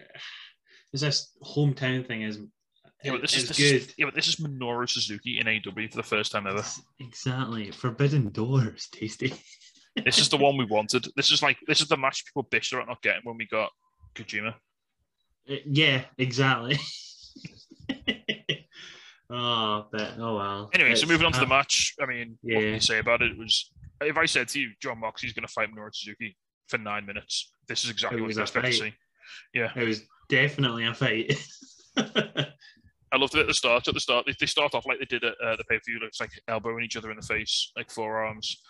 Is 0.93 1.01
this 1.03 1.31
hometown 1.43 2.07
thing 2.07 2.22
is 2.22 2.39
Yeah, 3.05 3.12
but 3.12 3.20
this 3.22 3.35
is, 3.37 3.43
is 3.43 3.49
this 3.49 3.59
good. 3.59 3.75
is 3.77 3.95
yeah, 3.99 4.07
but 4.07 4.14
this 4.14 4.29
is 4.29 4.37
Minoru 4.37 4.89
Suzuki 4.89 5.39
in 5.41 5.47
AW 5.49 5.89
for 5.91 5.97
the 5.97 6.03
first 6.03 6.33
time 6.33 6.47
ever. 6.47 6.64
Exactly. 7.01 7.70
Forbidden 7.70 8.31
doors, 8.31 8.89
tasty. 8.93 9.35
This 10.05 10.19
is 10.19 10.29
the 10.29 10.37
one 10.37 10.57
we 10.57 10.65
wanted. 10.65 11.07
This 11.17 11.31
is 11.31 11.43
like 11.43 11.59
this 11.67 11.81
is 11.81 11.89
the 11.89 11.97
match 11.97 12.25
people 12.27 12.45
bitched 12.45 12.73
about 12.73 12.89
not 12.89 13.03
getting 13.03 13.23
when 13.25 13.37
we 13.37 13.47
got 13.47 13.71
Kojima. 14.15 14.55
Uh, 15.49 15.57
yeah, 15.67 16.05
exactly. 16.19 16.79
oh, 19.31 19.87
but 19.93 20.15
oh 20.19 20.37
well. 20.37 20.71
Anyway, 20.73 20.95
so 20.95 21.07
moving 21.07 21.27
on 21.27 21.33
to 21.33 21.41
the 21.41 21.47
match. 21.47 21.95
I 22.01 22.07
mean, 22.07 22.39
what 22.41 22.55
can 22.55 22.63
yeah. 22.63 22.75
you 22.75 22.81
say 22.81 22.99
about 22.99 23.23
it? 23.23 23.33
It 23.33 23.39
was 23.39 23.71
if 24.01 24.17
I 24.17 24.27
said 24.27 24.49
to 24.49 24.61
you, 24.61 24.71
Jon 24.81 24.99
Moxley's 24.99 25.33
going 25.33 25.47
to 25.47 25.53
fight 25.53 25.71
Minoru 25.73 25.95
Suzuki 25.95 26.37
for 26.69 26.79
nine 26.79 27.07
minutes, 27.07 27.53
this 27.69 27.85
is 27.85 27.91
exactly 27.91 28.21
what 28.21 28.35
you 28.35 28.41
expect 28.41 28.67
to 28.67 28.73
see. 28.73 28.95
It 29.55 29.87
was 29.87 30.03
definitely 30.29 30.87
a 30.87 30.95
fight. 30.95 31.39
I 31.97 33.17
loved 33.17 33.35
it 33.37 33.41
at 33.41 33.47
the 33.47 33.55
start. 33.55 33.87
At 33.87 33.95
the 33.95 34.01
start, 34.01 34.27
they, 34.27 34.35
they 34.41 34.47
start 34.47 34.75
off 34.75 34.87
like 34.87 34.99
they 34.99 35.05
did 35.05 35.23
at 35.23 35.35
uh, 35.43 35.57
the 35.57 35.65
pay 35.65 35.77
per 35.77 35.83
view. 35.87 36.01
It's 36.03 36.21
like 36.21 36.31
elbowing 36.49 36.85
each 36.85 36.97
other 36.97 37.11
in 37.11 37.17
the 37.17 37.27
face, 37.27 37.71
like 37.77 37.91
forearms. 37.91 38.61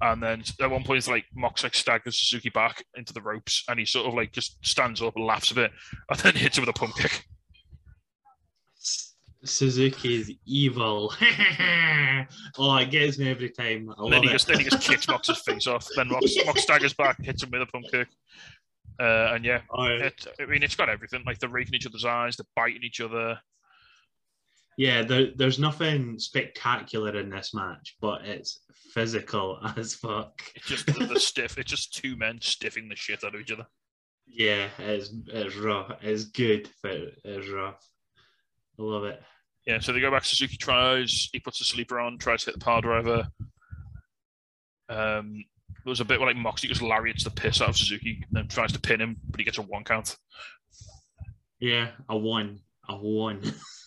And 0.00 0.22
then 0.22 0.42
at 0.60 0.70
one 0.70 0.84
point, 0.84 0.98
it's 0.98 1.08
like 1.08 1.24
Mox 1.34 1.62
like 1.62 1.74
staggers 1.74 2.18
Suzuki 2.20 2.50
back 2.50 2.84
into 2.96 3.12
the 3.12 3.22
ropes, 3.22 3.64
and 3.68 3.78
he 3.78 3.84
sort 3.86 4.06
of 4.06 4.14
like 4.14 4.32
just 4.32 4.64
stands 4.64 5.00
up, 5.00 5.16
and 5.16 5.24
laughs 5.24 5.50
a 5.50 5.54
bit, 5.54 5.72
and 6.10 6.18
then 6.20 6.34
hits 6.34 6.58
him 6.58 6.62
with 6.62 6.74
a 6.74 6.78
pump 6.78 6.94
kick. 6.96 7.24
Suzuki's 9.44 10.30
evil. 10.44 11.12
oh, 12.58 12.76
it 12.76 12.90
gets 12.90 13.18
me 13.18 13.30
every 13.30 13.50
time. 13.50 13.90
I 13.98 14.04
And 14.04 14.12
then 14.12 14.22
he 14.22 14.28
it. 14.28 14.32
just 14.32 14.48
then 14.48 14.58
he 14.58 14.64
just 14.64 14.86
kicks 14.86 15.08
Mox's 15.08 15.40
face 15.42 15.66
off. 15.66 15.86
Then 15.96 16.08
Mox, 16.08 16.34
Mox 16.46 16.62
staggers 16.62 16.94
back, 16.94 17.22
hits 17.22 17.42
him 17.42 17.50
with 17.50 17.62
a 17.62 17.66
pump 17.66 17.86
kick. 17.90 18.08
Uh, 18.98 19.32
and 19.34 19.44
yeah, 19.44 19.60
Oh, 19.70 19.84
it, 19.84 20.26
I 20.40 20.46
mean, 20.46 20.62
it's 20.62 20.74
got 20.74 20.88
everything. 20.88 21.22
Like 21.26 21.38
they're 21.38 21.50
raking 21.50 21.74
each 21.74 21.86
other's 21.86 22.04
eyes, 22.04 22.36
they're 22.36 22.46
biting 22.56 22.82
each 22.82 23.00
other. 23.00 23.38
Yeah, 24.76 25.02
there, 25.02 25.28
there's 25.34 25.58
nothing 25.58 26.18
spectacular 26.18 27.18
in 27.18 27.30
this 27.30 27.54
match, 27.54 27.96
but 28.00 28.24
it's 28.24 28.60
physical 28.92 29.58
as 29.76 29.94
fuck. 29.94 30.42
It's 30.54 30.66
just 30.66 30.86
the, 30.86 31.06
the 31.06 31.20
stiff. 31.20 31.58
It's 31.58 31.70
just 31.70 31.94
two 31.94 32.16
men 32.16 32.40
stiffing 32.40 32.88
the 32.88 32.96
shit 32.96 33.24
out 33.24 33.34
of 33.34 33.40
each 33.40 33.52
other. 33.52 33.66
Yeah, 34.26 34.68
it's 34.78 35.10
it's 35.28 35.56
rough. 35.56 35.92
It's 36.02 36.24
good, 36.24 36.68
but 36.82 36.96
it's 37.24 37.48
rough. 37.48 37.82
I 38.78 38.82
love 38.82 39.04
it. 39.04 39.22
Yeah, 39.66 39.78
so 39.80 39.92
they 39.92 40.00
go 40.00 40.10
back. 40.10 40.24
Suzuki 40.24 40.56
tries. 40.56 41.28
He 41.32 41.38
puts 41.38 41.60
a 41.60 41.64
sleeper 41.64 41.98
on. 41.98 42.18
Tries 42.18 42.44
to 42.44 42.50
hit 42.50 42.58
the 42.58 42.64
power 42.64 42.82
driver. 42.82 43.28
Um, 44.88 45.44
there 45.84 45.90
was 45.90 46.00
a 46.00 46.04
bit 46.04 46.20
where 46.20 46.28
like 46.28 46.36
Moxley 46.36 46.68
just 46.68 46.82
lariats 46.82 47.24
the 47.24 47.30
piss 47.30 47.60
out 47.60 47.70
of 47.70 47.76
Suzuki 47.76 48.24
and 48.28 48.36
then 48.36 48.48
tries 48.48 48.72
to 48.72 48.80
pin 48.80 49.00
him, 49.00 49.16
but 49.30 49.40
he 49.40 49.44
gets 49.44 49.58
a 49.58 49.62
one 49.62 49.84
count. 49.84 50.16
Yeah, 51.60 51.90
a 52.08 52.16
one, 52.16 52.60
a 52.88 52.96
one. 52.96 53.40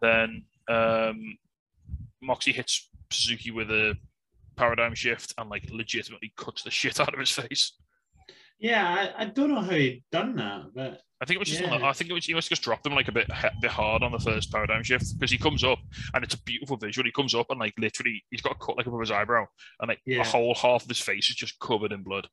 Then 0.00 0.44
um, 0.68 1.38
Moxley 2.22 2.52
hits 2.52 2.88
Suzuki 3.10 3.50
with 3.50 3.70
a 3.70 3.94
paradigm 4.56 4.94
shift 4.94 5.34
and 5.38 5.48
like 5.50 5.68
legitimately 5.70 6.32
cuts 6.36 6.62
the 6.62 6.70
shit 6.70 7.00
out 7.00 7.12
of 7.14 7.20
his 7.20 7.30
face. 7.30 7.74
yeah, 8.58 9.12
I, 9.18 9.22
I 9.22 9.24
don't 9.26 9.50
know 9.50 9.60
how 9.60 9.70
he 9.70 10.02
done 10.12 10.36
that, 10.36 10.66
but 10.74 11.00
I 11.20 11.24
think 11.24 11.36
it 11.36 11.38
was 11.40 11.48
just. 11.48 11.60
Yeah. 11.62 11.84
I 11.84 11.92
think 11.92 12.10
it 12.10 12.14
was. 12.14 12.26
He 12.26 12.34
must 12.34 12.48
just 12.48 12.62
dropped 12.62 12.86
him 12.86 12.94
like 12.94 13.08
a 13.08 13.12
bit, 13.12 13.28
a 13.28 13.50
bit 13.60 13.70
hard 13.72 14.02
on 14.04 14.12
the 14.12 14.20
first 14.20 14.52
paradigm 14.52 14.84
shift 14.84 15.18
because 15.18 15.32
he 15.32 15.38
comes 15.38 15.64
up 15.64 15.78
and 16.14 16.22
it's 16.22 16.34
a 16.34 16.42
beautiful 16.42 16.76
visual. 16.76 17.04
He 17.06 17.10
comes 17.12 17.34
up 17.34 17.46
and 17.50 17.58
like 17.58 17.74
literally, 17.78 18.22
he's 18.30 18.40
got 18.40 18.52
a 18.52 18.64
cut 18.64 18.76
like 18.76 18.86
above 18.86 19.00
his 19.00 19.10
eyebrow 19.10 19.46
and 19.80 19.88
like 19.88 20.00
Yeah. 20.06 20.20
a 20.20 20.24
whole 20.24 20.54
half 20.54 20.82
of 20.82 20.88
his 20.88 21.00
face 21.00 21.28
is 21.28 21.34
just 21.36 21.58
covered 21.58 21.90
in 21.92 22.02
blood. 22.04 22.28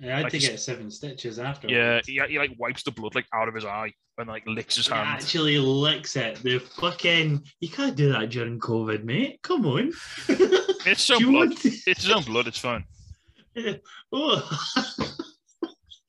Yeah, 0.00 0.12
I 0.12 0.16
had 0.16 0.22
Like 0.24 0.32
to 0.32 0.38
he's- 0.38 0.50
get 0.50 0.60
seven 0.60 0.90
stitches 0.90 1.38
after. 1.38 1.68
Yeah, 1.68 2.00
he, 2.06 2.20
he 2.28 2.38
like 2.38 2.52
wipes 2.58 2.82
the 2.82 2.90
blood 2.90 3.14
like 3.14 3.26
out 3.32 3.48
of 3.48 3.54
his 3.54 3.64
eye 3.64 3.92
and 4.18 4.28
like 4.28 4.42
licks 4.46 4.76
his 4.76 4.86
He 4.88 4.94
hand. 4.94 5.08
actually 5.08 5.58
licks 5.58 6.16
it. 6.16 6.36
The 6.42 6.58
fucking 6.58 7.42
you 7.60 7.68
can't 7.68 7.96
do 7.96 8.12
that 8.12 8.30
during 8.30 8.58
COVID, 8.60 9.04
mate. 9.04 9.40
Come 9.42 9.66
on. 9.66 9.92
It's 10.86 11.02
so 11.04 11.18
blood. 11.18 11.56
to- 11.56 11.68
It's 11.86 12.02
his 12.02 12.10
own 12.10 12.22
blood. 12.24 12.46
It's 12.46 12.58
fine. 12.58 12.84
Oh. 14.12 14.58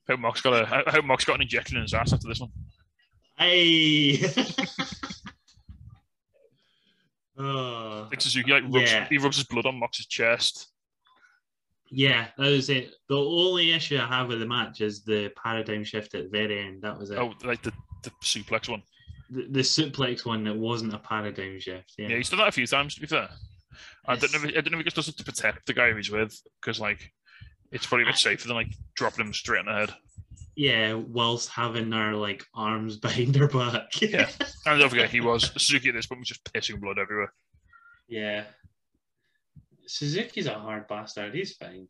Hope 0.08 0.20
Mox 0.20 0.40
got 0.40 0.52
a. 0.52 0.86
I 0.88 0.90
hope 0.92 1.04
Mox 1.04 1.24
got 1.24 1.34
an 1.36 1.42
injection 1.42 1.76
in 1.78 1.82
his 1.82 1.94
ass 1.94 2.12
after 2.12 2.28
this 2.28 2.38
one. 2.40 2.50
Hey. 3.38 4.20
oh. 7.38 8.06
Like 8.10 8.20
Suzuki 8.20 8.50
like 8.52 8.62
rubs, 8.64 8.92
Yeah. 8.92 9.08
he 9.08 9.18
rubs 9.18 9.36
his 9.36 9.46
blood 9.46 9.66
on 9.66 9.78
Mox's 9.78 10.06
chest. 10.06 10.68
Yeah, 11.90 12.26
that 12.36 12.50
was 12.50 12.68
it. 12.70 12.94
The 13.08 13.16
only 13.16 13.72
issue 13.72 13.98
I 13.98 14.06
have 14.06 14.28
with 14.28 14.40
the 14.40 14.46
match 14.46 14.80
is 14.80 15.04
the 15.04 15.30
paradigm 15.42 15.84
shift 15.84 16.14
at 16.14 16.24
the 16.24 16.28
very 16.28 16.60
end. 16.66 16.82
That 16.82 16.98
was 16.98 17.10
it. 17.10 17.18
Oh, 17.18 17.32
like 17.44 17.62
the, 17.62 17.72
the 18.02 18.10
suplex 18.22 18.68
one. 18.68 18.82
The, 19.30 19.46
the 19.50 19.60
suplex 19.60 20.24
one 20.26 20.44
that 20.44 20.56
wasn't 20.56 20.94
a 20.94 20.98
paradigm 20.98 21.60
shift. 21.60 21.92
Yeah. 21.98 22.08
Yeah, 22.08 22.16
he's 22.16 22.30
done 22.30 22.38
that 22.40 22.48
a 22.48 22.52
few 22.52 22.66
times. 22.66 22.94
To 22.96 23.00
be 23.00 23.06
fair, 23.06 23.28
I 24.06 24.16
don't 24.16 24.32
know. 24.32 24.48
If, 24.48 24.56
I 24.56 24.60
don't 24.60 24.72
know 24.72 24.78
if 24.78 24.84
he 24.84 24.84
just 24.84 24.96
does 24.96 25.08
it 25.08 25.16
to 25.18 25.24
protect 25.24 25.66
the 25.66 25.74
guy 25.74 25.92
he's 25.94 26.10
with 26.10 26.36
because 26.60 26.80
like 26.80 27.12
it's 27.72 27.86
probably 27.86 28.04
a 28.04 28.06
bit 28.06 28.16
safer 28.16 28.46
than 28.46 28.56
like 28.56 28.72
dropping 28.94 29.26
him 29.26 29.32
straight 29.32 29.60
in 29.60 29.66
the 29.66 29.72
head. 29.72 29.94
Yeah, 30.56 30.94
whilst 30.94 31.50
having 31.50 31.90
their 31.90 32.14
like 32.14 32.44
arms 32.54 32.96
behind 32.98 33.36
her 33.36 33.48
back. 33.48 34.00
Yeah. 34.00 34.28
And 34.64 34.80
don't 34.80 34.90
forget, 34.90 35.10
he 35.10 35.20
was 35.20 35.50
Suzuki 35.52 35.90
at 35.90 35.94
this 35.94 36.06
point 36.06 36.20
was 36.20 36.28
just 36.28 36.44
pissing 36.52 36.80
blood 36.80 36.98
everywhere. 36.98 37.32
yeah. 38.08 38.44
Suzuki's 39.86 40.46
a 40.46 40.54
hard 40.54 40.86
bastard. 40.88 41.34
He's 41.34 41.56
fine. 41.56 41.88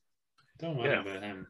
Don't 0.59 0.77
worry 0.79 0.91
Yeah. 0.91 1.01
about 1.03 1.23
him. 1.23 1.47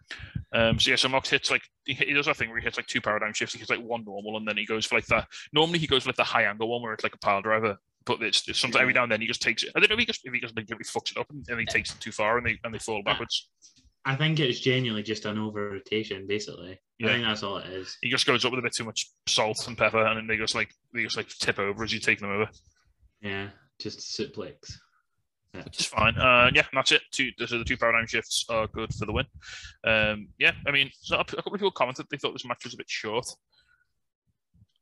Um, 0.52 0.80
so 0.80 0.90
yeah, 0.90 0.96
so 0.96 1.08
Mox 1.08 1.28
hits 1.28 1.50
like 1.50 1.62
he, 1.84 1.94
he 1.94 2.12
does 2.12 2.26
that 2.26 2.36
thing 2.36 2.48
where 2.48 2.58
he 2.58 2.64
hits 2.64 2.76
like 2.76 2.86
two 2.86 3.00
paradigm 3.00 3.32
shifts. 3.32 3.52
He 3.54 3.58
hits 3.58 3.70
like 3.70 3.80
one 3.80 4.04
normal, 4.04 4.36
and 4.36 4.46
then 4.46 4.56
he 4.56 4.66
goes 4.66 4.86
for 4.86 4.96
like 4.96 5.06
the 5.06 5.24
normally 5.52 5.78
he 5.78 5.86
goes 5.86 6.02
for 6.02 6.08
like 6.08 6.16
the 6.16 6.24
high 6.24 6.44
angle 6.44 6.68
one 6.68 6.82
where 6.82 6.92
it's 6.92 7.04
like 7.04 7.14
a 7.14 7.18
pile 7.18 7.42
driver. 7.42 7.76
But 8.04 8.22
it's, 8.22 8.48
it's 8.48 8.58
sometimes 8.60 8.82
every 8.82 8.94
now 8.94 9.02
and 9.02 9.10
then 9.10 9.20
he 9.20 9.26
just 9.26 9.42
takes 9.42 9.64
it. 9.64 9.72
I 9.74 9.80
don't 9.80 9.90
know 9.90 9.94
if 9.94 10.00
he 10.00 10.06
just 10.06 10.20
if 10.24 10.32
he 10.32 10.40
just 10.40 10.56
like, 10.56 10.70
if 10.70 10.78
he 10.78 10.84
fucks 10.84 11.10
it 11.10 11.18
up 11.18 11.28
and, 11.30 11.44
and 11.48 11.58
he 11.60 11.66
takes 11.66 11.92
it 11.92 12.00
too 12.00 12.12
far 12.12 12.38
and 12.38 12.46
they 12.46 12.58
and 12.64 12.72
they 12.72 12.78
fall 12.78 13.02
backwards. 13.02 13.48
I 14.04 14.14
think 14.14 14.38
it's 14.38 14.60
genuinely 14.60 15.02
just 15.02 15.24
an 15.24 15.36
over 15.36 15.70
rotation, 15.70 16.28
basically. 16.28 16.78
Yeah. 17.00 17.08
I 17.08 17.12
think 17.14 17.24
that's 17.24 17.42
all 17.42 17.58
it 17.58 17.66
is. 17.68 17.98
He 18.02 18.08
just 18.08 18.24
goes 18.24 18.44
up 18.44 18.52
with 18.52 18.60
a 18.60 18.62
bit 18.62 18.72
too 18.72 18.84
much 18.84 19.10
salt 19.26 19.66
and 19.66 19.76
pepper, 19.76 20.06
and 20.06 20.16
then 20.16 20.26
they 20.28 20.36
just 20.36 20.54
like 20.54 20.70
they 20.94 21.02
just 21.02 21.16
like 21.16 21.28
tip 21.28 21.58
over 21.58 21.82
as 21.82 21.92
you 21.92 21.98
take 21.98 22.20
them 22.20 22.30
over. 22.30 22.48
Yeah, 23.20 23.48
just 23.80 23.98
suplex. 24.00 24.74
Which 25.64 25.80
is 25.80 25.86
fine. 25.86 26.16
Uh, 26.16 26.50
yeah, 26.54 26.64
that's 26.72 26.92
it. 26.92 27.02
Two, 27.12 27.30
so 27.46 27.58
the 27.58 27.64
two 27.64 27.76
paradigm 27.76 28.06
shifts 28.06 28.44
are 28.48 28.66
good 28.66 28.92
for 28.94 29.06
the 29.06 29.12
win. 29.12 29.26
Um, 29.84 30.28
yeah, 30.38 30.52
I 30.66 30.70
mean, 30.70 30.90
so 31.00 31.16
a, 31.16 31.20
a 31.20 31.24
couple 31.24 31.54
of 31.54 31.60
people 31.60 31.70
commented 31.70 32.06
they 32.10 32.16
thought 32.16 32.32
this 32.32 32.44
match 32.44 32.64
was 32.64 32.74
a 32.74 32.78
bit 32.78 32.88
short, 32.88 33.26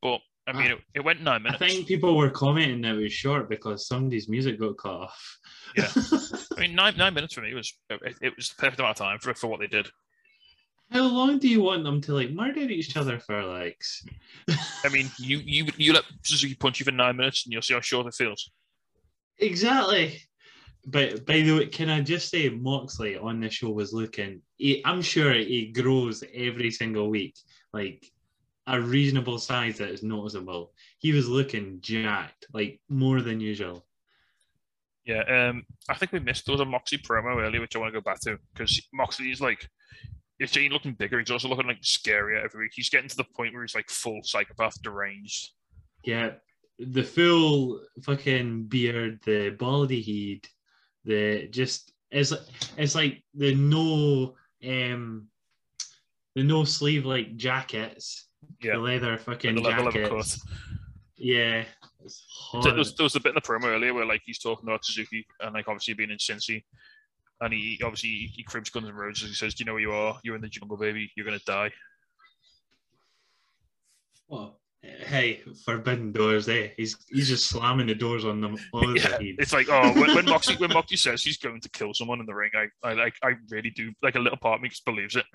but 0.03 0.21
I 0.47 0.53
mean, 0.53 0.73
it, 0.73 0.79
it 0.95 1.05
went 1.05 1.23
nine 1.23 1.43
minutes. 1.43 1.63
I 1.63 1.69
think 1.69 1.87
people 1.87 2.17
were 2.17 2.29
commenting 2.29 2.83
that 2.83 2.97
it 2.97 3.03
was 3.03 3.13
short 3.13 3.49
because 3.49 3.87
somebody's 3.87 4.29
music 4.29 4.61
got 4.61 4.77
cut 4.77 4.93
off. 4.93 5.39
Yeah. 5.77 5.89
I 6.57 6.61
mean, 6.61 6.75
nine 6.75 6.97
nine 6.97 7.15
minutes 7.15 7.35
for 7.35 7.41
me 7.41 7.55
was 7.55 7.73
it, 7.89 8.17
it 8.21 8.37
was 8.37 8.51
the 8.51 8.57
perfect 8.57 8.79
amount 8.79 9.01
of 9.01 9.07
time 9.07 9.19
for 9.21 9.33
for 9.35 9.47
what 9.47 9.61
they 9.61 9.67
did. 9.67 9.89
How 10.91 11.09
long 11.09 11.39
do 11.39 11.49
you 11.49 11.63
want 11.63 11.83
them 11.85 12.01
to 12.03 12.15
like 12.15 12.31
murder 12.31 12.61
each 12.61 12.97
other 12.97 13.19
for? 13.19 13.43
likes? 13.43 14.05
I 14.85 14.91
mean, 14.91 15.11
you 15.19 15.39
you 15.39 15.67
you 15.79 15.93
let 15.95 16.05
Suzuki 16.23 16.55
punch 16.55 16.79
you 16.79 16.85
for 16.85 16.93
nine 16.93 17.17
minutes, 17.17 17.47
and 17.47 17.53
you'll 17.53 17.63
see 17.63 17.75
how 17.75 17.81
short 17.81 18.07
it 18.07 18.15
feels. 18.15 18.51
exactly. 19.39 20.21
But 20.87 21.25
by 21.25 21.41
the 21.41 21.53
way, 21.53 21.67
can 21.67 21.89
I 21.89 22.01
just 22.03 22.31
say 22.31 22.49
Moxley 22.51 23.17
on 23.17 23.41
the 23.41 23.51
show 23.51 23.71
was 23.71 23.93
looking? 23.93 24.43
He, 24.57 24.83
I'm 24.85 25.03
sure 25.03 25.33
he 25.33 25.73
grows 25.73 26.23
every 26.35 26.71
single 26.71 27.09
week, 27.09 27.37
like 27.73 28.05
a 28.67 28.81
reasonable 28.81 29.39
size 29.39 29.79
that 29.79 29.91
is 29.91 30.03
noticeable. 30.03 30.73
He 30.99 31.13
was 31.13 31.29
looking 31.29 31.79
jacked, 31.81 32.47
like 32.53 32.81
more 32.89 33.23
than 33.23 33.41
usual. 33.41 33.87
Yeah, 35.05 35.23
um, 35.23 35.65
I 35.89 35.95
think 35.95 36.13
we 36.13 36.19
missed 36.19 36.47
there 36.47 36.55
was 36.55 36.61
a 36.61 36.65
Moxie 36.65 36.99
promo 36.99 37.37
earlier, 37.43 37.61
which 37.61 37.77
I 37.77 37.79
want 37.79 37.93
to 37.93 38.01
go 38.01 38.05
back 38.05 38.21
to 38.21 38.39
because 38.53 38.81
Moxley 38.93 39.31
is 39.31 39.41
like, 39.41 39.69
he's 40.39 40.55
he's 40.55 40.73
looking 40.73 40.95
bigger. 40.95 41.19
He's 41.19 41.31
also 41.31 41.49
looking 41.49 41.67
like 41.67 41.83
scarier 41.83 42.43
every 42.43 42.65
week. 42.65 42.73
He's 42.75 42.89
getting 42.89 43.09
to 43.09 43.17
the 43.17 43.25
point 43.25 43.53
where 43.53 43.63
he's 43.63 43.75
like 43.75 43.91
full 43.91 44.21
psychopath, 44.23 44.81
deranged. 44.83 45.51
Yeah, 46.05 46.33
the 46.79 47.03
full 47.03 47.81
fucking 48.03 48.65
beard, 48.65 49.21
the 49.25 49.51
baldy 49.51 50.03
head, 50.03 50.51
the 51.05 51.49
just 51.51 51.93
it's 52.11 52.31
like 52.31 52.41
it's 52.77 52.95
like 52.95 53.23
the 53.35 53.55
no 53.55 54.35
um 54.67 55.29
the 56.35 56.43
no 56.43 56.65
sleeve 56.65 57.05
like 57.05 57.37
jackets, 57.37 58.29
Yeah, 58.63 58.75
the 58.75 58.79
leather 58.79 59.19
fucking 59.19 59.55
the 59.57 59.61
level 59.61 59.89
of 59.89 59.95
a 59.95 60.03
jackets. 60.03 60.45
Yeah, 61.17 61.65
it's 62.05 62.25
So 62.51 62.61
there, 62.61 62.75
was, 62.75 62.95
there 62.97 63.05
was 63.05 63.15
a 63.15 63.21
bit 63.21 63.31
in 63.31 63.35
the 63.37 63.41
promo 63.41 63.67
earlier 63.67 63.95
where 63.95 64.05
like 64.05 64.23
he's 64.25 64.39
talking 64.39 64.69
about 64.69 64.85
Suzuki 64.85 65.27
and 65.41 65.55
like 65.55 65.69
obviously 65.69 65.95
being 65.95 66.11
in 66.11 66.19
Cincy, 66.19 66.65
and 67.41 67.53
he 67.53 67.81
obviously 67.85 68.31
he 68.35 68.43
cribs 68.43 68.71
Guns 68.71 68.89
N' 68.89 68.95
Roses. 68.95 69.23
And 69.23 69.31
he 69.31 69.35
says, 69.37 69.55
"Do 69.55 69.63
you 69.63 69.67
know 69.67 69.75
where 69.75 69.81
you 69.81 69.93
are? 69.93 70.19
You're 70.25 70.37
in 70.37 70.43
the 70.43 70.49
jungle, 70.49 70.77
baby. 70.77 71.11
You're 71.17 71.27
gonna 71.27 71.39
die." 71.47 71.71
Well, 74.29 74.61
hey, 75.07 75.43
forbidden 75.65 76.13
doors. 76.13 76.49
Eh? 76.49 76.69
He's 76.77 76.97
he's 77.09 77.29
just 77.29 77.47
slamming 77.47 77.87
the 77.87 77.95
doors 77.95 78.25
on 78.25 78.41
them. 78.41 78.57
All 78.73 78.97
Yeah, 78.97 79.19
the 79.19 79.35
it's 79.39 79.53
like 79.53 79.69
oh, 79.71 79.93
when, 79.93 80.15
when 80.15 80.25
Moxie 80.27 80.57
when 80.57 80.73
Moxie 80.73 80.97
says 80.97 81.23
he's 81.23 81.39
going 81.39 81.61
to 81.61 81.69
kill 81.71 81.95
someone 81.95 82.21
in 82.21 82.27
the 82.27 82.35
ring, 82.35 82.51
I 82.55 82.89
I 82.89 82.93
like 82.95 83.15
I 83.23 83.35
really 83.51 83.71
do 83.71 83.93
like 84.03 84.15
a 84.15 84.21
little 84.21 84.39
part 84.39 84.57
of 84.57 84.63
me 84.63 84.69
just 84.69 84.85
believes 84.85 85.17
it. 85.17 85.27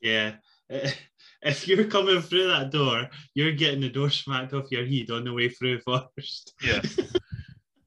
Yeah. 0.00 0.32
If 1.40 1.68
you're 1.68 1.84
coming 1.84 2.20
through 2.20 2.48
that 2.48 2.72
door, 2.72 3.08
you're 3.32 3.52
getting 3.52 3.80
the 3.80 3.88
door 3.88 4.10
smacked 4.10 4.52
off 4.54 4.72
your 4.72 4.84
head 4.84 5.10
on 5.10 5.22
the 5.22 5.32
way 5.32 5.48
through 5.48 5.78
first. 5.86 6.52
Yeah. 6.62 6.82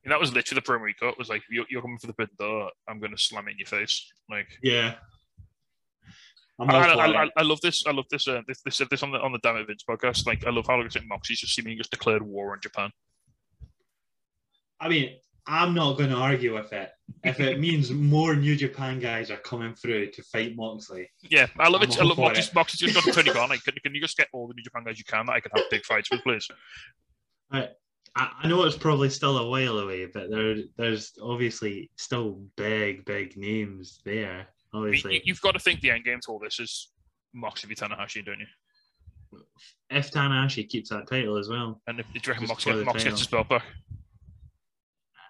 And 0.03 0.11
that 0.11 0.19
was 0.19 0.33
literally 0.33 0.59
the 0.59 0.71
promo 0.71 0.87
he 0.87 0.95
cut. 0.95 1.17
Was 1.19 1.29
like, 1.29 1.43
you're, 1.47 1.65
you're 1.69 1.81
coming 1.81 1.99
for 1.99 2.07
the 2.07 2.13
pit 2.13 2.35
door. 2.39 2.71
I'm 2.89 2.99
going 2.99 3.15
to 3.15 3.21
slam 3.21 3.47
it 3.47 3.51
in 3.51 3.57
your 3.59 3.67
face. 3.67 4.11
Like, 4.31 4.47
Yeah. 4.63 4.95
I, 6.69 7.23
I, 7.23 7.29
I. 7.37 7.41
Love 7.41 7.61
this. 7.61 7.83
I 7.87 7.91
love 7.91 8.05
this. 8.11 8.27
Uh, 8.27 8.41
this, 8.47 8.61
this, 8.61 8.81
this 8.89 9.03
on 9.03 9.11
the 9.11 9.19
on 9.19 9.31
the 9.31 9.39
Damn 9.39 9.57
It 9.57 9.67
Vince 9.67 9.83
podcast. 9.87 10.27
Like, 10.27 10.45
I 10.45 10.51
love 10.51 10.65
how 10.67 10.79
like, 10.79 10.91
Moxie's 11.07 11.39
just 11.39 11.55
seemingly 11.55 11.77
just 11.77 11.91
declared 11.91 12.21
war 12.21 12.51
on 12.53 12.59
Japan. 12.61 12.91
I 14.79 14.89
mean, 14.89 15.15
I'm 15.47 15.73
not 15.73 15.97
going 15.97 16.09
to 16.09 16.15
argue 16.15 16.53
with 16.53 16.71
it. 16.73 16.91
If 17.23 17.39
it 17.39 17.59
means 17.65 17.91
more 17.91 18.35
New 18.35 18.55
Japan 18.55 18.99
guys 18.99 19.31
are 19.31 19.37
coming 19.37 19.73
through 19.73 20.11
to 20.11 20.23
fight 20.23 20.55
Moxley, 20.55 21.09
Yeah, 21.29 21.47
I 21.59 21.69
love 21.69 21.81
I'm 21.81 21.89
it. 21.89 21.99
I 21.99 22.03
love 22.03 22.17
Moxie's, 22.17 22.49
it. 22.49 22.55
Moxie's 22.55 22.79
just 22.79 22.93
got 22.93 23.03
to 23.03 23.11
Tony 23.11 23.31
Khan. 23.31 23.49
Like, 23.49 23.63
can, 23.63 23.73
can 23.83 23.95
you 23.95 24.01
just 24.01 24.17
get 24.17 24.27
all 24.33 24.47
the 24.47 24.53
New 24.53 24.63
Japan 24.63 24.83
guys 24.83 24.97
you 24.97 25.05
can 25.05 25.25
that 25.27 25.33
I 25.33 25.39
can 25.39 25.51
have 25.55 25.65
big 25.69 25.83
fights 25.85 26.09
with, 26.11 26.21
please? 26.23 26.47
I, 27.51 27.69
I 28.15 28.47
know 28.47 28.63
it's 28.63 28.77
probably 28.77 29.09
still 29.09 29.37
a 29.37 29.49
while 29.49 29.79
away, 29.79 30.05
but 30.05 30.29
there 30.29 30.57
there's 30.77 31.13
obviously 31.21 31.91
still 31.97 32.43
big, 32.57 33.05
big 33.05 33.37
names 33.37 33.99
there. 34.03 34.47
Obviously, 34.73 35.15
you, 35.15 35.21
you've 35.25 35.41
got 35.41 35.51
to 35.51 35.59
think 35.59 35.81
the 35.81 35.91
end 35.91 36.05
game 36.05 36.19
to 36.25 36.31
all 36.31 36.39
this 36.39 36.59
is 36.59 36.89
Moxie 37.33 37.67
v 37.67 37.75
Tanahashi, 37.75 38.25
don't 38.25 38.39
you? 38.39 38.47
if 39.89 40.11
Tanahashi 40.11 40.67
keeps 40.67 40.89
that 40.89 41.07
title 41.07 41.37
as 41.37 41.47
well, 41.47 41.81
And 41.87 41.99
if, 41.99 42.05
you 42.13 42.19
reckon 42.27 42.43
Just 42.43 42.49
Moxie, 42.49 42.71
for 42.71 42.77
the 42.77 42.85
Moxie 42.85 43.09
gets 43.09 43.19
his 43.19 43.27
belt 43.27 43.49
back? 43.49 43.63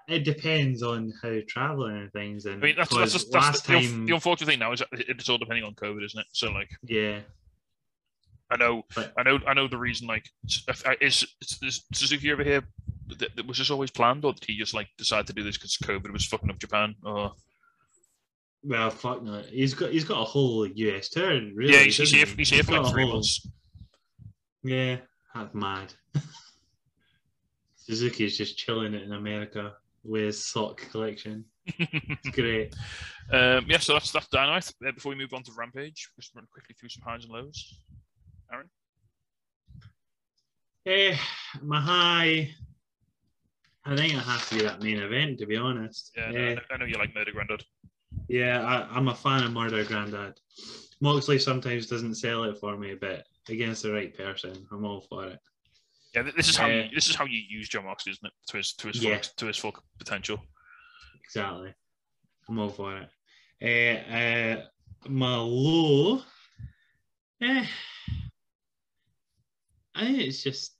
it 0.08 0.24
depends 0.26 0.84
on 0.84 1.14
how 1.22 1.38
traveling 1.48 1.98
and 1.98 2.12
things. 2.12 2.46
And 2.46 2.56
I 2.64 2.66
mean, 2.66 2.76
that's, 2.76 2.94
that's, 2.94 3.14
just, 3.14 3.32
that's 3.32 3.62
the, 3.62 3.74
time, 3.74 4.06
the 4.06 4.14
unfortunate 4.14 4.48
thing 4.48 4.60
now 4.60 4.74
is 4.74 4.80
that 4.80 4.88
it's 4.92 5.30
all 5.30 5.38
depending 5.38 5.64
on 5.64 5.74
COVID, 5.76 6.04
isn't 6.04 6.20
it? 6.20 6.26
So, 6.34 6.52
like, 6.52 6.70
yeah, 6.84 7.20
I 8.50 8.58
know, 8.58 8.84
But- 8.96 9.14
I 9.18 9.24
know, 9.24 9.40
I 9.48 9.54
know 9.54 9.68
the 9.68 9.78
reason. 9.78 10.08
Like, 10.08 10.26
uh, 10.68 10.94
is, 11.00 11.26
is, 11.42 11.60
is 11.62 11.86
Suzuki 11.94 12.32
over 12.32 12.44
here? 12.44 12.64
Was 13.48 13.58
this 13.58 13.72
always 13.72 13.92
planned, 13.92 14.26
or 14.26 14.34
did 14.34 14.46
he 14.46 14.58
just 14.58 14.74
like 14.74 14.88
decide 14.98 15.28
to 15.28 15.34
do 15.34 15.44
this 15.44 15.58
because 15.58 15.78
COVID 15.78 16.12
was 16.12 16.26
fucking 16.26 16.50
up 16.50 16.60
Japan? 16.60 16.96
Or 17.04 17.34
well, 18.64 18.90
fuck 18.90 19.24
no, 19.24 19.42
he's 19.50 19.74
got 19.74 19.92
he's 19.92 20.04
got 20.04 20.22
a 20.22 20.26
whole 20.26 20.66
US 20.68 21.10
tour. 21.10 21.40
Really, 21.54 21.74
yeah, 21.74 21.80
he's, 21.80 21.98
he's 21.98 22.12
here. 22.12 22.26
he? 22.26 22.34
He's 22.36 22.50
here 22.50 22.64
for 22.64 22.80
like 22.80 22.92
three 22.92 23.04
whole- 23.04 23.14
months. 23.14 23.48
Yeah, 24.64 24.98
that's 25.34 25.54
mad. 25.56 25.94
Suzuki's 27.76 28.38
just 28.38 28.58
chilling 28.58 28.94
in 28.94 29.12
America 29.14 29.74
with 30.04 30.24
his 30.26 30.46
sock 30.46 30.82
collection. 30.92 31.46
It's 31.66 32.30
great. 32.36 32.76
um, 33.32 33.66
yeah, 33.68 33.80
so 33.80 33.94
that's 33.94 34.12
that's 34.12 34.28
dynamite. 34.28 34.72
Uh, 34.86 34.92
before 34.92 35.12
we 35.12 35.16
move 35.18 35.34
on 35.34 35.44
to 35.44 35.52
Rampage, 35.54 36.10
just 36.16 36.36
run 36.36 36.46
quickly 36.52 36.76
through 36.80 36.90
some 36.90 37.04
highs 37.04 37.24
and 37.26 37.34
lows. 37.34 37.80
Aaron 38.52 38.70
Eh, 40.86 41.16
my 41.62 41.80
high. 41.80 42.50
I 43.86 43.96
think 43.96 44.14
it 44.14 44.20
has 44.20 44.48
to 44.50 44.56
be 44.56 44.62
that 44.64 44.82
main 44.82 44.98
event, 44.98 45.40
to 45.40 45.46
be 45.48 45.56
honest. 45.58 46.12
Yeah, 46.16 46.32
no, 46.32 46.40
Eh, 46.40 46.52
I, 46.52 46.54
know, 46.54 46.62
I 46.72 46.78
know 46.78 46.86
you 46.86 46.98
like 46.98 47.14
Murder 47.16 47.32
Grandad. 47.32 47.64
Yeah, 48.32 48.62
I, 48.64 48.96
I'm 48.96 49.10
a 49.10 49.16
fan 49.16 49.44
of 49.44 49.52
Murder 49.52 49.84
Grandad. 49.84 50.40
Moxley 51.02 51.38
sometimes 51.38 51.88
doesn't 51.88 52.16
sell 52.16 52.46
it 52.46 52.58
for 52.60 52.78
me, 52.78 52.96
but 52.96 53.26
against 53.50 53.84
the 53.84 53.92
right 53.92 54.16
person, 54.16 54.66
I'm 54.72 54.86
all 54.86 55.02
for 55.02 55.26
it. 55.26 55.40
Yeah, 56.16 56.22
this 56.36 56.48
is 56.48 56.56
how 56.56 56.68
Yeah. 56.68 56.84
you, 56.84 56.90
this 56.96 57.10
is 57.10 57.16
how 57.16 57.26
you 57.26 57.42
use 57.50 57.68
Jon 57.68 57.84
Moxley, 57.86 58.12
isn't 58.14 58.26
it? 58.26 58.32
To 58.52 58.58
his 58.58 58.72
to 58.76 58.88
his 58.88 59.04
Yeah. 59.04 59.16
full, 59.22 59.32
to 59.38 59.46
his 59.48 59.58
full 59.58 59.74
potential. 59.98 60.42
Exactly. 61.26 61.74
I'm 62.48 62.60
all 62.60 62.70
for 62.70 62.98
it. 62.98 63.10
Uh, 63.62 64.14
uh, 64.16 64.66
my 65.10 65.36
low, 65.36 66.22
eh, 67.42 67.66
I 69.96 70.06
think 70.06 70.20
it's 70.22 70.42
just, 70.42 70.78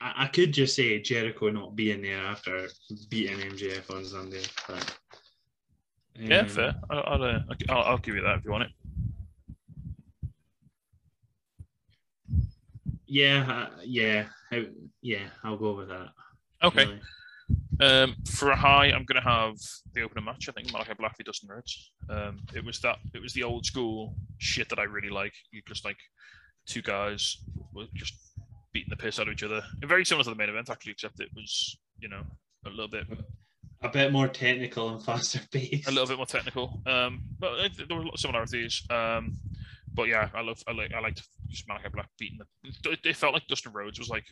I, 0.00 0.24
I 0.24 0.26
could 0.26 0.52
just 0.52 0.74
say 0.74 1.00
Jericho 1.00 1.48
not 1.50 1.76
being 1.76 2.02
there 2.02 2.24
after 2.24 2.68
beating 3.08 3.38
MJF 3.38 3.88
on 3.94 4.04
Sunday. 4.04 4.42
But, 4.68 4.98
Yeah, 6.18 6.40
um, 6.40 6.48
fair. 6.48 6.74
I'll, 6.90 7.02
I'll, 7.06 7.22
uh, 7.22 7.38
I'll, 7.68 7.82
I'll 7.82 7.98
give 7.98 8.14
you 8.14 8.22
that 8.22 8.38
if 8.38 8.44
you 8.44 8.50
want 8.50 8.64
it. 8.64 8.70
Yeah, 13.06 13.46
uh, 13.48 13.80
yeah, 13.84 14.26
I, 14.50 14.66
yeah, 15.00 15.28
I'll 15.44 15.56
go 15.56 15.74
with 15.74 15.88
that. 15.88 16.08
Okay. 16.62 16.86
really. 16.86 17.00
Um, 17.80 18.16
for 18.28 18.50
a 18.50 18.56
high, 18.56 18.86
I'm 18.86 19.04
going 19.04 19.22
to 19.22 19.28
have 19.28 19.54
the 19.92 20.02
opener 20.02 20.22
match. 20.22 20.48
I 20.48 20.52
think 20.52 20.68
Malakai 20.68 20.96
Black 20.96 21.16
v 21.16 21.22
Dustin 21.22 21.48
Rhodes. 21.48 21.92
Um, 22.10 22.40
it 22.54 22.64
was 22.64 22.80
that. 22.80 22.96
It 23.14 23.22
was 23.22 23.32
the 23.34 23.44
old 23.44 23.66
school 23.66 24.16
shit 24.38 24.68
that 24.70 24.78
I 24.78 24.84
really 24.84 25.10
like. 25.10 25.34
You 25.52 25.62
just 25.68 25.84
like 25.84 25.98
two 26.66 26.82
guys 26.82 27.36
were 27.72 27.84
just 27.94 28.14
beating 28.72 28.90
the 28.90 28.96
piss 28.96 29.20
out 29.20 29.28
of 29.28 29.34
each 29.34 29.44
other. 29.44 29.62
And 29.80 29.88
Very 29.88 30.04
similar 30.04 30.24
to 30.24 30.30
the 30.30 30.36
main 30.36 30.48
event, 30.48 30.70
actually, 30.70 30.92
except 30.92 31.20
it 31.20 31.28
was 31.36 31.78
you 32.00 32.08
know 32.08 32.22
a 32.66 32.70
little 32.70 32.88
bit 32.88 33.06
A 33.86 33.92
bit 33.92 34.12
more 34.12 34.28
technical 34.28 34.90
and 34.90 35.02
faster 35.02 35.40
paced. 35.52 35.88
a 35.88 35.90
little 35.90 36.06
bit 36.06 36.16
more 36.16 36.26
technical. 36.26 36.80
Um, 36.86 37.22
but 37.38 37.52
uh, 37.52 37.68
there 37.88 37.96
were 37.96 38.02
a 38.02 38.06
lot 38.06 38.14
of 38.14 38.20
similarities. 38.20 38.82
Um, 38.90 39.38
but 39.92 40.08
yeah, 40.08 40.28
I 40.34 40.42
love 40.42 40.62
I 40.68 40.72
like 40.72 40.92
I 40.92 41.00
liked 41.00 41.22
just 41.48 41.66
Malakai 41.68 41.92
Black 41.92 42.08
beating 42.18 42.38
the. 42.38 42.90
It, 42.90 43.00
it 43.04 43.16
felt 43.16 43.34
like 43.34 43.46
Dustin 43.46 43.72
Rhodes 43.72 43.98
was 43.98 44.08
like 44.08 44.26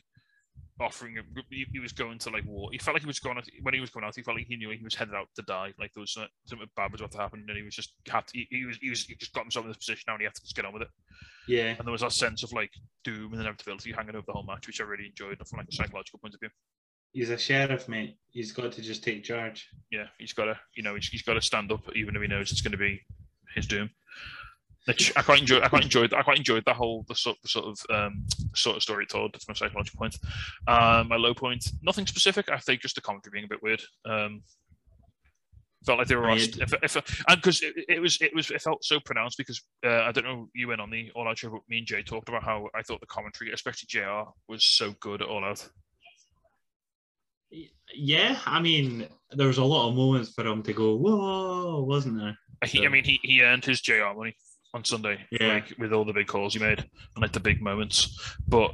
offering. 0.80 1.18
A, 1.18 1.22
he, 1.50 1.66
he 1.72 1.78
was 1.78 1.92
going 1.92 2.18
to 2.18 2.30
like 2.30 2.44
war. 2.44 2.68
He 2.70 2.78
felt 2.78 2.94
like 2.94 3.02
he 3.02 3.06
was 3.06 3.18
going 3.18 3.38
out, 3.38 3.48
when 3.62 3.74
he 3.74 3.80
was 3.80 3.90
going 3.90 4.04
out. 4.04 4.14
He 4.14 4.22
felt 4.22 4.36
like 4.36 4.46
he 4.46 4.56
knew 4.56 4.70
he 4.70 4.84
was 4.84 4.94
headed 4.94 5.14
out 5.14 5.28
to 5.36 5.42
die. 5.42 5.72
Like 5.78 5.92
there 5.94 6.02
was 6.02 6.16
uh, 6.16 6.26
something 6.46 6.68
bad 6.76 6.92
was 6.92 7.00
about 7.00 7.12
to 7.12 7.18
happen, 7.18 7.44
and 7.48 7.56
he 7.56 7.62
was 7.62 7.74
just 7.74 7.94
had. 8.08 8.26
To, 8.26 8.38
he, 8.38 8.46
he 8.50 8.64
was 8.66 8.76
he 8.76 8.90
was 8.90 9.04
he 9.04 9.14
just 9.14 9.32
got 9.32 9.44
himself 9.44 9.64
in 9.64 9.70
this 9.70 9.78
position 9.78 10.04
now, 10.06 10.14
and 10.14 10.20
he 10.20 10.26
had 10.26 10.34
to 10.34 10.42
just 10.42 10.54
get 10.54 10.64
on 10.66 10.74
with 10.74 10.82
it. 10.82 10.88
Yeah, 11.48 11.74
And 11.78 11.86
there 11.86 11.92
was 11.92 12.00
that 12.02 12.12
sense 12.12 12.42
of 12.42 12.52
like 12.52 12.70
doom 13.04 13.32
and 13.32 13.40
inevitability 13.40 13.92
hanging 13.92 14.16
over 14.16 14.24
the 14.26 14.32
whole 14.32 14.44
match, 14.44 14.66
which 14.66 14.80
I 14.80 14.84
really 14.84 15.06
enjoyed 15.06 15.38
from 15.46 15.58
like 15.58 15.68
a 15.68 15.74
psychological 15.74 16.18
point 16.18 16.34
of 16.34 16.40
view. 16.40 16.50
He's 17.14 17.30
a 17.30 17.38
sheriff, 17.38 17.88
mate. 17.88 18.18
He's 18.28 18.52
got 18.52 18.72
to 18.72 18.82
just 18.82 19.02
take 19.02 19.24
charge. 19.24 19.70
yeah, 19.90 20.08
he's 20.18 20.34
got 20.34 20.46
to, 20.46 20.58
you 20.74 20.82
know, 20.82 20.94
he's, 20.96 21.06
he's 21.06 21.22
got 21.22 21.34
to 21.34 21.40
stand 21.40 21.72
up, 21.72 21.80
even 21.96 22.14
if 22.14 22.20
he 22.20 22.28
knows 22.28 22.52
it's 22.52 22.60
going 22.60 22.72
to 22.72 22.78
be 22.78 23.00
his 23.54 23.66
doom. 23.66 23.88
Which 24.86 25.12
I 25.16 25.22
quite 25.22 25.40
enjoy. 25.40 25.60
I 25.62 25.68
quite 25.68 25.84
enjoyed. 25.84 26.12
I 26.12 26.20
quite 26.20 26.36
enjoyed 26.36 26.64
that 26.66 26.76
whole 26.76 27.06
the 27.08 27.14
sort, 27.14 27.38
the 27.40 27.48
sort 27.48 27.64
of 27.64 27.78
um, 27.88 28.26
sort 28.54 28.76
of 28.76 28.82
story 28.82 29.04
it 29.04 29.08
told 29.08 29.34
from 29.40 29.52
a 29.52 29.56
psychological 29.56 29.98
point. 29.98 30.18
Um, 30.68 31.08
my 31.08 31.16
low 31.16 31.32
point, 31.32 31.66
nothing 31.82 32.06
specific. 32.06 32.50
I 32.50 32.58
think 32.58 32.82
just 32.82 32.94
the 32.94 33.00
commentary 33.00 33.30
being 33.32 33.44
a 33.46 33.48
bit 33.48 33.62
weird. 33.62 33.80
Um, 34.04 34.42
felt 35.86 35.98
like 35.98 36.08
they 36.08 36.16
were 36.16 36.28
asked 36.28 36.58
if, 36.60 36.74
if 36.82 36.96
and 37.28 37.36
because 37.36 37.62
it, 37.62 37.74
it 37.88 38.00
was 38.00 38.18
it 38.20 38.34
was 38.34 38.50
it 38.50 38.60
felt 38.60 38.84
so 38.84 39.00
pronounced 39.00 39.38
because 39.38 39.62
uh, 39.86 40.02
I 40.02 40.12
don't 40.12 40.24
know 40.24 40.48
you 40.54 40.68
went 40.68 40.82
on 40.82 40.90
the 40.90 41.10
All 41.14 41.28
Out 41.28 41.38
show, 41.38 41.50
but 41.50 41.60
me 41.66 41.78
and 41.78 41.86
Jay 41.86 42.02
talked 42.02 42.28
about 42.28 42.44
how 42.44 42.68
I 42.74 42.82
thought 42.82 43.00
the 43.00 43.06
commentary, 43.06 43.52
especially 43.52 43.86
Jr, 43.88 44.28
was 44.48 44.66
so 44.66 44.94
good 45.00 45.22
at 45.22 45.28
All 45.28 45.44
Out. 45.44 45.66
Yeah, 47.94 48.38
I 48.46 48.60
mean, 48.60 49.06
there 49.32 49.46
was 49.46 49.58
a 49.58 49.64
lot 49.64 49.88
of 49.88 49.94
moments 49.94 50.32
for 50.32 50.46
him 50.46 50.62
to 50.62 50.72
go, 50.72 50.96
whoa, 50.96 51.84
wasn't 51.84 52.18
there? 52.18 52.36
He, 52.64 52.84
I 52.86 52.88
mean, 52.88 53.04
he, 53.04 53.20
he 53.22 53.42
earned 53.42 53.64
his 53.64 53.80
JR 53.80 54.14
money 54.16 54.34
on 54.72 54.84
Sunday, 54.84 55.18
Yeah. 55.30 55.54
like 55.54 55.74
with 55.78 55.92
all 55.92 56.04
the 56.04 56.12
big 56.12 56.26
calls 56.26 56.54
he 56.54 56.60
made 56.60 56.80
and 56.80 57.22
like 57.22 57.32
the 57.32 57.40
big 57.40 57.62
moments. 57.62 58.36
But 58.48 58.72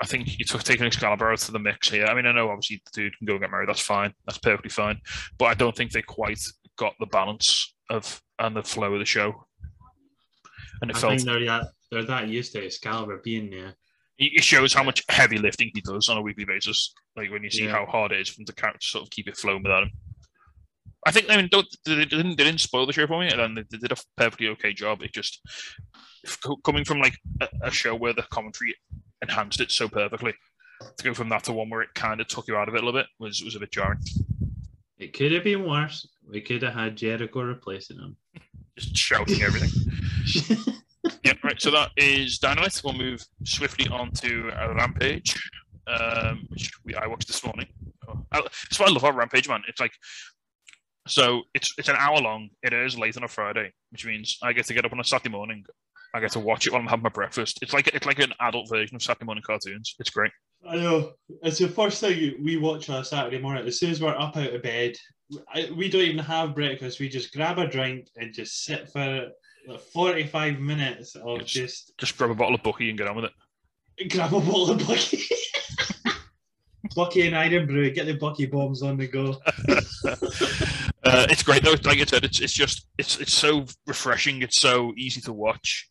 I 0.00 0.06
think 0.06 0.28
he 0.28 0.44
took 0.44 0.62
taking 0.62 0.86
Excalibur 0.86 1.30
out 1.30 1.46
of 1.46 1.52
the 1.52 1.58
mix 1.58 1.90
here. 1.90 2.06
I 2.06 2.14
mean, 2.14 2.26
I 2.26 2.32
know 2.32 2.48
obviously 2.48 2.82
the 2.86 3.02
dude 3.02 3.18
can 3.18 3.26
go 3.26 3.34
and 3.34 3.42
get 3.42 3.50
married. 3.50 3.68
That's 3.68 3.80
fine. 3.80 4.14
That's 4.26 4.38
perfectly 4.38 4.70
fine. 4.70 5.00
But 5.38 5.46
I 5.46 5.54
don't 5.54 5.76
think 5.76 5.92
they 5.92 6.02
quite 6.02 6.40
got 6.76 6.94
the 6.98 7.06
balance 7.06 7.74
of 7.90 8.20
and 8.38 8.56
the 8.56 8.62
flow 8.62 8.92
of 8.94 8.98
the 8.98 9.04
show. 9.04 9.44
And 10.80 10.90
it 10.90 10.96
I 10.96 11.00
felt 11.00 11.12
think 11.12 11.24
they're 11.24 11.44
that, 11.46 11.66
they're 11.90 12.04
that 12.04 12.28
used 12.28 12.52
to 12.52 12.64
Excalibur 12.64 13.20
being 13.22 13.50
there. 13.50 13.74
It 14.32 14.44
shows 14.44 14.72
how 14.72 14.82
much 14.82 15.02
heavy 15.08 15.38
lifting 15.38 15.70
he 15.74 15.80
does 15.80 16.08
on 16.08 16.16
a 16.16 16.22
weekly 16.22 16.44
basis. 16.44 16.92
Like 17.16 17.30
when 17.30 17.42
you 17.42 17.50
see 17.50 17.64
Yeah. 17.64 17.72
how 17.72 17.86
hard 17.86 18.12
it 18.12 18.20
is 18.20 18.28
for 18.28 18.40
him 18.40 18.46
to 18.46 18.54
sort 18.80 19.02
of 19.04 19.10
keep 19.10 19.28
it 19.28 19.36
flowing 19.36 19.62
without 19.62 19.84
him. 19.84 19.90
I 21.06 21.10
think 21.10 21.26
I 21.28 21.36
mean 21.36 21.48
don't, 21.50 21.66
they, 21.84 21.96
they 21.96 22.04
didn't 22.04 22.36
they 22.36 22.44
didn't 22.44 22.60
spoil 22.60 22.86
the 22.86 22.92
show 22.92 23.06
for 23.06 23.18
me, 23.20 23.28
and 23.28 23.56
they, 23.56 23.64
they 23.70 23.78
did 23.78 23.92
a 23.92 23.96
perfectly 24.16 24.48
okay 24.48 24.72
job. 24.72 25.02
It 25.02 25.12
just 25.12 25.40
coming 26.64 26.84
from 26.84 27.00
like 27.00 27.14
a, 27.40 27.48
a 27.62 27.70
show 27.70 27.94
where 27.96 28.12
the 28.12 28.22
commentary 28.30 28.74
enhanced 29.20 29.60
it 29.60 29.70
so 29.72 29.88
perfectly 29.88 30.32
to 30.98 31.04
go 31.04 31.14
from 31.14 31.28
that 31.28 31.44
to 31.44 31.52
one 31.52 31.70
where 31.70 31.82
it 31.82 31.94
kind 31.94 32.20
of 32.20 32.28
took 32.28 32.46
you 32.48 32.56
out 32.56 32.68
of 32.68 32.74
it 32.74 32.82
a 32.82 32.86
little 32.86 33.00
bit 33.00 33.06
was 33.18 33.42
was 33.42 33.56
a 33.56 33.60
bit 33.60 33.72
jarring. 33.72 33.98
It 34.98 35.12
could 35.12 35.32
have 35.32 35.42
been 35.44 35.64
worse. 35.68 36.08
We 36.28 36.40
could 36.40 36.62
have 36.62 36.74
had 36.74 36.96
Jericho 36.96 37.42
replacing 37.42 37.98
him. 37.98 38.16
Just 38.78 38.96
shouting 38.96 39.42
everything. 39.42 39.70
yeah, 41.24 41.34
right. 41.42 41.60
So 41.60 41.70
that 41.70 41.90
is 41.96 42.38
Dynamite. 42.38 42.80
We'll 42.84 42.94
move 42.94 43.24
swiftly 43.44 43.88
on 43.88 44.12
to 44.12 44.50
uh, 44.50 44.74
Rampage, 44.74 45.50
um, 45.86 46.46
which 46.48 46.70
we, 46.84 46.94
I 46.94 47.06
watched 47.06 47.26
this 47.26 47.44
morning. 47.44 47.66
Oh, 48.08 48.24
that's 48.32 48.78
what 48.78 48.88
I 48.88 48.92
love 48.92 49.02
about 49.02 49.16
Rampage, 49.16 49.48
man. 49.48 49.62
It's 49.68 49.80
like 49.80 49.92
so 51.06 51.42
it's 51.54 51.74
it's 51.78 51.88
an 51.88 51.96
hour 51.98 52.20
long. 52.20 52.50
It 52.62 52.72
is 52.72 52.96
late 52.96 53.16
on 53.16 53.24
a 53.24 53.28
Friday, 53.28 53.72
which 53.90 54.06
means 54.06 54.38
I 54.42 54.52
get 54.52 54.66
to 54.66 54.74
get 54.74 54.84
up 54.84 54.92
on 54.92 55.00
a 55.00 55.04
Saturday 55.04 55.30
morning. 55.30 55.64
I 56.14 56.20
get 56.20 56.32
to 56.32 56.40
watch 56.40 56.66
it 56.66 56.72
while 56.72 56.80
I'm 56.80 56.86
having 56.86 57.02
my 57.02 57.08
breakfast. 57.08 57.58
It's 57.62 57.72
like 57.72 57.88
it's 57.88 58.06
like 58.06 58.20
an 58.20 58.34
adult 58.40 58.68
version 58.68 58.96
of 58.96 59.02
Saturday 59.02 59.24
morning 59.24 59.44
cartoons. 59.44 59.96
It's 59.98 60.10
great. 60.10 60.30
I 60.68 60.76
know. 60.76 61.12
It's 61.42 61.58
the 61.58 61.68
first 61.68 62.00
thing 62.00 62.36
we 62.42 62.56
watch 62.56 62.88
on 62.88 63.00
a 63.00 63.04
Saturday 63.04 63.40
morning. 63.40 63.66
As 63.66 63.80
soon 63.80 63.90
as 63.90 64.00
we're 64.00 64.16
up 64.16 64.36
out 64.36 64.54
of 64.54 64.62
bed, 64.62 64.94
I, 65.52 65.70
we 65.76 65.88
don't 65.88 66.02
even 66.02 66.24
have 66.24 66.54
breakfast. 66.54 67.00
We 67.00 67.08
just 67.08 67.32
grab 67.32 67.58
a 67.58 67.66
drink 67.66 68.08
and 68.16 68.32
just 68.32 68.64
sit 68.64 68.88
for 68.90 69.04
like 69.04 69.32
45 69.92 70.58
minutes 70.60 71.14
of 71.16 71.40
Yes. 71.40 71.48
just 71.50 71.92
Just 71.98 72.16
grab 72.18 72.30
a 72.30 72.34
bottle 72.34 72.54
of 72.54 72.62
Bucky 72.62 72.88
and 72.88 72.98
get 72.98 73.08
on 73.08 73.16
with 73.16 73.26
it. 73.26 74.10
grab 74.10 74.32
a 74.34 74.40
bottle 74.40 74.70
of 74.70 74.86
Bucky. 74.86 75.22
Bucky 76.96 77.26
and 77.26 77.34
Irn-Bru, 77.54 77.90
get 77.92 78.06
the 78.06 78.14
Bucky 78.14 78.46
bombs 78.46 78.82
on 78.82 78.96
the 78.96 79.06
go. 79.06 79.40
uh, 81.04 81.26
it's 81.30 81.42
great 81.42 81.62
though. 81.62 81.74
Like 81.84 82.00
I 82.00 82.04
said, 82.04 82.24
it's 82.24 82.40
it's 82.40 82.52
just 82.52 82.86
it's 82.98 83.18
it's 83.20 83.32
so 83.32 83.64
refreshing. 83.86 84.42
It's 84.42 84.60
so 84.60 84.92
easy 84.96 85.20
to 85.22 85.32
watch. 85.32 85.88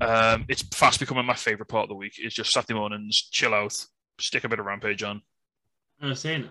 Um, 0.00 0.44
it's 0.48 0.62
fast 0.74 1.00
becoming 1.00 1.26
my 1.26 1.34
favorite 1.34 1.66
part 1.68 1.84
of 1.84 1.88
the 1.88 1.96
week. 1.96 2.12
It's 2.18 2.34
just 2.34 2.52
Saturday 2.52 2.74
mornings, 2.78 3.28
chill 3.32 3.52
out, 3.52 3.74
stick 4.20 4.44
a 4.44 4.48
bit 4.48 4.60
of 4.60 4.66
Rampage 4.66 5.02
on. 5.02 5.22
I 6.00 6.06
was 6.06 6.20
saying, 6.20 6.48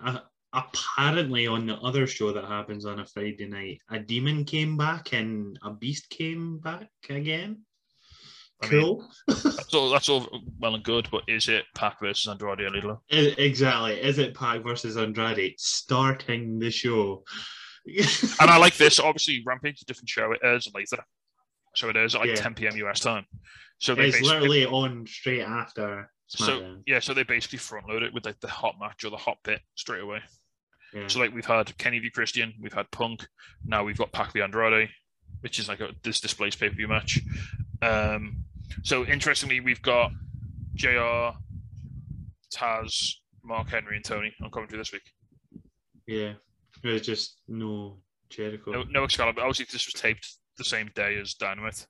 apparently 0.52 1.46
on 1.46 1.66
the 1.66 1.76
other 1.76 2.06
show 2.06 2.32
that 2.32 2.44
happens 2.44 2.86
on 2.86 3.00
a 3.00 3.06
Friday 3.06 3.46
night, 3.46 3.80
a 3.90 3.98
demon 3.98 4.44
came 4.44 4.76
back 4.76 5.12
and 5.12 5.58
a 5.62 5.70
beast 5.70 6.08
came 6.10 6.58
back 6.58 6.88
again. 7.08 7.62
I 8.62 8.68
mean, 8.68 8.80
Cool. 8.80 9.08
That's 9.28 9.74
all, 9.74 9.90
that's 9.90 10.08
all 10.08 10.42
well 10.58 10.74
and 10.74 10.82
good, 10.82 11.08
but 11.10 11.22
is 11.28 11.48
it 11.48 11.64
Pac 11.76 12.00
versus 12.00 12.28
Andrade 12.28 12.60
El 12.66 12.72
Idolo? 12.72 12.98
E- 13.10 13.34
exactly. 13.38 14.00
Is 14.00 14.18
it 14.18 14.34
Pac 14.34 14.62
versus 14.62 14.96
Andrade 14.96 15.54
starting 15.58 16.58
the 16.58 16.70
show? 16.70 17.24
And 18.40 18.50
I 18.50 18.58
like 18.58 18.76
this. 18.76 19.00
Obviously, 19.00 19.42
Rampage 19.46 19.76
is 19.76 19.82
a 19.82 19.86
different 19.86 20.10
show. 20.10 20.30
It 20.32 20.40
airs 20.42 20.70
later. 20.74 21.02
So 21.74 21.88
it 21.88 21.96
airs 21.96 22.14
at 22.14 22.20
like 22.20 22.30
Yeah. 22.30 22.34
10 22.36 22.54
p.m. 22.54 22.76
US 22.76 23.00
time. 23.00 23.24
So 23.78 23.94
they 23.94 24.08
it's 24.08 24.18
basically, 24.18 24.64
literally 24.64 24.66
on 24.66 25.06
straight 25.06 25.42
after 25.42 26.10
so 26.28 26.76
yeah, 26.86 27.00
so 27.00 27.14
they 27.14 27.22
basically 27.22 27.58
front 27.58 27.88
load 27.88 28.02
it 28.02 28.12
with 28.12 28.26
like 28.26 28.38
the 28.40 28.48
hot 28.48 28.74
match 28.78 29.02
or 29.02 29.10
the 29.10 29.16
hot 29.16 29.38
bit 29.44 29.60
straight 29.76 30.02
away. 30.02 30.20
Yeah. 30.94 31.06
So 31.06 31.20
like 31.20 31.34
we've 31.34 31.46
had 31.46 31.76
Kenny 31.78 31.98
v 31.98 32.10
Christian, 32.10 32.54
we've 32.60 32.72
had 32.72 32.90
Punk, 32.90 33.26
now 33.64 33.84
we've 33.84 33.98
got 33.98 34.12
Pac 34.12 34.32
v 34.32 34.40
Andrade, 34.40 34.88
which 35.40 35.58
is 35.58 35.68
like 35.68 35.80
a 35.80 35.90
this 36.02 36.20
displays 36.20 36.56
pay 36.56 36.68
per 36.68 36.74
view 36.74 36.88
match. 36.88 37.20
Um, 37.82 38.44
so 38.82 39.04
interestingly, 39.04 39.60
we've 39.60 39.82
got 39.82 40.10
Jr. 40.74 41.36
Taz, 42.54 43.12
Mark 43.44 43.68
Henry, 43.68 43.96
and 43.96 44.04
Tony 44.04 44.34
on 44.42 44.50
commentary 44.50 44.78
this 44.78 44.92
week. 44.92 45.02
yeah. 46.06 46.32
There's 46.82 47.02
just 47.02 47.40
no 47.48 47.98
Jericho. 48.30 48.70
No, 48.70 48.82
no 48.84 49.04
Excalibur. 49.04 49.40
Obviously, 49.40 49.66
this 49.72 49.86
was 49.86 50.00
taped 50.00 50.36
the 50.56 50.64
same 50.64 50.90
day 50.94 51.18
as 51.18 51.34
Dynamite. 51.34 51.86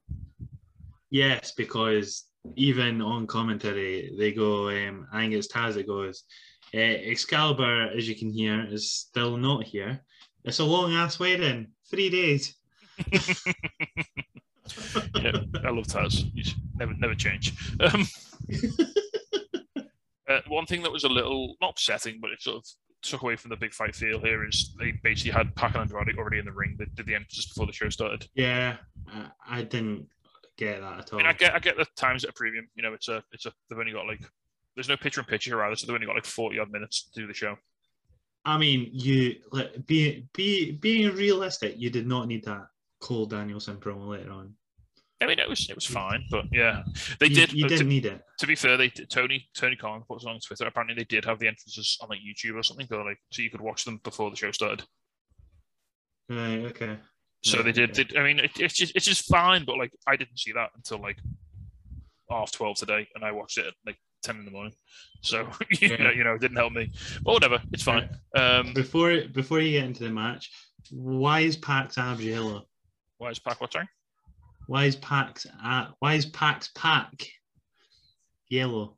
Yes, 1.10 1.52
because 1.52 2.24
even 2.56 3.00
on 3.00 3.26
commentary, 3.26 4.14
they 4.18 4.32
go, 4.32 4.68
um, 4.70 5.06
I 5.12 5.20
think 5.20 5.34
it's 5.34 5.48
Taz 5.48 5.74
that 5.74 5.86
goes, 5.86 6.24
uh, 6.74 6.78
Excalibur, 6.78 7.90
as 7.96 8.08
you 8.08 8.14
can 8.14 8.30
hear, 8.30 8.66
is 8.70 8.92
still 8.92 9.36
not 9.36 9.64
here. 9.64 10.00
It's 10.44 10.60
a 10.60 10.64
long 10.64 10.94
ass 10.94 11.18
wedding, 11.18 11.68
three 11.90 12.10
days. 12.10 12.54
yeah, 13.12 13.20
I 15.64 15.70
love 15.70 15.86
Taz. 15.86 16.30
He's 16.34 16.54
never 16.76 16.94
never 16.94 17.14
change. 17.14 17.52
Um, 17.80 18.06
uh, 20.28 20.40
one 20.48 20.66
thing 20.66 20.82
that 20.82 20.92
was 20.92 21.04
a 21.04 21.08
little 21.08 21.56
not 21.60 21.70
upsetting, 21.70 22.18
but 22.20 22.30
it 22.30 22.42
sort 22.42 22.56
of 22.56 22.64
took 23.02 23.22
away 23.22 23.36
from 23.36 23.50
the 23.50 23.56
big 23.56 23.72
fight 23.72 23.94
feel 23.94 24.20
here 24.20 24.46
is 24.46 24.74
they 24.78 24.92
basically 25.02 25.30
had 25.30 25.54
Pac 25.54 25.74
and 25.74 25.82
Andrade 25.82 26.18
already 26.18 26.38
in 26.38 26.44
the 26.44 26.52
ring. 26.52 26.76
They 26.78 26.86
did 26.96 27.06
the 27.06 27.14
entrances 27.14 27.46
before 27.46 27.66
the 27.66 27.72
show 27.72 27.88
started. 27.88 28.26
Yeah, 28.34 28.76
I, 29.06 29.26
I 29.48 29.62
didn't 29.62 30.08
get 30.56 30.80
that 30.80 30.98
at 30.98 31.12
I 31.12 31.12
all. 31.12 31.18
mean, 31.18 31.26
I 31.26 31.32
get 31.32 31.54
I 31.54 31.58
get 31.58 31.76
the 31.76 31.86
times 31.96 32.24
at 32.24 32.30
a 32.30 32.34
premium. 32.34 32.68
You 32.74 32.82
know, 32.82 32.94
it's 32.94 33.08
a 33.08 33.22
it's 33.32 33.46
a 33.46 33.52
they've 33.68 33.78
only 33.78 33.92
got 33.92 34.06
like 34.06 34.20
there's 34.78 34.88
no 34.88 34.96
picture 34.96 35.20
in 35.20 35.26
picture 35.26 35.60
either, 35.64 35.74
so 35.74 35.86
they've 35.86 35.94
only 35.94 36.06
got 36.06 36.14
like 36.14 36.24
forty 36.24 36.58
odd 36.60 36.70
minutes 36.70 37.10
to 37.12 37.20
do 37.20 37.26
the 37.26 37.34
show. 37.34 37.56
I 38.44 38.56
mean, 38.56 38.88
you 38.92 39.34
like 39.50 39.84
be 39.86 40.28
be 40.32 40.70
being 40.72 41.14
realistic. 41.16 41.74
You 41.76 41.90
did 41.90 42.06
not 42.06 42.28
need 42.28 42.44
that 42.44 42.66
Cole 43.00 43.26
Danielson 43.26 43.76
promo 43.78 44.08
later 44.08 44.30
on. 44.30 44.54
I 45.20 45.26
mean, 45.26 45.40
it 45.40 45.48
was 45.48 45.68
it 45.68 45.74
was 45.74 45.84
fine, 45.84 46.22
but 46.30 46.44
yeah, 46.52 46.84
they 47.18 47.26
you, 47.26 47.34
did. 47.34 47.52
You 47.52 47.66
didn't 47.68 47.88
need 47.88 48.06
it. 48.06 48.22
to 48.38 48.46
be 48.46 48.54
fair, 48.54 48.76
they 48.76 48.88
did, 48.90 49.10
Tony 49.10 49.48
Tony 49.56 49.74
Khan 49.74 50.04
put 50.06 50.22
it 50.22 50.28
on 50.28 50.38
Twitter. 50.38 50.64
Apparently, 50.66 50.94
they 50.94 51.04
did 51.04 51.24
have 51.24 51.40
the 51.40 51.48
entrances 51.48 51.98
on 52.00 52.08
like 52.08 52.20
YouTube 52.20 52.54
or 52.54 52.62
something, 52.62 52.86
or 52.92 53.04
like 53.04 53.18
so 53.32 53.42
you 53.42 53.50
could 53.50 53.60
watch 53.60 53.84
them 53.84 54.00
before 54.04 54.30
the 54.30 54.36
show 54.36 54.52
started. 54.52 54.84
Right. 56.28 56.60
Okay. 56.66 56.96
So 57.42 57.56
Right, 57.58 57.64
they 57.66 57.72
did. 57.72 57.90
okay. 57.90 58.04
they- 58.12 58.18
I 58.20 58.22
mean, 58.24 58.38
it, 58.38 58.52
it's 58.60 58.74
just 58.74 58.94
it's 58.94 59.04
just 59.06 59.26
fine, 59.28 59.64
but 59.64 59.76
like 59.76 59.92
I 60.06 60.16
didn't 60.16 60.38
see 60.38 60.52
that 60.52 60.70
until 60.76 61.00
like 61.00 61.18
half 62.30 62.52
twelve 62.52 62.76
today, 62.76 63.08
and 63.14 63.24
I 63.24 63.32
watched 63.32 63.58
it 63.58 63.66
at 63.66 63.74
like 63.86 63.98
ten 64.22 64.36
in 64.38 64.44
the 64.44 64.50
morning. 64.50 64.74
So 65.22 65.48
you 65.80 65.88
Yeah. 65.88 66.02
know, 66.04 66.10
you 66.10 66.24
know, 66.24 66.34
it 66.34 66.40
didn't 66.40 66.56
help 66.56 66.72
me. 66.72 66.90
But 67.24 67.32
whatever, 67.32 67.60
it's 67.72 67.82
fine. 67.82 68.08
Um, 68.34 68.72
Before 68.74 69.22
before 69.32 69.60
you 69.60 69.72
get 69.78 69.84
into 69.86 70.04
the 70.04 70.10
match, 70.10 70.50
why 70.90 71.40
is 71.40 71.56
Pac's 71.56 71.98
abs 71.98 72.24
yellow? 72.24 72.66
why 73.18 73.30
is 73.30 73.38
Pac 73.40 73.60
what 73.60 73.72
sorry? 73.72 73.88
Why 74.68 74.84
is 74.84 74.96
Pac's 74.96 75.46
uh, 75.64 75.88
why 75.98 76.14
is 76.14 76.26
Pac's 76.26 76.70
pack 76.74 77.26
yellow? 78.48 78.96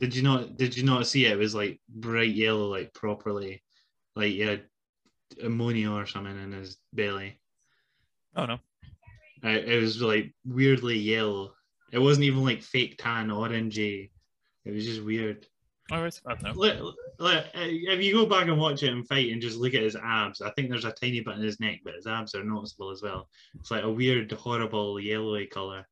Did 0.00 0.14
you 0.16 0.22
not 0.22 0.56
did 0.56 0.76
you 0.76 0.84
not 0.84 1.06
see 1.06 1.26
it? 1.26 1.32
It 1.32 1.38
was 1.38 1.54
like 1.54 1.80
bright 1.88 2.34
yellow, 2.34 2.68
like 2.68 2.94
properly, 2.94 3.62
like 4.16 4.36
had 4.36 4.64
ammonia 5.42 5.90
or 5.90 6.06
something 6.06 6.36
in 6.42 6.52
his 6.52 6.76
belly. 6.92 7.38
Oh 8.36 8.46
no, 8.46 8.54
Uh, 9.44 9.48
it 9.50 9.80
was 9.80 10.00
like 10.00 10.34
weirdly 10.46 10.98
yellow. 10.98 11.52
It 11.94 12.00
wasn't 12.00 12.24
even 12.24 12.42
like 12.44 12.62
fake 12.62 12.96
tan 12.98 13.28
orangey. 13.28 14.10
It 14.64 14.72
was 14.72 14.84
just 14.84 15.02
weird. 15.02 15.46
all 15.92 16.02
right, 16.02 16.20
I 16.26 16.34
don't 16.34 16.42
know. 16.42 16.52
Look, 16.54 16.94
look, 17.18 17.44
uh, 17.54 17.60
if 17.60 18.02
you 18.02 18.12
go 18.14 18.26
back 18.26 18.48
and 18.48 18.58
watch 18.58 18.82
it 18.82 18.92
and 18.92 19.06
fight 19.06 19.30
and 19.30 19.40
just 19.40 19.58
look 19.58 19.74
at 19.74 19.82
his 19.82 19.94
abs, 19.96 20.40
I 20.42 20.50
think 20.50 20.70
there's 20.70 20.84
a 20.86 20.92
tiny 20.92 21.20
bit 21.20 21.36
in 21.36 21.42
his 21.42 21.60
neck, 21.60 21.80
but 21.84 21.94
his 21.94 22.06
abs 22.06 22.34
are 22.34 22.42
noticeable 22.42 22.90
as 22.90 23.02
well. 23.02 23.28
It's 23.60 23.70
like 23.70 23.84
a 23.84 23.90
weird, 23.90 24.32
horrible 24.32 24.98
yellowy 24.98 25.46
color 25.46 25.86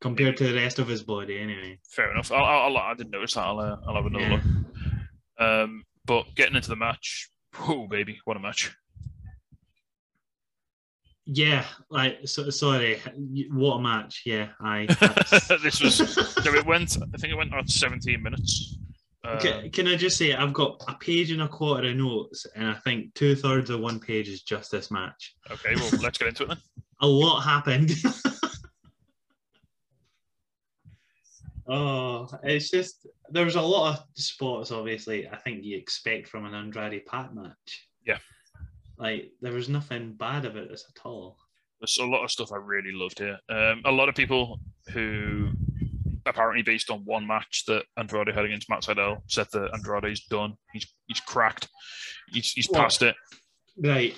compared 0.00 0.36
to 0.38 0.44
the 0.44 0.54
rest 0.54 0.78
of 0.78 0.88
his 0.88 1.02
body, 1.02 1.38
anyway. 1.38 1.78
Fair 1.90 2.10
enough. 2.12 2.32
I'll, 2.32 2.44
I'll, 2.44 2.76
I 2.78 2.94
didn't 2.94 3.10
notice 3.10 3.34
that. 3.34 3.44
I'll, 3.44 3.58
uh, 3.60 3.76
I'll 3.86 3.96
have 3.96 4.06
another 4.06 4.24
Yeah. 4.24 4.40
look. 5.38 5.46
Um, 5.46 5.84
but 6.06 6.34
getting 6.34 6.56
into 6.56 6.70
the 6.70 6.76
match, 6.76 7.28
oh 7.58 7.86
baby, 7.88 8.20
what 8.24 8.36
a 8.36 8.40
match! 8.40 8.74
Yeah, 11.32 11.64
like 11.90 12.26
so, 12.26 12.50
sorry, 12.50 13.00
what 13.52 13.76
a 13.76 13.80
match! 13.80 14.22
Yeah, 14.26 14.48
I. 14.60 14.86
this 15.62 15.80
was 15.80 15.94
so 15.94 16.54
it 16.54 16.66
went. 16.66 16.96
I 17.00 17.18
think 17.18 17.32
it 17.32 17.36
went 17.36 17.54
on 17.54 17.68
17 17.68 18.20
minutes. 18.20 18.76
Um, 19.22 19.38
Can, 19.38 19.70
can 19.70 19.86
I 19.86 19.94
just 19.94 20.18
say 20.18 20.32
I've 20.32 20.52
got 20.52 20.82
a 20.88 20.94
page 20.94 21.30
and 21.30 21.42
a 21.42 21.48
quarter 21.48 21.90
of 21.90 21.96
notes, 21.96 22.46
and 22.56 22.66
I 22.66 22.74
think 22.74 23.14
two 23.14 23.36
thirds 23.36 23.70
of 23.70 23.78
one 23.78 24.00
page 24.00 24.28
is 24.28 24.42
just 24.42 24.72
this 24.72 24.90
match. 24.90 25.36
okay, 25.52 25.76
well, 25.76 25.90
let's 26.02 26.18
get 26.18 26.26
into 26.26 26.42
it 26.42 26.48
then. 26.48 26.58
A 27.00 27.06
lot 27.06 27.42
happened. 27.42 27.92
oh, 31.68 32.28
it's 32.42 32.70
just 32.70 33.06
there 33.30 33.44
was 33.44 33.54
a 33.54 33.62
lot 33.62 33.98
of 33.98 34.04
spots. 34.14 34.72
Obviously, 34.72 35.28
I 35.28 35.36
think 35.36 35.62
you 35.62 35.76
expect 35.76 36.26
from 36.26 36.44
an 36.44 36.54
Andrade 36.54 37.06
Pac 37.06 37.32
match. 37.32 37.86
Yeah. 38.04 38.18
Like 39.00 39.32
there 39.40 39.52
was 39.52 39.68
nothing 39.68 40.12
bad 40.12 40.44
about 40.44 40.68
this 40.68 40.84
at 40.94 41.06
all. 41.06 41.38
There's 41.80 41.98
a 41.98 42.04
lot 42.04 42.22
of 42.22 42.30
stuff 42.30 42.52
I 42.52 42.56
really 42.56 42.92
loved 42.92 43.18
here. 43.18 43.38
Um, 43.48 43.80
a 43.86 43.90
lot 43.90 44.10
of 44.10 44.14
people 44.14 44.60
who 44.92 45.48
apparently 46.26 46.62
based 46.62 46.90
on 46.90 47.00
one 47.06 47.26
match 47.26 47.64
that 47.66 47.84
Andrade 47.96 48.28
had 48.34 48.44
against 48.44 48.68
Matt 48.68 48.82
Sydal 48.82 49.22
said 49.26 49.46
that 49.52 49.70
Andrade's 49.72 50.26
done. 50.26 50.54
He's 50.72 50.86
he's 51.06 51.20
cracked. 51.20 51.68
He's 52.28 52.52
he's 52.52 52.68
Well- 52.70 52.82
past 52.82 53.02
it. 53.02 53.16
Right, 53.82 54.14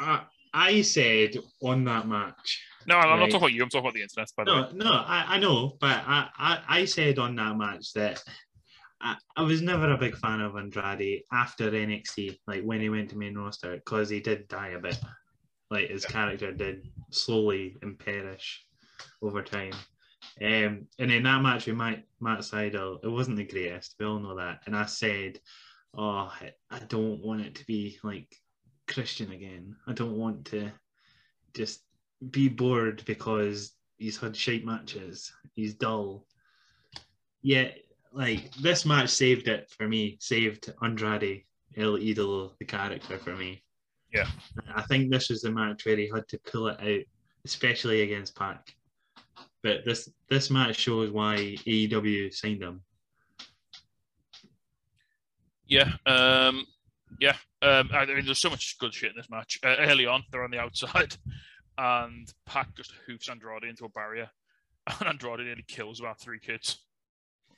I, 0.00 0.22
I 0.52 0.82
said 0.82 1.36
on 1.62 1.84
that 1.84 2.08
match. 2.08 2.64
No, 2.88 2.96
I'm 2.96 3.20
not 3.20 3.26
talking 3.26 3.36
about 3.36 3.52
you. 3.52 3.62
I'm 3.62 3.68
talking 3.68 3.84
about 3.86 3.94
the 3.94 4.02
internet. 4.02 4.28
By 4.36 4.44
the 4.44 4.52
way. 4.52 4.68
No, 4.72 4.84
no, 4.84 4.92
I, 4.92 5.24
I 5.28 5.38
know, 5.38 5.76
but 5.80 6.02
I, 6.06 6.28
I, 6.36 6.62
I 6.68 6.84
said 6.86 7.18
on 7.18 7.36
that 7.36 7.56
match 7.56 7.92
that 7.92 8.22
I, 9.00 9.16
I 9.36 9.42
was 9.42 9.62
never 9.62 9.92
a 9.92 9.98
big 9.98 10.16
fan 10.16 10.40
of 10.40 10.56
Andrade 10.56 11.22
after 11.32 11.70
NXT, 11.70 12.38
like 12.46 12.62
when 12.62 12.80
he 12.80 12.88
went 12.88 13.10
to 13.10 13.18
main 13.18 13.36
roster, 13.36 13.76
because 13.76 14.08
he 14.08 14.20
did 14.20 14.48
die 14.48 14.68
a 14.68 14.78
bit. 14.78 14.98
Like 15.70 15.90
his 15.90 16.04
character 16.04 16.52
did 16.52 16.86
slowly 17.10 17.76
and 17.82 17.98
perish 17.98 18.64
over 19.20 19.42
time. 19.42 19.72
Um, 20.40 20.86
and 20.98 21.10
in 21.10 21.22
that 21.24 21.42
match 21.42 21.66
with 21.66 21.76
Matt, 21.76 22.04
Matt 22.20 22.40
Sydal, 22.40 22.98
it 23.02 23.08
wasn't 23.08 23.36
the 23.36 23.44
greatest. 23.44 23.94
We 23.98 24.06
all 24.06 24.18
know 24.18 24.36
that. 24.36 24.60
And 24.66 24.76
I 24.76 24.86
said, 24.86 25.40
oh, 25.96 26.32
I- 26.40 26.52
don't 26.88 27.20
want 27.20 27.40
it 27.40 27.56
to 27.56 27.66
be 27.66 27.98
like 28.04 28.32
Christian 28.86 29.32
again. 29.32 29.74
I 29.88 29.92
don't 29.92 30.16
want 30.16 30.44
to 30.46 30.70
just 31.54 31.82
be 32.30 32.48
bored 32.48 33.02
because 33.06 33.72
he's 33.98 34.18
had 34.18 34.36
shite 34.36 34.64
matches. 34.64 35.32
He's 35.54 35.74
dull. 35.74 36.26
Yeah, 37.42 37.70
like 38.16 38.52
this 38.54 38.86
match 38.86 39.10
saved 39.10 39.46
it 39.46 39.70
for 39.76 39.86
me. 39.86 40.16
Saved 40.20 40.72
Andrade 40.82 41.44
El 41.76 41.98
Idolo, 41.98 42.52
the 42.58 42.64
character 42.64 43.18
for 43.18 43.36
me. 43.36 43.62
Yeah. 44.12 44.26
I 44.74 44.82
think 44.82 45.10
this 45.10 45.28
was 45.28 45.42
the 45.42 45.50
match 45.50 45.84
where 45.84 45.96
he 45.96 46.10
had 46.12 46.26
to 46.28 46.38
pull 46.50 46.68
it 46.68 46.80
out, 46.80 47.04
especially 47.44 48.02
against 48.02 48.34
Pac. 48.34 48.74
But 49.62 49.84
this 49.84 50.08
this 50.30 50.50
match 50.50 50.76
shows 50.76 51.10
why 51.10 51.56
AEW 51.66 52.32
signed 52.32 52.62
him. 52.62 52.82
Yeah, 55.66 55.92
um, 56.06 56.64
yeah. 57.20 57.36
Um, 57.60 57.90
I 57.92 58.06
mean, 58.06 58.24
there's 58.24 58.38
so 58.38 58.50
much 58.50 58.76
good 58.78 58.94
shit 58.94 59.10
in 59.10 59.16
this 59.16 59.28
match. 59.28 59.58
Uh, 59.64 59.74
early 59.80 60.06
on, 60.06 60.22
they're 60.30 60.44
on 60.44 60.52
the 60.52 60.60
outside, 60.60 61.16
and 61.78 62.32
Pac 62.46 62.74
just 62.76 62.92
hoofs 63.06 63.28
Andrade 63.28 63.64
into 63.64 63.84
a 63.84 63.88
barrier, 63.88 64.30
and 65.00 65.08
Andrade 65.08 65.40
nearly 65.40 65.64
kills 65.66 65.98
about 65.98 66.20
three 66.20 66.38
kids 66.38 66.85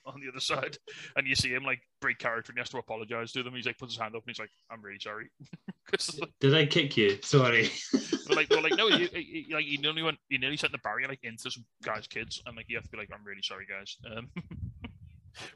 on 0.15 0.21
the 0.21 0.29
other 0.29 0.41
side. 0.41 0.77
And 1.17 1.27
you 1.27 1.35
see 1.35 1.51
him 1.51 1.65
like 1.65 1.81
break 2.01 2.19
character, 2.19 2.51
and 2.53 2.59
he 2.59 2.61
has 2.61 2.71
to 2.71 2.79
apologize 2.79 3.33
to 3.33 3.43
them. 3.43 3.55
He's 3.55 3.67
like 3.67 3.79
puts 3.79 3.95
his 3.95 4.01
hand 4.01 4.15
up, 4.17 4.23
and 4.27 4.31
he's 4.35 4.39
like, 4.41 4.51
"I'm 4.71 4.83
really 4.83 4.99
sorry," 5.01 5.31
'Cause, 5.91 6.21
Did 6.41 6.55
I 6.55 6.67
kick 6.67 6.97
you? 6.97 7.19
Sorry. 7.23 7.71
They're 7.93 8.37
like, 8.37 8.49
they're 8.49 8.61
like, 8.63 8.77
no, 8.77 8.89
you, 8.89 9.09
you, 9.15 9.55
like 9.55 9.65
you 9.67 9.79
nearly 9.79 10.03
went, 10.03 10.19
you 10.29 10.39
nearly 10.39 10.57
sent 10.57 10.73
the 10.73 10.79
barrier 10.79 11.09
like 11.09 11.21
into 11.23 11.51
some 11.51 11.65
guys' 11.83 12.07
kids, 12.07 12.43
and 12.47 12.57
like 12.57 12.67
you 12.69 12.77
have 12.77 12.85
to 12.85 12.91
be 12.91 12.99
like, 12.99 13.09
I'm 13.15 13.25
really 13.25 13.43
sorry, 13.43 13.67
guys. 13.67 13.97
Um, 14.15 14.29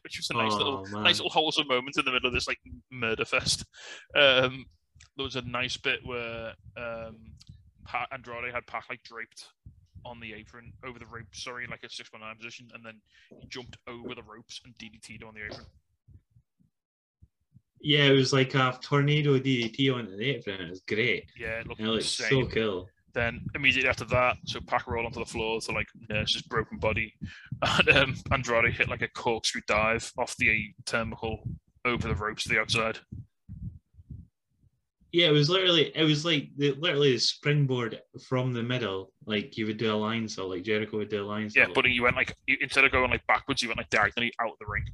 which 0.02 0.16
was 0.18 0.30
a 0.30 0.34
nice 0.34 0.52
Oh, 0.54 0.56
little, 0.58 0.86
man. 0.92 1.02
nice 1.02 1.18
little 1.18 1.30
wholesome 1.30 1.66
moment 1.66 1.96
in 1.98 2.04
the 2.04 2.12
middle 2.12 2.28
of 2.28 2.34
this 2.34 2.46
like 2.46 2.60
murder 2.90 3.24
fest. 3.24 3.64
Um, 4.14 4.66
there 5.16 5.24
was 5.24 5.36
a 5.36 5.42
nice 5.42 5.76
bit 5.76 6.00
where 6.04 6.52
um, 6.76 7.16
Pat 7.84 8.08
Andrade 8.12 8.54
had 8.54 8.66
Pac 8.66 8.84
like 8.88 9.02
draped 9.02 9.46
on 10.04 10.20
the 10.20 10.34
apron 10.34 10.72
over 10.86 10.98
the 10.98 11.06
rope, 11.06 11.26
sorry, 11.32 11.66
like 11.66 11.82
a 11.84 11.90
six 11.90 12.12
one 12.12 12.22
nine 12.22 12.36
position, 12.36 12.68
and 12.74 12.84
then 12.84 13.00
he 13.40 13.46
jumped 13.48 13.76
over 13.88 14.14
the 14.14 14.22
ropes 14.22 14.60
and 14.64 14.74
DDT'd 14.76 15.22
on 15.22 15.34
the 15.34 15.44
apron. 15.44 15.66
Yeah, 17.80 18.04
it 18.04 18.12
was 18.12 18.32
like 18.32 18.54
a 18.54 18.78
tornado 18.80 19.38
DDT 19.38 19.92
on 19.92 20.16
the 20.16 20.30
apron. 20.30 20.60
It 20.60 20.70
was 20.70 20.82
great. 20.82 21.26
Yeah, 21.38 21.60
it 21.60 21.66
looked 21.66 21.80
it 21.80 21.86
looked 21.86 22.04
so 22.04 22.46
cool. 22.46 22.88
Then 23.14 23.44
immediately 23.54 23.90
after 23.90 24.06
that, 24.06 24.36
so 24.46 24.60
Pac 24.60 24.86
rolled 24.86 25.04
onto 25.04 25.20
the 25.20 25.26
floor 25.26 25.60
to 25.60 25.72
like 25.72 25.88
nurse 26.08 26.32
his 26.32 26.42
broken 26.42 26.78
body, 26.78 27.12
and 27.62 27.88
um, 27.90 28.16
Andrade 28.30 28.72
hit 28.72 28.88
like 28.88 29.02
a 29.02 29.08
corkscrew 29.08 29.60
dive 29.66 30.10
off 30.16 30.36
the 30.36 30.72
turnbuckle 30.84 31.38
over 31.84 32.08
the 32.08 32.14
ropes 32.14 32.44
to 32.44 32.48
the 32.48 32.60
outside. 32.60 32.98
Yeah, 35.12 35.28
it 35.28 35.32
was 35.32 35.50
literally 35.50 35.92
it 35.94 36.04
was 36.04 36.24
like 36.24 36.48
the 36.56 36.72
literally 36.72 37.12
the 37.12 37.18
springboard 37.18 38.00
from 38.26 38.54
the 38.54 38.62
middle, 38.62 39.12
like 39.26 39.58
you 39.58 39.66
would 39.66 39.76
do 39.76 39.94
a 39.94 39.98
Lionsault, 39.98 40.48
like 40.48 40.62
Jericho 40.62 40.96
would 40.96 41.10
do 41.10 41.22
a 41.22 41.26
line 41.26 41.50
saw. 41.50 41.60
Yeah, 41.60 41.66
but 41.74 41.84
you 41.84 42.02
went 42.02 42.16
like 42.16 42.34
instead 42.48 42.84
of 42.84 42.92
going 42.92 43.10
like 43.10 43.26
backwards, 43.26 43.62
you 43.62 43.68
went 43.68 43.78
like 43.78 43.90
diagonally 43.90 44.32
out 44.40 44.52
of 44.52 44.58
the 44.58 44.66
ring. 44.66 44.84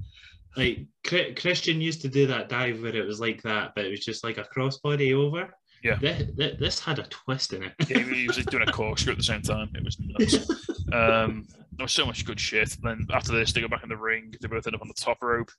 like 0.57 1.37
Christian 1.37 1.81
used 1.81 2.03
to 2.03 2.09
do 2.09 2.27
that 2.27 2.49
dive 2.49 2.83
where 2.83 2.97
it 2.97 3.07
was 3.07 3.21
like 3.21 3.43
that, 3.43 3.73
but 3.77 3.85
it 3.85 3.91
was 3.91 4.05
just 4.05 4.25
like 4.25 4.39
a 4.39 4.45
crossbody 4.45 5.15
over. 5.15 5.55
Yeah. 5.85 5.97
This, 6.01 6.59
this 6.59 6.81
had 6.81 6.99
a 6.99 7.05
twist 7.05 7.53
in 7.53 7.63
it. 7.63 7.73
Yeah, 7.89 7.99
he 7.99 8.27
was 8.27 8.37
like, 8.39 8.47
doing 8.47 8.69
a 8.69 8.73
corkscrew 8.73 9.13
at 9.13 9.19
the 9.19 9.25
same 9.25 9.43
time. 9.43 9.71
It 9.75 9.85
was 9.85 9.99
nuts. 10.01 10.69
Um, 10.93 11.47
there 11.79 11.85
was 11.85 11.93
so 11.93 12.05
much 12.05 12.25
good 12.25 12.41
shit. 12.41 12.77
Then 12.83 13.07
after 13.13 13.33
this, 13.33 13.53
they 13.53 13.61
go 13.61 13.69
back 13.69 13.85
in 13.85 13.89
the 13.89 13.97
ring. 13.97 14.35
They 14.41 14.49
both 14.49 14.67
end 14.67 14.75
up 14.75 14.83
on 14.83 14.89
the 14.89 14.95
top 14.95 15.23
rope. 15.23 15.51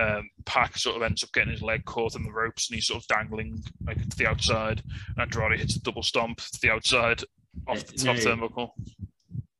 Um, 0.00 0.28
Pac 0.44 0.76
sort 0.76 0.96
of 0.96 1.02
ends 1.02 1.22
up 1.22 1.32
getting 1.32 1.52
his 1.52 1.62
leg 1.62 1.84
caught 1.84 2.16
in 2.16 2.24
the 2.24 2.32
ropes, 2.32 2.68
and 2.68 2.74
he's 2.74 2.88
sort 2.88 3.02
of 3.02 3.08
dangling 3.08 3.62
like 3.86 3.96
to 4.08 4.16
the 4.16 4.26
outside. 4.26 4.82
And 5.16 5.20
Andrade 5.20 5.60
hits 5.60 5.76
a 5.76 5.82
double 5.82 6.02
stomp 6.02 6.38
to 6.38 6.58
the 6.60 6.70
outside 6.70 7.22
off 7.68 7.86
the 7.86 7.96
top 7.96 8.16
no. 8.16 8.22
turnbuckle. 8.22 8.70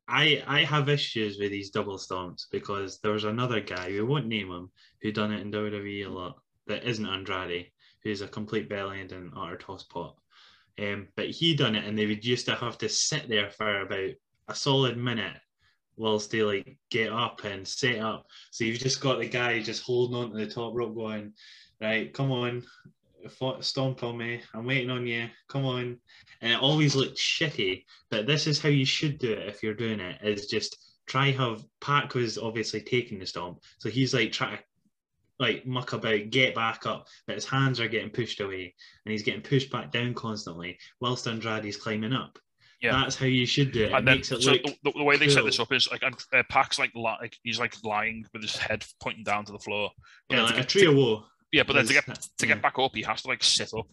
I 0.08 0.42
I 0.46 0.64
have 0.64 0.88
issues 0.88 1.38
with 1.38 1.50
these 1.50 1.70
double 1.70 1.98
stomps 1.98 2.46
because 2.50 2.98
there 3.00 3.12
was 3.12 3.24
another 3.24 3.60
guy 3.60 3.88
we 3.88 4.02
won't 4.02 4.26
name 4.26 4.50
him 4.50 4.70
who 5.02 5.12
done 5.12 5.32
it 5.32 5.40
in 5.40 5.52
WWE 5.52 6.06
a 6.06 6.08
lot 6.08 6.40
that 6.66 6.84
isn't 6.84 7.06
Andrade, 7.06 7.70
who's 8.02 8.22
a 8.22 8.28
complete 8.28 8.68
belly 8.68 9.00
end 9.00 9.12
and 9.12 9.32
utter 9.36 9.56
tosspot. 9.56 10.14
Um, 10.78 11.08
but 11.16 11.30
he 11.30 11.54
done 11.54 11.74
it, 11.74 11.84
and 11.84 11.98
they 11.98 12.06
would 12.06 12.24
used 12.24 12.46
to 12.46 12.54
have 12.54 12.76
to 12.78 12.88
sit 12.88 13.28
there 13.28 13.50
for 13.50 13.82
about 13.82 14.10
a 14.48 14.54
solid 14.54 14.96
minute 14.96 15.36
whilst 15.96 16.30
they 16.30 16.42
like 16.42 16.78
get 16.90 17.12
up 17.12 17.44
and 17.44 17.66
set 17.66 17.98
up. 18.00 18.26
So 18.50 18.64
you've 18.64 18.78
just 18.78 19.00
got 19.00 19.18
the 19.18 19.28
guy 19.28 19.60
just 19.62 19.82
holding 19.82 20.16
on 20.16 20.30
to 20.30 20.36
the 20.36 20.46
top 20.46 20.74
rope, 20.74 20.94
going, 20.94 21.32
"Right, 21.80 22.12
come 22.12 22.30
on, 22.30 22.64
stomp 23.60 24.02
on 24.02 24.18
me. 24.18 24.42
I'm 24.54 24.66
waiting 24.66 24.90
on 24.90 25.06
you. 25.06 25.28
Come 25.48 25.64
on." 25.64 25.98
And 26.40 26.52
it 26.52 26.60
always 26.60 26.94
looked 26.94 27.16
shitty. 27.16 27.84
But 28.10 28.26
this 28.26 28.46
is 28.46 28.60
how 28.60 28.68
you 28.68 28.84
should 28.84 29.18
do 29.18 29.32
it 29.32 29.48
if 29.48 29.62
you're 29.62 29.74
doing 29.74 30.00
it: 30.00 30.20
is 30.22 30.46
just 30.46 30.76
try 31.06 31.30
have 31.30 31.64
Pac 31.80 32.14
was 32.14 32.36
obviously 32.36 32.80
taking 32.80 33.18
the 33.18 33.26
stomp, 33.26 33.60
so 33.78 33.88
he's 33.88 34.12
like 34.12 34.32
trying 34.32 34.58
to 34.58 34.62
like 35.38 35.66
muck 35.66 35.92
about, 35.92 36.30
get 36.30 36.54
back 36.54 36.86
up, 36.86 37.06
but 37.26 37.34
his 37.34 37.44
hands 37.44 37.78
are 37.78 37.88
getting 37.88 38.10
pushed 38.10 38.40
away, 38.40 38.74
and 39.04 39.12
he's 39.12 39.22
getting 39.22 39.42
pushed 39.42 39.70
back 39.70 39.92
down 39.92 40.14
constantly 40.14 40.78
whilst 41.00 41.26
Andrade's 41.26 41.76
climbing 41.76 42.12
up. 42.12 42.38
Yeah. 42.82 43.00
That's 43.02 43.16
how 43.16 43.26
you 43.26 43.46
should 43.46 43.72
do 43.72 43.84
it. 43.84 43.86
It 43.86 43.92
and 43.94 44.06
then 44.06 44.18
it 44.18 44.26
so 44.26 44.36
look 44.36 44.62
the, 44.84 44.92
the 44.92 45.02
way 45.02 45.16
they 45.16 45.28
set 45.28 45.44
this 45.44 45.58
up 45.58 45.72
is 45.72 45.88
like 45.90 46.02
And- 46.02 46.14
uh, 46.34 46.42
Pac's 46.50 46.78
like, 46.78 46.92
li- 46.94 47.16
like 47.20 47.36
he's 47.42 47.58
like 47.58 47.74
lying 47.84 48.26
with 48.32 48.42
his 48.42 48.56
head 48.56 48.84
pointing 49.02 49.24
down 49.24 49.44
to 49.46 49.52
the 49.52 49.58
floor. 49.58 49.90
But 50.28 50.36
yeah, 50.36 50.42
like 50.44 50.50
to 50.52 50.56
a 50.56 50.60
get- 50.60 50.68
tree 50.68 50.86
of 50.86 50.94
woe. 50.94 51.24
Yeah, 51.52 51.62
but 51.66 51.74
then 51.74 51.86
to 51.86 51.92
get 51.94 52.04
to 52.38 52.46
get 52.46 52.60
back 52.60 52.78
up, 52.78 52.94
he 52.94 53.02
has 53.02 53.22
to 53.22 53.28
like 53.28 53.42
sit 53.42 53.72
up 53.72 53.86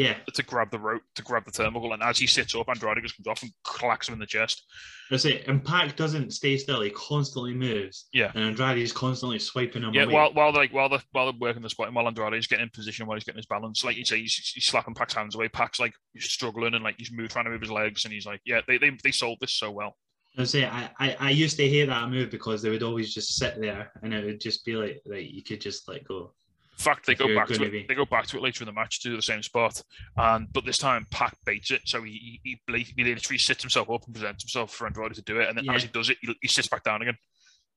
Yeah, 0.00 0.16
to 0.34 0.42
grab 0.42 0.70
the 0.70 0.78
rope 0.78 1.02
to 1.16 1.22
grab 1.22 1.44
the 1.44 1.50
turnbuckle, 1.50 1.92
and 1.94 2.02
as 2.02 2.18
he 2.18 2.26
sits 2.26 2.54
up, 2.54 2.68
Andrade 2.68 3.02
just 3.02 3.16
comes 3.16 3.26
off 3.26 3.42
and 3.42 3.50
clacks 3.64 4.08
him 4.08 4.14
in 4.14 4.18
the 4.20 4.26
chest. 4.26 4.64
that's 5.10 5.24
it. 5.24 5.46
And 5.48 5.64
Pac 5.64 5.96
doesn't 5.96 6.32
stay 6.32 6.56
still; 6.56 6.80
he 6.80 6.90
constantly 6.90 7.54
moves. 7.54 8.08
Yeah. 8.12 8.30
and 8.34 8.44
Andrade 8.44 8.78
is 8.78 8.92
constantly 8.92 9.38
swiping 9.38 9.82
him 9.82 9.92
Yeah, 9.94 10.04
away. 10.04 10.14
while 10.14 10.32
while 10.32 10.52
like 10.52 10.72
while 10.72 10.88
they're 10.88 11.02
while 11.12 11.26
they're 11.26 11.40
working 11.40 11.62
the 11.62 11.70
spot, 11.70 11.86
and 11.88 11.96
while 11.96 12.06
Andrade 12.06 12.34
is 12.34 12.46
getting 12.46 12.64
in 12.64 12.70
position, 12.70 13.06
while 13.06 13.16
he's 13.16 13.24
getting 13.24 13.38
his 13.38 13.46
balance, 13.46 13.84
like 13.84 13.96
you 13.96 14.04
say, 14.04 14.20
he's, 14.20 14.34
he's 14.54 14.66
slapping 14.66 14.94
Pac's 14.94 15.14
hands 15.14 15.34
away. 15.34 15.48
Pac's 15.48 15.80
like 15.80 15.92
he's 16.14 16.24
struggling 16.24 16.74
and 16.74 16.84
like 16.84 16.96
he's 16.98 17.12
move, 17.12 17.28
trying 17.30 17.44
to 17.46 17.50
move 17.50 17.60
his 17.60 17.70
legs, 17.70 18.04
and 18.04 18.14
he's 18.14 18.26
like, 18.26 18.40
yeah, 18.44 18.60
they 18.66 18.78
they, 18.78 18.90
they 19.04 19.10
sold 19.12 19.38
this 19.40 19.52
so 19.54 19.70
well. 19.70 19.96
I 20.38 20.44
say 20.44 20.64
I, 20.64 20.90
I 21.00 21.16
I 21.18 21.30
used 21.30 21.56
to 21.56 21.68
hate 21.68 21.86
that 21.86 22.08
move 22.08 22.30
because 22.30 22.62
they 22.62 22.70
would 22.70 22.84
always 22.84 23.12
just 23.12 23.36
sit 23.36 23.60
there, 23.60 23.90
and 24.02 24.14
it 24.14 24.24
would 24.24 24.40
just 24.40 24.64
be 24.64 24.76
like 24.76 25.02
like 25.04 25.28
you 25.30 25.42
could 25.42 25.60
just 25.60 25.88
let 25.88 26.04
go. 26.04 26.32
In 26.80 26.84
fact, 26.84 27.04
they 27.06 27.14
go 27.14 27.26
you're 27.26 27.36
back 27.36 27.48
to 27.48 27.62
it. 27.62 27.70
be- 27.72 27.84
They 27.86 27.94
go 27.94 28.06
back 28.06 28.26
to 28.28 28.38
it 28.38 28.42
later 28.42 28.62
in 28.64 28.66
the 28.66 28.72
match 28.72 29.00
to 29.02 29.10
do 29.10 29.16
the 29.16 29.20
same 29.20 29.42
spot, 29.42 29.82
and 30.16 30.50
but 30.50 30.64
this 30.64 30.78
time 30.78 31.06
Pac 31.10 31.36
baits 31.44 31.70
it, 31.70 31.82
so 31.84 32.02
he 32.02 32.40
he, 32.42 32.58
he, 32.66 32.86
he 32.96 33.04
literally 33.04 33.36
sits 33.36 33.62
himself 33.62 33.90
up 33.90 34.02
and 34.06 34.14
presents 34.14 34.42
himself 34.44 34.72
for 34.72 34.86
Andrade 34.86 35.12
to 35.14 35.22
do 35.22 35.40
it, 35.40 35.48
and 35.50 35.58
then 35.58 35.68
as 35.68 35.82
he 35.82 35.88
does 35.90 36.08
it, 36.08 36.16
he, 36.22 36.34
he 36.40 36.48
sits 36.48 36.68
back 36.68 36.82
down 36.82 37.02
again. 37.02 37.16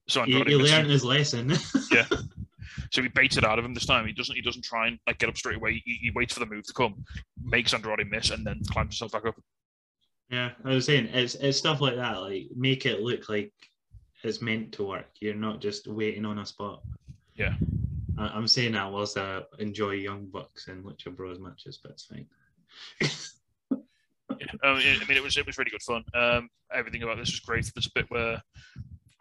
So 0.07 0.23
He, 0.23 0.33
Andrade 0.35 0.47
he 0.53 0.57
misses. 0.57 0.71
learned 0.73 0.89
his 0.89 1.03
lesson. 1.03 1.53
Yeah. 1.91 2.05
So 2.91 3.01
he 3.01 3.07
baits 3.09 3.35
it 3.37 3.43
out 3.43 3.59
of 3.59 3.65
him 3.65 3.73
this 3.73 3.85
time. 3.85 4.07
He 4.07 4.13
doesn't. 4.13 4.35
He 4.35 4.41
doesn't 4.41 4.63
try 4.63 4.87
and 4.87 4.97
like 5.05 5.19
get 5.19 5.27
up 5.29 5.37
straight 5.37 5.57
away. 5.57 5.81
He, 5.85 5.95
he 6.01 6.11
waits 6.11 6.33
for 6.33 6.39
the 6.39 6.45
move 6.45 6.65
to 6.67 6.73
come, 6.73 7.03
makes 7.43 7.73
Andrade 7.73 8.09
miss, 8.09 8.29
and 8.31 8.45
then 8.47 8.61
climbs 8.71 8.97
himself 8.99 9.11
back 9.11 9.25
up. 9.27 9.35
yeah, 10.29 10.51
I 10.63 10.69
was 10.75 10.85
saying 10.85 11.07
it's 11.11 11.35
it's 11.35 11.57
stuff 11.57 11.81
like 11.81 11.95
that. 11.97 12.21
Like 12.21 12.47
make 12.55 12.85
it 12.85 13.01
look 13.01 13.27
like 13.29 13.51
it's 14.23 14.41
meant 14.41 14.71
to 14.73 14.85
work. 14.87 15.07
You're 15.19 15.35
not 15.35 15.59
just 15.59 15.87
waiting 15.87 16.23
on 16.25 16.39
a 16.39 16.45
spot. 16.45 16.81
Yeah. 17.35 17.55
I, 18.17 18.27
I'm 18.27 18.47
saying 18.47 18.73
that 18.73 18.91
whilst 18.91 19.17
I 19.17 19.41
enjoy 19.59 19.91
Young 19.91 20.25
Bucks 20.25 20.67
and 20.67 20.83
Lucha 20.83 21.15
Bros 21.15 21.39
matches, 21.39 21.79
but 21.81 21.91
it's 21.91 22.05
fine. 22.05 22.27
Yeah. 24.39 24.47
I 24.63 24.67
I 24.69 24.73
mean, 25.07 25.17
it 25.17 25.23
was 25.23 25.37
it 25.37 25.45
was 25.45 25.57
really 25.57 25.71
good 25.71 25.81
fun. 25.81 26.03
Um, 26.13 26.49
everything 26.73 27.03
about 27.03 27.17
this 27.17 27.31
was 27.31 27.39
great. 27.39 27.69
There's 27.73 27.87
a 27.87 27.91
bit 27.93 28.09
where 28.09 28.41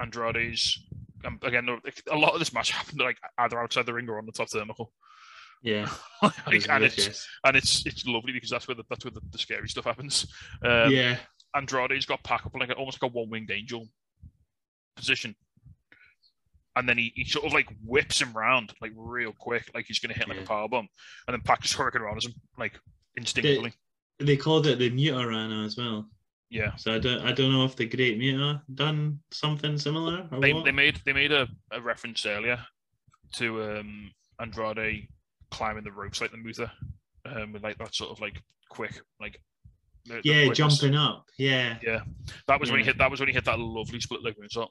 Andrade's 0.01 0.79
um, 1.25 1.39
again. 1.43 1.69
A 2.11 2.17
lot 2.17 2.33
of 2.33 2.39
this 2.39 2.53
match 2.53 2.71
happened 2.71 3.01
like 3.01 3.19
either 3.39 3.61
outside 3.61 3.87
the 3.87 3.93
ring 3.95 4.09
or 4.09 4.19
on 4.19 4.27
the 4.27 4.33
top 4.33 4.49
turnbuckle. 4.49 4.89
Yeah, 5.63 5.89
Like, 6.23 6.33
it 6.47 6.69
and 6.69 6.85
it's 6.85 7.29
and 7.45 7.57
it's 7.57 7.87
it's 7.87 8.07
lovely 8.07 8.33
because 8.33 8.51
that's 8.51 8.67
where 8.67 8.75
the, 8.75 8.85
that's 8.91 9.05
where 9.05 9.13
the, 9.13 9.21
the 9.31 9.39
scary 9.39 9.69
stuff 9.69 9.85
happens. 9.85 10.27
Um, 10.65 10.91
yeah, 10.91 11.19
Andrade's 11.55 12.07
got 12.07 12.25
Pac 12.25 12.47
up 12.47 12.55
like 12.55 12.71
almost 12.77 13.01
like 13.01 13.11
a 13.11 13.15
one 13.15 13.31
winged 13.31 13.51
angel 13.51 13.87
position. 14.97 15.37
And 16.77 16.89
then 16.89 16.97
he, 16.97 17.13
he 17.15 17.25
sort 17.25 17.45
of 17.45 17.53
like 17.53 17.69
whips 17.85 18.21
him 18.21 18.33
round 18.33 18.73
like 18.81 18.93
real 18.97 19.33
quick, 19.33 19.71
like 19.75 19.85
he's 19.87 19.99
gonna 19.99 20.15
hit 20.15 20.29
like 20.29 20.39
Yeah. 20.39 20.45
a 20.45 20.47
power 20.47 20.69
bomb. 20.69 20.89
And 21.29 21.35
then 21.35 21.43
Pac 21.43 21.61
just 21.63 21.75
hurricane 21.75 22.03
around 22.03 22.25
him 22.25 22.33
like 22.59 22.79
instinctively. 23.17 23.73
they 24.19 24.37
called 24.37 24.67
it 24.67 24.79
the 24.79 24.89
Muta 24.91 25.27
Rana 25.27 25.65
as 25.65 25.77
well. 25.77 26.09
yeah. 26.49 26.75
So 26.77 26.95
I 26.95 26.99
don't 26.99 27.21
I 27.27 27.33
don't 27.33 27.53
know 27.53 27.65
if 27.65 27.77
the 27.77 27.87
Great 27.87 28.17
Muta 28.19 28.63
done 28.75 29.19
something 29.33 29.77
similar 29.79 30.27
or 30.33 30.41
They, 30.41 30.53
what. 30.55 30.65
they 30.65 30.73
made 30.73 30.99
they 31.05 31.13
made 31.13 31.33
a, 31.33 31.47
a 31.73 31.81
reference 31.81 32.25
earlier 32.25 32.59
to 33.37 33.63
um 33.63 34.11
Andrade 34.41 35.09
climbing 35.51 35.85
the 35.85 35.93
ropes 35.93 36.21
like 36.23 36.31
the 36.31 36.39
Muta. 36.39 36.73
Um 37.27 37.53
with 37.53 37.63
like 37.63 37.77
that 37.79 37.95
sort 37.95 38.11
of 38.11 38.21
like 38.21 38.41
quick 38.71 38.99
like 39.21 39.39
the- 40.07 40.15
the 40.15 40.21
yeah, 40.25 40.47
quickness. 40.47 40.79
jumping 40.79 40.97
up. 40.99 41.27
Yeah, 41.39 41.77
Yeah. 41.83 42.01
That 42.49 42.59
was 42.61 42.71
when 42.71 42.81
he 42.81 42.87
hit 42.87 42.97
that 42.99 43.11
was 43.11 43.21
when 43.21 43.29
he 43.29 43.35
hit 43.35 43.45
that 43.45 43.59
lovely 43.61 44.01
split 44.01 44.23
leg 44.25 44.35
moonsault. 44.43 44.69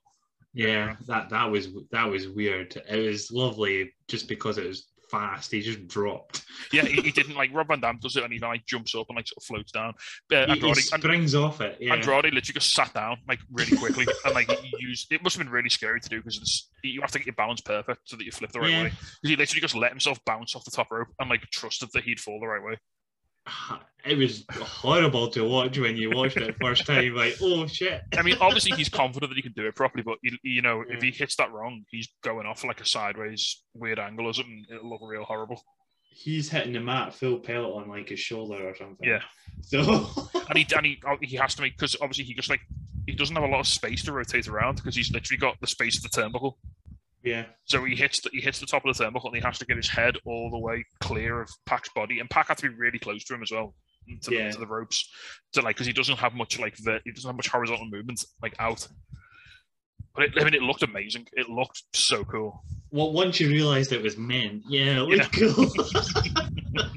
Yeah. 0.54 0.96
That 1.08 1.30
that 1.30 1.50
was 1.50 1.70
that 1.92 2.06
was 2.10 2.28
weird. 2.28 2.76
It 2.90 3.06
was 3.08 3.32
lovely 3.32 3.94
just 4.08 4.28
because 4.28 4.58
it 4.58 4.68
was 4.68 4.88
fast. 5.10 5.52
He 5.52 5.60
just 5.62 5.88
dropped. 5.90 6.44
Yeah, 6.72 6.84
he, 6.86 7.02
he 7.02 7.12
didn't 7.20 7.36
like 7.36 7.54
Rob 7.54 7.68
Van 7.68 7.82
Dam 7.82 8.00
does 8.02 8.16
it 8.16 8.24
and 8.24 8.32
he 8.32 8.40
like 8.40 8.66
jumps 8.66 8.96
up 8.96 9.08
and 9.10 9.18
like 9.18 9.28
sort 9.28 9.38
of 9.38 9.44
floats 9.44 9.72
down. 9.74 9.94
But 10.30 10.50
He, 10.50 10.56
he 10.60 10.68
Andrade, 10.94 11.24
And- 11.34 11.36
off 11.36 11.60
it. 11.60 11.78
Yeah. 11.82 11.96
Andrade 11.96 12.24
literally 12.34 12.42
just 12.42 12.74
sat 12.74 12.94
down 12.94 13.18
like 13.28 13.40
really 13.52 13.76
quickly 13.76 14.06
and 14.26 14.34
like 14.34 14.50
he 14.50 14.74
used 14.80 15.12
it 15.12 15.22
must 15.22 15.36
have 15.38 15.46
been 15.46 15.52
really 15.52 15.70
scary 15.70 16.00
to 16.00 16.08
do 16.10 16.22
because 16.22 16.70
you 16.84 17.02
have 17.02 17.12
to 17.12 17.20
get 17.20 17.28
your 17.28 17.36
balance 17.36 17.60
perfect 17.62 18.02
so 18.06 18.16
that 18.16 18.24
you 18.24 18.32
flip 18.32 18.52
the 18.54 18.60
right 18.62 18.70
Yeah. 18.72 18.84
way. 18.84 18.90
Because 18.90 19.30
he 19.30 19.36
literally 19.36 19.62
just 19.62 19.76
let 19.76 19.92
himself 19.92 20.18
bounce 20.26 20.56
off 20.56 20.64
the 20.64 20.72
top 20.72 20.90
rope 20.92 21.10
and 21.20 21.30
like 21.30 21.42
trusted 21.52 21.90
that 21.94 22.04
he'd 22.04 22.20
fall 22.20 22.40
the 22.40 22.48
right 22.48 22.64
way. 22.64 22.78
It 24.04 24.18
was 24.18 24.46
horrible 24.50 25.28
to 25.30 25.44
watch 25.48 25.78
when 25.78 25.96
you 25.96 26.10
watched 26.10 26.38
it 26.38 26.56
first 26.60 26.88
time. 26.88 27.14
Like, 27.14 27.38
oh 27.40 27.68
shit. 27.68 28.02
I 28.18 28.24
mean, 28.24 28.36
obviously 28.42 28.76
he's 28.76 28.90
confident 28.90 29.30
that 29.30 29.36
he 29.36 29.44
can 29.44 29.54
do 29.56 29.68
it 29.68 29.76
properly, 29.76 30.02
but 30.02 30.18
you, 30.24 30.36
you 30.42 30.64
know, 30.64 30.84
if 30.90 31.04
he 31.04 31.12
hits 31.12 31.36
that 31.36 31.52
wrong, 31.52 31.84
he's 31.92 32.10
going 32.24 32.48
off 32.48 32.64
like 32.64 32.82
a 32.82 32.86
sideways 32.88 33.62
weird 33.76 34.00
angle 34.00 34.26
or 34.26 34.34
something. 34.34 34.66
It'll 34.72 34.90
look 34.90 35.02
real 35.04 35.24
horrible. 35.24 35.62
He's 36.10 36.50
hitting 36.50 36.74
the 36.74 36.80
mat 36.80 37.14
full 37.14 37.38
pelt 37.38 37.76
on 37.76 37.90
like 37.90 38.10
his 38.10 38.20
shoulder 38.20 38.68
or 38.68 38.76
something. 38.76 39.08
Yeah. 39.08 39.22
So 39.62 40.10
And 40.50 40.58
he 40.58 40.68
and 40.76 40.86
he 40.86 41.00
oh, 41.08 41.18
he 41.22 41.38
has 41.38 41.54
to 41.56 41.62
make 41.62 41.78
because 41.78 41.96
obviously 42.02 42.26
he 42.26 42.34
just 42.34 42.50
like 42.50 42.62
he 43.06 43.14
doesn't 43.14 43.36
have 43.36 43.46
a 43.46 43.48
lot 43.48 43.60
of 43.60 43.68
space 43.68 44.04
to 44.06 44.12
rotate 44.12 44.48
around 44.48 44.78
because 44.78 44.96
he's 44.96 45.12
literally 45.12 45.38
got 45.38 45.60
the 45.62 45.68
space 45.68 45.98
of 45.98 46.04
the 46.04 46.10
turnbuckle. 46.10 46.56
Yeah. 47.24 47.46
So 47.66 47.84
he 47.86 47.96
hits 47.96 48.22
the, 48.22 48.30
he 48.34 48.42
hits 48.42 48.60
the 48.60 48.66
top 48.66 48.84
of 48.86 48.96
the 48.98 49.04
turnbuckle 49.04 49.26
and 49.28 49.36
he 49.36 49.42
has 49.42 49.60
to 49.60 49.66
get 49.66 49.78
his 49.78 49.88
head 49.90 50.18
all 50.26 50.50
the 50.50 50.58
way 50.58 50.84
clear 51.02 51.42
of 51.42 51.50
Pac's 51.66 51.90
body, 51.90 52.20
and 52.20 52.30
Pack 52.30 52.48
had 52.48 52.58
to 52.58 52.70
be 52.70 52.76
really 52.76 52.98
close 53.00 53.24
to 53.26 53.36
him 53.36 53.44
as 53.44 53.52
well, 53.52 53.76
to, 54.24 54.34
Yeah. 54.34 54.48
the, 54.48 54.54
to 54.54 54.60
the 54.60 54.68
ropes, 54.68 55.08
to 55.54 55.62
like 55.62 55.76
because 55.76 55.88
he 55.88 55.94
doesn't 55.94 56.18
have 56.18 56.34
much 56.34 56.60
like 56.60 56.76
ver- 56.80 57.02
he 57.06 57.12
doesn't 57.12 57.28
have 57.28 57.36
much 57.36 57.48
horizontal 57.50 57.88
movement 57.90 58.26
like 58.42 58.56
out. 58.60 58.88
But 60.16 60.26
it, 60.26 60.32
I 60.40 60.44
mean, 60.44 60.54
it 60.56 60.62
looked 60.64 60.84
amazing. 60.84 61.28
It 61.34 61.48
looked 61.48 61.84
so 61.94 62.24
cool. 62.26 62.64
Well, 62.92 63.14
once 63.14 63.40
you 63.40 63.50
realised 63.50 63.94
it 63.94 64.02
was 64.02 64.18
men, 64.18 64.62
yeah, 64.68 65.02
it 65.04 65.08
looked 65.08 65.34
cool. 65.34 65.68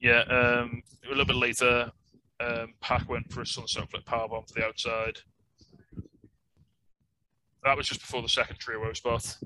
Yeah, 0.00 0.20
um, 0.22 0.82
a 1.04 1.08
little 1.08 1.24
bit 1.24 1.36
later, 1.36 1.90
um, 2.40 2.74
Pac 2.80 3.08
went 3.08 3.32
for 3.32 3.42
a 3.42 3.46
sunset 3.46 3.90
flip 3.90 4.04
powerbomb 4.04 4.46
to 4.46 4.54
the 4.54 4.64
outside. 4.64 5.18
That 7.64 7.76
was 7.76 7.86
just 7.88 8.00
before 8.00 8.22
the 8.22 8.28
second 8.28 8.58
trio 8.58 8.92
spot. 8.92 9.36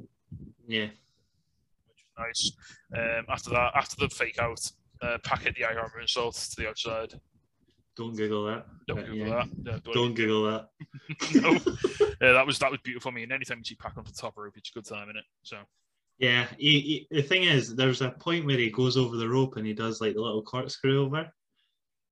yeah. 0.66 0.86
Nice. 2.18 2.52
Um, 2.96 3.24
after 3.28 3.50
that, 3.50 3.72
after 3.74 3.96
the 3.98 4.08
fake 4.08 4.38
out, 4.38 4.60
uh, 5.00 5.18
Pac 5.24 5.42
hit 5.42 5.56
the 5.56 5.64
eye 5.64 5.74
armor 5.74 6.00
insult 6.00 6.34
to 6.34 6.56
the 6.60 6.68
outside. 6.68 7.18
Don't 7.96 8.14
Google 8.16 8.44
that. 8.46 8.66
Don't 8.86 9.04
Google 9.06 9.16
yeah. 9.16 9.28
that. 9.28 9.48
Yeah, 9.64 9.78
don't- 9.84 9.94
Don't 9.94 10.14
Google 10.14 10.44
that. 10.44 10.68
no. 11.34 11.52
Yeah, 12.20 12.32
that 12.32 12.46
was 12.46 12.58
that 12.60 12.70
was 12.70 12.80
beautiful. 12.84 13.10
I 13.10 13.14
mean, 13.14 13.32
anytime 13.32 13.58
you 13.58 13.64
see 13.64 13.74
Pac 13.74 13.94
on 13.96 14.04
the 14.04 14.12
top 14.12 14.36
rope, 14.36 14.54
it's 14.56 14.70
a 14.70 14.72
good 14.74 14.86
time 14.86 15.08
in 15.10 15.16
it. 15.16 15.24
So 15.42 15.56
Yeah, 16.18 16.46
he, 16.58 16.80
he, 16.80 17.06
the 17.10 17.22
thing 17.22 17.44
is, 17.44 17.74
there's 17.74 18.00
a 18.02 18.10
point 18.10 18.46
where 18.46 18.56
he 18.58 18.70
goes 18.70 18.96
over 18.96 19.16
the 19.16 19.28
rope 19.28 19.56
and 19.56 19.66
he 19.66 19.72
does 19.72 20.00
like 20.00 20.14
the 20.14 20.20
little 20.20 20.42
corkscrew 20.42 21.02
over, 21.04 21.28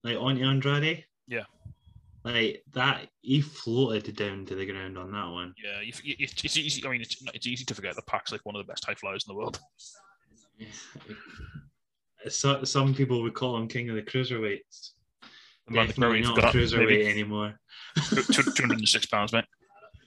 like 0.02 0.16
onto 0.16 0.44
Andrade. 0.44 1.05
Yeah. 1.28 1.44
Like 2.22 2.62
that, 2.74 3.09
he 3.22 3.40
floated 3.40 4.16
down 4.16 4.44
to 4.47 4.55
the 4.55 4.66
ground 4.66 4.98
on 4.98 5.10
that 5.12 5.28
one. 5.30 5.55
yeah, 5.62 5.80
you, 5.80 5.92
you, 6.02 6.16
it's, 6.18 6.44
it's 6.44 6.56
easy. 6.59 6.86
I 6.86 6.90
mean, 6.90 7.01
it's, 7.01 7.16
it's 7.32 7.47
easy 7.47 7.64
to 7.64 7.74
forget 7.74 7.97
that 7.97 8.06
Pac's 8.06 8.30
like 8.30 8.44
one 8.44 8.55
of 8.56 8.64
the 8.64 8.70
best 8.70 8.84
high 8.84 8.94
flyers 8.94 9.24
in 9.26 9.34
the 9.34 9.38
world. 9.38 9.59
So, 12.28 12.64
some 12.64 12.94
people 12.94 13.22
would 13.22 13.32
call 13.32 13.56
him 13.56 13.66
king 13.66 13.88
of 13.88 13.97
the 13.97 14.02
cruiserweights. 14.02 14.90
The 15.66 15.72
man 15.72 15.86
Definitely 15.86 16.20
not 16.20 16.36
got 16.36 16.52
cruiserweight 16.55 16.88
maybe 16.88 17.09
anymore. 17.09 17.59
206 17.97 19.06
pounds, 19.06 19.32
mate. 19.32 19.47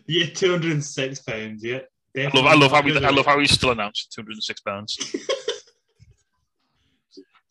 Yeah, 0.06 0.26
two 0.26 0.52
hundred 0.52 0.74
and 0.74 0.84
six 0.84 1.22
pounds. 1.22 1.64
Yeah, 1.64 1.80
I 2.18 2.30
love, 2.34 2.46
I 2.46 2.54
love 2.56 2.72
how 2.72 2.82
we, 2.82 2.94
I 2.98 3.10
love 3.10 3.26
how 3.26 3.40
he's 3.40 3.52
still 3.52 3.72
announced 3.72 4.12
206 4.12 4.60
pounds. 4.60 4.98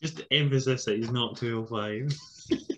Just 0.03 0.17
the 0.19 0.31
emphasis 0.31 0.85
that 0.85 0.99
he's 0.99 1.11
not 1.11 1.39
two 1.39 1.65
hundred 1.67 2.11
five. 2.51 2.69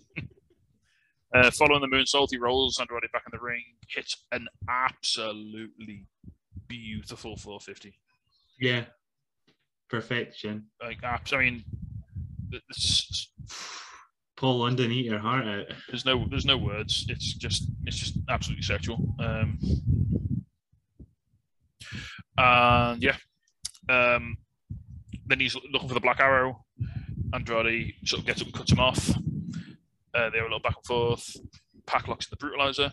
Uh, 1.34 1.50
following 1.50 1.80
the 1.80 1.88
moonsault, 1.88 2.28
he 2.30 2.36
rolls 2.36 2.78
Andrade 2.78 3.10
back 3.12 3.24
in 3.26 3.36
the 3.36 3.44
ring, 3.44 3.64
hits 3.88 4.24
an 4.30 4.46
absolutely 4.68 6.06
beautiful 6.68 7.36
450. 7.36 7.98
Yeah, 8.60 8.84
perfection. 9.90 10.66
Like, 10.80 10.98
I 11.02 11.18
mean, 11.36 11.64
it's, 12.52 13.32
Paul 14.36 14.60
London, 14.60 14.92
eat 14.92 15.06
your 15.06 15.18
heart 15.18 15.44
out. 15.44 15.66
there's 15.88 16.04
no 16.04 16.24
there's 16.30 16.44
no 16.44 16.56
words. 16.56 17.06
It's 17.08 17.34
just 17.34 17.68
it's 17.84 17.96
just 17.96 18.18
absolutely 18.28 18.62
sexual. 18.62 19.14
Um, 19.18 19.58
and 22.38 23.02
yeah, 23.02 23.16
um, 23.88 24.36
then 25.26 25.40
he's 25.40 25.56
looking 25.72 25.88
for 25.88 25.94
the 25.94 26.00
black 26.00 26.20
arrow. 26.20 26.64
Andrade 27.32 27.94
sort 28.04 28.20
of 28.20 28.26
gets 28.26 28.40
up 28.40 28.46
and 28.46 28.54
cuts 28.54 28.70
him 28.70 28.78
off. 28.78 29.10
Uh, 30.14 30.30
they 30.30 30.38
have 30.38 30.44
a 30.46 30.48
little 30.48 30.60
back 30.60 30.76
and 30.76 30.84
forth. 30.86 31.36
Pac 31.86 32.08
locks 32.08 32.26
in 32.26 32.36
the 32.38 32.46
brutalizer. 32.46 32.90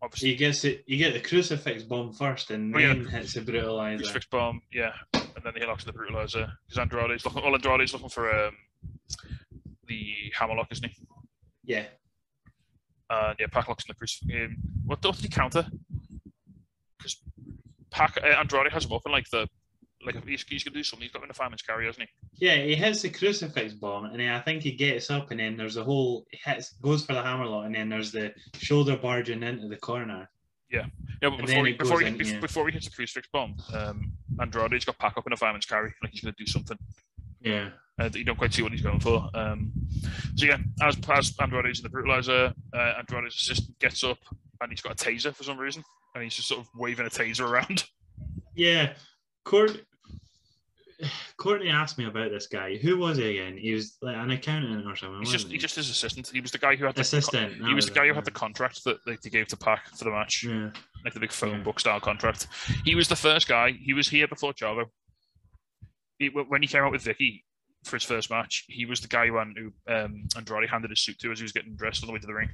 Obviously, 0.00 0.30
He 0.30 0.36
gets 0.36 0.64
it. 0.64 0.84
You 0.86 0.96
get 0.98 1.12
the 1.14 1.20
crucifix 1.20 1.82
bomb 1.84 2.12
first, 2.12 2.50
and 2.50 2.74
Oh, 2.74 2.78
yeah. 2.78 2.88
then 2.88 3.06
hits 3.06 3.34
the 3.34 3.40
brutalizer. 3.40 3.98
crucifix 3.98 4.26
bomb, 4.26 4.60
yeah, 4.72 4.92
and 5.14 5.44
then 5.44 5.52
he 5.56 5.64
locks 5.66 5.84
in 5.84 5.92
the 5.92 5.98
brutalizer 5.98 6.50
because 6.66 6.78
Andrade's 6.78 7.24
looking. 7.24 7.42
Well, 7.42 7.54
Andrade's 7.54 7.92
looking 7.92 8.08
for 8.08 8.32
um, 8.46 8.56
the 9.86 10.04
hammerlock, 10.38 10.68
isn't 10.72 10.88
he? 10.90 10.96
Yeah, 11.64 11.84
And 13.10 13.36
yeah, 13.38 13.46
in 13.88 13.88
the 13.88 13.94
crucifix. 13.94 14.20
Um, 14.34 14.56
what 14.86 15.04
what 15.04 15.14
did 15.16 15.22
he 15.24 15.28
counter? 15.28 15.66
Because 16.98 17.16
Pac 17.90 18.16
uh, 18.22 18.26
Andrade 18.26 18.72
has 18.72 18.84
him 18.86 18.92
up 18.92 19.02
in 19.06 19.12
like 19.12 19.28
the 19.30 19.48
like 20.04 20.16
if 20.16 20.24
he's, 20.24 20.44
he's 20.48 20.64
gonna 20.64 20.74
do 20.74 20.82
something. 20.82 21.04
He's 21.04 21.12
got 21.12 21.28
a 21.28 21.34
fireman's 21.34 21.62
carry, 21.62 21.86
hasn't 21.86 22.08
he? 22.08 22.46
yeah. 22.46 22.56
He 22.56 22.74
hits 22.74 23.02
the 23.02 23.10
crucifix 23.10 23.74
bomb, 23.74 24.06
and 24.06 24.20
then 24.20 24.30
I 24.30 24.40
think 24.40 24.62
he 24.62 24.72
gets 24.72 25.10
up, 25.10 25.30
and 25.30 25.40
then 25.40 25.56
there's 25.56 25.76
a 25.76 25.84
whole 25.84 26.26
he 26.30 26.38
hits 26.44 26.74
goes 26.82 27.04
for 27.04 27.14
the 27.14 27.22
hammerlock, 27.22 27.66
and 27.66 27.74
then 27.74 27.88
there's 27.88 28.12
the 28.12 28.32
shoulder 28.56 28.96
barging 28.96 29.42
into 29.42 29.68
the 29.68 29.76
corner. 29.76 30.28
Yeah, 30.70 30.86
but 31.20 31.32
And 31.34 31.46
before 31.46 31.66
he, 31.66 31.72
before, 31.74 32.00
he, 32.00 32.06
in, 32.06 32.16
yeah. 32.16 32.40
before 32.40 32.66
he 32.66 32.72
hits 32.72 32.86
the 32.86 32.94
crucifix 32.94 33.28
bomb, 33.32 33.56
um, 33.74 34.12
Andrade's 34.40 34.86
got 34.86 34.98
Pac 34.98 35.18
up 35.18 35.26
in 35.26 35.32
a 35.32 35.36
fireman's 35.36 35.66
carry, 35.66 35.92
like 36.02 36.12
he's 36.12 36.22
gonna 36.22 36.34
do 36.38 36.46
something. 36.46 36.78
Yeah, 37.40 37.70
uh, 37.98 38.08
that 38.08 38.16
you 38.18 38.24
don't 38.24 38.38
quite 38.38 38.54
see 38.54 38.62
what 38.62 38.72
he's 38.72 38.82
going 38.82 39.00
for. 39.00 39.28
Um, 39.34 39.72
so 40.36 40.46
yeah, 40.46 40.58
as 40.80 40.96
as 41.10 41.34
Andrade's 41.40 41.80
in 41.80 41.82
the 41.84 41.90
brutalizer, 41.90 42.54
uh, 42.72 42.94
Andrade's 42.98 43.34
assistant 43.34 43.78
gets 43.78 44.02
up 44.02 44.18
and 44.62 44.70
he's 44.70 44.80
got 44.80 44.92
a 44.92 45.04
taser 45.04 45.34
for 45.34 45.42
some 45.44 45.58
reason, 45.58 45.84
and 46.14 46.24
he's 46.24 46.34
just 46.34 46.48
sort 46.48 46.60
of 46.60 46.68
waving 46.74 47.06
a 47.06 47.10
taser 47.10 47.48
around. 47.48 47.84
yeah. 48.54 48.94
Court. 49.44 49.82
Courtney 51.36 51.70
asked 51.70 51.98
me 51.98 52.06
about 52.06 52.30
this 52.30 52.46
guy. 52.46 52.76
Who 52.76 52.96
was 52.98 53.18
he 53.18 53.38
again? 53.38 53.56
He 53.56 53.72
was 53.72 53.96
like 54.02 54.16
an 54.16 54.30
accountant 54.30 54.86
or 54.86 54.96
something. 54.96 55.20
He's 55.20 55.30
just 55.32 55.44
he's 55.46 55.52
he? 55.52 55.58
just 55.58 55.76
his 55.76 55.90
assistant. 55.90 56.28
He 56.28 56.40
was 56.40 56.50
the 56.50 56.58
guy 56.58 56.76
who 56.76 56.84
had 56.84 56.94
the 56.94 57.00
assistant. 57.00 57.54
He 57.66 57.74
was 57.74 57.86
the 57.86 57.92
guy 57.92 58.04
who 58.06 58.12
it, 58.12 58.16
had 58.16 58.24
the 58.24 58.30
contract 58.30 58.84
that 58.84 58.98
like, 59.06 59.20
they 59.20 59.30
gave 59.30 59.48
to 59.48 59.56
Pac 59.56 59.88
for 59.96 60.04
the 60.04 60.10
match, 60.10 60.44
Yeah. 60.44 60.70
like 61.04 61.14
the 61.14 61.20
big 61.20 61.32
phone 61.32 61.58
Yeah. 61.58 61.62
book 61.64 61.80
style 61.80 62.00
contract. 62.00 62.46
He 62.84 62.94
was 62.94 63.08
the 63.08 63.16
first 63.16 63.48
guy. 63.48 63.72
He 63.72 63.92
was 63.94 64.08
here 64.08 64.28
before 64.28 64.52
Chavo. 64.52 64.86
He, 66.18 66.28
when 66.28 66.62
he 66.62 66.68
came 66.68 66.82
out 66.84 66.92
with 66.92 67.04
Vickie 67.04 67.42
for 67.84 67.96
his 67.96 68.04
first 68.04 68.30
match, 68.30 68.64
he 68.68 68.86
was 68.86 69.00
the 69.00 69.08
guy 69.08 69.26
who, 69.26 69.38
who 69.40 69.72
um, 69.92 70.24
Andrade 70.36 70.70
handed 70.70 70.90
his 70.90 71.00
suit 71.02 71.18
to 71.18 71.32
as 71.32 71.38
he 71.38 71.42
was 71.42 71.52
getting 71.52 71.74
dressed 71.74 72.02
on 72.04 72.06
the 72.06 72.12
way 72.12 72.18
to 72.20 72.26
the 72.26 72.34
ring. 72.34 72.50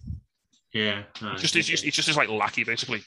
Yeah. 0.73 1.03
ah, 1.23 1.33
It's 1.33 1.43
just 1.43 1.57
it's 1.57 1.69
just, 1.69 1.85
it's 1.85 1.97
just 1.97 2.09
his 2.09 2.16
like 2.16 2.29
lackey 2.29 2.65
basically. 2.65 3.03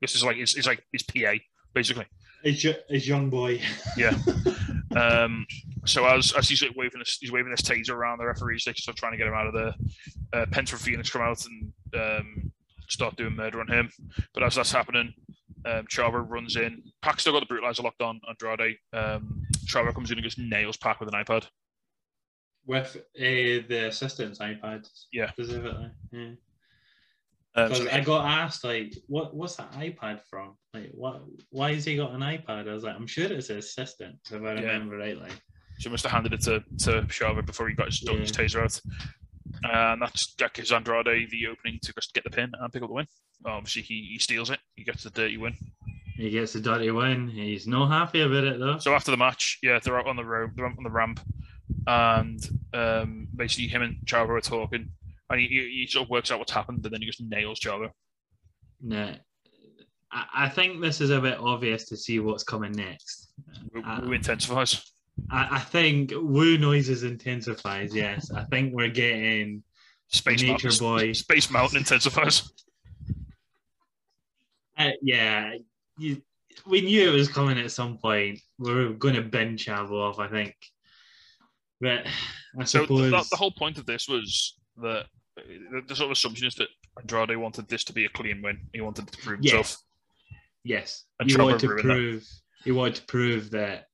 This 0.00 0.14
is 0.14 0.24
like 0.24 0.36
it's, 0.36 0.56
it's 0.56 0.66
like 0.66 0.82
his 0.92 1.02
PA 1.02 1.34
basically. 1.74 2.06
It's 2.44 3.06
young 3.06 3.30
boy. 3.30 3.60
Yeah. 3.96 4.14
Um, 4.96 5.46
so 5.84 6.06
as 6.06 6.32
as 6.32 6.48
he's 6.48 6.64
waving 6.74 6.98
this 6.98 7.18
he's 7.20 7.30
waving 7.30 7.50
this 7.50 7.60
taser 7.60 7.90
around, 7.90 8.18
the 8.18 8.26
referee's 8.26 8.66
like 8.66 8.78
still 8.78 8.94
trying 8.94 9.12
to 9.12 9.18
get 9.18 9.26
him 9.26 9.34
out 9.34 9.46
of 9.46 9.52
there. 9.52 9.74
Uh, 10.32 10.46
Pence 10.50 10.70
from 10.70 10.78
Fénix 10.78 11.12
come 11.12 11.22
out 11.22 11.44
and 11.44 11.72
um, 11.94 12.52
start 12.88 13.16
doing 13.16 13.36
murder 13.36 13.60
on 13.60 13.68
him. 13.68 13.90
But 14.34 14.42
as 14.42 14.54
that's 14.54 14.72
happening, 14.72 15.12
um, 15.66 15.86
Chavo 15.86 16.24
runs 16.28 16.56
in. 16.56 16.82
Pac 17.02 17.20
still 17.20 17.32
got 17.32 17.46
the 17.46 17.54
brutalizer 17.54 17.82
locked 17.82 18.02
on 18.02 18.20
Andrade. 18.28 18.76
Um, 18.92 19.42
Chavo 19.66 19.94
comes 19.94 20.10
in 20.10 20.18
and 20.18 20.24
just 20.24 20.38
nails 20.38 20.76
Pac 20.76 21.00
with 21.00 21.12
an 21.12 21.22
iPad. 21.22 21.46
With 22.66 22.96
uh, 22.96 23.64
the 23.68 23.86
assistant's 23.88 24.38
iPad. 24.38 24.88
Yeah. 25.12 25.30
Specifically. 25.32 25.90
Yeah. 26.12 26.30
Um, 27.58 27.68
'Cause 27.68 27.78
so 27.78 27.90
I 27.90 28.00
got 28.00 28.24
asked 28.26 28.64
like, 28.64 28.94
what 29.06 29.34
what's 29.34 29.56
that 29.56 29.72
iPad 29.72 30.20
from? 30.30 30.56
Like, 30.74 30.90
what? 30.92 31.22
Why 31.50 31.74
has 31.74 31.84
he 31.84 31.96
got 31.96 32.12
an 32.12 32.20
iPad? 32.20 32.68
I 32.68 32.74
was 32.74 32.84
like, 32.84 32.94
I'm 32.94 33.06
sure 33.06 33.24
it's 33.32 33.48
his 33.48 33.64
assistant, 33.66 34.16
if 34.30 34.42
I 34.42 34.52
remember 34.52 34.96
rightly. 34.98 35.30
She 35.78 35.88
must 35.88 36.04
have 36.04 36.12
handed 36.12 36.32
it 36.34 36.40
to, 36.42 36.60
to 36.84 37.02
Chavo 37.06 37.44
before 37.46 37.68
he 37.68 37.74
got 37.74 37.86
his, 37.86 38.00
done 38.00 38.18
his 38.18 38.32
taser 38.32 38.62
out. 38.64 38.80
And 39.62 40.02
that's, 40.02 40.34
that 40.34 40.52
gives 40.52 40.72
Andrade 40.72 41.30
the 41.30 41.46
opening 41.46 41.78
to 41.82 41.92
just 41.94 42.12
get 42.14 42.24
the 42.24 42.30
pin 42.30 42.50
and 42.60 42.72
pick 42.72 42.82
up 42.82 42.88
the 42.88 42.94
win. 42.94 43.06
Obviously, 43.46 43.82
he, 43.82 44.08
he 44.12 44.18
steals 44.18 44.50
it. 44.50 44.58
He 44.74 44.82
gets 44.84 45.04
the 45.04 45.10
dirty 45.10 45.36
win. 45.36 45.54
He 46.16 46.30
gets 46.30 46.52
the 46.52 46.60
dirty 46.60 46.90
win. 46.90 47.28
He's 47.28 47.68
not 47.68 47.88
happy 47.90 48.20
about 48.22 48.42
it 48.44 48.58
though. 48.58 48.78
So 48.78 48.92
after 48.92 49.12
the 49.12 49.16
match, 49.16 49.58
yeah, 49.62 49.78
they're 49.82 49.98
out 49.98 50.08
on 50.08 50.16
the 50.16 50.24
road, 50.24 50.50
they're 50.56 50.66
out 50.66 50.76
on 50.76 50.82
the 50.82 50.90
ramp, 50.90 51.20
and 51.86 52.40
um, 52.74 53.28
basically 53.36 53.68
him 53.68 53.82
and 53.82 53.96
Chavo 54.04 54.30
are 54.30 54.40
talking, 54.40 54.90
and 55.30 55.40
he, 55.40 55.46
he, 55.46 55.80
he 55.80 55.86
sort 55.86 56.04
of 56.04 56.10
works 56.10 56.30
out 56.30 56.38
what's 56.38 56.52
happened, 56.52 56.84
and 56.84 56.92
then 56.92 57.00
he 57.00 57.06
just 57.06 57.20
nails 57.22 57.60
Chavo. 57.60 57.90
Nah. 58.80 59.12
I, 60.10 60.26
I 60.34 60.48
think 60.48 60.80
this 60.80 61.00
is 61.00 61.10
a 61.10 61.20
bit 61.20 61.38
obvious 61.38 61.84
to 61.86 61.96
see 61.96 62.18
what's 62.20 62.44
coming 62.44 62.72
next. 62.72 63.28
Who, 63.72 63.82
Uh, 63.82 64.00
who 64.00 64.12
intensifies? 64.12 64.92
I, 65.30 65.56
I 65.56 65.58
think 65.58 66.12
woo 66.14 66.58
noises 66.58 67.02
intensifies. 67.02 67.94
Yes, 67.94 68.30
I 68.30 68.44
think 68.44 68.72
we're 68.72 68.88
getting 68.88 69.62
Space 70.08 70.42
Nature 70.42 70.68
Mountain, 70.68 70.86
Boy. 70.86 71.12
Space 71.12 71.50
Mountain 71.50 71.78
intensifies. 71.78 72.50
Uh, 74.78 74.90
yeah, 75.02 75.54
you, 75.98 76.22
we 76.66 76.80
knew 76.80 77.10
it 77.10 77.14
was 77.14 77.28
coming 77.28 77.58
at 77.58 77.72
some 77.72 77.98
point. 77.98 78.40
We 78.58 78.72
were 78.72 78.90
going 78.90 79.16
to 79.16 79.22
bin 79.22 79.56
Chavo 79.56 80.08
off, 80.08 80.20
I 80.20 80.28
think. 80.28 80.54
But 81.80 82.06
I 82.58 82.64
So 82.64 82.82
suppose 82.82 83.10
the, 83.10 83.26
the 83.30 83.36
whole 83.36 83.52
point 83.52 83.76
of 83.76 83.86
this 83.86 84.08
was 84.08 84.56
that 84.76 85.06
the, 85.46 85.82
the 85.88 85.96
sort 85.96 86.06
of 86.06 86.12
assumption 86.12 86.46
is 86.46 86.54
that 86.56 86.68
Andrade 87.00 87.36
wanted 87.36 87.68
this 87.68 87.84
to 87.84 87.92
be 87.92 88.04
a 88.04 88.08
clean 88.08 88.42
win. 88.42 88.58
He 88.72 88.80
wanted 88.80 89.08
to 89.08 89.18
prove 89.18 89.38
Yeah. 89.42 89.56
himself. 89.56 89.82
yes, 90.64 91.04
And 91.20 91.30
he 91.30 91.36
wanted 91.36 91.60
to 91.60 91.68
ruined 91.68 91.88
that. 91.90 91.92
prove 91.94 92.24
he 92.64 92.72
wanted 92.72 92.94
to 92.96 93.02
prove 93.06 93.50
that 93.52 93.84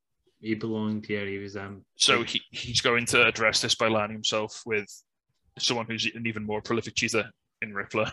he 0.41 0.55
belonged 0.55 1.07
here. 1.07 1.27
He 1.27 1.39
was 1.39 1.57
um. 1.57 1.85
So 1.97 2.23
he, 2.23 2.41
he's 2.51 2.81
going 2.81 3.07
to 3.07 3.27
address 3.27 3.61
this 3.61 3.75
by 3.75 3.89
lining 3.89 4.15
himself 4.17 4.63
with 4.67 4.87
someone 5.59 5.87
who's 5.87 6.07
an 6.15 6.27
even 6.27 6.45
more 6.45 6.61
prolific 6.63 6.95
cheater 6.97 7.31
in 7.63 7.73
Ric 7.75 7.91
Flair. 7.93 8.13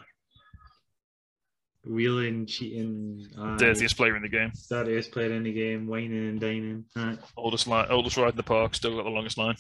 wheeling, 1.86 2.46
cheating. 2.46 3.26
Uh, 3.38 3.58
Dirtiest 3.58 3.98
player 3.98 4.16
in 4.16 4.22
the 4.22 4.30
game. 4.30 4.52
dirtiest 4.70 5.12
player 5.12 5.34
in 5.34 5.44
the 5.44 5.52
game, 5.54 5.88
whining 5.88 6.30
and 6.30 6.40
dining. 6.40 6.86
Aye. 6.96 7.18
Oldest 7.38 7.68
line, 7.68 7.88
oldest 7.90 8.18
ride 8.18 8.32
in 8.32 8.38
the 8.38 8.44
park. 8.44 8.76
Still 8.76 8.96
got 8.98 9.04
the 9.04 9.10
longest 9.10 9.38
line. 9.38 9.56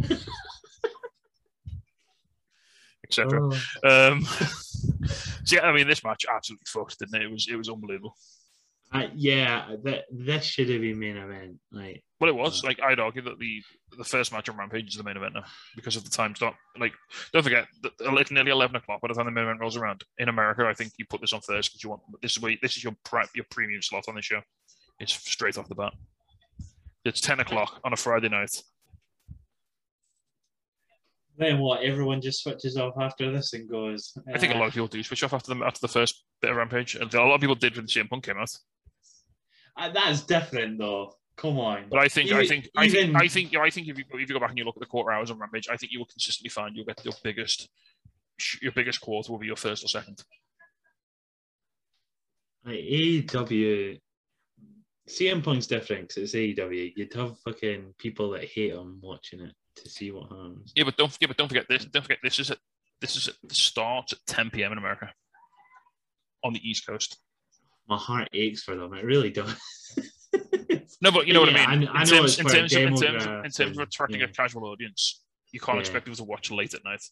Etc. 3.18 3.40
Oh. 3.84 4.10
Um, 4.12 4.22
so 5.44 5.56
yeah, 5.56 5.62
I 5.62 5.72
mean, 5.72 5.86
this 5.86 6.04
match 6.04 6.24
absolutely 6.32 6.64
fucked, 6.66 6.98
didn't 6.98 7.14
it? 7.14 7.22
It 7.22 7.30
was 7.30 7.48
it 7.50 7.56
was 7.56 7.68
unbelievable. 7.68 8.14
Uh, 8.94 9.08
yeah, 9.14 9.74
that 9.84 10.04
this 10.10 10.44
should 10.44 10.68
have 10.68 10.82
been 10.82 10.98
main 10.98 11.16
event. 11.16 11.56
Like, 11.70 12.04
Well, 12.20 12.28
it 12.28 12.36
was 12.36 12.62
like 12.62 12.78
I'd 12.82 13.00
argue 13.00 13.22
that 13.22 13.38
the 13.38 13.62
the 13.96 14.04
first 14.04 14.32
match 14.32 14.50
on 14.50 14.56
Rampage 14.56 14.88
is 14.88 14.96
the 14.96 15.02
main 15.02 15.16
event 15.16 15.34
now 15.34 15.44
because 15.76 15.96
of 15.96 16.04
the 16.04 16.10
time 16.10 16.34
stop. 16.34 16.56
Like, 16.78 16.92
don't 17.32 17.42
forget, 17.42 17.66
it's 18.00 18.30
nearly 18.30 18.50
eleven 18.50 18.76
o'clock 18.76 19.00
by 19.00 19.08
the 19.08 19.14
time 19.14 19.24
the 19.24 19.30
main 19.30 19.44
event 19.44 19.60
rolls 19.60 19.76
around. 19.76 20.04
In 20.18 20.28
America, 20.28 20.66
I 20.66 20.74
think 20.74 20.92
you 20.98 21.06
put 21.08 21.22
this 21.22 21.32
on 21.32 21.40
first 21.40 21.70
because 21.70 21.82
you 21.82 21.90
want 21.90 22.02
this 22.20 22.32
is 22.32 22.42
where 22.42 22.54
this 22.60 22.76
is 22.76 22.84
your 22.84 22.94
pri- 23.04 23.28
your 23.34 23.46
premium 23.50 23.80
slot 23.80 24.04
on 24.08 24.14
the 24.14 24.22
show. 24.22 24.40
It's 25.00 25.14
straight 25.14 25.56
off 25.56 25.68
the 25.68 25.74
bat. 25.74 25.94
It's 27.04 27.20
ten 27.20 27.40
o'clock 27.40 27.80
on 27.84 27.94
a 27.94 27.96
Friday 27.96 28.28
night. 28.28 28.62
Then 31.42 31.58
what? 31.58 31.82
Everyone 31.82 32.20
just 32.20 32.42
switches 32.42 32.76
off 32.76 32.94
after 33.00 33.30
this 33.32 33.52
and 33.52 33.68
goes. 33.68 34.12
I 34.34 34.38
think 34.38 34.52
a 34.52 34.56
"Ah." 34.56 34.60
lot 34.60 34.68
of 34.68 34.72
people 34.74 34.86
do 34.88 35.02
switch 35.02 35.22
off 35.22 35.32
after 35.34 35.54
the 35.54 35.64
after 35.64 35.80
the 35.80 35.88
first 35.88 36.24
bit 36.40 36.50
of 36.50 36.56
Rampage. 36.56 36.94
And 36.94 37.12
A 37.14 37.22
lot 37.22 37.34
of 37.34 37.40
people 37.40 37.54
did 37.54 37.76
when 37.76 37.86
CM 37.86 38.08
Punk 38.08 38.24
came 38.24 38.38
out. 38.38 38.50
Uh, 39.76 39.90
that's 39.90 40.22
different 40.22 40.78
though. 40.78 41.14
Come 41.36 41.58
on. 41.58 41.86
But 41.88 41.98
I 42.00 42.08
think, 42.08 42.30
I 42.30 42.46
think, 42.46 42.68
I 42.76 42.88
think, 42.88 43.04
even- 43.04 43.16
I 43.16 43.26
think, 43.28 43.52
you 43.52 43.58
know, 43.58 43.64
I 43.64 43.70
think 43.70 43.88
if 43.88 43.96
you 43.98 44.04
if 44.12 44.20
you 44.28 44.34
go 44.34 44.38
back 44.40 44.50
and 44.50 44.58
you 44.58 44.64
look 44.64 44.76
at 44.76 44.80
the 44.80 44.86
quarter 44.86 45.10
hours 45.12 45.30
on 45.30 45.38
Rampage, 45.38 45.68
I 45.70 45.76
think 45.76 45.92
you 45.92 45.98
will 45.98 46.06
consistently 46.06 46.50
find 46.50 46.76
you'll 46.76 46.84
get 46.84 47.02
your 47.04 47.14
biggest, 47.22 47.68
your 48.60 48.72
biggest 48.72 49.00
quarter 49.00 49.32
will 49.32 49.38
be 49.38 49.46
your 49.46 49.56
first 49.56 49.82
or 49.84 49.88
second. 49.88 50.22
Like 52.64 52.76
AEW, 52.78 53.98
CM 55.08 55.42
Punk's 55.42 55.66
different 55.66 56.08
'cause 56.08 56.18
it's 56.18 56.34
AEW. 56.34 56.92
You'd 56.96 57.12
have 57.14 57.38
fucking 57.40 57.94
people 57.98 58.30
that 58.30 58.44
hate 58.44 58.72
him 58.72 59.00
watching 59.02 59.40
it 59.40 59.54
to 59.76 59.88
see 59.88 60.10
what 60.10 60.24
happens. 60.24 60.72
Yeah, 60.74 60.84
but 60.84 60.96
don't, 60.96 61.16
yeah, 61.20 61.28
but 61.28 61.36
don't 61.36 61.48
forget 61.48 61.66
this. 61.68 61.84
Don't 61.84 62.02
forget 62.02 62.18
this 62.22 62.38
is 62.38 62.50
at 62.50 62.58
this 63.00 63.16
is 63.16 63.28
at 63.28 63.34
the 63.42 63.54
start 63.54 64.12
at 64.12 64.18
10 64.26 64.50
p.m. 64.50 64.72
in 64.72 64.78
America, 64.78 65.12
on 66.44 66.52
the 66.52 66.68
East 66.68 66.86
Coast. 66.86 67.18
My 67.88 67.96
heart 67.96 68.28
aches 68.32 68.62
for 68.62 68.76
them. 68.76 68.94
It 68.94 69.04
really 69.04 69.30
does. 69.30 69.54
No, 71.02 71.10
but 71.10 71.26
you 71.26 71.34
know 71.34 71.44
Yeah, 71.44 71.52
what 71.52 71.68
I 71.68 71.76
mean. 71.76 71.88
I- 71.88 71.98
I 71.98 72.00
in 72.02 72.06
terms, 72.06 72.38
in 72.38 72.46
terms, 72.46 72.72
of, 72.72 72.82
in 72.82 72.96
terms, 72.96 73.26
of, 73.26 73.44
in 73.44 73.50
terms 73.50 73.76
of 73.76 73.88
attracting 73.88 74.20
yeah. 74.20 74.26
a 74.26 74.28
casual 74.28 74.66
audience, 74.66 75.20
you 75.50 75.58
can't 75.58 75.76
Yeah. 75.76 75.80
expect 75.80 76.04
people 76.04 76.16
to 76.16 76.24
watch 76.24 76.50
late 76.52 76.74
at 76.74 76.84
night. 76.84 77.02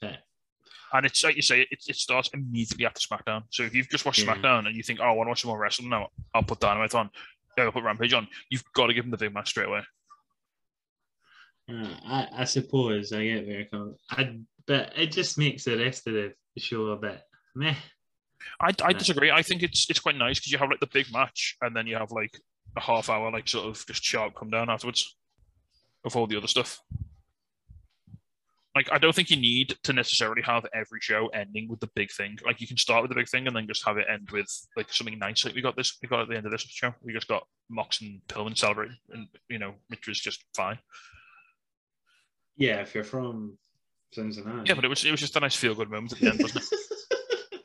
Yeah. 0.00 0.16
And 0.92 1.04
it's 1.04 1.22
like 1.24 1.34
you 1.34 1.42
say, 1.42 1.62
it, 1.62 1.84
it 1.88 1.96
starts 1.96 2.30
immediately 2.32 2.86
after 2.86 3.00
SmackDown. 3.00 3.42
So 3.50 3.64
if 3.64 3.74
you've 3.74 3.88
just 3.88 4.04
watched. 4.06 4.24
SmackDown 4.24 4.66
and 4.66 4.76
you 4.76 4.84
think, 4.84 5.00
oh, 5.00 5.04
I 5.04 5.10
want 5.10 5.26
to 5.26 5.30
watch 5.30 5.42
some 5.42 5.48
more 5.48 5.58
wrestling 5.58 5.90
now, 5.90 6.08
I'll 6.32 6.44
put 6.44 6.60
Dynamite 6.60 6.94
on. 6.94 7.10
Yeah, 7.58 7.64
I'll 7.64 7.72
put 7.72 7.82
Rampage 7.82 8.12
on. 8.12 8.28
You've 8.50 8.64
got 8.72 8.86
to 8.86 8.94
give 8.94 9.04
them 9.04 9.10
the 9.10 9.16
big 9.16 9.34
match 9.34 9.50
straight 9.50 9.68
away. 9.68 9.82
I, 11.70 12.28
I 12.32 12.44
suppose 12.44 13.12
I 13.12 13.24
get 13.24 13.46
very 13.46 13.64
com- 13.66 13.96
I 14.10 14.38
but 14.66 14.92
it 14.96 15.10
just 15.12 15.38
makes 15.38 15.64
the 15.64 15.78
rest 15.78 16.06
of 16.06 16.14
the 16.14 16.32
show 16.58 16.86
a 16.86 16.96
bit 16.96 17.20
meh. 17.54 17.74
I, 18.60 18.72
I 18.82 18.92
disagree. 18.92 19.30
I 19.30 19.42
think 19.42 19.62
it's 19.62 19.88
it's 19.90 20.00
quite 20.00 20.16
nice 20.16 20.38
because 20.38 20.52
you 20.52 20.58
have 20.58 20.70
like 20.70 20.80
the 20.80 20.86
big 20.86 21.12
match 21.12 21.56
and 21.60 21.74
then 21.74 21.86
you 21.86 21.96
have 21.96 22.12
like 22.12 22.38
a 22.76 22.80
half 22.80 23.08
hour 23.08 23.30
like 23.30 23.48
sort 23.48 23.66
of 23.66 23.84
just 23.86 24.04
sharp 24.04 24.34
come 24.34 24.50
down 24.50 24.70
afterwards 24.70 25.16
of 26.04 26.16
all 26.16 26.26
the 26.26 26.36
other 26.36 26.46
stuff. 26.46 26.80
Like 28.74 28.88
I 28.92 28.98
don't 28.98 29.14
think 29.14 29.30
you 29.30 29.36
need 29.36 29.76
to 29.82 29.92
necessarily 29.92 30.42
have 30.42 30.64
every 30.72 31.00
show 31.00 31.26
ending 31.28 31.68
with 31.68 31.80
the 31.80 31.90
big 31.94 32.12
thing. 32.12 32.38
Like 32.46 32.60
you 32.60 32.68
can 32.68 32.76
start 32.76 33.02
with 33.02 33.10
the 33.10 33.16
big 33.16 33.28
thing 33.28 33.46
and 33.46 33.56
then 33.56 33.66
just 33.66 33.84
have 33.84 33.98
it 33.98 34.06
end 34.08 34.30
with 34.30 34.46
like 34.76 34.92
something 34.92 35.18
nice. 35.18 35.44
Like 35.44 35.54
we 35.54 35.62
got 35.62 35.76
this, 35.76 35.98
we 36.00 36.08
got 36.08 36.20
at 36.20 36.28
the 36.28 36.36
end 36.36 36.46
of 36.46 36.52
this 36.52 36.62
show. 36.62 36.94
We 37.02 37.12
just 37.12 37.28
got 37.28 37.46
Mox 37.68 38.00
and 38.00 38.20
Pillman 38.28 38.56
celebrating, 38.56 38.96
and 39.10 39.26
you 39.48 39.58
know, 39.58 39.74
which 39.88 40.06
was 40.06 40.20
just 40.20 40.44
fine. 40.54 40.78
Yeah, 42.60 42.82
if 42.82 42.94
you're 42.94 43.04
from 43.04 43.56
Cincinnati. 44.12 44.68
Yeah, 44.68 44.74
but 44.74 44.84
it 44.84 44.88
was 44.88 45.04
it 45.04 45.10
was 45.10 45.18
just 45.18 45.34
a 45.34 45.40
nice 45.40 45.56
feel 45.56 45.74
good 45.74 45.90
moment 45.90 46.12
at 46.12 46.18
the 46.18 46.28
end, 46.28 46.42
wasn't 46.42 46.64
it? 46.70 47.60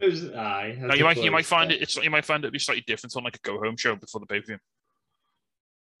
it 0.00 0.10
was 0.10 0.30
ah, 0.34 0.38
aye. 0.38 0.78
Now, 0.80 0.94
you 0.94 1.04
might 1.04 1.22
you 1.22 1.30
might 1.30 1.44
find 1.44 1.70
it 1.70 1.82
it's 1.82 1.96
you 1.96 2.10
might 2.10 2.24
find 2.24 2.44
it 2.44 2.52
be 2.52 2.58
slightly 2.58 2.82
different 2.86 3.14
on 3.16 3.22
like 3.22 3.36
a 3.36 3.40
go 3.40 3.58
home 3.58 3.76
show 3.76 3.94
before 3.96 4.18
the 4.18 4.26
pay 4.26 4.40
per 4.40 4.46
view. 4.46 4.58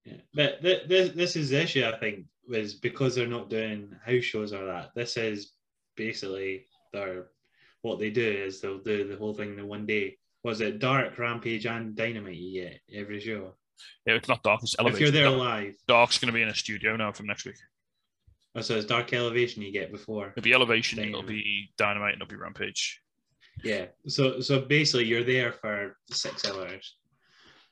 Yeah. 0.06 0.14
But 0.32 0.62
th- 0.62 0.88
th- 0.88 1.12
this 1.12 1.36
is 1.36 1.50
the 1.50 1.62
issue, 1.62 1.84
I 1.84 1.98
think, 1.98 2.24
was 2.48 2.72
because 2.72 3.14
they're 3.14 3.26
not 3.26 3.50
doing 3.50 3.94
house 4.02 4.24
shows 4.24 4.54
or 4.54 4.64
that. 4.64 4.92
This 4.94 5.18
is 5.18 5.52
basically 5.96 6.64
their 6.94 7.26
what 7.82 7.98
they 7.98 8.08
do 8.08 8.26
is 8.26 8.62
they'll 8.62 8.78
do 8.78 9.06
the 9.06 9.16
whole 9.16 9.34
thing 9.34 9.58
in 9.58 9.68
one 9.68 9.84
day. 9.84 10.16
Was 10.42 10.62
it 10.62 10.78
Dark, 10.78 11.18
Rampage, 11.18 11.66
and 11.66 11.94
Dynamite 11.94 12.54
get 12.54 12.80
every 12.94 13.20
show? 13.20 13.54
Yeah, 14.06 14.14
it's 14.14 14.28
not 14.28 14.42
dark. 14.42 14.62
It's 14.62 14.76
elevation. 14.78 15.08
If 15.08 15.14
you're 15.14 15.22
there 15.22 15.30
live, 15.30 15.74
Dark's 15.86 16.18
going 16.18 16.28
to 16.28 16.32
be 16.32 16.42
in 16.42 16.48
a 16.48 16.54
studio 16.54 16.96
now 16.96 17.12
from 17.12 17.26
next 17.26 17.44
week. 17.44 17.56
Oh, 18.56 18.60
so 18.60 18.76
it's 18.76 18.86
Dark 18.86 19.12
Elevation 19.12 19.62
you 19.62 19.72
get 19.72 19.92
before. 19.92 20.28
It'll 20.36 20.42
be 20.42 20.52
Elevation, 20.52 20.98
it'll 20.98 21.22
be 21.22 21.70
Dynamite, 21.76 22.14
and 22.14 22.22
it'll 22.22 22.30
be 22.30 22.36
Rampage. 22.36 23.00
Yeah. 23.62 23.86
So 24.06 24.40
so 24.40 24.60
basically 24.60 25.04
you're 25.06 25.24
there 25.24 25.52
for 25.52 25.96
six 26.10 26.46
hours. 26.48 26.96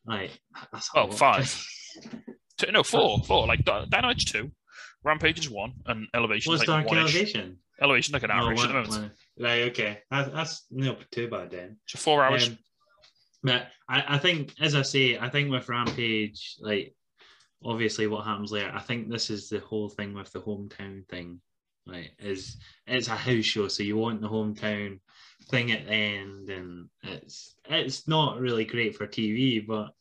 Like 0.06 0.38
that's 0.72 0.88
a 0.94 1.00
Oh, 1.00 1.10
five. 1.10 1.66
Two, 2.59 2.72
no, 2.72 2.82
four. 2.82 3.20
Four. 3.24 3.46
Like 3.46 3.64
Dy- 3.64 3.86
Dynamite's 3.88 4.24
two, 4.24 4.50
Rampage 5.05 5.38
is 5.38 5.48
one, 5.50 5.74
and 5.86 6.09
Elevation 6.12 6.50
What's 6.50 6.62
is 6.64 6.68
like 6.68 6.86
Dark 6.88 6.98
Elevation? 6.98 7.59
Elevation 7.80 8.12
like 8.12 8.24
an 8.24 8.32
hour 8.32 8.50
at 8.52 8.56
the 8.56 8.66
moment. 8.68 9.12
Right, 9.38 9.62
okay. 9.68 10.00
That, 10.10 10.32
that's 10.32 10.66
no 10.70 10.96
too 11.12 11.28
bad 11.28 11.52
then. 11.52 11.76
So 11.86 11.98
four 11.98 12.24
hours. 12.24 12.48
Um, 12.48 12.59
but 13.44 13.68
I, 13.88 14.16
I 14.16 14.18
think, 14.18 14.52
as 14.60 14.74
I 14.74 14.82
say, 14.82 15.16
I 15.16 15.28
think 15.28 15.52
with 15.52 15.68
Rampage, 15.68 16.56
like 16.60 16.94
obviously 17.64 18.06
what 18.06 18.24
happens 18.24 18.52
later, 18.52 18.70
I 18.74 18.80
think 18.80 19.09
this 19.09 19.30
is 19.30 19.48
the 19.48 19.60
whole 19.60 19.89
thing 19.89 20.14
with 20.14 20.32
the 20.32 20.40
hometown 20.40 21.06
thing. 21.09 21.40
right? 21.86 22.10
is 22.18 22.56
it's 22.86 23.09
a 23.09 23.16
house 23.16 23.44
show, 23.44 23.68
so 23.68 23.82
you 23.82 23.97
want 23.97 24.20
the 24.20 24.28
hometown 24.28 25.01
thing 25.51 25.72
at 25.72 25.86
the 25.86 25.93
end, 25.93 26.51
and 26.51 26.89
it's 27.02 27.56
it's 27.68 28.06
not 28.06 28.39
really 28.40 28.64
great 28.64 28.97
for 28.97 29.06
TV, 29.06 29.66
but 29.66 29.93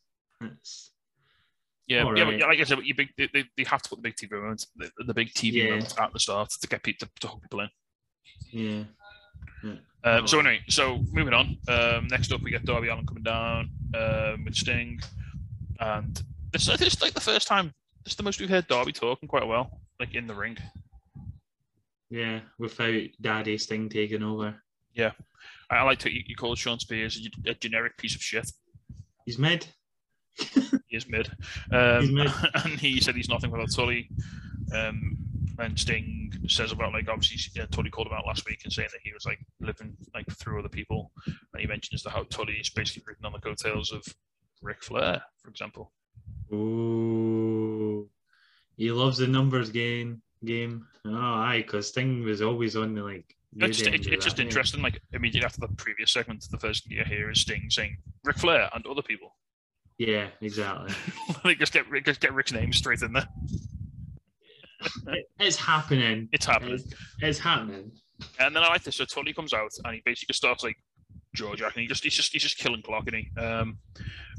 it's 0.42 0.92
yeah, 1.88 2.04
all 2.04 2.18
yeah, 2.18 2.24
right. 2.26 2.40
yeah, 2.40 2.46
like 2.46 2.60
I 2.60 2.64
said, 2.64 2.80
you 2.84 2.94
big, 2.94 3.10
they, 3.18 3.30
they, 3.56 3.64
have 3.64 3.82
to 3.82 3.90
put 3.90 4.00
the 4.00 4.02
big 4.02 4.16
TV 4.16 4.32
moments, 4.32 4.68
the, 4.76 4.92
the 5.06 5.14
big 5.14 5.30
TV 5.30 5.54
Yeah. 5.54 5.70
moments 5.70 5.96
at 5.98 6.12
the 6.12 6.20
start 6.20 6.50
to 6.50 6.68
get 6.68 6.84
people 6.84 7.08
to, 7.08 7.22
to 7.22 7.28
hook 7.28 7.42
people 7.42 7.62
in. 7.62 7.70
yeah. 8.52 8.84
Um, 10.04 10.28
so 10.28 10.40
anyway, 10.40 10.62
so 10.70 11.00
moving 11.12 11.34
on. 11.34 11.58
Um, 11.68 12.08
next 12.08 12.32
up, 12.32 12.42
we 12.42 12.52
get 12.52 12.66
Darby 12.66 12.90
Allen 12.90 13.06
coming 13.06 13.24
down 13.24 13.70
um, 13.96 14.46
with 14.46 14.56
Sting, 14.56 15.00
and 15.80 16.22
this, 16.52 16.65
this 16.65 16.82
is 16.82 17.02
like 17.02 17.14
the 17.14 17.22
first 17.22 17.48
time. 17.48 17.74
This 18.03 18.14
is 18.14 18.18
the 18.18 18.24
most 18.24 18.40
we've 18.40 18.49
heard 18.49 18.68
Darby 18.68 18.94
talking 18.94 19.28
quite 19.28 19.48
well, 19.48 19.82
like 19.99 20.14
in 20.15 20.28
the 20.28 20.34
ring. 20.34 20.57
Yeah, 22.10 22.40
without 22.57 23.02
Daddy 23.19 23.57
Sting 23.57 23.90
taking 23.90 24.24
over. 24.24 24.56
I, 25.69 25.78
I 25.78 25.84
like 25.84 25.99
to 25.99 26.14
you, 26.14 26.24
you 26.26 26.36
call 26.36 26.56
Shawn 26.56 26.80
Spears 26.80 27.28
a, 27.45 27.52
a 27.52 27.53
generic 27.53 27.98
piece 27.98 28.15
of 28.15 28.22
shit. 28.22 28.49
He's 29.26 29.38
mid. 29.38 29.68
He 30.36 30.95
is 30.95 31.07
mid. 31.10 31.30
Um, 31.72 32.02
He's 32.02 32.11
mid. 32.11 32.32
and 32.53 32.80
he 32.80 33.02
said 33.02 33.15
he's 33.15 33.30
nothing 33.30 33.52
without 33.52 33.72
Tully. 33.74 34.10
Um, 34.74 35.18
and 35.60 35.78
Sting 35.78 36.32
says 36.48 36.72
about 36.72 36.94
like 36.94 37.10
obviously 37.10 37.61
uh, 37.61 37.65
Tully 37.72 37.90
called 37.90 38.07
him 38.07 38.14
out 38.14 38.28
last 38.28 38.48
week 38.48 38.61
and 38.64 38.72
saying 38.72 38.90
that 38.91 39.02
he 39.03 39.11
was 39.11 39.26
like 39.26 39.40
living 39.60 39.98
like 40.14 40.28
through 40.38 40.60
other 40.60 40.69
people. 40.69 41.11
And 41.26 41.60
he 41.60 41.68
mentions 41.68 42.03
the 42.03 42.10
how 42.10 42.24
Tully 42.24 42.53
is 42.53 42.69
basically 42.69 43.03
written 43.07 43.26
on 43.26 43.34
the 43.34 43.40
coattails 43.40 43.91
of 43.91 44.03
Ric 44.61 44.84
Flair, 44.84 45.22
for 45.41 45.49
example. 45.49 45.91
Ooh. 46.53 48.10
He 48.77 48.91
loves 48.91 49.18
the 49.18 49.27
numbers 49.27 49.69
game. 49.69 50.22
Game. 50.45 50.85
Oh, 51.06 51.15
aye, 51.15 51.64
because 51.65 51.88
Sting 51.88 52.23
was 52.23 52.41
always 52.41 52.76
on 52.76 52.94
the 52.94 53.02
like. 53.02 53.35
It's 53.60 53.77
just, 53.80 53.89
end 53.89 54.06
it's, 54.06 54.23
just 54.23 54.39
interesting. 54.39 54.81
Like 54.84 55.02
immediately 55.14 55.45
after 55.45 55.61
the 55.61 55.69
previous 55.69 56.11
segment, 56.11 56.45
the 56.52 56.60
first 56.60 56.84
thing 56.84 56.98
you 56.98 57.03
hear 57.03 57.31
is 57.31 57.41
Sting 57.41 57.69
saying 57.69 57.98
Ric 58.23 58.38
Flair 58.38 58.69
and 58.73 58.85
other 58.85 59.02
people. 59.02 59.35
Yeah, 59.98 60.27
exactly. 60.41 60.94
they 61.44 61.56
just 61.56 61.73
get 61.73 61.85
just 62.06 62.19
get 62.19 62.34
Ric's 62.34 62.52
name 62.52 62.72
straight 62.72 63.02
in 63.02 63.14
there. 63.14 63.27
It- 65.07 65.30
it's 65.39 65.56
happening. 65.56 66.30
It's 66.31 66.45
happening. 66.45 66.76
It's, 66.76 66.94
it's 67.22 67.39
happening. 67.39 67.91
And 68.39 68.56
then 68.56 68.64
I 68.64 68.68
like 68.68 68.84
this. 68.84 68.98
So 68.98 69.06
Tully 69.06 69.34
comes 69.34 69.53
out 69.53 69.72
and 69.84 69.95
he 69.95 70.02
basically 70.06 70.34
starts 70.34 70.64
like 70.64 70.77
jaw 71.34 71.56
jacking. 71.56 71.84
He 71.84 71.88
just 71.88 72.03
he's 72.03 72.14
just 72.14 72.31
he's 72.31 72.44
just 72.44 72.57
killing 72.57 72.81
clock, 72.84 73.07
and 73.07 73.15
he 73.15 73.41
um 73.41 73.77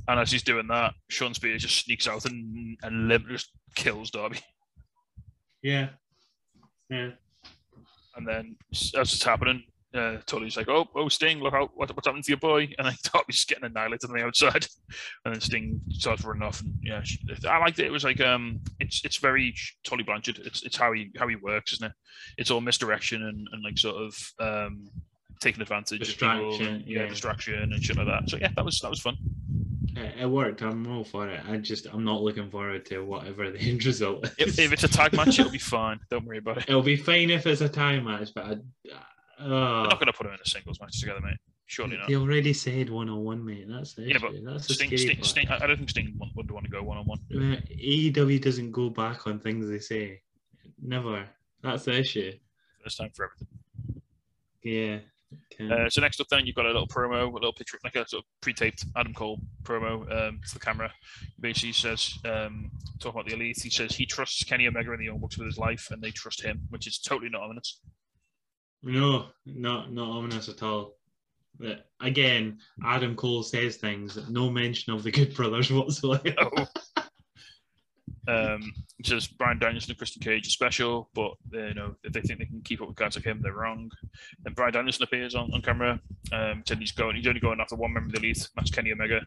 and 0.09 0.19
as 0.19 0.33
he's 0.33 0.43
doing 0.43 0.67
that, 0.69 0.95
Shawn 1.09 1.35
Spears 1.35 1.63
just 1.63 1.85
sneaks 1.85 2.09
out 2.09 2.25
and 2.25 2.77
and 2.83 3.09
lim- 3.09 3.27
just 3.29 3.53
kills 3.75 4.11
Darby. 4.11 4.41
Yeah. 5.63 5.91
Yeah. 6.91 7.11
And 8.17 8.27
then 8.27 8.57
as 8.73 8.93
it's 8.95 9.23
happening, 9.23 9.63
uh, 9.95 10.17
Tully's 10.27 10.57
like, 10.57 10.69
"Oh, 10.69 10.89
oh, 10.95 11.09
Sting, 11.09 11.41
look 11.41 11.55
out! 11.55 11.71
What, 11.75 11.95
what's 11.95 12.07
happening 12.07 12.23
to 12.23 12.31
your 12.31 12.39
boy?" 12.39 12.69
And 12.79 12.87
then 12.87 12.95
Darby's 13.13 13.37
just 13.37 13.49
getting 13.49 13.65
annihilated 13.65 14.11
on 14.11 14.17
the 14.17 14.25
outside. 14.25 14.67
And 15.25 15.35
then 15.35 15.41
Sting 15.41 15.81
starts 15.91 16.25
running 16.25 16.43
off. 16.43 16.61
And 16.63 16.75
yeah, 16.83 17.03
I 17.47 17.59
liked 17.59 17.79
it. 17.79 17.87
It 17.87 17.93
was 17.93 18.05
like 18.05 18.21
um, 18.21 18.61
it's 18.81 19.05
it's 19.05 19.19
very 19.19 19.55
Tully 19.85 20.03
Blanchard. 20.03 20.39
It's 20.39 20.63
it's 20.63 20.77
how 20.77 20.93
he 20.93 21.11
how 21.19 21.29
he 21.29 21.37
works, 21.37 21.75
isn't 21.75 21.87
it? 21.87 21.93
It's 22.39 22.51
all 22.51 22.63
misdirection 22.63 23.23
and, 23.23 23.47
and 23.53 23.63
like 23.63 23.79
sort 23.79 23.97
of 23.97 24.33
um, 24.41 24.89
taking 25.41 25.61
advantage 25.61 26.01
Distraction, 26.01 26.47
of 26.47 26.59
people, 26.59 26.93
yeah, 26.93 27.03
yeah. 27.03 27.09
distraction 27.09 27.73
and 27.73 27.83
shit 27.83 27.97
like 27.97 28.07
that. 28.07 28.31
So 28.31 28.39
yeah, 28.39 28.51
that 28.57 28.65
was 28.65 28.81
that 28.81 28.91
was 28.91 29.01
fun. 29.01 29.17
It, 30.19 30.27
worked. 30.27 30.63
I'm 30.63 30.87
all 30.87 31.05
for 31.05 31.29
it. 31.29 31.41
I 31.49 31.57
just 31.57 31.87
I'm 31.93 32.05
not 32.05 32.23
looking 32.23 32.51
forward 32.51 32.85
to 32.87 33.01
whatever 33.05 33.51
the 33.51 33.59
end 33.71 33.85
result 33.85 34.25
is. 34.39 34.59
If, 34.59 34.59
if 34.59 34.73
it's 34.73 34.85
a 34.85 34.89
tag 34.89 35.13
match, 35.15 35.39
it'll 35.39 35.51
be 35.53 35.59
fine. 35.77 36.01
Don't 36.11 36.25
worry 36.25 36.39
about 36.39 36.59
it. 36.59 36.65
It'll 36.69 36.83
be 36.83 36.97
fine 36.97 37.31
if 37.31 37.47
it's 37.47 37.61
a 37.61 37.69
tag 37.69 38.05
match, 38.05 38.31
but 38.35 38.45
I, 38.47 38.53
uh, 39.41 39.49
not 39.85 39.95
going 40.01 40.07
to 40.07 40.13
put 40.13 40.25
them 40.25 40.35
in 40.35 40.41
a 40.45 40.49
singles 40.49 40.81
match 40.81 41.01
together, 41.01 41.21
mate. 41.21 41.37
Surely 41.67 41.99
not. 41.99 42.09
they 42.09 42.17
already 42.17 42.55
said 42.55 42.89
one 42.89 43.11
on 43.11 43.25
one, 43.25 43.45
mate. 43.45 43.67
That's 43.69 43.93
the 43.93 44.03
Yeah, 44.03 44.17
issue. 44.17 44.43
but 44.43 44.53
That's 44.53 44.67
the 44.67 44.75
Sting, 44.75 44.97
Sting. 44.97 45.23
Sting, 45.23 45.49
I 45.49 45.67
don't 45.67 45.77
think 45.77 45.91
Sting 45.91 46.15
would 46.19 46.31
would 46.35 46.51
want 46.51 46.65
to 46.65 46.71
go 46.71 46.83
one 46.83 46.97
on 46.99 47.05
one. 47.05 47.19
AEW 47.31 48.41
doesn't 48.41 48.73
go 48.73 48.89
back 48.89 49.27
on 49.27 49.39
things 49.39 49.69
they 49.69 49.79
say. 49.79 50.23
Never. 50.81 51.27
That's 51.63 51.85
the 51.85 51.99
issue. 51.99 52.33
First 52.83 52.99
time 52.99 53.11
for 53.15 53.27
everything. 53.27 53.49
Yeah. 54.63 54.99
Can- 55.57 55.73
Uh, 55.73 55.91
so 55.91 56.01
next 56.01 56.21
up, 56.21 56.27
then 56.31 56.47
you've 56.47 56.57
got 56.57 56.65
a 56.67 56.69
little 56.69 56.87
promo, 56.87 57.31
a 57.31 57.35
little 57.35 57.53
picture, 57.53 57.79
like 57.85 57.97
a 57.97 58.09
sort 58.09 58.23
of 58.23 58.29
pre-taped 58.41 58.85
Adam 58.97 59.13
Cole 59.15 59.41
promo 59.63 60.03
um, 60.11 60.41
to 60.47 60.55
the 60.55 60.61
camera. 60.61 60.93
Basically, 61.41 61.73
says 61.73 62.15
um, 62.25 62.71
talking 63.01 63.21
about 63.21 63.29
the 63.29 63.35
elite. 63.37 63.61
He 63.63 63.71
says 63.71 63.95
he 63.95 64.07
trusts 64.07 64.43
Kenny 64.45 64.67
Omega 64.67 64.91
and 64.93 65.01
the 65.01 65.05
Young 65.07 65.19
Bucks 65.19 65.37
with 65.39 65.47
his 65.47 65.59
life, 65.59 65.89
and 65.91 66.03
they 66.03 66.11
trust 66.11 66.43
him, 66.43 66.61
which 66.71 66.87
is 66.87 66.99
totally 66.99 67.31
not 67.31 67.43
ominous. 67.43 67.81
No, 68.83 69.27
not 69.47 69.93
not 69.93 70.09
ominous 70.09 70.49
at 70.49 70.63
all. 70.63 70.95
But 71.59 71.87
again, 72.01 72.59
Adam 72.85 73.17
Cole 73.17 73.43
says 73.43 73.77
things, 73.77 74.17
no 74.31 74.49
mention 74.49 74.93
of 74.93 75.03
the 75.03 75.11
Good 75.11 75.35
Brothers 75.35 75.73
whatsoever. 75.73 76.33
Oh. 76.41 76.67
Um, 78.29 78.73
he 78.99 79.05
says 79.09 79.27
Bryan 79.27 79.59
Danielson 79.59 79.91
and 79.93 79.99
Christian 79.99 80.21
Cage 80.23 80.47
are 80.47 80.51
special, 80.51 81.09
but 81.15 81.33
uh, 81.55 81.67
you 81.69 81.75
know 81.75 81.95
if 82.05 82.13
they 82.13 82.21
think 82.21 82.39
they 82.39 82.45
can 82.45 82.61
keep 82.63 82.83
up 82.83 82.89
with 82.89 82.97
guys 82.97 83.17
like 83.17 83.25
him, 83.25 83.41
they're 83.43 83.55
wrong. 83.55 83.91
Then 84.45 84.53
Bryan 84.53 84.75
Danielson 84.75 85.03
appears 85.05 85.35
on, 85.35 85.51
on 85.55 85.63
camera. 85.63 85.99
Um, 86.33 86.63
said 86.67 86.79
he's 86.79 86.93
going, 86.93 87.17
he's 87.17 87.27
only 87.27 87.41
going 87.41 87.59
after 87.61 87.75
one 87.77 87.93
member 87.95 88.09
of 88.09 88.13
the 88.13 88.19
elite, 88.19 88.37
and 88.37 88.49
that's 88.57 88.71
Kenny 88.71 88.93
Omega. 88.93 89.21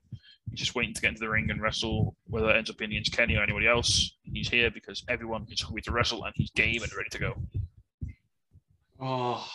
He's 0.51 0.59
just 0.59 0.75
waiting 0.75 0.93
to 0.93 1.01
get 1.01 1.09
into 1.09 1.21
the 1.21 1.29
ring 1.29 1.49
and 1.49 1.61
wrestle, 1.61 2.15
whether 2.27 2.49
it 2.51 2.57
ends 2.57 2.69
up 2.69 2.77
being 2.77 2.91
against 2.91 3.11
Kenny 3.13 3.35
or 3.37 3.43
anybody 3.43 3.67
else. 3.67 4.15
He's 4.23 4.49
here 4.49 4.69
because 4.69 5.03
everyone 5.09 5.47
is 5.49 5.61
hungry 5.61 5.81
to 5.83 5.91
wrestle, 5.91 6.23
and 6.25 6.33
he's 6.35 6.51
game 6.51 6.83
and 6.83 6.93
ready 6.93 7.09
to 7.09 7.19
go. 7.19 7.33
Oh, 8.99 9.47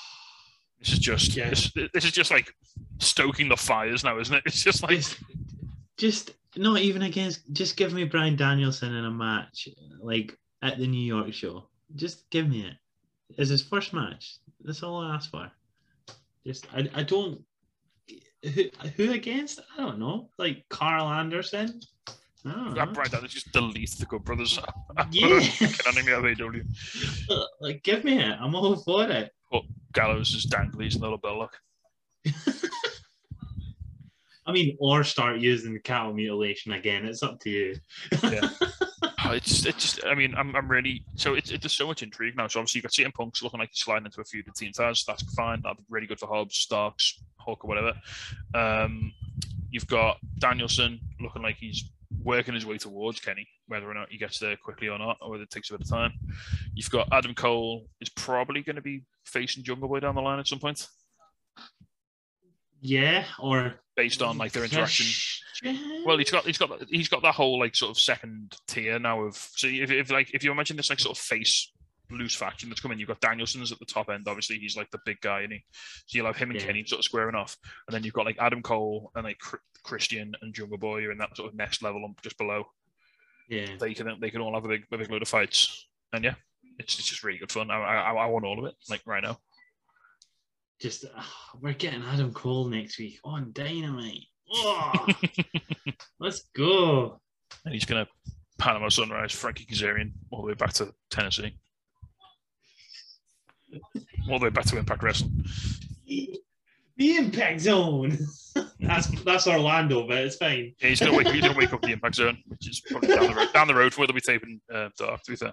This 0.80 0.92
is 0.92 0.98
just 0.98 1.36
Yeah. 1.36 1.50
this, 1.50 1.72
this 1.94 2.04
is 2.04 2.12
just 2.12 2.30
like 2.30 2.52
stoking 2.98 3.48
the 3.48 3.56
fires 3.56 4.02
now, 4.02 4.18
isn't 4.18 4.34
it? 4.34 4.42
It's 4.46 4.62
just 4.64 4.82
like 4.82 4.90
just, 4.96 5.16
just 5.96 6.30
not 6.56 6.80
even 6.80 7.02
against. 7.02 7.52
Just 7.52 7.76
give 7.76 7.92
me 7.92 8.04
Bryan 8.04 8.36
Danielson 8.36 8.94
in 8.94 9.04
a 9.04 9.10
match, 9.10 9.68
like 10.00 10.38
at 10.62 10.78
the 10.78 10.86
New 10.86 11.04
York 11.04 11.32
show. 11.32 11.68
Just 11.94 12.28
give 12.30 12.48
me 12.48 12.66
it. 12.66 12.74
It's 13.38 13.50
his 13.50 13.62
first 13.62 13.92
match. 13.92 14.36
That's 14.62 14.82
all 14.82 15.00
I 15.00 15.14
ask 15.14 15.30
for. 15.30 15.50
Just 16.46 16.66
I, 16.74 16.88
I 16.94 17.02
don't. 17.02 17.42
Who, 18.42 18.64
who 18.96 19.12
against? 19.12 19.60
I 19.76 19.82
don't 19.82 19.98
know. 19.98 20.30
Like 20.38 20.64
Karl 20.68 21.06
Anderson. 21.08 21.80
I 22.44 22.50
don't 22.52 22.68
know. 22.68 22.74
that 22.74 22.92
Bryan 22.92 23.10
Danielson 23.10 23.28
just 23.28 23.52
delete 23.52 23.90
the 23.98 24.06
Good 24.06 24.24
Brothers. 24.24 24.58
Yeah. 25.10 25.40
Fucking 25.40 25.98
enemy 25.98 26.12
of 26.12 26.22
AEW. 26.24 26.64
like 27.60 27.82
give 27.82 28.02
me 28.02 28.18
it. 28.18 28.36
I'm 28.40 28.54
all 28.54 28.76
for 28.76 29.06
it. 29.10 29.30
Oh, 29.52 29.60
Gallows 29.92 30.32
is 30.34 30.46
danglies 30.46 30.94
and 30.94 31.02
little 31.02 31.18
Belloc. 31.18 31.60
I 34.46 34.52
mean, 34.52 34.76
or 34.78 35.02
start 35.02 35.38
using 35.38 35.72
the 35.72 35.80
cattle 35.80 36.12
mutilation 36.12 36.72
again. 36.72 37.04
It's 37.04 37.22
up 37.22 37.40
to 37.40 37.50
you. 37.50 37.76
Oh, 38.22 38.32
It's 39.32 39.66
it's 39.66 39.82
just 39.82 40.06
I 40.06 40.14
mean 40.14 40.34
I'm 40.36 40.54
I'm 40.54 40.68
really 40.70 41.04
so 41.16 41.34
it's 41.34 41.50
it's 41.50 41.62
just 41.62 41.76
so 41.76 41.86
much 41.86 42.02
intrigue 42.02 42.36
now. 42.36 42.46
So 42.46 42.60
obviously 42.60 42.78
you 42.78 42.82
got 42.82 42.92
CM 42.92 43.12
Punk's 43.12 43.42
looking 43.42 43.58
like 43.58 43.70
he's 43.72 43.80
sliding 43.80 44.06
into 44.06 44.20
a 44.20 44.24
feud 44.24 44.46
with 44.46 44.54
Team 44.54 44.72
Taz. 44.72 45.04
That's 45.04 45.22
fine. 45.34 45.62
That'd 45.62 45.78
be 45.78 45.84
really 45.88 46.06
good 46.06 46.20
for 46.20 46.28
Hobbs, 46.28 46.56
Starks, 46.56 47.20
Hook, 47.40 47.64
or 47.64 47.68
whatever. 47.68 47.94
Um, 48.54 49.12
you've 49.70 49.88
got 49.88 50.18
Danielson 50.38 51.00
looking 51.20 51.42
like 51.42 51.56
he's 51.56 51.90
working 52.22 52.54
his 52.54 52.66
way 52.66 52.78
towards 52.78 53.20
Kenny, 53.20 53.48
whether 53.66 53.90
or 53.90 53.94
not 53.94 54.10
he 54.10 54.18
gets 54.18 54.38
there 54.38 54.56
quickly 54.56 54.88
or 54.88 54.98
not, 54.98 55.16
or 55.20 55.30
whether 55.30 55.42
it 55.42 55.50
takes 55.50 55.70
a 55.70 55.74
bit 55.74 55.82
of 55.82 55.88
time. 55.88 56.12
You've 56.74 56.90
got 56.90 57.08
Adam 57.12 57.34
Cole 57.34 57.86
is 58.00 58.08
probably 58.08 58.62
going 58.62 58.76
to 58.76 58.82
be 58.82 59.02
facing 59.24 59.64
Jungle 59.64 59.88
Boy 59.88 60.00
down 60.00 60.14
the 60.14 60.22
line 60.22 60.38
at 60.38 60.46
some 60.46 60.58
point, 60.58 60.86
Yeah, 62.80 63.24
or 63.38 63.74
based 63.96 64.22
on 64.22 64.38
like 64.38 64.52
their 64.52 64.64
interaction. 64.64 65.06
Well, 66.04 66.18
he's 66.18 66.30
got 66.30 66.44
he's 66.44 66.58
got 66.58 66.70
he's 66.88 67.08
got 67.08 67.22
that 67.22 67.34
whole 67.34 67.58
like 67.58 67.74
sort 67.74 67.90
of 67.90 67.98
second 67.98 68.54
tier 68.68 68.98
now 68.98 69.22
of 69.22 69.36
so 69.36 69.66
if, 69.68 69.90
if 69.90 70.10
like 70.10 70.30
if 70.34 70.44
you 70.44 70.52
imagine 70.52 70.76
this 70.76 70.90
like 70.90 71.00
sort 71.00 71.16
of 71.16 71.22
face 71.22 71.72
loose 72.10 72.34
faction 72.36 72.68
that's 72.68 72.80
coming, 72.80 72.98
you've 72.98 73.08
got 73.08 73.20
Danielson's 73.20 73.72
at 73.72 73.78
the 73.78 73.84
top 73.86 74.10
end. 74.10 74.28
Obviously, 74.28 74.58
he's 74.58 74.76
like 74.76 74.90
the 74.90 75.00
big 75.06 75.20
guy, 75.22 75.40
and 75.40 75.52
he 75.52 75.64
so 76.06 76.16
you'll 76.18 76.26
have 76.26 76.36
him 76.36 76.50
and 76.50 76.60
Yeah. 76.60 76.66
Kenny 76.66 76.84
sort 76.84 76.98
of 77.00 77.04
squaring 77.04 77.34
off, 77.34 77.56
and 77.88 77.94
then 77.94 78.04
you've 78.04 78.14
got 78.14 78.26
like 78.26 78.36
Adam 78.38 78.62
Cole 78.62 79.10
and 79.14 79.24
like 79.24 79.40
Christian 79.82 80.34
and 80.42 80.54
Jungle 80.54 80.78
Boy 80.78 81.04
are 81.04 81.12
in 81.12 81.18
that 81.18 81.36
sort 81.36 81.48
of 81.48 81.56
next 81.56 81.82
level 81.82 82.14
just 82.22 82.36
below. 82.38 82.64
yeah. 83.48 83.76
They 83.80 83.94
can 83.94 84.20
they 84.20 84.30
can 84.30 84.40
all 84.42 84.54
have 84.54 84.64
a 84.64 84.68
big 84.68 84.84
a 84.92 84.98
big 84.98 85.10
load 85.10 85.22
of 85.22 85.28
fights, 85.28 85.88
and 86.12 86.22
yeah, 86.22 86.34
it's, 86.78 86.98
it's 86.98 87.08
just 87.08 87.24
really 87.24 87.38
good 87.38 87.50
fun. 87.50 87.70
I, 87.70 87.80
I 87.80 88.12
I 88.12 88.26
want 88.26 88.44
all 88.44 88.58
of 88.58 88.66
it 88.66 88.74
like 88.90 89.00
right 89.06 89.22
now. 89.22 89.38
Just 90.80 91.06
ah, 91.16 91.50
we're 91.60 91.72
getting 91.72 92.02
Adam 92.02 92.32
Cole 92.32 92.66
next 92.66 92.98
week 92.98 93.18
on 93.24 93.50
Dynamite. 93.52 94.24
Oh, 94.52 95.06
let's 96.20 96.44
go. 96.54 97.20
And 97.64 97.72
he's 97.72 97.86
gonna 97.86 98.06
Panama 98.58 98.88
Sunrise 98.88 99.32
Frankie 99.32 99.64
Kazarian 99.64 100.12
all 100.30 100.42
the 100.42 100.48
way 100.48 100.54
back 100.54 100.72
to 100.74 100.92
Tennessee. 101.10 101.56
All 104.30 104.38
the 104.38 104.44
way 104.44 104.50
back 104.50 104.66
to 104.66 104.78
Impact 104.78 105.02
Wrestling. 105.02 105.44
The 106.06 107.16
Impact 107.16 107.60
Zone. 107.60 108.18
that's 108.80 109.08
that's 109.22 109.46
Orlando, 109.46 110.06
but 110.06 110.18
it's 110.18 110.36
fine. 110.36 110.74
Yeah, 110.80 110.88
he's 110.88 111.00
gonna 111.00 111.16
wake. 111.16 111.28
He's 111.28 111.42
gonna 111.42 111.56
wake 111.56 111.72
up 111.72 111.82
the 111.82 111.92
Impact 111.92 112.14
Zone, 112.16 112.38
which 112.48 112.68
is 112.68 112.80
probably 112.80 113.08
down 113.08 113.26
the 113.28 113.34
road. 113.34 113.52
Down 113.52 113.68
the 113.68 113.74
road 113.74 113.96
where 113.96 114.06
they'll 114.06 114.14
be 114.14 114.20
taping 114.20 114.60
uh, 114.72 114.88
Dark. 114.98 115.22
To 115.22 115.30
be 115.30 115.36
fair, 115.36 115.52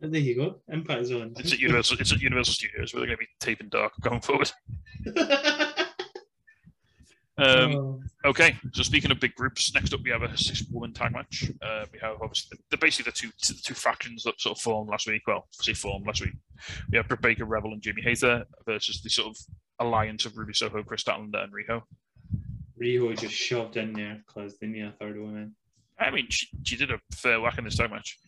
there 0.00 0.20
you 0.20 0.34
go, 0.36 0.56
Impact 0.68 1.06
Zone. 1.06 1.34
it's 1.38 1.52
at 1.52 1.58
Universal. 1.58 1.98
It's 2.00 2.12
at 2.12 2.20
Universal 2.20 2.54
Studios 2.54 2.92
where 2.92 3.00
they're 3.00 3.08
gonna 3.08 3.18
be 3.18 3.28
taping 3.40 3.68
Dark 3.68 3.92
going 4.00 4.20
forward. 4.20 4.50
Um, 7.38 7.74
Oh, 7.74 8.00
okay, 8.26 8.54
so 8.72 8.82
speaking 8.82 9.10
of 9.10 9.18
big 9.18 9.34
groups, 9.34 9.72
next 9.74 9.94
up 9.94 10.00
we 10.04 10.10
have 10.10 10.22
a 10.22 10.36
six-woman 10.36 10.92
tag 10.92 11.12
match. 11.12 11.50
Uh, 11.62 11.86
we 11.90 11.98
have 11.98 12.16
obviously 12.20 12.58
the, 12.70 12.76
basically 12.76 13.10
the 13.10 13.16
two 13.16 13.30
the 13.48 13.58
two 13.62 13.72
factions 13.72 14.24
that 14.24 14.38
sort 14.38 14.58
of 14.58 14.62
formed 14.62 14.90
last 14.90 15.06
week. 15.06 15.22
Well, 15.26 15.48
say 15.52 15.72
formed 15.72 16.06
last 16.06 16.20
week. 16.20 16.34
We 16.90 16.98
have 16.98 17.08
Britt 17.08 17.22
Baker, 17.22 17.46
Rebel, 17.46 17.72
and 17.72 17.80
Jamie 17.80 18.02
Hayter 18.02 18.44
versus 18.66 19.00
the 19.00 19.08
sort 19.08 19.28
of 19.28 19.36
alliance 19.78 20.26
of 20.26 20.36
Ruby 20.36 20.52
Soho, 20.52 20.82
Kris 20.82 21.02
Statlander, 21.02 21.42
and 21.42 21.52
Riho. 21.52 21.82
Riho 22.78 23.18
just 23.18 23.34
shoved 23.34 23.78
in 23.78 23.94
there 23.94 24.22
because 24.26 24.58
they 24.58 24.66
need 24.66 24.84
a 24.84 24.92
third 24.92 25.18
woman. 25.18 25.54
I 25.98 26.10
mean, 26.10 26.26
she, 26.28 26.46
she 26.64 26.76
did 26.76 26.90
a 26.90 27.00
fair 27.14 27.40
whack 27.40 27.56
in 27.56 27.64
this 27.64 27.76
tag 27.76 27.90
match. 27.90 28.18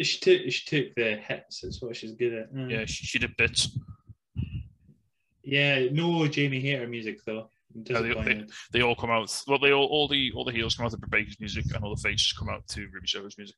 She 0.00 0.18
took 0.18 0.50
she 0.50 0.64
took 0.66 0.94
the 0.96 1.16
hits. 1.16 1.60
That's 1.60 1.80
what 1.80 1.94
she's 1.96 2.12
good 2.12 2.32
at. 2.34 2.52
Mm. 2.54 2.70
Yeah, 2.70 2.84
she, 2.86 3.06
she 3.06 3.18
did 3.18 3.36
bits. 3.36 3.76
Yeah, 5.42 5.86
no 5.92 6.26
Jamie 6.26 6.60
Hayter 6.60 6.86
music 6.88 7.20
though. 7.24 7.48
I'm 7.74 7.84
No, 7.88 8.02
they- 8.22 8.46
They 8.72 8.82
all 8.82 8.94
come 8.96 9.10
out. 9.10 9.30
Well, 9.46 9.58
they 9.58 9.72
all 9.72 9.84
all 9.86 10.08
the 10.08 10.32
all 10.34 10.44
the 10.44 10.52
heels 10.52 10.74
come 10.76 10.86
out 10.86 10.92
to 10.92 10.98
Baker's 11.08 11.38
music, 11.38 11.66
and 11.74 11.84
all 11.84 11.94
the 11.94 12.00
faces 12.02 12.32
come 12.32 12.48
out 12.48 12.66
to 12.68 12.80
Ruby 12.92 13.06
Soho's 13.06 13.36
music. 13.38 13.56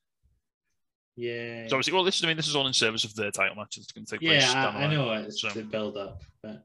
yeah. 1.15 1.67
So 1.67 1.75
obviously, 1.75 1.93
well, 1.93 2.03
this 2.03 2.17
is 2.17 2.23
I 2.23 2.27
mean, 2.27 2.37
this 2.37 2.47
is 2.47 2.55
all 2.55 2.67
in 2.67 2.73
service 2.73 3.03
of 3.03 3.15
their 3.15 3.31
title 3.31 3.55
match 3.55 3.75
that's 3.77 3.91
going 3.91 4.05
to 4.05 4.11
take 4.11 4.21
place. 4.21 4.43
yeah, 4.53 4.67
I, 4.75 4.83
I 4.83 4.87
know 4.93 5.11
it's 5.13 5.41
So- 5.41 5.49
the 5.49 5.63
build 5.63 5.97
up, 5.97 6.21
but 6.43 6.63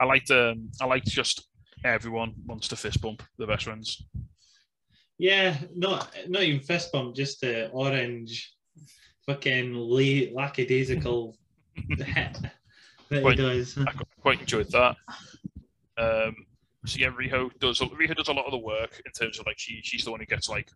I 0.00 0.04
liked 0.04 0.30
um, 0.30 0.68
I 0.80 0.86
liked 0.86 1.06
just 1.06 1.46
everyone 1.84 2.34
wants 2.46 2.68
to 2.68 2.76
fist 2.76 3.00
bump 3.00 3.22
the 3.38 3.46
best 3.46 3.64
friends. 3.64 4.02
yeah, 5.18 5.56
not 5.76 6.10
not 6.28 6.42
even 6.42 6.60
fist 6.60 6.90
bump, 6.92 7.14
just 7.14 7.40
the 7.40 7.68
orange, 7.70 8.52
fucking 9.26 9.74
la- 9.74 10.32
lackadaisical 10.34 11.36
hit 11.98 12.38
that 13.10 13.24
he 13.24 13.34
does. 13.34 13.76
I 13.78 13.92
quite 14.20 14.40
enjoyed 14.40 14.70
that. 14.70 14.96
Um, 15.98 16.34
so 16.86 16.98
yeah, 16.98 17.08
Riho 17.08 17.50
does 17.60 17.80
Riho 17.80 18.14
does 18.14 18.28
a 18.28 18.32
lot 18.32 18.46
of 18.46 18.52
the 18.52 18.58
work 18.58 19.02
in 19.04 19.12
terms 19.12 19.38
of 19.38 19.46
like 19.46 19.58
she 19.58 19.80
she's 19.82 20.04
the 20.04 20.10
one 20.10 20.20
who 20.20 20.26
gets 20.26 20.48
like 20.48 20.70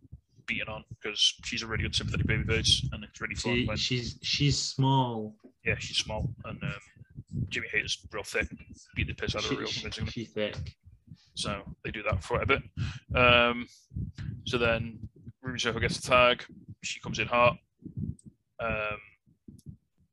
beaten 0.47 0.69
on 0.69 0.85
because 0.91 1.35
she's 1.45 1.63
a 1.63 1.67
really 1.67 1.83
good 1.83 1.95
sympathetic 1.95 2.27
baby 2.27 2.45
babyface 2.45 2.85
and 2.93 3.05
it's 3.05 3.21
really 3.21 3.35
fun. 3.35 3.55
She, 3.55 3.67
when, 3.67 3.77
she's 3.77 4.19
she's 4.23 4.61
small. 4.61 5.35
yeah, 5.65 5.77
she's 5.79 5.97
small 5.97 6.29
and 6.45 6.63
um, 6.63 6.75
Jamie 7.49 7.69
Hayter's 7.73 7.99
real 8.13 8.23
thick, 8.23 8.49
beat 8.95 9.07
the 9.07 9.15
piss 9.15 9.35
out 9.35 9.45
of 9.45 9.51
her 9.51 9.57
real 9.57 9.69
convincingly. 9.69 10.11
she's 10.11 10.31
thick. 10.31 10.57
So 11.35 11.63
they 11.85 11.91
do 11.91 12.03
that 12.03 12.23
for 12.23 12.41
a 12.43 12.47
bit. 12.47 12.63
Um, 13.15 13.67
so 14.47 14.59
then 14.59 14.99
Ruby 15.43 15.59
Soho 15.59 15.81
gets 15.81 15.99
a 15.99 16.03
tag. 16.03 16.45
She 16.83 17.01
comes 17.01 17.19
in 17.19 17.27
hot. 17.27 17.57
Um, 18.61 18.99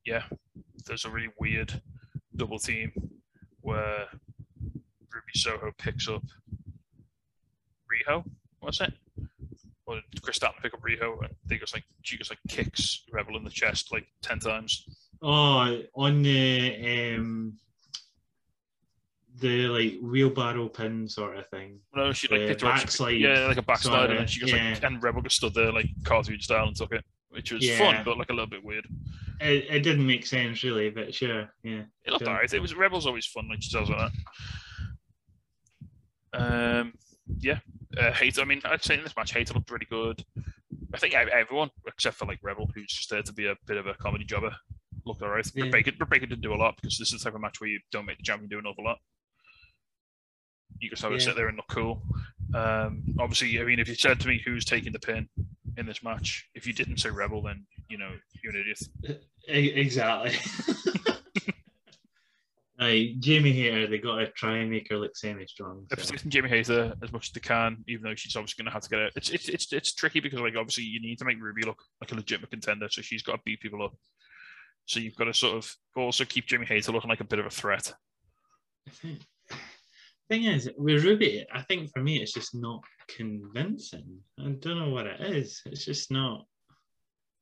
yeah, 0.06 0.24
there's 0.86 1.06
a 1.06 1.10
really 1.10 1.30
weird 1.40 1.82
double 2.36 2.60
team 2.60 2.92
where 3.62 4.08
Ruby 5.14 5.34
Soho 5.36 5.72
picks 5.78 6.08
up 6.08 6.24
Riho. 7.90 8.24
What's 8.60 8.82
it? 8.82 8.94
Or 9.86 10.00
did 10.12 10.22
Chris 10.22 10.40
Statler 10.40 10.62
pick 10.62 10.74
up 10.74 10.82
Riho 10.82 11.20
and 11.24 11.34
they 11.46 11.58
just 11.58 11.74
like 11.74 11.84
she 12.02 12.18
just 12.18 12.32
like 12.32 12.40
kicks 12.48 13.04
Rebel 13.12 13.38
in 13.38 13.44
the 13.44 13.50
chest 13.50 13.92
like 13.92 14.08
ten 14.22 14.40
times. 14.40 14.86
Oh, 15.22 15.82
on 15.96 16.22
the 16.24 17.16
um, 17.16 17.58
the 19.40 19.68
like 19.68 19.94
wheelbarrow 20.02 20.70
pin 20.70 21.08
sort 21.08 21.38
of 21.38 21.48
thing. 21.50 21.80
No, 21.96 22.12
she 22.14 22.28
like 22.28 22.42
The 22.42 22.48
picked 22.48 22.62
her 22.62 22.68
up. 22.70 22.76
backslide 22.78 23.20
Yeah, 23.20 23.46
like 23.48 23.58
a 23.58 23.62
backslide, 23.62 23.94
and 23.94 24.08
sorta, 24.10 24.18
then 24.20 24.28
she 24.28 24.40
just 24.40 24.54
like 24.54 24.84
and 24.84 25.04
Rebel 25.04 25.22
just 25.22 25.36
stood 25.38 25.54
there 25.54 25.72
like 25.72 25.88
cartoon 26.06 26.40
style 26.40 26.68
and 26.68 26.76
took 26.76 26.92
it, 26.94 27.04
which 27.32 27.52
was 27.52 27.66
Yeah. 27.66 27.78
fun, 27.78 28.04
but 28.06 28.18
like 28.18 28.30
a 28.30 28.34
little 28.34 28.48
bit 28.48 28.64
weird. 28.64 28.88
It, 29.40 29.66
it 29.70 29.80
didn't 29.82 30.06
make 30.06 30.26
sense 30.26 30.64
really, 30.64 30.90
but 30.90 31.14
sure, 31.16 31.50
yeah. 31.64 31.84
It 32.06 32.12
looked 32.12 32.24
Yeah. 32.24 32.30
alright. 32.30 32.54
It 32.54 32.62
was 32.62 32.76
Rebel's 32.76 33.08
always 33.08 33.26
fun 33.26 33.50
when 33.50 33.60
she 33.60 33.72
does 33.72 33.90
like 33.90 34.12
that. 34.12 34.12
Um, 36.34 36.94
yeah, 37.40 37.60
uh, 37.98 38.12
Hayter. 38.14 38.42
I 38.42 38.46
mean, 38.46 38.62
I'd 38.66 38.84
say 38.84 38.96
in 38.96 39.04
this 39.04 39.16
match, 39.18 39.34
Hayter 39.34 39.54
looked 39.54 39.72
really 39.72 39.88
good. 39.90 40.24
I 40.94 40.98
think 40.98 41.14
everyone 41.14 41.70
except 41.88 42.18
for 42.18 42.26
like 42.26 42.40
Rebel, 42.42 42.70
who's 42.74 42.88
just 42.88 43.10
there 43.10 43.24
to 43.24 43.34
be 43.34 43.48
a 43.48 43.56
bit 43.66 43.78
of 43.78 43.88
a 43.88 43.94
comedy 43.96 44.24
jobber, 44.26 44.56
looked 45.06 45.22
alright. 45.22 45.46
Yeah. 45.56 45.70
Britt 45.70 45.86
Baker, 46.10 46.26
didn't 46.26 46.42
do 46.42 46.54
a 46.54 46.56
lot 46.56 46.76
because 46.76 46.98
this 46.98 47.14
is 47.14 47.20
the 47.22 47.24
type 47.26 47.36
of 47.36 47.42
match 47.42 47.60
where 47.60 47.70
you 47.70 47.80
don't 47.92 48.06
make 48.06 48.18
the 48.18 48.24
champion 48.24 48.50
do 48.50 48.60
an 48.60 48.66
awful 48.66 48.84
lot. 48.84 49.00
You 50.82 50.90
just 50.90 51.02
have 51.04 51.12
to 51.12 51.18
Yeah. 51.18 51.24
sit 51.24 51.36
there 51.36 51.48
and 51.48 51.58
look 51.58 51.68
cool. 51.70 52.02
Um, 52.54 53.04
obviously, 53.20 53.60
I 53.62 53.64
mean, 53.64 53.80
if 53.80 53.88
you 53.88 53.96
said 53.96 54.20
to 54.20 54.28
me 54.28 54.42
who's 54.44 54.66
taking 54.66 54.92
the 54.92 55.00
pin 55.00 55.30
in 55.78 55.86
this 55.86 56.04
match, 56.04 56.50
if 56.56 56.68
you 56.68 56.74
didn't 56.74 56.98
say 56.98 57.10
Rebel, 57.10 57.42
then 57.44 57.66
you 57.88 57.98
know 57.98 58.12
you're 58.44 58.54
an 58.54 58.60
idiot. 58.60 59.22
Exactly. 59.48 60.36
like 62.80 63.20
Jamie 63.20 63.52
Hayter, 63.52 63.88
they 63.88 64.00
got 64.00 64.16
to 64.18 64.32
try 64.32 64.58
and 64.58 64.72
make 64.72 64.90
her 64.90 64.98
look 64.98 65.16
semi-strong. 65.16 65.86
So. 65.92 65.96
protecting 65.96 66.32
Jamie 66.32 66.50
Hayter 66.50 66.94
as 67.04 67.14
much 67.14 67.28
as 67.28 67.32
they 67.32 67.40
can, 67.40 67.84
even 67.88 68.04
though 68.04 68.16
she's 68.16 68.36
obviously 68.36 68.64
going 68.64 68.72
to 68.72 68.74
have 68.74 68.82
to 68.82 68.90
get 68.90 69.00
it. 69.00 69.14
It's, 69.16 69.30
it's 69.30 69.50
it's 69.50 69.72
it's 69.72 69.94
tricky 69.94 70.20
because 70.20 70.40
like 70.40 70.56
obviously 70.58 70.86
you 70.86 71.00
need 71.00 71.20
to 71.20 71.26
make 71.26 71.40
Ruby 71.40 71.62
look 71.62 71.82
like 72.02 72.12
a 72.12 72.16
legitimate 72.16 72.50
contender, 72.50 72.88
so 72.90 73.04
she's 73.04 73.22
got 73.24 73.34
to 73.34 73.42
beat 73.46 73.62
people 73.62 73.84
up. 73.84 73.94
So 74.86 75.00
you've 75.00 75.16
got 75.16 75.26
to 75.26 75.34
sort 75.34 75.58
of 75.58 75.72
also 75.96 76.26
keep 76.26 76.48
Jamie 76.48 76.66
Hayter 76.66 76.92
looking 76.92 77.10
like 77.10 77.22
a 77.22 77.26
bit 77.26 77.40
of 77.40 77.46
a 77.46 77.52
threat. 77.52 77.94
Thing 80.32 80.46
is 80.46 80.70
with 80.78 81.04
Ruby, 81.04 81.46
I 81.54 81.62
think 81.64 81.92
for 81.92 82.02
me 82.02 82.22
it's 82.22 82.32
just 82.32 82.56
not 82.56 82.82
convincing. 83.10 84.18
I 84.40 84.52
don't 84.52 84.80
know 84.80 84.90
what 84.90 85.06
it 85.06 85.20
is. 85.20 85.62
It's 85.66 85.84
just 85.84 86.10
not 86.10 86.46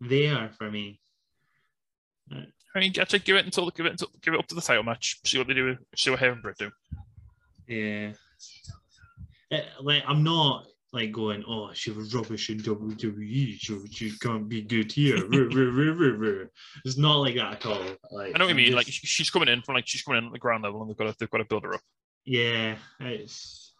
there 0.01 0.49
for 0.57 0.71
me. 0.71 0.99
I 2.31 2.79
mean, 2.79 2.91
I'd 2.99 3.23
give 3.25 3.35
it 3.35 3.45
until 3.45 3.69
give 3.69 3.85
it 3.85 3.91
until, 3.91 4.07
give 4.23 4.33
it 4.33 4.39
up 4.39 4.47
to 4.47 4.55
the 4.55 4.61
title 4.61 4.81
match. 4.81 5.19
See 5.23 5.37
what 5.37 5.45
they 5.47 5.53
do. 5.53 5.77
See 5.95 6.09
what 6.09 6.19
and 6.19 6.43
do. 6.57 6.71
Yeah. 7.67 8.13
Eh, 9.51 9.61
like 9.81 10.01
I'm 10.07 10.23
not 10.23 10.65
like 10.91 11.11
going, 11.11 11.43
oh, 11.47 11.69
she 11.73 11.91
was 11.91 12.15
rubbish 12.15 12.49
in 12.49 12.57
WWE, 12.57 13.59
so 13.59 13.83
she 13.91 14.17
can't 14.17 14.49
be 14.49 14.63
good 14.63 14.91
here. 14.91 15.17
It's 16.85 16.97
not 16.97 17.17
like 17.17 17.35
that 17.35 17.53
at 17.53 17.65
all. 17.67 17.83
Like 18.11 18.33
I 18.33 18.39
know 18.39 18.45
what 18.45 18.49
you 18.49 18.55
mean. 18.55 18.65
just- 18.71 18.75
Like 18.77 18.87
she's 18.89 19.29
coming 19.29 19.47
in 19.49 19.61
from 19.61 19.75
like 19.75 19.87
she's 19.87 20.01
coming 20.01 20.17
in 20.23 20.25
at 20.25 20.33
the 20.33 20.39
ground 20.39 20.63
level, 20.63 20.81
and 20.81 20.89
they've 20.89 20.97
got 20.97 21.05
to 21.05 21.15
they've 21.19 21.29
got 21.29 21.37
to 21.37 21.45
build 21.45 21.65
her 21.65 21.75
up. 21.75 21.81
Yeah, 22.29 22.75
it's. 22.99 23.73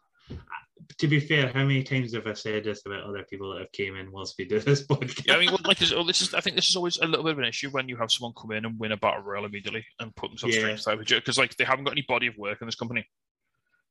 To 0.97 1.07
be 1.07 1.19
fair, 1.19 1.49
how 1.53 1.65
many 1.65 1.83
times 1.83 2.13
have 2.15 2.25
I 2.25 2.33
said 2.33 2.63
this 2.63 2.81
about 2.85 3.03
other 3.03 3.23
people 3.29 3.51
that 3.53 3.59
have 3.59 3.71
came 3.71 3.95
in 3.95 4.11
whilst 4.11 4.35
we 4.39 4.45
do 4.45 4.59
this 4.59 4.85
podcast? 4.87 5.27
Yeah, 5.27 5.35
I 5.35 5.39
mean, 5.39 5.51
like 5.65 5.77
this, 5.77 5.91
oh, 5.91 6.03
this 6.03 6.21
is 6.21 6.33
I 6.33 6.41
think 6.41 6.55
this 6.55 6.67
is 6.69 6.75
always 6.75 6.97
a 6.97 7.05
little 7.05 7.23
bit 7.23 7.33
of 7.33 7.39
an 7.39 7.45
issue 7.45 7.69
when 7.69 7.87
you 7.87 7.95
have 7.97 8.11
someone 8.11 8.33
come 8.39 8.51
in 8.53 8.65
and 8.65 8.79
win 8.79 8.91
a 8.93 8.97
battle 8.97 9.21
royal 9.21 9.45
immediately 9.45 9.85
and 9.99 10.15
put 10.15 10.31
themselves 10.31 10.55
Yeah. 10.55 10.61
straight 10.77 10.97
the 10.97 11.05
title 11.05 11.19
because 11.19 11.37
like 11.37 11.55
they 11.57 11.63
haven't 11.63 11.85
got 11.85 11.91
any 11.91 12.05
body 12.07 12.27
of 12.27 12.37
work 12.37 12.59
in 12.61 12.67
this 12.67 12.75
company. 12.75 13.05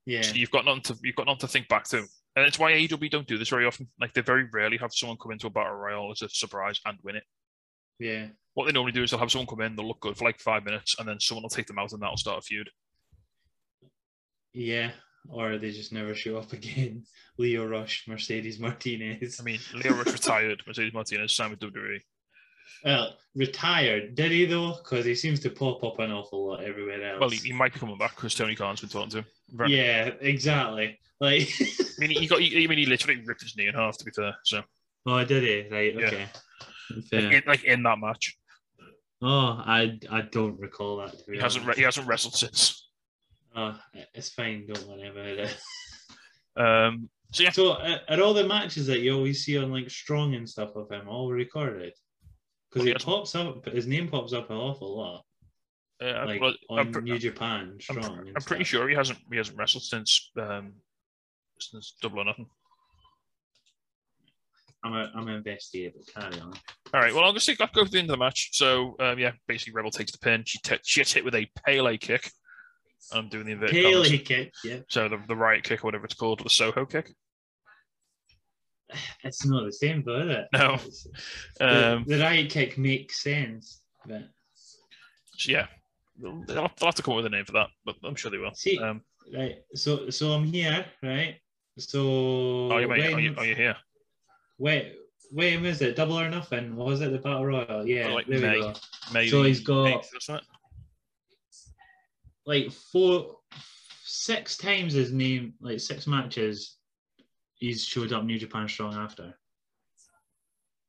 yeah, 0.07 0.23
So 0.23 0.35
you've 0.35 0.51
got 0.51 0.65
nothing 0.65 0.83
to 0.83 0.97
you've 1.05 1.15
got 1.17 1.27
nothing 1.27 1.41
to 1.41 1.49
think 1.49 1.69
back 1.69 1.85
to, 1.91 1.99
and 1.99 2.47
it's 2.47 2.59
why 2.59 2.73
AEW 2.73 3.11
don't 3.11 3.29
do 3.29 3.39
this 3.39 3.51
very 3.51 3.65
often. 3.67 3.89
Like 4.01 4.13
they 4.15 4.23
very 4.23 4.49
rarely 4.53 4.79
have 4.79 4.91
someone 4.93 5.19
come 5.23 5.33
into 5.33 5.47
a 5.47 5.51
battle 5.51 5.75
royal 5.75 6.11
as 6.11 6.23
a 6.23 6.29
surprise 6.29 6.81
and 6.85 6.99
win 7.05 7.17
it. 7.17 7.25
yeah, 8.01 8.27
What 8.55 8.65
they 8.67 8.73
normally 8.73 8.93
do 8.93 9.03
is 9.05 9.11
they'll 9.11 9.21
have 9.21 9.31
someone 9.31 9.47
come 9.47 9.61
in, 9.61 9.77
they'll 9.77 9.87
look 9.87 10.01
good 10.01 10.17
for 10.17 10.25
like 10.25 10.41
five 10.41 10.65
minutes, 10.65 10.97
and 10.99 11.07
then 11.07 11.21
someone 11.21 11.43
will 11.43 11.51
take 11.51 11.67
them 11.67 11.79
out, 11.79 11.93
and 11.93 12.03
that'll 12.03 12.17
start 12.17 12.39
a 12.39 12.43
feud. 12.43 12.71
Yeah. 14.53 14.91
Or 15.29 15.59
they 15.59 15.71
just 15.71 15.93
never 15.93 16.15
show 16.15 16.39
up 16.39 16.53
again. 16.53 17.05
Lio 17.39 17.67
Rush, 17.67 18.05
Mercedes 18.09 18.59
Martinez. 18.59 19.39
I 19.41 19.43
mean, 19.45 19.61
Lio 19.75 19.95
Rush 19.95 20.13
retired, 20.13 20.63
Mercedes 20.67 20.95
Martinez 20.95 21.35
signed 21.35 21.51
with 21.51 21.61
WWE. 21.61 21.99
Well, 22.85 23.17
retired, 23.35 24.15
did 24.15 24.31
he 24.31 24.45
though? 24.47 24.75
Because 24.77 25.05
he 25.05 25.15
seems 25.15 25.41
to 25.41 25.51
pop 25.51 25.83
up 25.85 25.99
an 25.99 26.13
awful 26.13 26.49
lot 26.49 26.63
everywhere 26.65 27.11
else. 27.11 27.21
Well, 27.21 27.31
he, 27.31 27.39
he 27.39 27.53
might 27.53 27.73
be 27.73 27.81
coming 27.81 27.99
back 27.99 28.15
because 28.15 28.35
Tony 28.35 28.55
Khan's 28.55 28.81
been 28.81 28.89
talking 28.89 29.11
to 29.11 29.19
him. 29.19 29.25
Right. 29.53 29.71
yeah, 29.71 30.11
exactly. 30.21 30.99
Like, 31.21 31.49
I 31.61 31.85
mean, 31.99 32.11
he 32.11 32.27
got. 32.27 32.41
He, 32.41 32.65
I 32.65 32.67
mean, 32.69 32.79
he 32.79 32.87
literally 32.87 33.21
ripped 33.25 33.43
his 33.43 33.57
knee 33.57 33.67
in 33.67 33.75
half. 33.75 33.99
To 33.99 34.05
be 34.05 34.13
fair, 34.13 34.37
so 34.45 34.63
oh, 35.07 35.25
did 35.25 35.43
he? 35.43 35.75
Right, 35.75 35.95
Yeah. 35.95 36.07
okay. 36.07 36.27
like, 36.95 37.05
Fair. 37.07 37.33
in, 37.33 37.43
like 37.47 37.65
in 37.65 37.83
that 37.83 37.99
match, 37.99 38.37
Oh, 39.21 39.61
I 39.67 39.99
I 40.11 40.21
don't 40.23 40.59
recall 40.61 40.99
that. 40.99 41.15
He 41.31 41.39
hasn't. 41.39 41.67
Re- 41.67 41.75
he 41.77 41.83
hasn't 41.83 42.07
wrestled 42.07 42.35
since. 42.35 42.88
Oh, 43.57 43.79
it's 44.15 44.31
fine. 44.31 44.67
Don't 44.67 44.89
worry 44.89 45.09
about 45.09 45.27
it. 45.27 45.57
Um. 46.57 47.09
So 47.31 47.43
yeah, 47.43 47.51
So, 47.51 47.73
uh, 47.73 47.99
are 48.09 48.23
all 48.23 48.33
the 48.33 48.47
matches 48.47 48.87
that 48.87 49.01
you 49.01 49.15
always 49.15 49.45
see 49.45 49.59
on 49.59 49.71
like 49.71 49.91
Strong 49.91 50.35
and 50.35 50.49
stuff 50.49 50.75
of 50.77 50.91
him 50.91 51.09
all 51.09 51.31
recorded? 51.31 51.93
Because 52.73 52.89
it 52.89 53.03
pops 53.03 53.35
up, 53.35 53.67
his 53.67 53.87
name 53.87 54.09
pops 54.09 54.33
up 54.33 54.51
an 54.51 54.57
awful 54.57 54.97
lot, 54.97 55.25
uh, 56.03 56.25
like 56.27 56.41
well, 56.41 56.55
on 56.71 56.93
pre- 56.93 57.03
New 57.03 57.19
Japan 57.19 57.73
I'm, 57.75 57.81
Strong. 57.81 58.33
I'm 58.35 58.43
pretty 58.43 58.65
sure 58.65 58.89
he 58.89 58.95
hasn't. 58.95 59.19
He 59.31 59.37
hasn't 59.37 59.59
wrestled 59.59 59.85
since. 59.85 60.31
Um. 60.41 60.75
Since 61.61 61.97
Double 62.01 62.21
or 62.21 62.25
Nothing. 62.25 62.47
I'm 64.85 64.95
a, 64.95 65.11
I'm 65.15 65.27
an 65.27 65.35
investigator. 65.35 65.93
but 65.97 66.23
Carry 66.23 66.41
on. 66.41 66.53
All 66.95 67.01
right. 67.01 67.13
Well, 67.13 67.25
I'll 67.25 67.33
just 67.33 67.47
take, 67.47 67.61
I'll 67.61 67.69
go 67.75 67.85
to 67.85 67.91
the 67.91 67.99
end 67.99 68.11
of 68.11 68.15
the 68.15 68.25
match. 68.25 68.51
So, 68.53 68.95
um, 69.01 69.19
yeah, 69.19 69.33
basically, 69.49 69.73
Rebel 69.73 69.91
takes 69.91 70.13
the 70.13 70.19
pin. 70.19 70.45
She, 70.47 70.59
t- 70.61 70.79
she 70.85 71.01
gets 71.01 71.13
hit 71.13 71.25
with 71.25 71.35
a 71.35 71.51
Pele 71.67 71.97
kick. 71.99 72.31
I'm 73.13 73.29
doing 73.29 73.47
the 73.47 73.53
inverted 73.53 73.75
Pele 73.83 73.93
commas. 74.05 74.23
kick. 74.23 74.53
Yeah, 74.65 74.79
So 74.89 75.09
the, 75.09 75.19
the 75.29 75.37
riot 75.37 75.65
kick, 75.65 75.83
or 75.83 75.87
whatever 75.89 76.05
it's 76.05 76.15
called, 76.15 76.41
the 76.45 76.51
Soho 76.51 76.85
kick. 76.85 77.15
it's 79.25 79.45
not 79.47 79.65
the 79.65 79.73
same 79.73 80.03
though, 80.05 80.23
is 80.23 80.31
it? 80.37 80.47
No. 80.53 80.75
It's- 80.75 81.07
the, 81.59 81.93
Um, 81.95 82.05
the 82.07 82.19
right 82.19 82.49
kick 82.49 82.79
makes 82.79 83.23
sense, 83.23 83.83
but 84.07 84.23
so 85.37 85.53
yeah, 85.53 85.67
they'll, 86.21 86.43
they'll 86.47 86.63
have- 86.81 86.95
to 86.95 87.03
come 87.03 87.13
up 87.13 87.17
with 87.19 87.27
a 87.27 87.31
name 87.31 87.45
for 87.45 87.53
that, 87.53 87.69
but 87.85 87.97
I'm 88.05 88.15
sure 88.15 88.31
they 88.31 88.39
will. 88.39 88.55
See- 88.55 88.79
um, 88.79 89.03
right. 89.37 89.57
So 89.75 90.11
so 90.11 90.33
I'm 90.33 90.45
here, 90.45 90.85
right? 91.03 91.37
So 91.79 92.01
oh, 92.73 92.79
you 92.79 92.89
mate, 92.89 92.99
when, 93.01 93.15
are 93.15 93.21
you, 93.21 93.35
are 93.37 93.47
you 93.47 93.55
here? 93.55 93.77
wait, 94.59 94.95
when 95.31 95.63
was 95.63 95.81
it? 95.81 95.95
Double 95.95 96.19
or 96.19 96.29
nothing? 96.29 96.75
Was 96.75 97.01
it 97.03 97.13
the 97.13 97.19
battle 97.19 97.47
royal? 97.47 97.87
Yeah, 97.87 98.09
Oh, 98.09 98.15
like 98.15 98.27
there 98.27 98.41
May. 98.41 98.55
we 98.57 98.61
go. 98.63 98.73
Maybe. 99.13 99.29
So 99.31 99.43
he's 99.45 99.61
got- 99.61 99.85
eighth 99.87 100.11
or 100.15 100.21
something? 100.21 100.47
Like 102.49 102.73
four, 102.73 103.37
six 104.05 104.57
times 104.57 104.95
his 104.95 105.13
name, 105.13 105.53
like 105.61 105.79
six 105.79 106.07
matches, 106.07 106.79
he's 107.57 107.85
showed 107.85 108.11
up 108.15 108.25
New 108.25 108.39
Japan 108.39 108.67
Strong 108.67 108.95
after. 108.95 109.35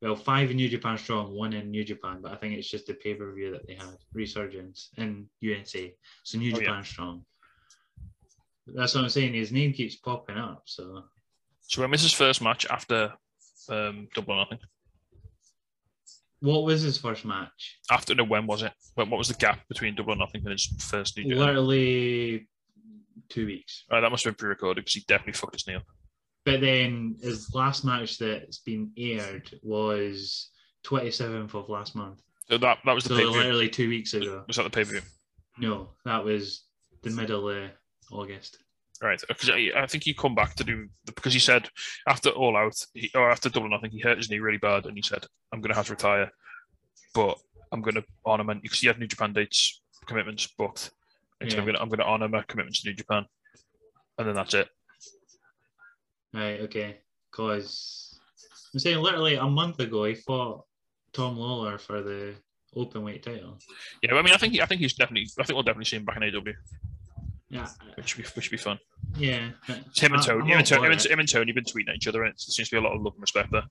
Well, 0.02 0.16
five 0.16 0.50
in 0.52 0.56
New 0.56 0.70
Japan 0.70 0.98
Strong, 0.98 1.36
one 1.36 1.52
in 1.52 1.70
New 1.70 1.84
Japan, 1.84 2.20
but 2.22 2.32
I 2.32 2.38
think 2.38 2.54
it's 2.54 2.70
just 2.70 2.88
the 2.88 2.94
pay 2.94 3.14
per 3.14 3.34
view 3.34 3.52
that 3.52 3.68
they 3.68 3.74
had, 3.74 3.98
Resurgence 4.14 4.92
in 4.96 5.28
USA. 5.42 5.94
So 6.24 6.38
New 6.38 6.54
Oh, 6.56 6.60
yeah. 6.60 6.68
Japan 6.68 6.84
Strong. 6.86 7.26
That's 8.68 8.96
what 8.96 9.04
I'm 9.04 9.10
saying. 9.10 9.34
His 9.34 9.52
name 9.52 9.74
keeps 9.74 9.98
popping 9.98 10.38
up. 10.38 10.62
So 10.64 11.04
So 11.68 11.82
when 11.82 11.92
was 11.92 12.04
his 12.04 12.14
first 12.14 12.42
match 12.42 12.66
after 12.70 13.12
um, 13.68 14.08
Double 14.16 14.38
Nothing? 14.38 14.60
What 16.42 16.64
was 16.64 16.82
his 16.82 16.98
first 16.98 17.26
match? 17.26 17.80
After 17.92 18.16
no, 18.16 18.24
when 18.24 18.48
was 18.48 18.64
it? 18.64 18.72
When, 18.96 19.10
what 19.10 19.18
was 19.18 19.28
the 19.28 19.34
gap 19.36 19.60
between 19.68 19.96
Double 19.96 20.14
or 20.14 20.16
Nothing 20.16 20.42
and 20.44 20.52
his 20.52 20.66
first 20.80 21.18
New 21.18 21.24
Japan? 21.24 21.40
Literally 21.40 22.48
two 23.30 23.46
weeks. 23.46 23.86
Oh, 23.92 24.00
that 24.02 24.10
must 24.10 24.24
have 24.26 24.36
been 24.36 24.40
pre-recorded 24.40 24.82
because 24.82 24.94
he 24.94 25.02
definitely 25.08 25.34
fucked 25.34 25.56
his 25.56 25.68
knee 25.68 25.76
up. 25.76 25.84
But 26.46 26.62
then 26.62 27.16
his 27.22 27.54
last 27.54 27.84
match 27.86 28.18
that's 28.18 28.60
been 28.60 28.92
aired 28.98 29.50
was 29.62 30.50
27th 30.86 31.54
of 31.54 31.70
last 31.70 31.96
month. 31.96 32.22
So 32.50 32.58
that 32.58 32.80
that 32.86 32.94
was 32.94 33.04
the 33.04 33.10
So 33.10 33.16
pay 33.18 33.24
per 33.26 33.32
view. 33.32 33.40
literally 33.40 33.70
two 33.70 33.90
weeks 33.90 34.14
ago. 34.14 34.44
Was 34.48 34.56
that 34.56 34.64
the 34.64 34.70
pay 34.70 34.84
per 34.84 34.92
view? 34.92 35.02
No, 35.58 35.90
that 36.06 36.24
was 36.24 36.64
the 37.04 37.12
middle 37.12 37.50
of 37.50 37.70
August. 38.12 38.58
Right, 39.02 39.22
uh, 39.24 39.28
because 39.30 39.50
I, 39.50 39.72
uh, 39.74 39.84
I 39.84 39.88
think 39.88 40.04
he 40.04 40.14
come 40.14 40.36
back 40.36 40.56
to 40.56 40.64
do 40.64 40.90
because 41.06 41.34
he 41.34 41.40
said 41.40 41.70
after 42.08 42.30
All 42.32 42.58
Out 42.58 42.76
he, 42.94 43.10
or 43.16 43.32
after 43.32 43.50
Double 43.50 43.68
or 43.68 43.70
Nothing, 43.70 43.92
he 43.92 44.00
hurt 44.00 44.18
his 44.18 44.30
knee 44.30 44.40
really 44.40 44.58
bad, 44.58 44.86
and 44.86 44.98
he 44.98 45.02
said, 45.02 45.26
"I'm 45.54 45.62
going 45.62 45.70
to 45.70 45.78
have 45.78 45.88
to 45.88 45.94
retire, 45.94 46.30
but 47.14 47.38
I'm 47.72 47.82
going 47.82 47.96
to 47.96 48.04
honor 48.26 48.44
my 48.44 48.56
because 48.56 48.80
he 48.80 48.88
had 48.88 49.00
New 49.00 49.08
Japan 49.08 49.32
dates 49.32 49.82
commitments 50.06 50.48
booked. 50.48 50.92
Said, 51.42 51.60
I'm 51.60 51.66
going 51.66 51.76
to 51.76 51.82
I'm 51.82 51.88
going 51.88 52.00
to 52.00 52.06
honor 52.06 52.28
my 52.28 52.44
commitments 52.44 52.82
to 52.82 52.90
New 52.90 52.96
Japan, 52.96 53.26
and 54.18 54.28
then 54.28 54.36
that's 54.36 54.54
it. 54.54 54.68
Right, 56.34 56.60
okay. 56.62 56.98
Because 57.32 58.20
I'm 58.74 58.80
saying 58.80 58.98
literally 58.98 59.36
a 59.36 59.46
month 59.46 59.80
ago 59.80 60.04
he 60.04 60.16
fought 60.16 60.66
Tom 61.14 61.38
Lawlor 61.38 61.80
for 61.80 62.02
the 62.02 62.36
open 62.76 63.04
weight 63.04 63.24
title. 63.24 63.58
Yeah, 64.04 64.16
I 64.16 64.22
mean, 64.22 64.34
I 64.34 64.38
think 64.38 64.54
he, 64.54 64.62
I 64.62 64.66
think 64.66 64.82
he's 64.82 64.94
definitely 64.94 65.30
I 65.40 65.44
think 65.44 65.56
we'll 65.56 65.64
definitely 65.64 65.86
see 65.86 65.96
him 65.96 66.06
back 66.06 66.18
in 66.18 66.24
AW, 66.24 66.52
Yeah. 67.50 67.68
which 67.96 68.16
would 68.16 68.24
be 68.24 68.30
which 68.36 68.52
would 68.52 68.58
be 68.58 68.62
fun. 68.62 68.80
Yeah. 69.18 69.50
It's 69.68 70.00
him 70.00 70.14
and 70.14 70.22
Tony, 70.24 70.42
I'm 70.42 70.48
him 70.48 70.58
and, 70.60 70.68
Tony 70.68 70.86
him, 70.86 70.92
and, 70.92 71.06
him 71.06 71.20
and 71.20 71.30
Tony 71.30 71.52
been 71.52 71.64
tweeting 71.64 71.90
at 71.90 71.96
each 71.96 72.08
other, 72.08 72.24
and 72.24 72.34
it 72.34 72.40
seems 72.40 72.70
to 72.70 72.76
be 72.76 72.80
a 72.80 72.82
lot 72.88 72.96
of 72.96 73.02
love 73.02 73.14
and 73.14 73.22
respect 73.22 73.52
there. 73.52 73.64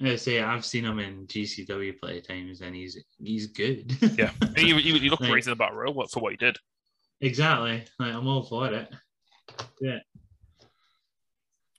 I 0.00 0.16
say 0.16 0.40
I've 0.40 0.64
seen 0.64 0.84
him 0.84 0.98
in 1.00 1.26
GCW 1.26 1.98
play 2.00 2.20
times 2.20 2.60
and 2.60 2.74
he's 2.74 3.02
he's 3.22 3.48
good. 3.48 3.96
Yeah, 4.18 4.30
he, 4.56 4.72
he, 4.80 4.98
he 4.98 5.10
looked 5.10 5.22
Like- 5.22 5.30
great 5.30 5.46
in 5.46 5.56
the 5.56 5.68
royal 5.72 6.06
for 6.08 6.20
what 6.20 6.32
he 6.32 6.36
did. 6.36 6.56
Exactly. 7.20 7.84
Like, 7.98 8.14
I'm 8.14 8.26
all 8.28 8.44
for 8.44 8.72
it. 8.72 8.88
Yeah. 9.80 9.98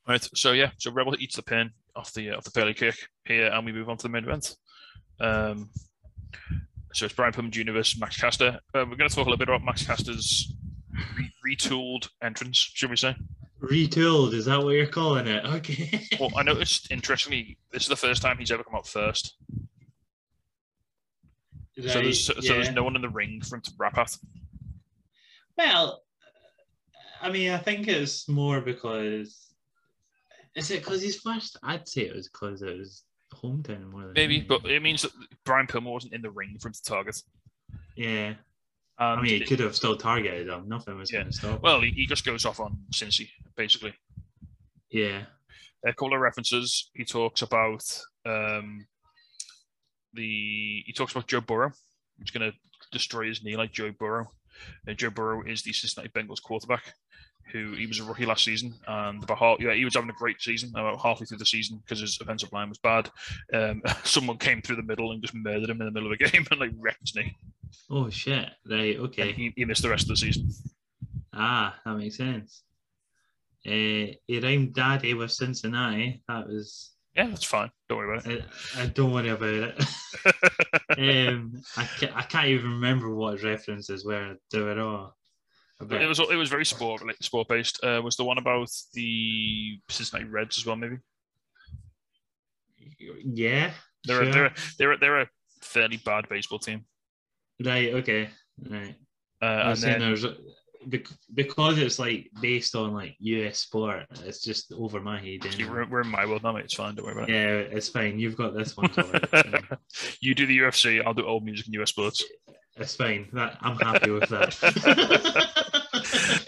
Right. 0.08 0.28
So 0.36 0.52
yeah. 0.52 0.72
So 0.80 0.92
Rebel 0.92 1.16
eats 1.20 1.36
the 1.36 1.44
pin 1.44 1.72
off 1.96 2.14
the 2.14 2.32
uh, 2.32 2.38
off 2.38 2.44
the 2.44 2.52
Pele 2.52 2.74
kick 2.74 2.96
here, 3.26 3.48
and 3.48 3.66
we 3.66 3.72
move 3.72 3.90
on 3.90 3.98
to 3.98 4.04
the 4.04 4.10
main 4.10 4.24
event. 4.24 4.56
Um, 5.22 5.70
so 6.94 7.06
it's 7.06 7.14
Brian 7.14 7.32
Pillman 7.32 7.52
Jr. 7.52 7.72
versus 7.72 8.00
Max 8.00 8.20
Caster. 8.20 8.60
Uh, 8.74 8.86
we're 8.90 8.96
going 8.96 9.10
to 9.10 9.16
talk 9.16 9.28
a 9.28 9.30
little 9.30 9.38
bit 9.38 9.48
about 9.48 9.64
Max 9.64 9.84
Caster's 9.86 10.54
re- 11.18 11.56
retooled 11.56 12.10
entrance, 12.22 12.58
should 12.58 12.90
we 12.90 12.96
say? 12.96 13.16
Retooled, 13.62 14.34
is 14.34 14.46
that 14.46 14.64
what 14.64 14.72
you're 14.76 14.86
calling 14.88 15.28
it? 15.28 15.44
Okay. 15.46 16.08
Well, 16.20 16.32
I 16.38 16.44
noticed 16.52 16.92
interestingly, 16.92 17.58
this 17.72 17.84
is 17.84 17.90
the 17.90 17.96
first 17.96 18.22
time 18.22 18.38
he's 18.38 18.52
ever 18.52 18.64
come 18.64 18.76
out 18.76 18.88
first. 18.88 19.36
So 21.78 22.02
there's 22.02 22.26
so, 22.26 22.34
so 22.42 22.54
there's 22.54 22.72
no 22.72 22.84
one 22.84 22.96
in 22.96 23.02
the 23.02 23.10
ring 23.10 23.42
for 23.42 23.56
him 23.56 23.62
to 23.62 23.72
rap 23.78 23.98
at. 23.98 24.16
Well, 25.58 26.04
I 27.22 27.30
mean, 27.32 27.52
I 27.52 27.58
think 27.58 27.88
it's 27.88 28.28
more 28.28 28.60
because 28.62 29.54
is 30.56 30.72
it 30.72 30.80
because 30.84 31.02
he's 31.02 31.20
first? 31.22 31.58
I'd 31.64 31.88
say 31.88 32.02
it 32.02 32.16
was 32.16 32.28
because 32.28 32.62
it 32.62 32.78
was 32.78 33.04
hometown 33.34 33.90
more 33.92 34.04
than 34.04 34.14
Maybe, 34.14 34.38
anything. 34.40 34.48
but 34.62 34.70
it 34.70 34.82
means 34.82 35.04
that 35.04 35.12
Brian 35.46 35.68
Pillman 35.68 35.92
wasn't 35.92 36.14
in 36.14 36.22
the 36.22 36.32
ring 36.32 36.58
him 36.64 36.72
to 36.74 36.84
target. 36.84 37.22
yeah, 37.96 38.34
And 39.00 39.20
I 39.20 39.22
mean, 39.22 39.40
he 39.40 39.46
could 39.46 39.60
have 39.62 39.76
still 39.76 39.96
targeted 39.96 40.48
them. 40.50 40.68
Nothing 40.68 40.98
was 40.98 41.12
Yeah. 41.12 41.20
going 41.22 41.32
to 41.32 41.38
stop. 41.38 41.62
well, 41.62 41.82
he, 41.82 41.92
he 41.92 42.06
just 42.06 42.26
goes 42.26 42.46
off 42.46 42.60
on 42.60 42.78
Cincy, 42.92 43.30
basically. 43.56 43.94
yeah, 44.92 45.24
a 45.86 45.94
couple 45.94 46.14
of 46.14 46.20
references. 46.20 46.90
He 46.94 47.06
talks 47.06 47.42
about 47.42 47.84
um, 48.26 48.86
the 50.14 50.84
he 50.86 50.94
talks 50.96 51.12
about 51.14 51.28
Joe 51.28 51.42
Burrow, 51.42 51.72
who's 52.18 52.32
going 52.32 52.52
to 52.52 52.58
destroy 52.92 53.28
his 53.28 53.44
knee 53.44 53.56
like 53.56 53.72
Joe 53.72 53.92
Burrow. 53.98 54.28
Uh, 54.88 54.94
Joe 54.94 55.10
Burrow 55.12 55.44
is 55.44 55.62
the 55.62 55.72
Cincinnati 55.72 56.10
Bengals 56.10 56.42
quarterback, 56.42 56.94
who 57.52 57.74
he 57.74 57.86
was 57.86 58.00
a 58.00 58.04
rookie 58.04 58.26
last 58.26 58.44
season, 58.44 58.74
and 58.88 59.24
about 59.24 59.38
half, 59.38 59.58
yeah, 59.60 59.74
he 59.74 59.86
was 59.86 59.96
having 59.96 60.10
a 60.10 60.14
great 60.14 60.42
season. 60.42 60.70
About 60.70 61.02
halfway 61.02 61.26
through 61.26 61.38
the 61.38 61.46
season, 61.46 61.82
because 61.84 62.00
his 62.00 62.18
offensive 62.22 62.52
line 62.54 62.70
was 62.70 62.78
bad, 62.78 63.10
um, 63.54 63.82
someone 64.04 64.38
came 64.38 64.62
through 64.62 64.78
the 64.78 64.84
middle 64.84 65.12
and 65.12 65.22
just 65.22 65.36
murdered 65.36 65.70
him 65.70 65.82
in 65.82 65.86
the 65.86 65.92
middle 65.92 66.12
of 66.12 66.18
the 66.18 66.26
game 66.30 66.46
and 66.52 66.60
like 66.60 66.72
wrecked 66.78 67.16
knee. 67.16 67.36
Oh 67.90 68.10
shit! 68.10 68.50
Right. 68.70 68.98
Okay. 68.98 69.32
he, 69.34 69.54
he 69.56 69.66
missed 69.66 69.84
the 69.84 69.90
rest 69.90 70.04
of 70.04 70.10
the 70.10 70.18
season. 70.18 70.50
Ah, 71.34 71.76
that 71.86 71.96
makes 71.96 72.18
sense. 72.18 72.64
Uh, 73.66 74.16
he 74.26 74.40
rhymed 74.42 74.74
daddy 74.74 75.14
with 75.14 75.32
Cincinnati. 75.32 76.24
That 76.28 76.48
was. 76.48 76.92
Yeah, 77.16 77.28
that's 77.28 77.44
fine. 77.44 77.70
Don't 77.88 77.98
worry 77.98 78.18
about 78.18 78.32
it. 78.32 78.46
I, 78.76 78.84
I 78.84 78.86
don't 78.88 79.12
worry 79.12 79.30
about 79.30 79.50
it. 79.50 79.84
um, 81.28 81.62
I, 81.76 81.84
ca- 82.00 82.14
I 82.16 82.22
can't 82.24 82.48
even 82.48 82.72
remember 82.72 83.14
what 83.14 83.34
his 83.34 83.44
references 83.44 84.06
were. 84.06 84.36
They 84.52 84.62
were 84.62 84.80
all. 84.80 85.18
It 85.82 86.08
was 86.08 86.20
it 86.20 86.36
was 86.36 86.50
very 86.50 86.66
sport 86.66 87.02
sport 87.22 87.48
based. 87.48 87.80
Uh, 87.84 88.02
was 88.04 88.18
the 88.18 88.26
one 88.26 88.38
about 88.38 88.70
the 88.94 89.80
Cincinnati 89.90 90.30
Reds 90.30 90.58
as 90.58 90.66
well? 90.66 90.76
Maybe 90.76 90.98
yeah. 93.24 93.72
they're 94.06 94.24
a, 94.24 94.32
they're 94.32 94.46
a, 94.46 94.54
they're 94.78 94.92
a, 94.92 94.98
they're 94.98 95.22
a 95.22 95.30
fairly 95.62 95.98
bad 95.98 96.28
baseball 96.30 96.60
team. 96.60 96.86
Right. 97.64 97.94
Okay. 97.94 98.30
Right. 98.70 98.96
Uh, 99.42 99.46
and 99.72 99.78
then 99.78 100.00
there's 100.00 100.26
bec- 100.88 101.08
because 101.34 101.78
it's 101.78 102.00
like 102.00 102.30
based 102.42 102.76
on 102.76 102.94
like 102.94 103.16
US 103.20 103.60
sport. 103.60 104.06
It's 104.26 104.42
just 104.42 104.72
over 104.74 105.00
my 105.00 105.20
head. 105.20 105.46
Anyway. 105.46 105.70
we're, 105.70 105.90
we're 105.90 106.02
in 106.02 106.08
my 106.08 106.26
world 106.26 106.44
now, 106.44 106.54
mate. 106.54 106.66
It's 106.66 106.74
fine. 106.74 106.96
Don't 106.96 107.06
worry 107.06 107.16
about 107.16 107.30
it. 107.30 107.34
Yeah, 107.34 107.78
it's 107.78 107.90
fine. 107.90 108.20
You've 108.20 108.38
got 108.38 108.56
this 108.56 108.76
one. 108.76 108.90
It's 108.98 109.30
fine. 109.30 109.62
you 110.22 110.36
do 110.36 110.46
the 110.46 110.58
UFC. 110.60 111.02
I'll 111.06 111.14
do 111.14 111.26
old 111.26 111.44
music 111.44 111.68
and 111.68 111.76
US 111.76 111.90
sports. 111.90 112.24
Fine. 112.88 113.30
That 113.34 113.58
I'm 113.62 113.78
happy 113.78 114.12
with 114.12 114.30
that. 114.30 114.56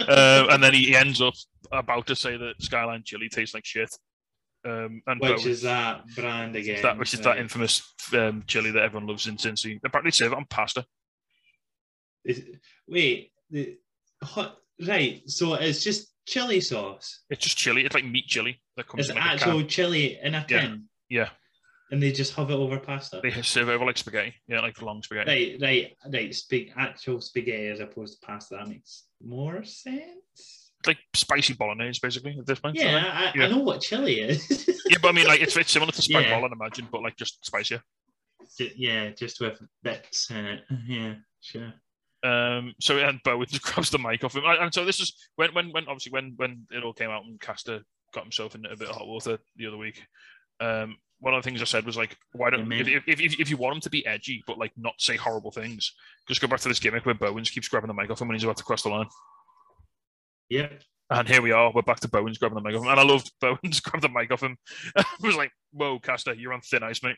uh, 0.08 0.48
and 0.52 0.64
then 0.64 0.74
he 0.74 0.96
ends 0.96 1.22
up 1.22 1.34
about 1.72 2.08
to 2.08 2.16
say 2.16 2.38
that 2.38 2.54
Skyline 2.60 3.04
chili 3.06 3.30
tastes 3.30 3.54
like 3.54 3.66
shit. 3.66 3.90
Um, 4.64 5.02
and 5.08 5.20
which 5.20 5.46
is 5.46 5.64
that 5.64 6.04
brand 6.16 6.56
again? 6.56 6.84
that 6.84 6.98
which 6.98 7.14
is 7.16 7.22
that 7.22 7.38
infamous 7.40 7.82
um, 8.14 8.44
chili 8.46 8.70
that 8.72 8.84
everyone 8.84 9.08
loves 9.08 9.26
in 9.28 9.38
Cincy. 9.38 9.80
They 9.82 9.88
apparently 9.88 10.12
serve 10.12 10.34
it 10.34 10.38
on 10.38 10.46
pasta. 10.46 10.86
Is- 12.24 12.44
wait, 12.88 13.32
the 13.50 13.78
hot, 14.22 14.58
right? 14.88 15.24
So 15.26 15.56
it's 15.56 15.84
just 15.84 16.14
chili 16.28 16.62
sauce. 16.62 17.22
It's 17.32 17.44
just 17.44 17.58
chili. 17.58 17.86
It's 17.86 17.96
like 17.96 18.06
meat 18.06 18.28
chili 18.28 18.62
that 18.78 18.88
comes 18.88 19.02
It's 19.02 19.10
in 19.10 19.16
like 19.16 19.26
actual 19.26 19.64
chili 19.64 20.20
in 20.22 20.36
a 20.36 20.46
Yeah. 20.48 20.76
Yeah, 21.10 21.30
and 21.92 22.02
they 22.02 22.12
just 22.12 22.34
have 22.36 22.50
it 22.50 22.56
over 22.56 22.80
pasta. 22.80 23.20
they 23.22 23.32
serve 23.42 23.70
over 23.70 23.86
like 23.86 23.98
spaghetti. 23.98 24.34
Yeah, 24.48 24.62
like 24.62 24.82
long 24.82 25.04
spaghetti. 25.04 25.58
Right, 25.62 25.94
right, 26.06 26.14
right. 26.14 26.34
Sp- 26.34 26.72
actual 26.78 27.22
spaghetti 27.22 27.68
as 27.68 27.80
opposed 27.80 28.20
to 28.22 28.26
pasta. 28.26 28.56
That 28.56 28.68
makes 28.70 29.06
more 29.24 29.64
sense. 29.64 30.72
Like 30.88 30.98
spicy 31.14 31.54
bolognese, 31.54 32.00
basically 32.02 32.36
at 32.40 32.46
this 32.48 32.60
point. 32.60 32.80
I 32.80 32.82
Yeah, 32.82 33.02
think. 33.04 33.14
I, 33.14 33.32
Yeah. 33.40 33.46
I 33.46 33.50
know 33.50 33.60
what 33.60 33.82
chili 33.82 34.22
is. 34.22 34.68
yeah, 34.90 34.98
but 35.02 35.10
I 35.10 35.12
mean, 35.12 35.28
like 35.28 35.42
it's, 35.42 35.56
it's 35.56 35.72
similar 35.72 35.92
to 35.92 36.02
spag 36.02 36.24
Yeah. 36.24 36.40
bol, 36.40 36.46
I'd 36.46 36.52
imagine, 36.54 36.88
but 36.92 37.04
like 37.04 37.18
just 37.18 37.46
spicier. 37.46 37.82
Yeah, 38.58 39.10
just 39.12 39.40
with 39.40 39.62
bits 39.84 40.30
in 40.32 40.46
it. 40.46 40.62
Yeah, 40.88 41.14
sure. 41.42 41.74
Um, 42.24 42.74
so 42.80 42.98
and 42.98 43.20
Bowen 43.24 43.46
just 43.50 43.62
grabs 43.64 43.90
the 43.90 43.98
mic 44.00 44.24
off 44.24 44.36
him, 44.36 44.44
and 44.46 44.60
and 44.60 44.74
so 44.74 44.86
this 44.86 45.00
is 45.00 45.14
when, 45.36 45.54
when, 45.54 45.72
when 45.72 45.84
obviously 45.88 46.12
when 46.12 46.34
when 46.38 46.66
it 46.72 46.84
all 46.84 46.94
came 46.94 47.10
out 47.10 47.24
and 47.26 47.40
Caster 47.40 47.82
got 48.14 48.24
himself 48.24 48.56
in 48.56 48.66
a 48.66 48.76
bit 48.76 48.90
of 48.90 48.96
hot 48.96 49.08
water 49.08 49.40
the 49.56 49.68
other 49.68 49.78
week. 49.78 50.04
Um, 50.60 50.98
one 51.22 51.34
of 51.34 51.42
the 51.42 51.50
things 51.50 51.62
I 51.62 51.66
said 51.66 51.86
was 51.86 51.98
like, 51.98 52.18
why 52.34 52.50
don't 52.50 52.70
Yeah, 52.70 52.82
if, 52.82 53.04
if, 53.08 53.22
if, 53.22 53.40
if 53.40 53.50
you 53.50 53.56
want 53.56 53.76
him 53.76 53.82
to 53.82 53.90
be 53.90 54.06
edgy 54.06 54.44
but 54.46 54.58
like 54.58 54.72
not 54.76 54.96
say 54.98 55.16
horrible 55.16 55.52
things, 55.52 55.94
just 56.28 56.42
go 56.42 56.48
back 56.48 56.60
to 56.62 56.68
this 56.68 56.80
gimmick 56.80 57.06
where 57.06 57.16
Bowens 57.16 57.50
keeps 57.50 57.68
grabbing 57.68 57.88
the 57.88 57.94
mic 57.94 58.10
off 58.10 58.22
him 58.22 58.28
when 58.28 58.36
he's 58.36 58.44
about 58.44 58.58
to 58.58 58.64
cross 58.64 58.82
the 58.82 58.90
line. 58.90 59.08
Yeah. 60.50 60.70
And 61.12 61.28
here 61.28 61.42
we 61.42 61.52
are, 61.52 61.72
we're 61.74 61.84
back 61.84 62.00
to 62.02 62.10
Bowens 62.10 62.40
grabbing 62.40 62.56
the 62.56 62.62
mic 62.62 62.76
off 62.76 62.84
him, 62.84 62.90
and 62.90 63.00
I 63.00 63.04
loved 63.04 63.32
Bowens 63.40 63.80
grab 63.84 64.02
the 64.02 64.10
mic 64.10 64.32
off 64.32 64.44
him. 64.44 64.58
I 64.96 65.04
was 65.22 65.36
like, 65.36 65.52
whoa, 65.72 66.00
Caster, 66.00 66.34
you're 66.34 66.54
on 66.54 66.62
thin 66.62 66.84
ice, 66.84 67.04
mate. 67.04 67.18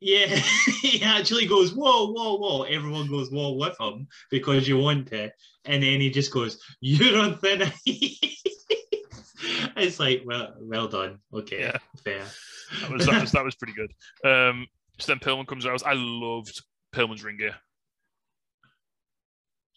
Yeah, 0.00 0.26
he 0.80 1.02
actually 1.02 1.46
goes, 1.46 1.74
whoa, 1.74 2.12
whoa, 2.12 2.36
whoa. 2.36 2.62
Everyone 2.62 3.08
goes, 3.08 3.30
whoa, 3.30 3.52
with 3.52 3.80
him 3.80 4.08
because 4.30 4.66
you 4.66 4.78
want 4.78 5.08
to. 5.08 5.30
And 5.64 5.82
then 5.82 6.00
he 6.00 6.10
just 6.10 6.32
goes, 6.32 6.58
you're 6.80 7.18
on 7.18 7.38
thin 7.38 7.62
ice. 7.62 8.42
it's 9.82 9.98
like, 10.00 10.22
well, 10.24 10.54
well 10.60 10.88
done. 10.88 11.18
Okay, 11.32 11.60
Yeah. 11.60 11.78
fair. 12.04 12.24
That 12.80 12.90
was 12.90 13.06
that 13.06 13.20
was 13.20 13.32
that 13.32 13.44
was 13.48 13.54
pretty 13.54 13.74
good. 13.74 13.92
Um, 14.28 14.66
so 14.98 15.12
then 15.12 15.18
Pillman 15.20 15.46
comes 15.46 15.66
out. 15.66 15.86
I 15.86 15.92
loved 15.94 16.60
Pillman's 16.94 17.22
ring 17.22 17.36
gear. 17.38 17.54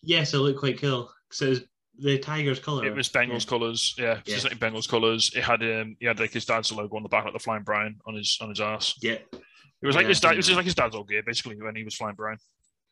Yes, 0.02 0.34
it 0.34 0.38
looked 0.38 0.60
quite 0.60 0.80
cool. 0.80 1.12
So 1.32 1.46
it 1.46 1.50
was 1.50 1.62
the 2.00 2.18
Tiger's 2.20 2.60
colour. 2.60 2.86
It 2.86 2.96
was 2.96 3.10
Bengals 3.10 3.46
colours, 3.46 3.94
yeah, 3.98 4.20
Yeah. 4.26 4.36
just 4.36 4.46
like 4.46 4.58
Bengals 4.58 4.88
colours. 4.88 5.32
It 5.36 5.44
had 5.44 5.62
um, 5.64 5.98
he 6.00 6.06
had 6.06 6.20
like 6.20 6.32
his 6.32 6.46
dad's 6.46 6.72
logo 6.72 6.96
on 6.96 7.04
the 7.04 7.10
back, 7.10 7.26
like 7.26 7.34
the 7.34 7.40
Flying 7.40 7.64
Brian 7.64 8.00
on 8.08 8.16
his 8.16 8.38
on 8.42 8.50
his 8.50 8.62
ass. 8.62 8.96
Yeah. 9.02 9.18
It 9.82 9.86
was 9.86 9.96
like 9.96 10.04
Yeah, 10.04 10.10
his 10.10 10.20
dad. 10.20 10.34
It 10.34 10.38
was 10.38 10.46
just 10.48 10.56
like 10.58 10.66
his 10.66 10.76
dad's 10.76 10.96
old 10.96 11.10
gear, 11.10 11.24
basically, 11.26 11.62
when 11.62 11.76
he 11.76 11.84
was 11.84 11.96
Flying 11.96 12.16
Brian. 12.16 12.38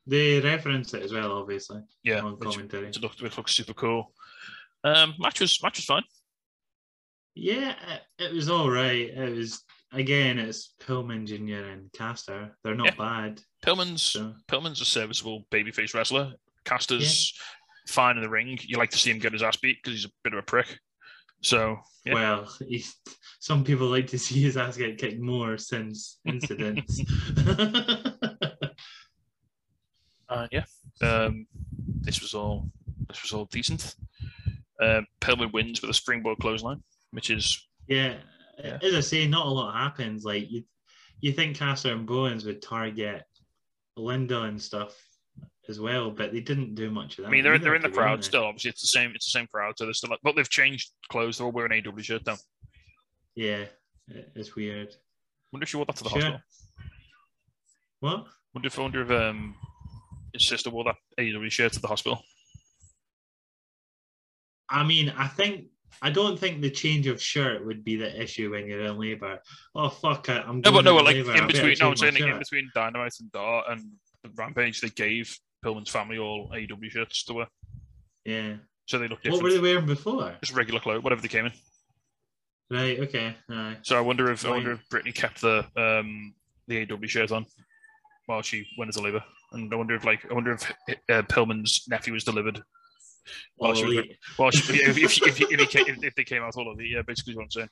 They 0.05 0.39
referenced 0.39 0.93
it 0.93 1.03
as 1.03 1.11
well, 1.11 1.33
obviously. 1.33 1.81
Yeah, 2.03 2.21
on 2.21 2.37
commentary. 2.37 2.85
which 2.87 2.99
looked 3.01 3.21
which 3.21 3.37
looked 3.37 3.49
super 3.49 3.73
cool. 3.73 4.13
Um, 4.83 5.13
match 5.19 5.39
was 5.41 5.61
match 5.63 5.77
was 5.77 5.85
fine. 5.85 6.03
Yeah, 7.37 7.75
it, 8.19 8.33
was 8.33 8.49
all 8.49 8.69
right. 8.69 9.09
It 9.09 9.35
was 9.35 9.63
again, 9.93 10.39
it's 10.39 10.73
Pillman 10.81 11.25
Jr. 11.25 11.69
and 11.69 11.91
Caster. 11.93 12.55
They're 12.63 12.75
not 12.75 12.87
Yeah. 12.87 12.95
bad. 12.97 13.41
Pillman's 13.65 14.01
So 14.01 14.33
Pillman's 14.47 14.81
a 14.81 14.85
serviceable 14.85 15.45
babyface 15.51 15.93
wrestler. 15.93 16.33
Caster's 16.65 17.33
fine 17.87 18.17
in 18.17 18.23
the 18.23 18.29
ring. 18.29 18.57
You 18.61 18.77
like 18.77 18.89
to 18.91 18.97
see 18.97 19.11
him 19.11 19.19
get 19.19 19.33
his 19.33 19.43
ass 19.43 19.57
beat 19.57 19.77
because 19.81 19.97
he's 19.97 20.05
a 20.05 20.13
bit 20.23 20.33
of 20.33 20.39
a 20.39 20.43
prick. 20.43 20.79
So 21.41 21.77
yeah. 22.05 22.13
well, 22.15 22.53
some 23.39 23.63
people 23.63 23.87
like 23.87 24.07
to 24.07 24.19
see 24.19 24.41
his 24.41 24.57
ass 24.57 24.75
get 24.77 24.97
kicked 24.97 25.21
more 25.21 25.57
since 25.57 26.19
incidents. 26.25 27.01
Uh, 30.29 30.47
yeah, 30.51 30.65
um, 31.01 31.47
this 32.01 32.21
was 32.21 32.33
all 32.33 32.69
this 33.07 33.21
was 33.21 33.31
all 33.31 33.45
decent. 33.45 33.95
Um, 34.81 35.05
Pillman 35.21 35.53
wins 35.53 35.81
with 35.81 35.89
a 35.89 35.93
springboard 35.93 36.37
clothesline, 36.39 36.83
which 37.11 37.29
is 37.29 37.67
yeah, 37.87 38.15
Yeah. 38.63 38.77
as 38.81 38.93
I 38.95 38.99
say, 39.01 39.27
not 39.27 39.45
a 39.45 39.49
lot 39.49 39.73
happens. 39.75 40.23
Like 40.25 40.49
you, 40.51 40.63
you 41.21 41.31
think 41.33 41.57
Caster 41.57 41.91
and 41.93 42.05
Bowens 42.05 42.45
would 42.45 42.61
target 42.61 43.23
Linda 43.95 44.43
and 44.43 44.61
stuff 44.61 44.95
as 45.69 45.79
well, 45.79 46.11
but 46.11 46.31
they 46.31 46.39
didn't 46.39 46.75
do 46.75 46.89
much 46.91 47.17
of 47.17 47.23
that. 47.23 47.27
I 47.29 47.31
mean 47.31 47.43
they're 47.43 47.57
they're 47.59 47.75
in 47.75 47.81
the 47.81 47.89
crowd 47.89 48.23
still. 48.23 48.43
Obviously, 48.43 48.69
it's 48.69 48.81
the 48.81 48.87
same 48.87 49.11
it's 49.15 49.25
the 49.31 49.39
same 49.39 49.47
crowd, 49.47 49.73
so 49.77 49.85
they're 49.85 49.93
still. 49.93 50.15
But 50.23 50.35
they've 50.35 50.49
changed 50.49 50.91
clothes. 51.09 51.37
They're 51.37 51.45
all 51.45 51.51
wearing 51.51 51.85
AW 51.85 52.01
shirt 52.01 52.25
now. 52.25 52.37
Yeah, 53.35 53.65
it's 54.35 54.55
weird. 54.55 54.95
Wonder 55.51 55.63
if 55.63 55.69
she 55.69 55.77
wore 55.77 55.85
that 55.85 55.95
to 55.97 56.03
the 56.03 56.09
Sure. 56.09 56.19
hospital. 56.21 56.41
What? 57.99 58.25
Wonder 58.53 58.67
if 58.67 58.77
I 58.79 58.81
wonder 58.81 59.01
if 59.01 59.11
um 59.11 59.55
his 60.33 60.47
sister 60.47 60.69
wore 60.69 60.83
that 60.85 60.95
AW 61.19 61.49
shirt 61.49 61.73
to 61.73 61.79
the 61.79 61.87
hospital. 61.87 62.21
I 64.69 64.83
mean, 64.83 65.09
I 65.09 65.27
think 65.27 65.65
I 66.01 66.09
don't 66.09 66.37
think 66.39 66.61
the 66.61 66.69
change 66.69 67.07
of 67.07 67.21
shirt 67.21 67.65
would 67.65 67.83
be 67.83 67.95
the 67.95 68.21
issue 68.21 68.51
when 68.51 68.67
you're 68.67 68.81
in 68.81 68.99
labour. 68.99 69.39
Oh 69.73 69.89
fuck 69.89 70.29
it! 70.29 70.43
I'm 70.45 70.61
No, 70.61 70.71
but 70.71 70.83
no, 70.85 70.95
like 70.97 71.15
labour, 71.15 71.35
in 71.35 71.47
between. 71.47 71.75
No, 71.79 71.89
I'm 71.89 71.97
saying 71.97 72.17
in 72.17 72.37
between 72.37 72.69
Dynamite 72.75 73.13
and 73.19 73.31
Dark 73.31 73.65
and 73.69 73.91
Rampage, 74.35 74.81
they 74.81 74.89
gave 74.89 75.35
Pillman's 75.65 75.89
family 75.89 76.17
all 76.17 76.51
AEW 76.53 76.91
shirts 76.91 77.23
to 77.25 77.33
wear, 77.33 77.47
Yeah. 78.25 78.57
so 78.85 78.99
they 78.99 79.07
look 79.07 79.19
What 79.25 79.41
were 79.41 79.51
they 79.51 79.59
wearing 79.59 79.85
before? 79.85 80.35
Just 80.41 80.55
regular 80.55 80.79
clothes, 80.79 81.03
whatever 81.03 81.21
they 81.21 81.27
came 81.27 81.45
in. 81.47 81.53
Right. 82.69 82.99
Okay. 82.99 83.35
Aye. 83.49 83.77
So 83.81 83.97
I 83.97 84.01
wonder 84.01 84.31
if 84.31 84.45
I 84.45 84.49
wonder 84.49 84.73
if 84.73 84.87
Brittany 84.89 85.13
kept 85.13 85.41
the 85.41 85.65
um 85.77 86.33
the 86.67 86.85
AEW 86.85 87.07
shirt 87.07 87.31
on 87.31 87.45
while 88.25 88.41
she 88.41 88.67
went 88.77 88.91
to 88.93 89.01
labour, 89.01 89.23
and 89.53 89.73
I 89.73 89.77
wonder 89.77 89.95
if 89.95 90.03
like 90.03 90.29
I 90.29 90.33
wonder 90.33 90.51
if 90.51 90.69
uh, 91.09 91.21
Pillman's 91.23 91.85
nephew 91.87 92.13
was 92.13 92.25
delivered 92.25 92.61
while 93.55 93.69
All 93.71 93.75
she 93.75 93.85
was. 93.85 94.05
Well, 94.37 94.49
if, 94.49 94.69
if, 94.69 94.97
if, 94.97 95.41
if, 95.41 95.69
came, 95.69 95.85
if, 96.01 96.15
they 96.15 96.23
came 96.23 96.43
out 96.43 96.55
all 96.57 96.71
of 96.71 96.79
it, 96.79 96.87
yeah, 96.89 97.01
basically 97.05 97.35
what 97.35 97.43
I'm 97.43 97.51
saying. 97.51 97.69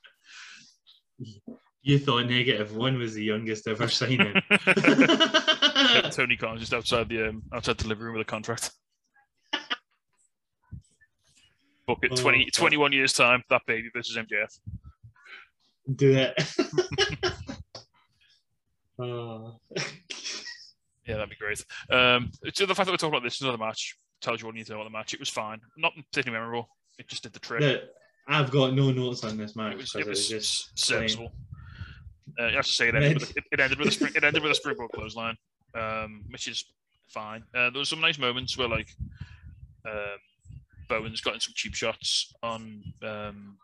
You 1.81 1.99
thought 1.99 2.25
negative 2.25 2.75
one 2.75 2.97
was 2.97 3.13
the 3.13 3.23
youngest 3.23 3.67
ever 3.67 3.87
signing. 3.87 4.33
Tony 6.11 6.35
Khan's 6.35 6.59
just 6.59 6.73
outside 6.73 7.09
the 7.09 7.29
um, 7.29 7.43
outside 7.53 7.77
the 7.77 7.83
delivery 7.83 8.05
room 8.05 8.17
with 8.17 8.27
a 8.27 8.29
contract. 8.29 8.71
Book 11.87 11.99
it 12.01 12.11
Oh, 12.13 12.15
20, 12.15 12.49
21 12.49 12.91
years 12.93 13.13
time. 13.13 13.43
That 13.49 13.61
baby 13.67 13.89
versus 13.93 14.17
MJF. 14.17 14.59
Do 15.95 16.13
it. 16.13 16.33
oh. 18.99 19.59
Yeah, 21.05 21.17
that'd 21.17 21.29
be 21.29 21.35
great. 21.35 21.63
Um, 21.91 22.31
so 22.53 22.65
the 22.65 22.73
fact 22.73 22.87
that 22.87 22.93
we're 22.93 22.97
talking 22.97 23.13
about 23.13 23.23
this 23.23 23.35
is 23.35 23.41
another 23.41 23.59
match 23.59 23.95
tells 24.25 24.41
you 24.41 24.47
what 24.47 24.55
you 24.55 24.59
need 24.59 24.65
to 24.67 24.73
know 24.73 24.79
about 24.81 24.91
the 24.91 24.97
match. 24.97 25.13
It 25.13 25.19
was 25.19 25.29
fine, 25.29 25.61
not 25.77 25.93
particularly 25.95 26.39
memorable. 26.41 26.69
It 26.99 27.07
just 27.07 27.23
did 27.23 27.33
the 27.33 27.39
trick. 27.39 27.61
I've 28.27 28.49
got 28.51 28.73
no 28.73 28.91
notes 28.91 29.23
on 29.23 29.37
this 29.37 29.55
match 29.55 29.73
it 29.73 29.77
was, 29.77 29.91
'cause 29.91 30.01
it 30.01 30.07
was 30.07 30.27
just 30.29 30.77
serviceable. 30.77 31.31
Uh, 32.39 32.47
you 32.47 32.55
have 32.55 32.65
to 32.65 32.71
say 32.71 32.87
it 32.89 32.95
ended, 32.95 33.19
with, 33.19 33.37
it, 33.37 33.43
it 33.51 33.59
ended 33.59 33.77
with 33.79 33.87
a 33.87 33.91
spring, 33.91 34.11
it 34.15 34.23
ended 34.23 34.41
with 34.41 34.51
a 34.51 34.55
springboard 34.55 34.91
clothesline, 34.91 35.37
um, 35.75 36.25
which 36.31 36.47
is 36.47 36.65
fine. 37.09 37.43
Uh, 37.53 37.69
there 37.69 37.79
were 37.79 37.85
some 37.85 38.01
nice 38.01 38.17
moments 38.17 38.57
where 38.57 38.67
like 38.67 38.89
um, 39.87 40.17
Bowen's 40.89 41.21
gotten 41.21 41.39
some 41.39 41.53
cheap 41.55 41.75
shots 41.75 42.33
on 42.41 42.81
um, 43.03 43.57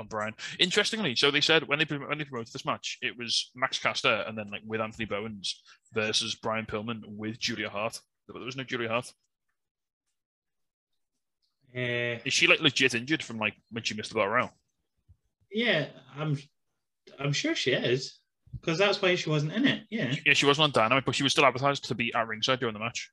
on 0.00 0.06
Brian. 0.08 0.34
Interestingly, 0.58 1.14
so 1.14 1.30
they 1.30 1.40
said 1.40 1.68
when 1.68 1.78
they 1.78 1.84
when 1.84 2.18
they 2.18 2.24
promoted 2.24 2.52
this 2.52 2.64
match, 2.66 2.98
it 3.02 3.16
was 3.16 3.50
Max 3.54 3.78
Caster 3.78 4.24
and 4.26 4.36
then 4.36 4.50
like 4.50 4.62
with 4.66 4.80
Anthony 4.80 5.04
Bowens 5.04 5.62
versus 5.94 6.34
Brian 6.34 6.66
Pillman 6.66 7.02
with 7.06 7.38
Julia 7.38 7.70
Hart. 7.70 8.00
But 8.26 8.34
there 8.34 8.44
was 8.46 8.56
no 8.56 8.64
Julia 8.64 8.88
Hart. 8.88 9.12
Uh, 11.76 12.18
Is 12.24 12.32
she 12.32 12.46
like 12.46 12.60
legit 12.60 12.94
injured 12.94 13.22
from 13.22 13.38
like 13.38 13.54
when 13.70 13.84
she 13.84 13.94
missed 13.94 14.10
the 14.10 14.16
battle 14.16 14.30
royal? 14.32 14.50
yeah, 15.52 15.86
I'm. 16.16 16.38
I'm 17.18 17.32
sure 17.32 17.54
she 17.54 17.72
is, 17.72 18.18
because 18.60 18.78
that's 18.78 19.02
why 19.02 19.14
she 19.14 19.28
wasn't 19.30 19.52
in 19.52 19.66
it. 19.66 19.82
Yeah. 19.90 20.14
Yeah, 20.24 20.32
she 20.32 20.46
wasn't 20.46 20.64
on 20.64 20.70
Dynamite, 20.70 21.04
but 21.04 21.14
she 21.14 21.22
was 21.22 21.32
still 21.32 21.44
advertised 21.44 21.84
to 21.84 21.94
be 21.94 22.14
at 22.14 22.26
ringside 22.26 22.60
during 22.60 22.72
the 22.72 22.78
match. 22.78 23.10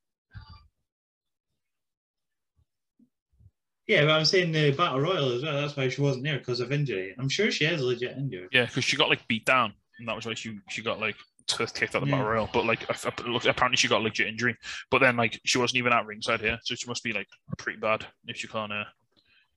Yeah, 3.88 4.04
but 4.04 4.12
I'm 4.12 4.26
saying 4.26 4.52
the 4.52 4.72
battle 4.72 5.00
royal 5.00 5.32
as 5.34 5.44
well. 5.44 5.62
That's 5.62 5.76
why 5.78 5.88
she 5.88 6.02
wasn't 6.02 6.26
there 6.26 6.38
because 6.38 6.60
of 6.60 6.72
injury. 6.72 7.16
I'm 7.18 7.30
sure 7.30 7.50
she 7.52 7.66
is 7.66 7.82
legit 7.82 8.18
injured. 8.18 8.50
Yeah, 8.52 8.66
because 8.66 8.84
she 8.84 8.98
got 8.98 9.10
like 9.10 9.26
beat 9.28 9.46
down, 9.46 9.74
and 10.00 10.08
that 10.08 10.16
was 10.16 10.26
why 10.26 10.34
she 10.34 10.60
she 10.70 10.82
got 10.82 11.00
like 11.00 11.16
tooth 11.48 11.74
kicked 11.74 11.96
out 11.96 12.00
the 12.02 12.06
battle 12.06 12.26
Yeah. 12.26 12.32
royal. 12.32 12.50
But 12.54 12.66
like, 12.66 12.84
I- 12.90 13.10
I- 13.10 13.28
look, 13.28 13.46
apparently 13.46 13.78
she 13.78 13.88
got 13.88 14.02
a 14.02 14.04
legit 14.04 14.28
injury. 14.28 14.56
But 14.92 15.00
then 15.00 15.18
like 15.18 15.40
she 15.46 15.58
wasn't 15.58 15.78
even 15.78 15.94
at 15.94 16.06
ringside 16.06 16.42
here, 16.42 16.60
so 16.64 16.76
she 16.76 16.88
must 16.88 17.04
be 17.04 17.14
like 17.14 17.28
pretty 17.58 17.80
bad 17.80 18.06
if 18.28 18.38
she 18.38 18.48
can't 18.48 18.72
uh, 18.72 18.84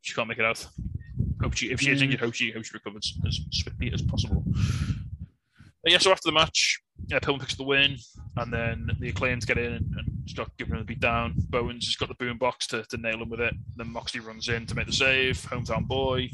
she 0.00 0.14
can't 0.14 0.28
make 0.28 0.38
it 0.38 0.44
out. 0.44 0.66
Hope 1.42 1.54
she 1.54 1.70
if 1.70 1.80
she 1.80 1.90
is 1.90 2.02
injured, 2.02 2.20
hope 2.20 2.34
she 2.34 2.50
hope 2.52 2.64
she 2.64 2.72
recovers 2.74 3.18
as 3.26 3.40
swiftly 3.52 3.92
as 3.92 4.02
possible. 4.02 4.44
But 5.82 5.92
yeah, 5.92 5.98
so 5.98 6.12
after 6.12 6.28
the 6.28 6.32
match, 6.34 6.78
yeah, 7.06 7.18
Pillman 7.20 7.40
picks 7.40 7.54
up 7.54 7.58
the 7.58 7.64
win, 7.64 7.96
and 8.36 8.52
then 8.52 8.90
the 9.00 9.08
acclaims 9.08 9.46
get 9.46 9.56
in 9.56 9.72
and, 9.72 9.94
and 9.96 10.06
start 10.28 10.50
giving 10.58 10.74
him 10.74 10.80
the 10.80 10.84
beat 10.84 11.00
down. 11.00 11.32
Bowens 11.48 11.86
has 11.86 11.96
got 11.96 12.08
the 12.08 12.14
boom 12.16 12.36
box 12.36 12.66
to, 12.68 12.82
to 12.90 12.98
nail 12.98 13.22
him 13.22 13.30
with 13.30 13.40
it. 13.40 13.54
Then 13.76 13.90
Moxley 13.90 14.20
runs 14.20 14.50
in 14.50 14.66
to 14.66 14.74
make 14.74 14.86
the 14.86 14.92
save. 14.92 15.38
Hometown 15.40 15.86
boy. 15.86 16.28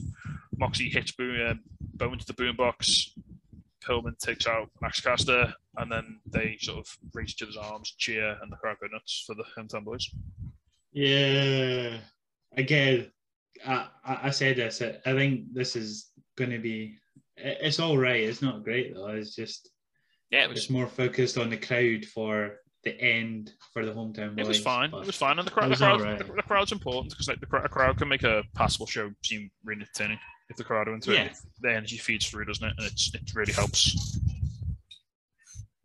Moxley 0.59 0.89
hits 0.89 1.13
boom, 1.13 1.39
uh, 1.41 1.55
Bowens 1.95 2.25
to 2.25 2.27
the 2.27 2.33
boom 2.33 2.57
box. 2.57 3.13
Pillman 3.87 4.19
takes 4.19 4.47
out 4.47 4.71
Max 4.81 5.01
Caster, 5.01 5.53
and 5.77 5.91
then 5.91 6.21
they 6.27 6.57
sort 6.61 6.79
of 6.79 6.99
raise 7.15 7.31
each 7.31 7.43
other's 7.43 7.57
arms, 7.57 7.95
cheer, 7.99 8.37
and 8.43 8.51
the 8.51 8.57
crowd 8.57 8.77
go 8.81 8.89
nuts 8.93 9.25
for 9.27 9.35
the 9.35 9.45
hometown 9.57 9.85
boys. 9.85 10.09
Yeah. 10.93 11.99
Again, 12.57 13.11
I, 13.67 13.89
I 14.05 14.19
I 14.25 14.31
said 14.31 14.57
this. 14.57 14.83
I 14.83 14.99
I 15.05 15.13
think 15.15 15.53
this 15.53 15.77
is 15.77 16.11
going 16.37 16.51
to 16.51 16.59
be. 16.59 16.97
It's 17.37 17.81
all 17.81 17.99
right. 17.99 18.23
It's 18.23 18.43
not 18.43 18.65
great 18.65 18.95
though. 18.95 19.09
It's 19.09 19.35
just 19.35 19.71
Yeah, 20.31 20.45
it 20.45 20.49
was 20.49 20.59
it's 20.59 20.71
more 20.71 20.87
focused 20.87 21.39
on 21.39 21.51
the 21.51 21.57
crowd 21.59 22.05
for 22.07 22.57
the 22.87 22.99
end 23.01 23.53
for 23.73 23.85
the 23.85 23.93
hometown 23.93 24.35
boys. 24.37 24.47
it 24.47 24.49
was 24.49 24.61
fine. 24.61 24.89
It 24.95 25.07
was 25.07 25.17
fine, 25.17 25.39
and 25.39 25.47
the 25.47 25.51
crowd, 25.51 25.71
the, 25.71 25.77
crowd 25.77 26.01
alright. 26.01 26.19
the, 26.19 26.25
the 26.33 26.43
crowd's 26.43 26.73
important 26.73 27.11
because 27.11 27.29
like 27.29 27.41
the, 27.41 27.47
crowd- 27.47 27.67
a 27.67 27.69
crowd 27.69 27.99
can 27.99 28.09
make 28.09 28.23
a 28.23 28.43
passable 28.55 28.87
show 28.87 29.11
seem 29.23 29.51
really 29.65 29.83
entertaining 29.83 30.19
if 30.49 30.57
the 30.57 30.65
crowd 30.65 30.89
are 30.89 30.95
into 30.95 31.13
Yeah. 31.13 31.25
it. 31.25 31.37
The 31.61 31.71
energy 31.73 31.97
feeds 31.99 32.27
through, 32.29 32.45
doesn't 32.47 32.65
it? 32.67 32.73
And 32.79 32.87
it's, 32.87 33.13
it 33.15 33.35
really 33.35 33.53
helps. 33.53 34.19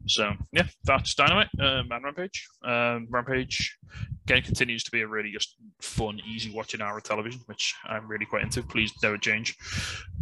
So 0.07 0.33
yeah, 0.51 0.67
that's 0.83 1.13
Dynamite 1.15 1.49
um, 1.59 1.87
and 1.91 2.03
Rampage. 2.03 2.47
Um, 2.63 3.07
Rampage 3.09 3.77
again 4.25 4.41
continues 4.41 4.83
to 4.83 4.91
be 4.91 5.01
a 5.01 5.07
really 5.07 5.31
just 5.31 5.55
fun, 5.81 6.19
easy 6.27 6.51
watching 6.51 6.81
hour 6.81 6.97
of 6.97 7.03
television, 7.03 7.41
which 7.45 7.73
I'm 7.85 8.07
really 8.07 8.25
quite 8.25 8.43
into. 8.43 8.63
Please 8.63 8.91
never 9.03 9.17
change. 9.17 9.55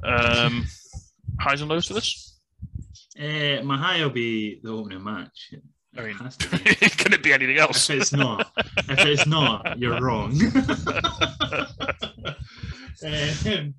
Um, 0.04 0.66
highs 1.40 1.62
and 1.62 1.70
lows 1.70 1.88
for 1.88 1.94
this. 1.94 2.38
Uh, 3.18 3.62
my 3.64 3.78
high 3.78 4.02
will 4.04 4.10
be 4.12 4.60
the 4.64 4.70
opening 4.72 5.04
match. 5.04 5.54
It 5.96 6.00
I 6.00 6.04
mean, 6.04 6.18
be. 6.20 6.90
can 6.90 7.14
it 7.18 7.24
be 7.24 7.34
anything 7.34 7.58
else? 7.58 7.90
if 7.90 8.02
it's 8.02 8.14
not, 8.14 8.52
if 8.90 9.00
it's 9.06 9.26
not, 9.26 9.78
you're 9.80 10.00
wrong. 10.02 10.40
um, 13.06 13.74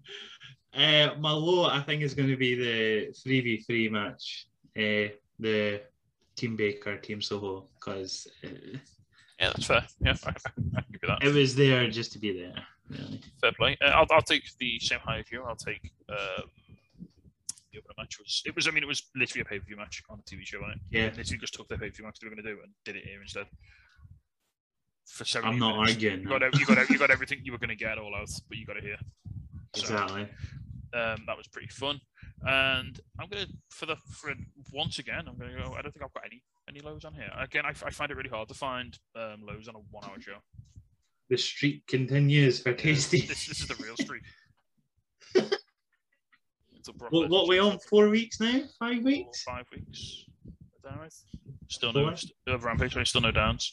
uh, 0.74 1.08
my 1.18 1.30
low, 1.32 1.66
I 1.66 1.80
think, 1.80 2.02
is 2.02 2.14
going 2.14 2.28
to 2.28 2.36
be 2.36 2.54
the 2.54 3.12
three 3.12 3.40
v 3.40 3.58
three 3.60 3.88
match. 3.88 4.46
Uh, 4.76 5.10
the 5.38 5.80
Team 6.36 6.56
Baker, 6.56 6.96
Team 6.96 7.20
Soho, 7.20 7.66
because 7.78 8.26
uh, 8.44 8.48
Yeah, 9.38 9.48
that's 9.50 9.66
fair. 9.66 9.84
Yeah, 10.00 10.14
I, 10.24 10.30
I, 10.30 10.32
can- 10.32 10.84
give 10.92 11.00
you 11.02 11.08
that. 11.08 11.22
it 11.22 11.34
was 11.34 11.54
there 11.54 11.88
just 11.90 12.12
to 12.12 12.18
be 12.18 12.32
there. 12.40 12.54
Really. 12.88 13.20
Fair 13.40 13.52
play. 13.52 13.76
Uh, 13.82 13.86
I'll, 13.88 14.06
I'll 14.10 14.22
take 14.22 14.42
the 14.58 14.78
same 14.80 14.98
high 15.00 15.18
as. 15.18 15.44
I'll 15.46 15.56
take 15.56 15.90
um, 16.08 16.44
the 17.72 17.78
opener 17.78 17.94
match 17.98 18.18
was 18.18 18.42
it 18.44 18.55
was. 18.55 18.66
I 18.68 18.70
mean, 18.70 18.82
it 18.82 18.86
was 18.86 19.02
literally 19.14 19.42
a 19.42 19.44
pay 19.44 19.59
per 19.59 19.64
view 19.66 19.76
match 19.76 20.02
on 20.10 20.18
a 20.18 20.22
TV 20.22 20.42
show, 20.44 20.60
wasn't 20.60 20.76
it? 20.90 20.98
Yeah, 20.98 21.05
Literally 21.16 21.38
just 21.38 21.55
took 21.55 21.68
the 21.68 21.78
pay 21.78 21.88
per 21.90 21.97
view 21.97 22.05
match 22.05 22.18
they 22.20 22.28
were 22.28 22.34
going 22.34 22.44
to 22.44 22.51
do 22.55 22.59
and 22.62 22.72
did 22.84 22.97
it 22.97 23.05
here 23.05 23.20
instead. 23.22 23.47
For 25.06 25.24
seven. 25.24 25.48
I'm 25.51 25.59
not 25.59 25.76
arguing. 25.76 26.20
You 26.22 26.28
got, 26.28 26.42
you 26.59 26.66
got 26.66 26.88
you 26.90 26.98
got 26.98 27.10
everything 27.16 27.40
you 27.42 27.52
were 27.52 27.59
going 27.59 27.70
to 27.70 27.76
get 27.76 27.98
all 27.98 28.14
out, 28.14 28.30
but 28.48 28.59
you 28.59 28.66
got 28.66 28.76
it 28.76 28.84
here. 28.84 28.98
So, 29.74 29.82
Exactly. 29.94 30.22
um, 30.94 31.24
that 31.26 31.36
was 31.36 31.47
pretty 31.48 31.68
fun. 31.68 32.01
And 32.42 32.98
I'm 33.20 33.28
gonna 33.28 33.47
for 33.70 33.86
the 33.86 33.97
for 34.10 34.32
once 34.72 34.98
again, 34.98 35.24
I'm 35.28 35.36
gonna 35.36 35.52
go. 35.52 35.74
I 35.76 35.82
don't 35.82 35.92
think 35.92 36.05
I've 36.05 36.12
got 36.14 36.24
any 36.24 36.42
any 36.68 36.80
lows 36.80 37.05
on 37.05 37.14
here. 37.14 37.30
Again, 37.38 37.64
I, 37.66 37.70
I 37.70 37.90
find 37.90 38.10
it 38.10 38.16
really 38.16 38.30
hard 38.30 38.48
to 38.48 38.55
find 38.55 38.98
um, 39.16 39.42
lows 39.47 39.68
on 39.68 39.74
a 39.74 39.78
one 39.90 40.05
hour 40.05 40.20
show. 40.20 40.36
The 41.28 41.36
streak 41.36 41.86
continues 41.86 42.60
for 42.60 42.72
Tasty. 42.72 43.20
This, 43.20 43.47
this 43.47 43.60
is 43.60 43.68
the 43.68 43.76
real 43.82 43.97
streak. 43.97 44.22
Until 46.90 46.98
Brock 46.98 47.12
What, 47.12 47.30
what 47.30 47.44
Lesnar 47.44 47.48
we 47.48 47.56
shows 47.56 47.72
on? 47.72 47.78
Four 47.80 48.08
weeks 48.08 48.40
now? 48.40 48.60
Five 48.78 48.96
Four, 48.96 49.04
weeks? 49.04 49.42
five 49.44 49.66
weeks. 49.72 50.24
Still 51.68 51.92
no 51.92 52.04
Four? 52.06 52.16
st- 52.16 52.32
uh, 52.48 52.58
rampage. 52.58 52.92
sorry, 52.94 53.06
Still 53.06 53.20
no 53.20 53.30
downs. 53.30 53.72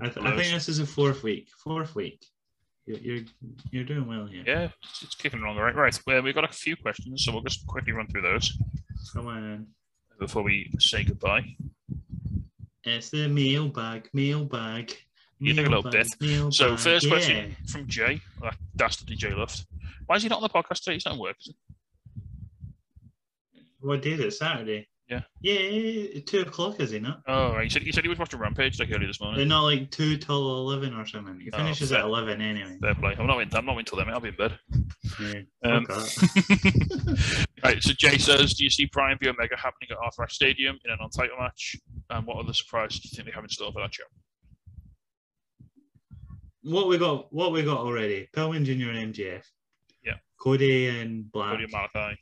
I, 0.00 0.08
th- 0.08 0.24
I 0.24 0.36
think 0.36 0.52
this 0.54 0.68
is 0.68 0.78
a 0.78 0.86
fourth 0.86 1.22
week. 1.22 1.48
Fourth 1.62 1.94
week. 1.94 2.24
You're 2.86 2.98
you're, 2.98 3.24
you're 3.70 3.84
doing 3.84 4.06
well 4.08 4.26
here. 4.26 4.42
Yeah, 4.46 4.68
it's, 4.82 5.02
it's 5.02 5.14
kicking 5.14 5.40
along 5.40 5.56
the 5.56 5.62
right. 5.62 5.74
Right. 5.74 5.98
Well, 6.06 6.22
we've 6.22 6.34
got 6.34 6.44
a 6.44 6.52
few 6.52 6.76
questions, 6.76 7.24
so 7.24 7.32
we'll 7.32 7.42
just 7.42 7.66
quickly 7.66 7.92
run 7.92 8.06
through 8.08 8.22
those 8.22 8.56
Come 9.12 9.26
on. 9.28 9.66
before 10.18 10.42
we 10.42 10.72
say 10.78 11.04
goodbye. 11.04 11.44
It's 12.84 13.10
the 13.10 13.28
mailbag, 13.28 14.08
mailbag. 14.12 14.92
You 15.38 15.54
take 15.54 15.66
a 15.66 15.70
little 15.70 15.82
mailbag, 15.90 16.06
bit. 16.20 16.54
So 16.54 16.76
first 16.76 17.06
yeah. 17.06 17.10
question 17.10 17.56
from 17.68 17.86
Jay, 17.88 18.20
that 18.40 18.56
dastardly 18.76 19.16
Jay 19.16 19.32
Luft. 19.34 19.66
Why 20.06 20.16
is 20.16 20.22
he 20.22 20.28
not 20.28 20.36
on 20.36 20.42
the 20.42 20.48
podcast 20.48 20.82
today? 20.82 20.94
He's 20.94 21.04
not 21.06 21.14
at 21.14 21.20
work. 21.20 21.36
Is 21.40 21.46
he? 21.46 21.54
What 23.82 24.02
day 24.02 24.12
is 24.12 24.20
it? 24.20 24.32
Saturday. 24.32 24.88
Yeah. 25.08 25.20
Yeah, 25.42 26.20
two 26.24 26.40
o'clock 26.40 26.80
is 26.80 26.90
he 26.92 26.98
not? 26.98 27.20
Oh, 27.26 27.52
right. 27.52 27.64
He 27.64 27.68
said 27.68 27.82
he 27.82 27.92
said 27.92 28.02
he 28.04 28.08
was 28.08 28.18
watching 28.18 28.38
Rampage 28.38 28.78
like 28.80 28.88
earlier 28.94 29.08
this 29.08 29.20
morning. 29.20 29.36
They're 29.38 29.46
not 29.46 29.64
like 29.64 29.90
two 29.90 30.16
till 30.16 30.56
eleven 30.58 30.94
or 30.94 31.04
something. 31.06 31.38
He 31.38 31.50
Oh, 31.52 31.58
finishes 31.58 31.92
at 31.92 32.00
eleven 32.00 32.40
anyway. 32.40 32.78
Fair 32.80 32.94
play. 32.94 33.14
I'm 33.18 33.26
not 33.26 33.36
waiting. 33.36 33.54
I'm 33.54 33.66
not 33.66 33.76
waiting 33.76 33.90
till 33.90 33.98
then. 33.98 34.08
I'll 34.08 34.20
be 34.20 34.28
in 34.28 34.36
bed. 34.36 34.58
Yeah. 35.20 35.40
Um, 35.64 35.86
right, 37.64 37.82
so 37.82 37.92
Jay 37.92 38.16
says, 38.16 38.54
do 38.54 38.64
you 38.64 38.70
see 38.70 38.86
Brian 38.86 39.18
v 39.20 39.28
Omega 39.28 39.56
happening 39.56 39.90
at 39.90 39.98
Arthur 39.98 40.22
Ashe 40.22 40.34
Stadium 40.34 40.78
in 40.84 40.90
an 40.90 40.98
on-title 41.02 41.36
match? 41.38 41.76
And 42.08 42.26
what 42.26 42.38
other 42.38 42.54
surprises 42.54 43.00
do 43.00 43.08
you 43.10 43.16
think 43.16 43.26
they 43.28 43.34
have 43.34 43.44
in 43.44 43.50
store 43.50 43.72
for 43.72 43.82
that 43.82 43.92
show? 43.92 44.04
what 46.62 46.88
we 46.88 46.96
got? 46.96 47.32
What 47.32 47.52
we 47.52 47.62
got 47.62 47.78
already? 47.78 48.28
Pillman 48.34 48.64
Jr. 48.64 48.90
and 48.96 49.12
MJF. 49.14 49.42
Yeah. 50.04 50.14
Cody 50.40 50.88
and 50.88 51.30
Black. 51.30 51.50
Cody 51.52 51.64
and 51.64 51.72
Malakai. 51.72 52.14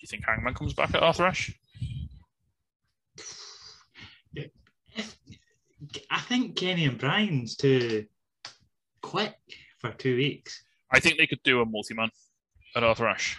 You 0.00 0.06
think 0.08 0.24
Hangman 0.26 0.54
comes 0.54 0.74
back 0.74 0.94
at 0.94 1.02
Arthur 1.02 1.26
Ashe? 1.26 1.54
I 6.10 6.20
think 6.20 6.56
Kenny 6.56 6.84
and 6.84 6.98
Brian's 6.98 7.56
too 7.56 8.06
quick 9.02 9.34
for 9.78 9.92
two 9.92 10.16
weeks. 10.16 10.62
I 10.90 11.00
think 11.00 11.16
they 11.18 11.26
could 11.26 11.42
do 11.42 11.60
a 11.60 11.66
multi-man 11.66 12.10
at 12.76 12.84
Arthur 12.84 13.08
Ashe. 13.08 13.38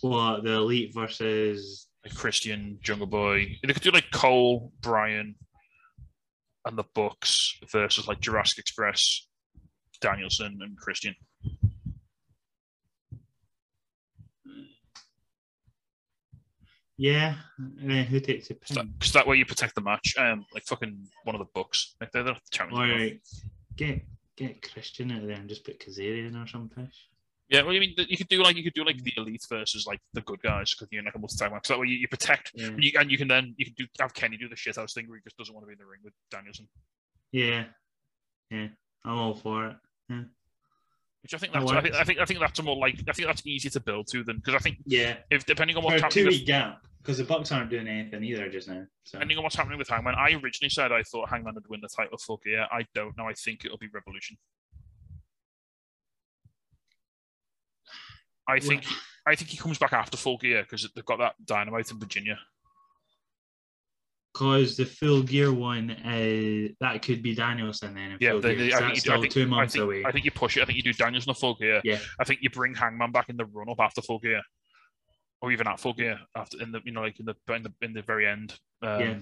What 0.00 0.44
the 0.44 0.52
elite 0.52 0.94
versus 0.94 1.88
like 2.04 2.14
Christian, 2.14 2.78
Jungle 2.82 3.06
Boy. 3.06 3.58
They 3.64 3.72
could 3.72 3.82
do 3.82 3.90
like 3.90 4.10
Cole, 4.12 4.72
Brian, 4.80 5.36
and 6.64 6.76
the 6.76 6.84
Bucks 6.94 7.58
versus 7.70 8.08
like 8.08 8.20
Jurassic 8.20 8.58
Express, 8.58 9.26
Danielson, 10.00 10.58
and 10.60 10.76
Christian. 10.76 11.14
Yeah. 17.02 17.34
And 17.58 17.90
then 17.90 18.04
who 18.06 18.20
takes 18.20 18.46
pin? 18.46 18.92
Because 18.96 19.12
that 19.12 19.26
way 19.26 19.36
you 19.36 19.44
protect 19.44 19.74
the 19.74 19.80
match. 19.80 20.14
Um, 20.16 20.46
like 20.54 20.62
fucking 20.64 21.08
one 21.24 21.34
of 21.34 21.40
the 21.40 21.48
books. 21.52 21.96
Like 22.00 22.12
they're 22.12 22.22
the 22.22 22.36
champions. 22.52 22.78
All 22.78 22.96
right, 22.96 23.20
get 23.76 24.02
get 24.36 24.62
Christian 24.70 25.10
out 25.10 25.22
of 25.22 25.26
there 25.26 25.36
and 25.36 25.48
just 25.48 25.64
put 25.64 25.80
Kazarian 25.80 26.40
or 26.40 26.46
something. 26.46 26.88
Yeah, 27.48 27.62
well, 27.62 27.74
I 27.74 27.80
mean, 27.80 27.94
you 27.96 28.16
could 28.16 28.28
do 28.28 28.40
like 28.40 28.56
you 28.56 28.62
could 28.62 28.72
do 28.74 28.84
like 28.84 29.02
the 29.02 29.12
elite 29.16 29.44
versus 29.50 29.84
like 29.84 29.98
the 30.12 30.20
good 30.20 30.40
guys 30.42 30.72
because 30.72 30.86
you're 30.92 31.02
like 31.02 31.16
a 31.16 31.18
multi-tag 31.18 31.50
match. 31.50 31.66
So 31.66 31.74
that 31.74 31.80
way 31.80 31.88
you, 31.88 31.96
you 31.96 32.08
protect, 32.08 32.52
Yeah. 32.54 32.68
and 32.68 32.82
you, 32.84 32.92
and 32.98 33.10
you 33.10 33.18
can 33.18 33.26
then 33.26 33.54
you 33.58 33.64
can 33.66 33.74
do 33.76 33.84
have 33.98 34.14
Kenny 34.14 34.36
do 34.36 34.48
the 34.48 34.54
shit 34.56 34.76
house 34.76 34.94
thing 34.94 35.08
where 35.08 35.18
he 35.18 35.22
just 35.24 35.36
doesn't 35.36 35.52
want 35.52 35.64
to 35.64 35.66
be 35.66 35.72
in 35.72 35.78
the 35.78 35.84
ring 35.86 36.00
with 36.04 36.14
Danielson, 36.30 36.68
Yeah, 37.32 37.64
yeah. 38.48 38.68
I'm 39.04 39.18
all 39.18 39.34
for 39.34 39.66
it. 39.68 39.76
Which 41.22 41.34
I 41.34 41.38
think 41.38 41.52
oh, 41.54 41.60
that's 41.60 41.70
I, 41.70 41.74
like 41.74 41.84
think. 41.84 41.94
I 41.94 42.04
think 42.04 42.18
I 42.20 42.24
think 42.24 42.40
that's 42.40 42.58
a 42.58 42.62
more 42.62 42.76
like 42.76 43.00
I 43.08 43.12
think 43.12 43.28
that's 43.28 43.46
easier 43.46 43.70
to 43.70 43.80
build 43.80 44.08
to 44.08 44.24
than 44.24 44.36
because 44.36 44.54
I 44.54 44.58
think 44.58 44.78
Yeah, 44.86 45.16
if 45.30 45.46
depending 45.46 45.76
on 45.76 45.82
for 45.82 45.90
what's 45.90 46.02
a 46.02 46.08
two 46.08 46.28
week 46.28 46.46
gap 46.46 46.82
because 47.02 47.18
the 47.18 47.24
Bucks 47.24 47.50
aren't 47.50 47.70
doing 47.70 47.88
anything 47.88 48.22
either 48.24 48.48
just 48.48 48.68
now. 48.68 48.84
So 49.04 49.18
depending 49.18 49.38
on 49.38 49.44
what's 49.44 49.56
happening 49.56 49.78
with 49.78 49.88
Hangman, 49.88 50.14
I 50.16 50.32
originally 50.32 50.70
said 50.70 50.92
I 50.92 51.02
thought 51.02 51.28
Hangman 51.28 51.54
would 51.54 51.68
win 51.68 51.80
the 51.80 51.88
title. 51.88 52.18
Fuck 52.18 52.40
yeah, 52.46 52.66
I 52.70 52.86
don't 52.94 53.16
know. 53.16 53.26
I 53.26 53.34
think 53.34 53.64
it'll 53.64 53.78
be 53.78 53.88
Revolution. 53.92 54.36
I 58.48 58.58
think 58.58 58.84
I 59.26 59.36
think 59.36 59.50
he 59.50 59.56
comes 59.56 59.78
back 59.78 59.92
after 59.92 60.16
Full 60.16 60.38
Gear 60.38 60.62
because 60.62 60.88
they've 60.94 61.04
got 61.04 61.18
that 61.18 61.34
dynamite 61.44 61.90
in 61.90 61.98
Virginia. 61.98 62.38
Because 64.32 64.76
the 64.78 64.86
full 64.86 65.22
gear 65.22 65.52
one, 65.52 65.90
uh, 65.90 66.72
that 66.80 67.02
could 67.02 67.22
be 67.22 67.34
Danielson 67.34 67.94
then. 67.94 68.16
Yeah, 68.18 68.30
full 68.30 68.40
they- 68.40 68.54
gear, 68.56 68.64
they- 68.64 68.70
'cause 68.70 68.80
I 68.80 68.84
think 68.86 68.96
you 68.96 69.02
do- 69.02 69.12
I 69.12 69.20
think- 69.20 69.32
two 69.32 69.42
I 69.42 69.44
months 69.46 69.72
think, 69.74 69.84
away. 69.84 70.04
I 70.06 70.12
think 70.12 70.24
you 70.24 70.30
push 70.30 70.56
it. 70.56 70.62
I 70.62 70.64
think 70.64 70.76
you 70.76 70.82
do 70.82 70.92
Daniels 70.94 71.26
in 71.26 71.30
the 71.30 71.34
full 71.34 71.54
gear. 71.54 71.82
Yeah. 71.84 71.98
I 72.18 72.24
think 72.24 72.40
you 72.42 72.48
bring 72.48 72.74
Hangman 72.74 73.12
back 73.12 73.28
in 73.28 73.36
the 73.36 73.44
run 73.44 73.68
up 73.68 73.78
after 73.80 74.00
full 74.00 74.18
gear, 74.20 74.40
or 75.42 75.52
even 75.52 75.66
at 75.68 75.78
full 75.80 75.92
gear 75.92 76.18
after 76.34 76.62
in 76.62 76.72
the 76.72 76.80
you 76.84 76.92
know 76.92 77.02
like 77.02 77.20
in 77.20 77.26
the 77.26 77.34
in 77.54 77.62
the 77.62 77.72
in 77.82 77.92
the 77.92 78.02
very 78.02 78.26
end. 78.26 78.58
Um, 78.80 79.00
Yeah. 79.00 79.18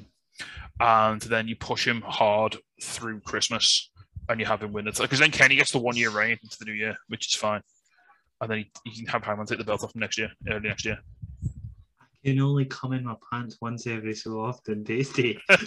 And 0.78 1.20
then 1.22 1.48
you 1.48 1.56
push 1.56 1.86
him 1.86 2.02
hard 2.02 2.56
through 2.80 3.20
Christmas, 3.22 3.90
and 4.28 4.38
you 4.38 4.46
have 4.46 4.62
him 4.62 4.72
win 4.72 4.86
it 4.86 4.96
because 4.96 5.18
then 5.18 5.32
Kenny 5.32 5.56
gets 5.56 5.72
the 5.72 5.78
one 5.80 5.96
year 5.96 6.10
reign 6.10 6.38
into 6.42 6.56
the 6.58 6.64
new 6.66 6.72
year, 6.72 6.96
which 7.08 7.26
is 7.26 7.34
fine. 7.34 7.62
And 8.40 8.48
then 8.50 8.58
he, 8.58 8.70
he 8.84 8.96
can 9.02 9.06
have 9.08 9.24
Hangman 9.24 9.46
take 9.46 9.58
the 9.58 9.64
belt 9.64 9.82
off 9.82 9.94
him 9.94 10.00
next 10.00 10.16
year, 10.18 10.30
early 10.48 10.68
next 10.68 10.84
year. 10.84 10.98
Can 12.24 12.38
only 12.40 12.66
come 12.66 12.92
in 12.92 13.04
my 13.04 13.14
pants 13.32 13.56
once 13.62 13.86
every 13.86 14.14
so 14.14 14.40
often, 14.40 14.84
tasty. 14.84 15.40
but 15.48 15.62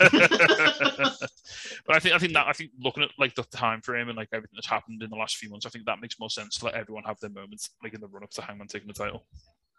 I 1.89 1.99
think 1.99 2.13
I 2.13 2.19
think 2.19 2.33
that 2.33 2.45
I 2.45 2.53
think 2.53 2.71
looking 2.79 3.01
at 3.01 3.09
like 3.17 3.33
the 3.33 3.43
time 3.43 3.81
frame 3.81 4.09
and 4.09 4.17
like 4.17 4.29
everything 4.31 4.53
that's 4.55 4.67
happened 4.67 5.01
in 5.01 5.09
the 5.09 5.15
last 5.15 5.37
few 5.37 5.49
months, 5.49 5.65
I 5.65 5.69
think 5.69 5.85
that 5.85 5.99
makes 5.99 6.19
more 6.19 6.29
sense 6.29 6.57
to 6.57 6.65
let 6.65 6.75
everyone 6.75 7.05
have 7.05 7.19
their 7.21 7.31
moments, 7.31 7.71
like 7.81 7.95
in 7.95 8.01
the 8.01 8.07
run 8.07 8.23
up 8.23 8.29
to 8.31 8.41
Hangman 8.43 8.67
taking 8.67 8.87
the 8.87 8.93
title. 8.93 9.25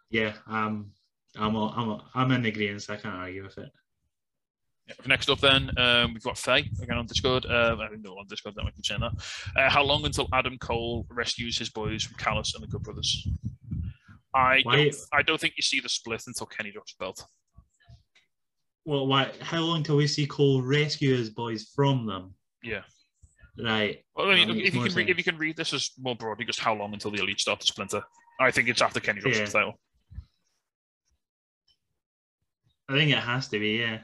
yeah, 0.09 0.33
um, 0.47 0.91
I'm 1.37 1.55
all, 1.55 1.73
I'm 1.75 1.89
all, 1.89 2.03
I'm 2.13 2.31
in 2.31 2.45
agreement. 2.45 2.85
I 2.89 2.97
can't 2.97 3.15
argue 3.15 3.43
with 3.43 3.57
it. 3.57 3.71
Yeah. 4.87 4.93
Next 5.07 5.29
up, 5.29 5.39
then 5.39 5.71
um, 5.79 6.13
we've 6.13 6.23
got 6.23 6.37
Faye 6.37 6.69
again 6.81 6.97
on 6.97 7.07
Discord. 7.07 7.45
Uh, 7.45 7.75
I 7.81 7.87
think 7.87 8.03
they're 8.03 8.11
on 8.11 8.27
Discord. 8.27 8.55
That 8.55 8.63
might 8.63 8.75
keep 8.75 8.85
saying 8.85 9.01
that. 9.01 9.13
Uh, 9.55 9.69
how 9.69 9.83
long 9.83 10.05
until 10.05 10.27
Adam 10.31 10.57
Cole 10.59 11.07
rescues 11.09 11.57
his 11.57 11.69
boys 11.69 12.03
from 12.03 12.17
Callis 12.17 12.53
and 12.53 12.63
the 12.63 12.67
Good 12.67 12.83
Brothers? 12.83 13.27
I 14.35 14.59
Why- 14.63 14.75
don't. 14.75 14.95
I 15.13 15.21
don't 15.21 15.39
think 15.39 15.53
you 15.55 15.63
see 15.63 15.79
the 15.79 15.89
split 15.89 16.23
until 16.27 16.45
Kenny 16.45 16.71
drops 16.71 16.93
the 16.93 17.03
belt. 17.05 17.25
Well, 18.83 19.07
why? 19.07 19.31
How 19.41 19.61
long 19.61 19.81
till 19.81 19.95
we 19.97 20.05
see 20.07 20.27
Cole 20.27 20.61
rescue 20.61 21.15
his 21.15 21.29
boys 21.31 21.71
from 21.75 22.05
them? 22.05 22.35
Yeah. 22.61 22.83
Right. 23.57 24.03
Well, 24.15 24.29
I 24.29 24.35
mean, 24.35 24.49
if 24.59 24.75
you 24.75 24.81
can 24.83 24.93
re- 24.93 25.09
if 25.09 25.17
you 25.17 25.23
can 25.23 25.37
read 25.37 25.55
this 25.55 25.73
as 25.73 25.91
more 25.97 26.15
broadly, 26.15 26.43
just 26.45 26.59
how 26.59 26.75
long 26.75 26.93
until 26.93 27.09
the 27.11 27.21
Elite 27.21 27.39
start 27.39 27.61
to 27.61 27.65
splinter? 27.67 28.03
I 28.39 28.51
think 28.51 28.67
it's 28.67 28.81
after 28.81 28.99
Kenny 28.99 29.21
drops 29.21 29.37
Yeah. 29.37 29.45
the 29.45 29.51
title. 29.51 29.79
I 32.89 32.93
think 32.93 33.11
it 33.11 33.17
has 33.17 33.47
to 33.47 33.59
be, 33.59 33.77
yeah. 33.79 33.99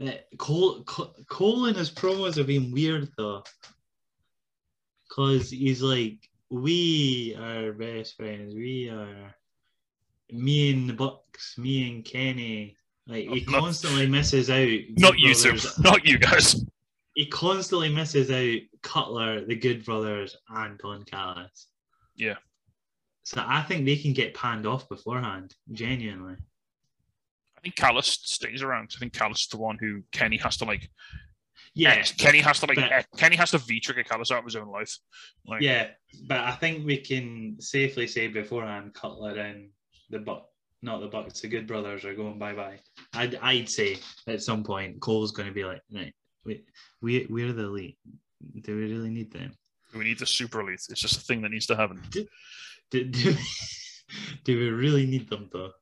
Eh, 0.00 0.18
Cole, 0.38 0.84
Cole, 0.84 1.14
Cole 1.28 1.64
and 1.66 1.76
his 1.76 1.90
promos 1.90 2.36
have 2.36 2.46
been 2.46 2.70
weird 2.70 3.08
though, 3.16 3.42
because 5.08 5.50
he's 5.50 5.80
like, 5.82 6.18
"We 6.62 7.34
are 7.36 7.72
best 7.72 8.16
friends. 8.16 8.54
We 8.54 8.88
are 8.88 9.34
me 10.30 10.72
and 10.72 10.88
the 10.88 10.92
Bucks, 10.94 11.58
me 11.58 11.90
and 11.90 12.04
Kenny." 12.04 12.76
Like 13.06 13.28
he 13.28 13.44
Not- 13.46 13.60
constantly 13.60 14.06
misses 14.06 14.48
out. 14.48 14.68
Not 14.96 15.18
you 15.18 15.34
sir. 15.34 15.56
Not 15.80 16.06
you 16.06 16.18
guys. 16.18 16.64
He 17.14 17.26
constantly 17.26 17.92
misses 17.94 18.30
out 18.30 18.60
Cutler, 18.82 19.44
the 19.44 19.54
Good 19.56 19.84
Brothers, 19.84 20.36
and 20.48 20.78
Don 20.78 21.04
Callis. 21.04 21.68
Yeah. 22.16 22.36
So 23.24 23.44
I 23.46 23.62
think 23.62 23.84
they 23.84 23.96
can 23.96 24.12
get 24.12 24.34
panned 24.34 24.66
off 24.66 24.88
beforehand. 24.88 25.54
Genuinely. 25.72 26.36
I 27.56 27.60
think 27.60 27.76
Callis 27.76 28.06
stays 28.06 28.62
around. 28.62 28.92
I 28.96 28.98
think 28.98 29.12
Callis 29.12 29.42
is 29.42 29.48
the 29.48 29.56
one 29.58 29.78
who 29.78 30.02
Kenny 30.12 30.36
has 30.38 30.56
to 30.58 30.64
like. 30.64 30.90
Yeah. 31.74 32.02
Kenny 32.02 32.38
has 32.40 32.60
to 32.60 32.66
like. 32.66 32.76
but- 32.76 33.06
Kenny 33.16 33.36
has 33.36 33.50
to 33.50 33.58
V 33.58 33.80
trigger 33.80 34.04
Callis 34.04 34.30
out 34.30 34.38
of 34.38 34.44
his 34.44 34.56
own 34.56 34.68
life. 34.70 34.96
Like, 35.46 35.62
Yeah, 35.62 35.88
but 36.26 36.38
I 36.40 36.52
think 36.52 36.86
we 36.86 36.98
can 36.98 37.56
safely 37.60 38.06
say 38.06 38.28
beforehand, 38.28 38.94
Cutler 38.94 39.36
and 39.36 39.70
the 40.10 40.20
Buck, 40.20 40.46
not 40.82 41.00
the 41.00 41.08
Bucks, 41.08 41.40
the 41.40 41.48
Good 41.48 41.66
Brothers 41.66 42.04
are 42.04 42.14
going 42.14 42.38
bye 42.38 42.54
bye. 42.54 42.78
I'd 43.12 43.34
I'd 43.36 43.68
say 43.68 43.98
at 44.28 44.42
some 44.42 44.62
point 44.62 45.00
Cole's 45.00 45.32
going 45.32 45.48
to 45.48 45.54
be 45.54 45.64
like, 45.64 45.80
right, 45.92 46.14
we 46.44 46.64
we 47.02 47.26
we're 47.28 47.52
the 47.52 47.64
elite. 47.64 47.98
Do 48.62 48.76
we 48.76 48.92
really 48.92 49.10
need 49.10 49.32
them? 49.32 49.52
We 49.96 50.04
need 50.04 50.18
the 50.18 50.26
super 50.26 50.60
elite. 50.60 50.80
It's 50.90 51.00
just 51.00 51.16
a 51.16 51.20
thing 51.20 51.42
that 51.42 51.50
needs 51.50 51.66
to 51.66 51.76
happen. 51.76 52.00
Do 52.10 52.26
do, 52.90 53.04
do 54.44 54.58
we 54.58 54.68
really 54.70 55.06
need 55.06 55.28
them 55.28 55.48
though? 55.52 55.72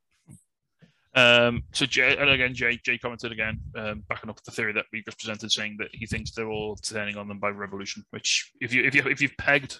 Um, 1.15 1.63
so 1.73 1.85
Jay, 1.85 2.17
and 2.17 2.29
again, 2.29 2.53
Jay, 2.53 2.79
Jay 2.83 2.97
commented 2.97 3.31
again, 3.31 3.59
um, 3.75 4.03
backing 4.09 4.29
up 4.29 4.41
the 4.43 4.51
theory 4.51 4.73
that 4.73 4.85
we 4.91 5.03
just 5.03 5.19
presented, 5.19 5.51
saying 5.51 5.77
that 5.79 5.89
he 5.93 6.05
thinks 6.05 6.31
they're 6.31 6.49
all 6.49 6.75
turning 6.75 7.17
on 7.17 7.27
them 7.27 7.39
by 7.39 7.49
Revolution. 7.49 8.03
Which, 8.09 8.51
if 8.59 8.73
you 8.73 8.83
if 8.83 8.95
you 8.95 9.03
if 9.03 9.21
you've 9.21 9.37
pegged 9.37 9.79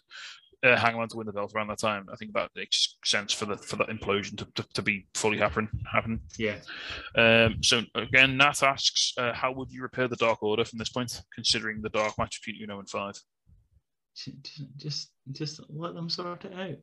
uh, 0.63 0.77
Hangman 0.77 1.09
to 1.09 1.17
win 1.17 1.27
the 1.27 1.33
belt 1.33 1.51
around 1.55 1.67
that 1.67 1.79
time, 1.79 2.05
I 2.11 2.15
think 2.15 2.33
that 2.33 2.51
makes 2.55 2.97
sense 3.03 3.33
for 3.33 3.45
the 3.45 3.57
for 3.57 3.75
that 3.77 3.89
implosion 3.89 4.37
to, 4.37 4.47
to, 4.55 4.65
to 4.75 4.81
be 4.81 5.07
fully 5.15 5.37
happen 5.37 5.67
happen. 5.91 6.21
Yeah, 6.37 6.57
Um, 7.15 7.63
so 7.63 7.81
again, 7.95 8.37
Nat 8.37 8.61
asks, 8.61 9.13
uh, 9.17 9.33
how 9.33 9.51
would 9.53 9.71
you 9.71 9.81
repair 9.81 10.07
the 10.07 10.15
Dark 10.15 10.43
Order 10.43 10.65
from 10.65 10.79
this 10.79 10.89
point, 10.89 11.21
considering 11.33 11.81
the 11.81 11.89
dark 11.89 12.17
match 12.17 12.41
between 12.41 12.63
Uno 12.63 12.79
and 12.79 12.89
Five? 12.89 13.15
just 14.15 14.61
just 14.77 15.11
just 15.31 15.59
let 15.69 15.95
them 15.95 16.09
sort 16.09 16.45
it 16.45 16.53
out. 16.53 16.77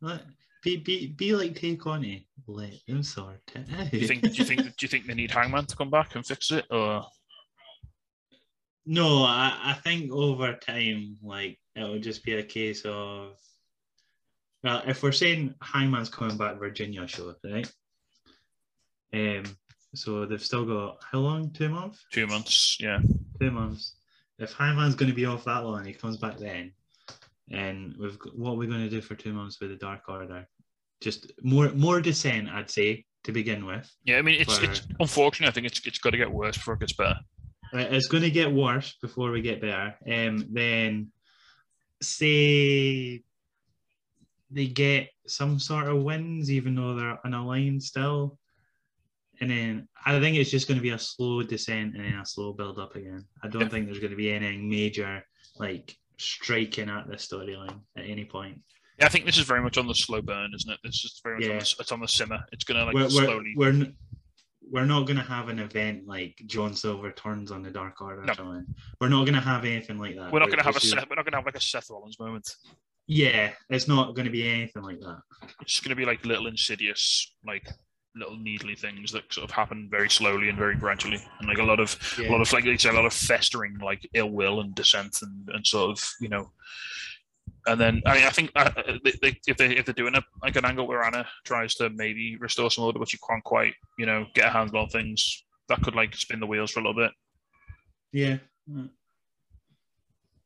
Let 0.00 0.22
be 0.62 0.76
be 0.76 1.08
be 1.08 1.34
like 1.34 1.56
Tay 1.56 1.76
Conti. 1.76 2.26
Let 2.46 2.72
them 2.86 3.02
sort 3.02 3.40
it 3.54 3.66
out. 3.78 3.90
Do 3.90 3.98
you 3.98 4.06
think? 4.08 4.22
do 4.22 4.28
you 4.30 4.44
think? 4.44 4.60
Do 4.62 4.72
you 4.80 4.88
think 4.88 5.06
they 5.06 5.14
need 5.14 5.30
Hangman 5.30 5.66
to 5.66 5.76
come 5.76 5.90
back 5.90 6.14
and 6.14 6.24
fix 6.24 6.50
it, 6.50 6.64
or 6.70 7.04
No, 8.86 9.24
I, 9.24 9.58
I 9.62 9.72
think 9.84 10.10
over 10.12 10.54
time, 10.54 11.16
like 11.22 11.58
it 11.74 11.82
will 11.82 12.00
just 12.00 12.24
be 12.24 12.34
a 12.34 12.42
case 12.42 12.82
of 12.84 13.36
well, 14.64 14.82
if 14.86 15.02
we're 15.02 15.12
saying 15.12 15.54
Hangman's 15.62 16.08
coming 16.08 16.36
back 16.36 16.58
Virginia 16.58 17.06
show, 17.06 17.30
up, 17.30 17.38
right? 17.44 17.70
Um, 19.12 19.44
so 19.94 20.26
they've 20.26 20.42
still 20.42 20.64
got 20.64 20.98
how 21.10 21.18
long? 21.18 21.50
Two 21.52 21.68
months? 21.68 22.04
two 22.12 22.26
months? 22.26 22.76
Yeah. 22.80 23.00
Two 23.40 23.50
months. 23.50 23.94
If 24.38 24.52
Hangman's 24.52 24.94
going 24.94 25.10
to 25.10 25.16
be 25.16 25.26
off 25.26 25.44
that 25.44 25.64
long, 25.64 25.84
he 25.84 25.92
comes 25.92 26.16
back 26.16 26.38
then, 26.38 26.72
and 27.50 27.94
we've 27.98 28.18
got, 28.18 28.36
what 28.38 28.52
are 28.52 28.56
we 28.56 28.66
going 28.66 28.80
to 28.80 28.90
do 28.90 29.00
for 29.00 29.14
two 29.14 29.32
months 29.32 29.60
with 29.60 29.70
the 29.70 29.76
Dark 29.76 30.02
Order? 30.08 30.46
Just 31.00 31.32
more 31.42 31.70
more 31.74 32.00
descent, 32.00 32.48
I'd 32.48 32.70
say, 32.70 33.04
to 33.24 33.32
begin 33.32 33.64
with. 33.66 33.88
Yeah, 34.04 34.18
I 34.18 34.22
mean, 34.22 34.40
it's, 34.40 34.58
For- 34.58 34.64
it's 34.64 34.82
unfortunately, 35.00 35.48
I 35.50 35.52
think 35.52 35.66
it's 35.66 35.86
it's 35.86 35.98
got 35.98 36.10
to 36.10 36.16
get 36.16 36.30
worse 36.30 36.56
before 36.56 36.74
it 36.74 36.80
gets 36.80 36.92
better. 36.94 37.18
Uh, 37.72 37.78
It's 37.78 38.08
going 38.08 38.22
to 38.24 38.30
get 38.30 38.50
worse 38.52 38.96
before 39.00 39.30
we 39.30 39.40
get 39.42 39.60
better. 39.60 39.94
Um, 40.10 40.46
then 40.50 41.12
say 42.02 43.22
they 44.50 44.66
get 44.66 45.10
some 45.26 45.58
sort 45.58 45.88
of 45.88 46.02
wins, 46.02 46.50
even 46.50 46.74
though 46.74 46.94
they're 46.94 47.18
on 47.24 47.34
a 47.34 47.46
line 47.46 47.80
still. 47.80 48.38
And 49.40 49.50
then 49.50 49.88
I 50.04 50.18
think 50.18 50.36
it's 50.36 50.50
just 50.50 50.66
going 50.66 50.78
to 50.78 50.82
be 50.82 50.90
a 50.90 50.98
slow 50.98 51.42
descent 51.42 51.94
and 51.94 52.04
then 52.04 52.14
a 52.18 52.26
slow 52.26 52.52
build 52.54 52.78
up 52.78 52.96
again. 52.96 53.24
I 53.42 53.48
don't 53.48 53.62
Yeah. 53.62 53.68
think 53.68 53.86
there's 53.86 54.00
going 54.00 54.10
to 54.10 54.16
be 54.16 54.32
anything 54.32 54.68
major 54.68 55.22
like 55.58 55.94
striking 56.18 56.88
at 56.88 57.08
the 57.08 57.16
storyline 57.16 57.80
at 57.96 58.04
any 58.04 58.24
point. 58.24 58.60
Yeah, 58.98 59.06
I 59.06 59.08
think 59.08 59.26
this 59.26 59.38
is 59.38 59.44
very 59.44 59.62
much 59.62 59.78
on 59.78 59.86
the 59.86 59.94
slow 59.94 60.20
burn, 60.20 60.50
isn't 60.54 60.72
it? 60.72 60.78
It's 60.84 61.00
just 61.00 61.22
very 61.22 61.36
much 61.38 61.48
on 61.48 61.58
the, 61.58 61.76
it's 61.80 61.92
on 61.92 62.00
the 62.00 62.08
simmer. 62.08 62.40
It's 62.52 62.64
gonna 62.64 62.84
like 62.84 62.94
we're, 62.94 63.02
we're, 63.04 63.10
slowly. 63.10 63.52
we're, 63.56 63.68
n- 63.68 63.96
we're 64.70 64.84
not 64.84 65.06
gonna 65.06 65.22
have 65.22 65.48
an 65.48 65.60
event 65.60 66.06
like 66.06 66.36
John 66.46 66.74
Silver 66.74 67.12
turns 67.12 67.52
on 67.52 67.62
the 67.62 67.70
Dark 67.70 68.00
Order 68.00 68.24
No. 68.24 68.34
or. 68.44 68.64
We're 69.00 69.08
not 69.08 69.24
gonna 69.24 69.40
have 69.40 69.64
anything 69.64 69.98
like 69.98 70.16
that. 70.16 70.32
We're 70.32 70.40
not 70.40 70.46
We're 70.46 70.56
going 70.56 70.58
to 70.58 70.64
have 70.64 70.76
a 70.76 70.80
Seth, 70.80 71.06
we're 71.08 71.16
not 71.16 71.24
going 71.24 71.32
to 71.32 71.38
have 71.38 71.46
like 71.46 71.56
a 71.56 71.60
Seth 71.60 71.88
Rollins 71.90 72.18
moment. 72.18 72.50
Yeah, 73.06 73.52
it's 73.70 73.88
not 73.88 74.14
gonna 74.16 74.30
be 74.30 74.46
anything 74.48 74.82
like 74.82 75.00
that. 75.00 75.20
It's 75.62 75.80
going 75.80 75.90
to 75.90 75.96
be 75.96 76.04
like 76.04 76.24
little 76.26 76.46
insidious, 76.48 77.32
like 77.46 77.66
little 78.16 78.36
needly 78.36 78.74
things 78.74 79.12
that 79.12 79.32
sort 79.32 79.44
of 79.44 79.50
happen 79.50 79.88
very 79.90 80.10
slowly 80.10 80.48
and 80.48 80.58
very 80.58 80.74
gradually, 80.74 81.20
and 81.38 81.48
like 81.48 81.58
a 81.58 81.62
lot 81.62 81.80
of 81.80 81.96
a 82.18 82.30
lot 82.30 82.40
of 82.40 82.52
like 82.52 82.66
it's 82.66 82.84
a 82.84 82.92
lot 82.92 83.04
of 83.04 83.12
festering 83.12 83.78
like 83.78 84.08
ill 84.14 84.30
will 84.30 84.60
and 84.60 84.74
dissent 84.74 85.18
and, 85.22 85.48
and 85.48 85.66
sort 85.66 85.90
of 85.90 86.04
you 86.20 86.28
know. 86.28 86.50
And 87.66 87.80
then 87.80 88.02
I, 88.06 88.14
mean, 88.14 88.24
I 88.24 88.30
think 88.30 88.50
uh, 88.56 88.70
uh, 88.76 88.98
they, 89.04 89.12
they, 89.20 89.38
if 89.46 89.56
they 89.56 89.76
if 89.76 89.84
they're 89.84 89.94
doing 89.94 90.14
a 90.14 90.22
like 90.42 90.56
an 90.56 90.64
angle 90.64 90.86
where 90.86 91.02
Anna 91.02 91.26
tries 91.44 91.74
to 91.76 91.90
maybe 91.90 92.36
restore 92.36 92.70
some 92.70 92.84
order, 92.84 92.98
but 92.98 93.12
you 93.12 93.18
can't 93.28 93.44
quite 93.44 93.74
you 93.98 94.06
know 94.06 94.26
get 94.34 94.46
a 94.46 94.50
handle 94.50 94.80
on 94.80 94.88
things, 94.88 95.44
that 95.68 95.82
could 95.82 95.94
like 95.94 96.14
spin 96.14 96.40
the 96.40 96.46
wheels 96.46 96.70
for 96.70 96.80
a 96.80 96.82
little 96.82 97.00
bit. 97.02 97.12
Yeah. 98.12 98.38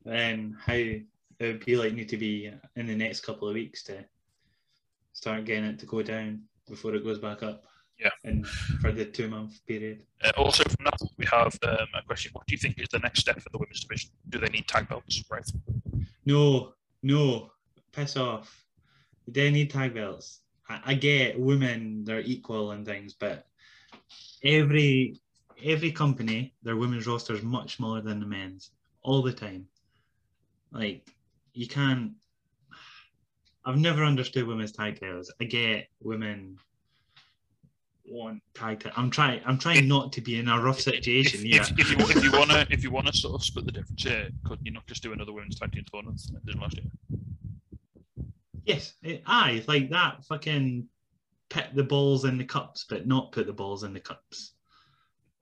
Then 0.04 0.56
how 0.60 0.74
it 0.74 1.04
would 1.40 1.64
be 1.64 1.76
like 1.76 1.94
need 1.94 2.08
to 2.08 2.16
be 2.16 2.50
in 2.76 2.86
the 2.86 2.96
next 2.96 3.20
couple 3.20 3.48
of 3.48 3.54
weeks 3.54 3.82
to 3.84 4.04
start 5.12 5.44
getting 5.44 5.64
it 5.64 5.78
to 5.80 5.86
go 5.86 6.02
down 6.02 6.42
before 6.68 6.94
it 6.94 7.04
goes 7.04 7.18
back 7.18 7.42
up. 7.42 7.64
Yeah. 7.98 8.10
And 8.24 8.46
for 8.80 8.90
the 8.90 9.04
two 9.04 9.28
month 9.28 9.64
period. 9.66 10.02
Uh, 10.24 10.32
also, 10.36 10.64
from 10.64 10.84
that, 10.84 10.98
we 11.18 11.26
have 11.30 11.56
um, 11.62 11.86
a 11.94 12.02
question: 12.06 12.30
What 12.32 12.46
do 12.46 12.54
you 12.54 12.58
think 12.58 12.80
is 12.80 12.88
the 12.88 12.98
next 12.98 13.20
step 13.20 13.40
for 13.40 13.50
the 13.50 13.58
women's 13.58 13.80
division? 13.80 14.10
Do 14.28 14.38
they 14.38 14.48
need 14.48 14.66
tag 14.66 14.88
belts? 14.88 15.22
Right. 15.30 15.48
No, 16.24 16.74
no, 17.02 17.50
piss 17.92 18.16
off. 18.16 18.64
They 19.28 19.50
need 19.50 19.70
tag 19.70 19.94
belts. 19.94 20.40
I, 20.68 20.80
I 20.86 20.94
get 20.94 21.38
women, 21.38 22.04
they're 22.04 22.20
equal 22.20 22.72
and 22.72 22.84
things, 22.84 23.14
but 23.14 23.46
every 24.42 25.20
every 25.62 25.92
company, 25.92 26.54
their 26.62 26.76
women's 26.76 27.06
roster 27.06 27.34
is 27.34 27.42
much 27.42 27.76
smaller 27.76 28.00
than 28.00 28.20
the 28.20 28.26
men's 28.26 28.70
all 29.02 29.22
the 29.22 29.32
time. 29.32 29.66
Like 30.72 31.06
you 31.52 31.68
can't. 31.68 32.12
I've 33.64 33.78
never 33.78 34.04
understood 34.04 34.46
women's 34.46 34.72
tag 34.72 35.00
titles. 35.00 35.32
I 35.40 35.44
get 35.44 35.88
women 36.00 36.58
want 38.04 38.42
tag. 38.54 38.90
I'm 38.96 39.10
trying. 39.10 39.40
I'm 39.46 39.58
trying 39.58 39.88
not 39.88 40.12
to 40.14 40.20
be 40.20 40.38
in 40.38 40.48
a 40.48 40.60
rough 40.60 40.80
situation. 40.80 41.40
If, 41.40 41.46
yeah. 41.46 41.62
if, 41.62 41.78
if 41.78 41.90
you 41.90 41.96
if 42.16 42.24
you 42.24 42.32
wanna 42.32 42.66
if 42.70 42.82
you 42.82 42.90
wanna 42.90 43.12
sort 43.12 43.34
of 43.34 43.44
split 43.44 43.66
the 43.66 43.72
difference 43.72 44.02
here, 44.02 44.28
could 44.44 44.58
you 44.62 44.72
not 44.72 44.86
just 44.86 45.02
do 45.02 45.12
another 45.12 45.32
women's 45.32 45.58
tag 45.58 45.72
team 45.72 45.84
tournament 45.90 46.20
did 46.44 46.58
last 46.58 46.76
year? 46.76 46.90
Yes, 48.64 48.94
it, 49.02 49.22
aye, 49.26 49.64
like 49.66 49.90
that. 49.90 50.24
Fucking 50.24 50.88
put 51.48 51.74
the 51.74 51.84
balls 51.84 52.24
in 52.24 52.38
the 52.38 52.44
cups, 52.44 52.86
but 52.88 53.06
not 53.06 53.32
put 53.32 53.46
the 53.46 53.52
balls 53.52 53.82
in 53.84 53.92
the 53.92 54.00
cups. 54.00 54.51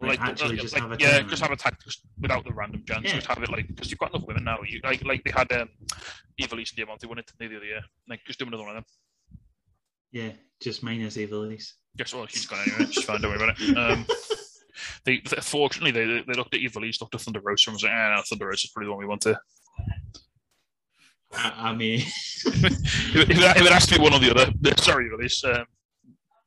Like, 0.02 0.20
actually, 0.20 0.56
just 0.56 0.72
like, 0.72 0.82
have 0.82 0.92
a 0.92 0.96
yeah, 0.98 1.08
tournament. 1.08 1.30
just 1.30 1.42
have 1.42 1.50
a 1.50 1.56
tag 1.56 1.76
without 2.20 2.44
the 2.44 2.52
random 2.54 2.82
chance. 2.86 3.04
Yeah. 3.04 3.14
Just 3.16 3.26
have 3.26 3.42
it 3.42 3.50
like 3.50 3.68
because 3.68 3.90
you've 3.90 3.98
got 3.98 4.10
enough 4.14 4.26
women 4.26 4.44
now. 4.44 4.58
You 4.66 4.80
like 4.82 5.04
like 5.04 5.22
they 5.24 5.30
had 5.30 5.52
um, 5.52 5.68
Ivelisse 6.40 6.70
and 6.70 6.76
Diamante 6.76 7.06
won 7.06 7.18
it 7.18 7.30
the 7.38 7.44
other 7.44 7.64
year. 7.64 7.82
Like 8.08 8.20
just 8.26 8.38
do 8.38 8.46
another 8.46 8.62
one 8.62 8.76
of 8.76 8.82
them. 8.82 8.84
Yeah, 10.10 10.30
just 10.60 10.82
minus 10.82 11.18
Ivelisse. 11.18 11.72
Guess 11.98 12.14
what? 12.14 12.30
She's 12.30 12.46
gone 12.46 12.60
anyway. 12.66 12.90
She's 12.90 13.04
fine. 13.04 13.20
Don't 13.20 13.30
worry 13.30 13.44
about 13.44 13.60
it. 13.60 13.76
Um, 13.76 14.06
they, 15.04 15.22
fortunately 15.42 15.90
they, 15.90 16.22
they 16.26 16.32
looked 16.32 16.54
at 16.54 16.60
Ivelisse, 16.60 17.00
looked 17.02 17.14
at 17.14 17.20
Thunder 17.20 17.40
Rosa, 17.40 17.68
and 17.68 17.74
was 17.74 17.82
like, 17.82 17.92
"Ah, 17.92 18.14
no, 18.16 18.22
Thunder 18.26 18.46
Rosa 18.46 18.66
is 18.66 18.70
probably 18.70 18.86
the 18.86 18.92
one 18.92 19.00
we 19.00 19.06
want 19.06 19.20
to." 19.22 19.38
I, 21.32 21.52
I 21.58 21.74
mean, 21.74 22.00
if, 22.46 23.14
it, 23.14 23.30
if 23.30 23.62
it 23.66 23.72
has 23.72 23.86
to 23.88 23.96
be 23.96 24.02
one 24.02 24.14
or 24.14 24.18
the 24.18 24.30
other, 24.30 24.76
sorry, 24.78 25.10
Ivelisse. 25.10 25.44
Um, 25.44 25.66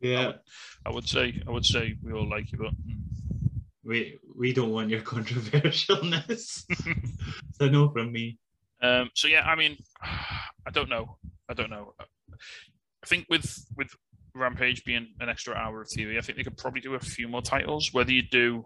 yeah, 0.02 0.32
I 0.86 0.92
would 0.92 1.08
say 1.08 1.42
I 1.48 1.52
would 1.52 1.66
say 1.66 1.96
we 2.04 2.14
all 2.14 2.28
like 2.28 2.52
you, 2.52 2.58
but 2.58 2.72
mm. 2.72 3.00
We 3.84 4.20
we 4.36 4.54
don't 4.54 4.72
want 4.72 4.90
your 4.90 5.02
controversialness. 5.14 6.64
so 7.54 7.70
no 7.70 7.90
from 7.90 8.12
me. 8.12 8.38
Um, 8.82 9.10
so 9.14 9.28
yeah, 9.28 9.42
I 9.42 9.56
mean, 9.56 9.78
I 10.02 10.72
don't 10.72 10.90
know. 10.90 11.18
I 11.50 11.54
don't 11.54 11.70
know. 11.70 11.94
I 12.00 13.06
think 13.06 13.26
with 13.30 13.66
with 13.78 13.90
Rampage 14.36 14.84
being 14.84 15.08
an 15.20 15.30
extra 15.30 15.54
hour 15.56 15.82
of 15.82 15.88
TV, 15.88 16.18
I 16.18 16.22
think 16.22 16.38
they 16.38 16.44
could 16.44 16.58
probably 16.58 16.82
do 16.82 16.96
a 16.96 17.00
few 17.00 17.28
more 17.28 17.42
titles. 17.42 17.94
Whether 17.94 18.12
you 18.12 18.24
do, 18.24 18.66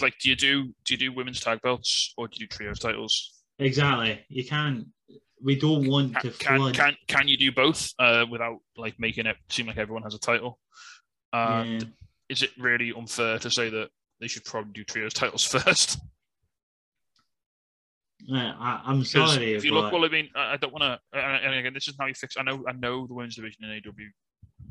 like, 0.00 0.14
do 0.20 0.28
you 0.28 0.36
do 0.36 0.64
do 0.84 0.94
you 0.94 0.98
do 0.98 1.12
women's 1.12 1.40
tag 1.40 1.60
belts 1.62 2.12
or 2.16 2.28
do 2.28 2.34
you 2.38 2.46
do 2.46 2.56
trios 2.56 2.78
titles? 2.78 3.42
Exactly. 3.58 4.20
You 4.28 4.44
can't. 4.44 4.86
We 5.42 5.58
don't 5.58 5.88
want 5.88 6.20
to 6.20 6.30
Can 6.32 6.58
can 6.58 6.72
can, 6.72 6.96
can 7.08 7.28
you 7.28 7.38
do 7.38 7.50
both 7.50 7.92
uh, 7.98 8.26
without 8.30 8.58
like 8.76 8.94
making 8.98 9.26
it 9.26 9.36
seem 9.48 9.66
like 9.66 9.78
everyone 9.78 10.02
has 10.02 10.14
a 10.14 10.18
title? 10.18 10.58
And 11.32 11.82
yeah. 11.82 11.88
Is 12.30 12.42
it 12.42 12.50
really 12.58 12.92
unfair 12.96 13.38
to 13.40 13.50
say 13.50 13.68
that 13.70 13.88
they 14.20 14.28
should 14.28 14.44
probably 14.44 14.72
do 14.72 14.84
trios 14.84 15.12
titles 15.12 15.44
first? 15.56 15.98
Yeah, 18.22 18.54
I, 18.58 18.82
I'm 18.84 19.04
sorry. 19.04 19.54
if 19.54 19.64
you 19.64 19.72
look, 19.72 19.92
well, 19.92 20.04
I 20.04 20.08
mean, 20.08 20.28
I 20.36 20.52
I 20.52 20.56
don't 20.56 20.72
want 20.72 20.82
to. 20.84 21.18
And 21.18 21.54
again, 21.54 21.72
this 21.74 21.88
is 21.88 21.94
how 21.98 22.06
you 22.06 22.14
fix. 22.14 22.36
I 22.36 22.42
know, 22.42 22.62
I 22.68 22.72
know, 22.72 23.06
the 23.06 23.14
women's 23.14 23.34
division 23.36 23.64
in 23.64 23.70
AW 23.70 23.92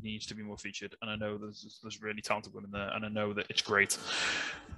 needs 0.02 0.24
to 0.26 0.34
be 0.34 0.42
more 0.42 0.56
featured, 0.56 0.94
and 1.02 1.10
I 1.10 1.16
know 1.16 1.36
there's 1.36 1.78
there's 1.82 2.00
really 2.00 2.22
talented 2.22 2.54
women 2.54 2.70
there, 2.72 2.88
and 2.94 3.04
I 3.04 3.08
know 3.08 3.32
that 3.34 3.46
it's 3.50 3.60
great. 3.62 3.98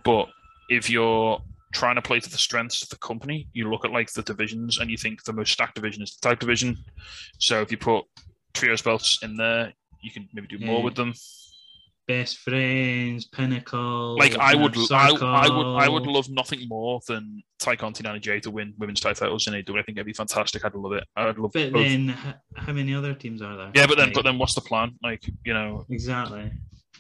But 0.05 0.29
if 0.71 0.89
you're 0.89 1.41
trying 1.75 1.97
to 1.97 2.03
play 2.03 2.19
to 2.21 2.31
the 2.31 2.39
strengths 2.39 2.83
of 2.83 2.89
the 2.89 2.97
company, 2.99 3.47
you 3.53 3.71
look 3.71 3.85
at 3.85 3.93
like 3.93 4.11
the 4.13 4.23
divisions, 4.23 4.79
and 4.79 4.91
you 4.91 4.97
think 4.97 5.23
the 5.25 5.33
most 5.35 5.53
stacked 5.53 5.75
division 5.75 6.03
is 6.03 6.17
the 6.17 6.27
tag 6.31 6.39
division. 6.39 6.77
So 7.39 7.61
if 7.61 7.71
you 7.71 7.77
put 7.77 8.07
trios 8.55 8.81
belts 8.83 9.19
in 9.23 9.37
there, 9.37 9.73
you 10.03 10.11
can 10.11 10.29
maybe 10.33 10.47
do 10.49 10.59
more 10.65 10.79
Yeah. 10.79 10.85
with 10.85 10.95
them. 10.97 11.13
Best 12.09 12.39
friends, 12.39 13.27
Pinnacle. 13.27 14.19
Like 14.19 14.37
I 14.37 14.55
would, 14.57 14.77
I, 14.91 15.09
I 15.11 15.49
would, 15.49 15.67
I 15.77 15.89
would 15.89 16.07
love 16.07 16.29
nothing 16.29 16.67
more 16.69 17.01
than 17.07 17.43
Tay 17.61 17.77
Conti 17.77 18.05
and 18.07 18.21
Jay 18.21 18.41
to 18.41 18.51
win 18.51 18.75
women's 18.79 19.01
titles 19.01 19.47
in 19.47 19.55
AW. 19.55 19.59
I 19.79 19.83
think 19.83 19.97
it'd 19.97 20.07
be 20.07 20.13
fantastic. 20.13 20.65
I'd 20.65 20.75
love 20.75 20.93
it. 20.95 21.05
I'd 21.17 21.39
love 21.39 21.53
But 21.55 21.73
both. 21.73 21.83
then, 21.85 22.09
how 22.57 22.73
many 22.73 22.93
other 22.95 23.15
teams 23.15 23.41
are 23.41 23.57
there? 23.57 23.71
Yeah, 23.75 23.87
but 23.87 23.97
then, 23.99 24.07
Like, 24.09 24.15
but 24.15 24.25
then, 24.25 24.37
what's 24.39 24.55
the 24.55 24.61
plan? 24.63 24.97
Like, 25.03 25.23
you 25.45 25.55
know, 25.55 25.87
exactly. 25.91 26.51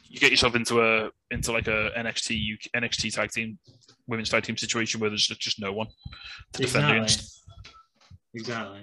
you 0.04 0.20
get 0.20 0.30
yourself 0.30 0.54
into 0.54 0.80
a 0.80 1.10
into 1.32 1.50
like 1.50 1.66
a 1.66 1.90
NXT 1.98 2.54
UK, 2.54 2.82
NXT 2.82 3.12
tag 3.12 3.30
team, 3.32 3.58
women's 4.06 4.30
tag 4.30 4.44
team 4.44 4.56
situation 4.56 5.00
where 5.00 5.10
there's 5.10 5.26
just 5.26 5.60
no 5.60 5.72
one 5.72 5.88
to 6.52 6.62
defend 6.62 6.90
against. 6.90 7.42
Exactly. 8.34 8.80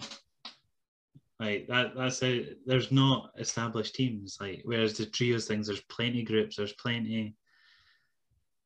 Like 1.39 1.67
that. 1.67 1.95
That's 1.95 2.21
a. 2.23 2.55
There's 2.65 2.91
not 2.91 3.31
established 3.37 3.95
teams. 3.95 4.37
Like 4.41 4.61
whereas 4.65 4.97
the 4.97 5.05
trios 5.05 5.45
things, 5.45 5.67
there's 5.67 5.81
plenty 5.81 6.23
groups. 6.23 6.57
There's 6.57 6.73
plenty. 6.73 7.35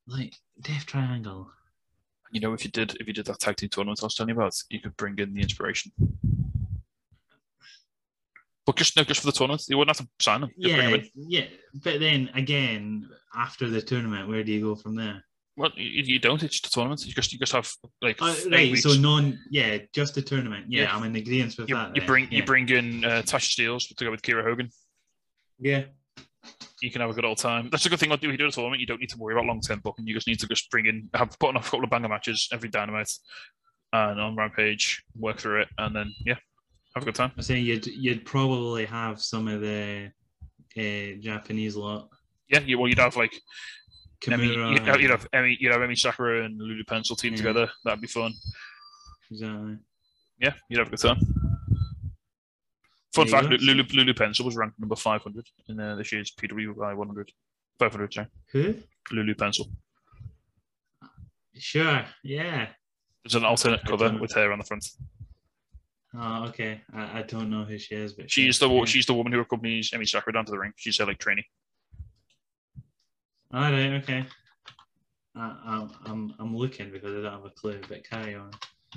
Like 0.08 0.34
Death 0.62 0.86
Triangle. 0.86 1.50
You 2.32 2.42
know, 2.42 2.54
if 2.54 2.66
you 2.66 2.72
did 2.72 2.96
if 3.00 3.08
you 3.08 3.14
did 3.14 3.26
that 3.28 3.40
tag 3.40 3.58
team 3.58 3.70
tournament 3.70 4.00
I 4.02 4.08
was 4.08 4.16
telling 4.16 4.30
you 4.30 4.36
about, 4.36 4.56
you 4.70 4.80
could 4.80 4.98
bring 4.98 5.18
in 5.20 5.34
the 5.34 5.42
inspiration. 5.42 5.92
But 8.66 8.78
just 8.78 8.96
no, 8.96 9.04
just 9.04 9.20
for 9.20 9.28
the 9.28 9.34
tournament, 9.34 9.66
you 9.68 9.78
wouldn't 9.78 9.96
have 9.96 10.06
to 10.06 10.12
sign 10.24 10.42
them. 10.42 10.50
Just 10.60 10.76
Yeah, 10.76 10.98
yeah. 11.16 11.46
But 11.84 12.00
then 12.00 12.32
again, 12.34 13.08
after 13.36 13.70
the 13.70 13.82
tournament, 13.82 14.30
where 14.30 14.44
do 14.44 14.52
you 14.52 14.62
go 14.62 14.76
from 14.76 14.96
there? 14.96 15.24
Well, 15.56 15.72
you, 15.76 16.04
you 16.04 16.20
don't. 16.20 16.42
It's 16.42 16.60
just 16.60 16.68
a 16.68 16.76
tournament. 16.76 17.06
You 17.06 17.14
just 17.14 17.32
you 17.32 17.40
just 17.40 17.52
have 17.52 17.70
like 18.02 18.20
eight 18.22 18.52
right. 18.52 18.72
weeks. 18.72 18.84
So 18.84 18.94
non. 18.94 19.40
Yeah, 19.52 19.78
just 19.94 20.16
the 20.16 20.22
tournament. 20.22 20.66
Yeah, 20.68 20.84
Yeah. 20.84 20.96
I'm 20.96 21.04
in 21.04 21.16
agreement 21.16 21.56
with 21.58 21.70
you, 21.70 21.76
that. 21.76 21.96
you 21.96 22.02
then. 22.02 22.08
bring 22.08 22.32
you 22.32 22.44
bring 22.44 22.70
in 22.70 23.06
uh, 23.06 23.22
Tasha 23.24 23.52
Steelz 23.56 23.96
to 23.96 24.06
go 24.06 24.12
with 24.12 24.22
Kiera 24.22 24.44
Hogan. 24.44 24.70
Yeah. 25.60 25.84
you 26.82 26.92
can 26.92 27.02
have 27.02 27.10
a 27.10 27.14
good 27.14 27.24
old 27.26 27.38
time. 27.38 27.70
That's 27.72 27.86
a 27.86 27.90
good 27.90 28.00
thing. 28.00 28.12
If 28.12 28.24
you 28.24 28.36
do 28.36 28.48
a 28.48 28.52
tournament, 28.52 28.82
you 28.82 28.88
don't 28.88 29.00
need 29.00 29.10
to 29.10 29.18
worry 29.18 29.34
about 29.34 29.46
long 29.46 29.62
term 29.62 29.80
booking. 29.80 30.08
You 30.08 30.14
just 30.14 30.28
need 30.28 30.40
to 30.40 30.48
just 30.48 30.70
bring 30.72 30.88
in, 30.88 31.10
have 31.14 31.38
put 31.40 31.50
on 31.50 31.58
a 31.58 31.62
couple 31.62 31.84
of 31.84 31.90
banger 31.90 32.10
matches 32.10 32.50
every 32.52 32.70
dynamite 32.70 33.12
and 33.94 34.20
on 34.20 34.36
Rampage, 34.36 35.04
work 35.16 35.38
through 35.38 35.62
it, 35.62 35.68
and 35.78 35.96
then 35.96 36.12
yeah, 36.26 36.36
have 36.96 37.04
a 37.04 37.06
good 37.06 37.16
time. 37.16 37.32
I 37.38 37.42
say 37.42 37.60
you'd 37.60 37.86
you'd 37.86 38.26
probably 38.26 38.86
have 38.86 39.22
some 39.22 39.48
of 39.48 39.62
the 39.62 40.12
uh, 40.76 41.22
Japanese 41.22 41.76
lot. 41.76 42.10
Yeah, 42.50 42.60
you, 42.60 42.78
well, 42.78 42.88
you'd 42.88 43.00
have 43.00 43.16
like 43.16 43.40
Kimura. 44.24 44.72
you'd, 44.72 44.80
have, 44.88 45.02
you'd 45.02 45.12
have 45.12 45.28
Emmy, 45.34 45.58
you'd 45.60 45.72
have 45.72 45.82
Emmy 45.82 45.96
Sakura 45.96 46.46
and 46.46 46.58
Lulu 46.60 46.84
Pencil 46.86 47.16
team 47.16 47.32
Yeah. 47.34 47.38
together. 47.38 47.72
That'd 47.84 48.02
be 48.02 48.08
fun. 48.08 48.34
Exactly. 49.32 49.78
Yeah, 50.40 50.54
you'd 50.70 50.80
have 50.80 50.88
a 50.88 50.92
good 50.92 51.00
time. 51.00 51.18
Fun 53.14 53.28
fact. 53.28 53.48
Lulu, 53.48 53.84
Lulu 53.94 54.14
Pencil 54.14 54.46
was 54.46 54.56
ranked 54.56 54.80
number 54.80 54.96
500 54.96 55.46
in 55.70 55.80
uh, 55.80 55.96
this 55.96 56.12
year's 56.12 56.32
PWI 56.32 56.96
100. 56.96 57.32
500, 57.80 58.14
sorry. 58.14 58.28
Who? 58.52 58.76
Lulu 59.12 59.36
Pencil. 59.36 59.68
Sure. 61.56 62.04
Yeah. 62.24 62.68
There's 63.24 63.36
an 63.36 63.46
alternate 63.46 63.84
cover 63.86 64.18
with 64.20 64.34
her 64.34 64.52
on 64.52 64.60
the 64.60 64.66
front. 64.66 64.86
Oh, 66.16 66.46
okay. 66.50 66.82
I, 66.94 67.20
I 67.20 67.22
don't 67.24 67.50
know 67.50 67.64
who 67.64 67.78
she 67.78 67.96
is, 67.96 68.14
but 68.14 68.30
She's 68.30 68.60
the 68.60 68.70
yeah. 68.70 68.86
she's 68.86 69.06
the 69.06 69.14
woman 69.14 69.32
who 69.34 69.40
accompanies 69.40 69.92
Emmy 69.94 70.06
Sakura 70.06 70.34
down 70.34 70.46
to 70.46 70.52
the 70.52 70.60
ring. 70.60 70.74
She's 70.76 70.98
her 71.00 71.06
like 71.06 71.18
trainee. 71.20 71.46
All 73.54 73.62
right. 73.62 73.94
Okay. 74.02 74.26
I, 75.36 75.56
I'm 75.66 75.92
I'm 76.06 76.34
I'm 76.40 76.58
looking 76.58 76.92
because 76.92 77.12
I 77.12 77.22
don't 77.22 77.32
have 77.32 77.46
a 77.46 77.50
clue, 77.52 77.80
but 77.88 78.08
carry 78.08 78.34
on. 78.34 78.52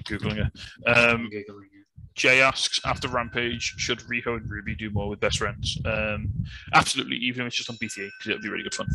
Googling 0.04 0.46
it. 0.46 0.88
Um, 0.88 1.28
googling 1.32 1.64
it. 1.64 1.86
Jay 2.14 2.40
asks 2.40 2.80
after 2.86 3.08
Rampage, 3.08 3.74
should 3.76 4.00
Riho 4.00 4.38
and 4.38 4.50
Ruby 4.50 4.74
do 4.74 4.88
more 4.88 5.10
with 5.10 5.20
best 5.20 5.38
friends? 5.38 5.78
Um, 5.84 6.32
absolutely, 6.72 7.16
even 7.16 7.42
if 7.42 7.48
it's 7.48 7.56
just 7.56 7.68
on 7.68 7.76
BTA, 7.76 8.08
because 8.18 8.28
it 8.28 8.32
would 8.32 8.42
be 8.42 8.48
really 8.48 8.62
good 8.62 8.74
fun. 8.74 8.88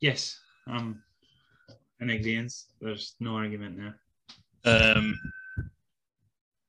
Yes, 0.00 0.40
um, 0.66 1.00
in 2.00 2.10
agreement. 2.10 2.52
There's 2.80 3.14
no 3.20 3.36
argument 3.36 3.78
there. 3.78 4.96
Um, 4.96 5.16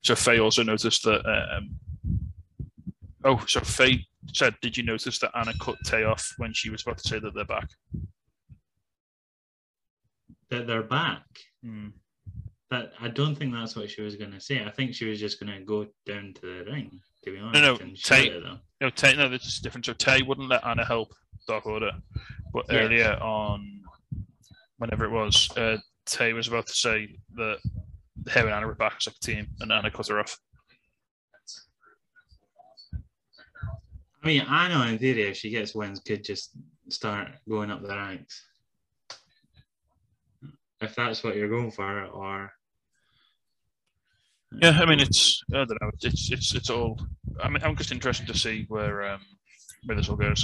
so 0.03 0.15
Faye 0.15 0.39
also 0.39 0.61
noticed 0.61 1.03
that. 1.03 1.25
Um, 1.25 1.79
oh, 3.23 3.43
so 3.47 3.61
Faye 3.61 4.05
said, 4.33 4.55
"Did 4.61 4.77
you 4.77 4.83
notice 4.83 5.19
that 5.19 5.31
Anna 5.35 5.53
cut 5.59 5.77
Tay 5.85 6.03
off 6.03 6.33
when 6.37 6.53
she 6.53 6.69
was 6.69 6.81
about 6.83 6.97
to 6.99 7.07
say 7.07 7.19
that 7.19 7.33
they're 7.33 7.45
back?" 7.45 7.69
That 10.49 10.67
they're 10.67 10.83
back. 10.83 11.23
Hmm. 11.63 11.87
But 12.69 12.93
I 12.99 13.07
don't 13.07 13.35
think 13.35 13.53
that's 13.53 13.75
what 13.75 13.89
she 13.89 14.01
was 14.01 14.15
going 14.17 14.31
to 14.31 14.41
say. 14.41 14.63
I 14.63 14.69
think 14.71 14.93
she 14.93 15.05
was 15.05 15.19
just 15.19 15.39
going 15.39 15.57
to 15.57 15.63
go 15.63 15.87
down 16.05 16.33
to 16.35 16.41
the 16.41 16.71
ring, 16.71 16.99
to 17.23 17.31
be 17.31 17.37
honest. 17.39 17.61
no, 17.61 17.75
and 17.77 17.95
Tay- 17.95 18.25
shout 18.27 18.35
at 18.35 18.43
them. 18.43 18.59
No, 18.81 18.89
Tay, 18.89 19.15
no, 19.15 19.29
this 19.29 19.45
is 19.45 19.59
different. 19.59 19.85
So 19.85 19.93
Tay 19.93 20.21
wouldn't 20.21 20.49
let 20.49 20.65
Anna 20.65 20.83
help 20.85 21.13
Dark 21.47 21.65
Order, 21.65 21.91
but 22.53 22.65
Yes. 22.69 22.75
earlier 22.83 23.13
on, 23.21 23.81
whenever 24.79 25.05
it 25.05 25.11
was, 25.11 25.49
uh, 25.57 25.77
Tay 26.05 26.33
was 26.33 26.47
about 26.49 26.67
to 26.67 26.73
say 26.73 27.17
that 27.35 27.59
her 28.31 28.41
and 28.41 28.49
Anna 28.49 28.67
were 28.67 28.75
back 28.75 28.95
as 28.97 29.07
like 29.07 29.15
a 29.15 29.19
team, 29.25 29.47
and 29.61 29.71
Anna 29.71 29.89
cut 29.89 30.07
her 30.07 30.19
off. 30.19 30.37
Mean, 34.27 34.43
I 34.47 34.67
know 34.69 34.83
in 34.83 34.97
theory, 34.99 35.23
if 35.31 35.37
she 35.37 35.49
gets 35.49 35.73
wins, 35.75 35.99
could 36.07 36.23
just 36.23 36.51
start 36.89 37.27
going 37.49 37.71
up 37.71 37.81
the 37.81 37.89
ranks. 37.89 38.35
If 40.81 40.95
that's 40.95 41.23
what 41.23 41.35
you're 41.35 41.49
going 41.57 41.71
for, 41.71 42.05
or 42.05 42.51
Yeah, 44.61 44.77
I 44.81 44.85
mean 44.85 44.99
it's 44.99 45.41
I 45.51 45.65
don't 45.65 45.81
know. 45.81 45.91
It's 46.01 46.31
it's 46.31 46.53
it's 46.59 46.69
all. 46.69 46.99
I 47.43 47.49
mean, 47.49 47.63
I'm 47.63 47.75
just 47.75 47.91
interested 47.91 48.27
to 48.27 48.37
see 48.37 48.65
where 48.69 48.97
um 49.11 49.21
where 49.85 49.97
this 49.97 50.09
all 50.09 50.15
goes. 50.15 50.41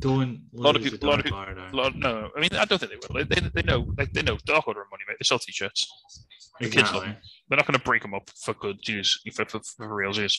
don't 0.00 0.42
a 0.58 0.60
lot 0.60 0.76
of 0.76 0.82
people- 0.82 1.08
lot 1.08 1.18
of 1.20 1.24
people- 1.24 1.72
lot, 1.80 1.96
no, 1.96 2.30
I 2.36 2.40
mean 2.40 2.50
I 2.62 2.64
don't 2.66 2.78
think 2.78 2.92
they 2.92 3.00
will. 3.02 3.14
They, 3.24 3.24
they, 3.40 3.48
they 3.56 3.62
know 3.62 3.80
like 3.98 4.12
they 4.12 4.22
know 4.22 4.36
Dark 4.44 4.68
Order 4.68 4.82
and 4.82 4.90
money, 4.90 5.04
mate. 5.08 5.16
They 5.18 5.24
sell 5.24 5.38
t-shirts. 5.38 5.80
The 6.60 6.66
kids 6.66 6.76
Exactly. 6.76 7.00
them. 7.06 7.16
They're 7.48 7.56
not 7.56 7.66
going 7.66 7.78
to 7.78 7.84
break 7.84 8.02
them 8.02 8.14
up 8.14 8.28
for 8.44 8.54
good 8.54 8.78
use 8.86 9.10
for 9.34 9.44
for, 9.46 9.60
for 9.76 9.94
real 9.94 10.14
use. 10.14 10.36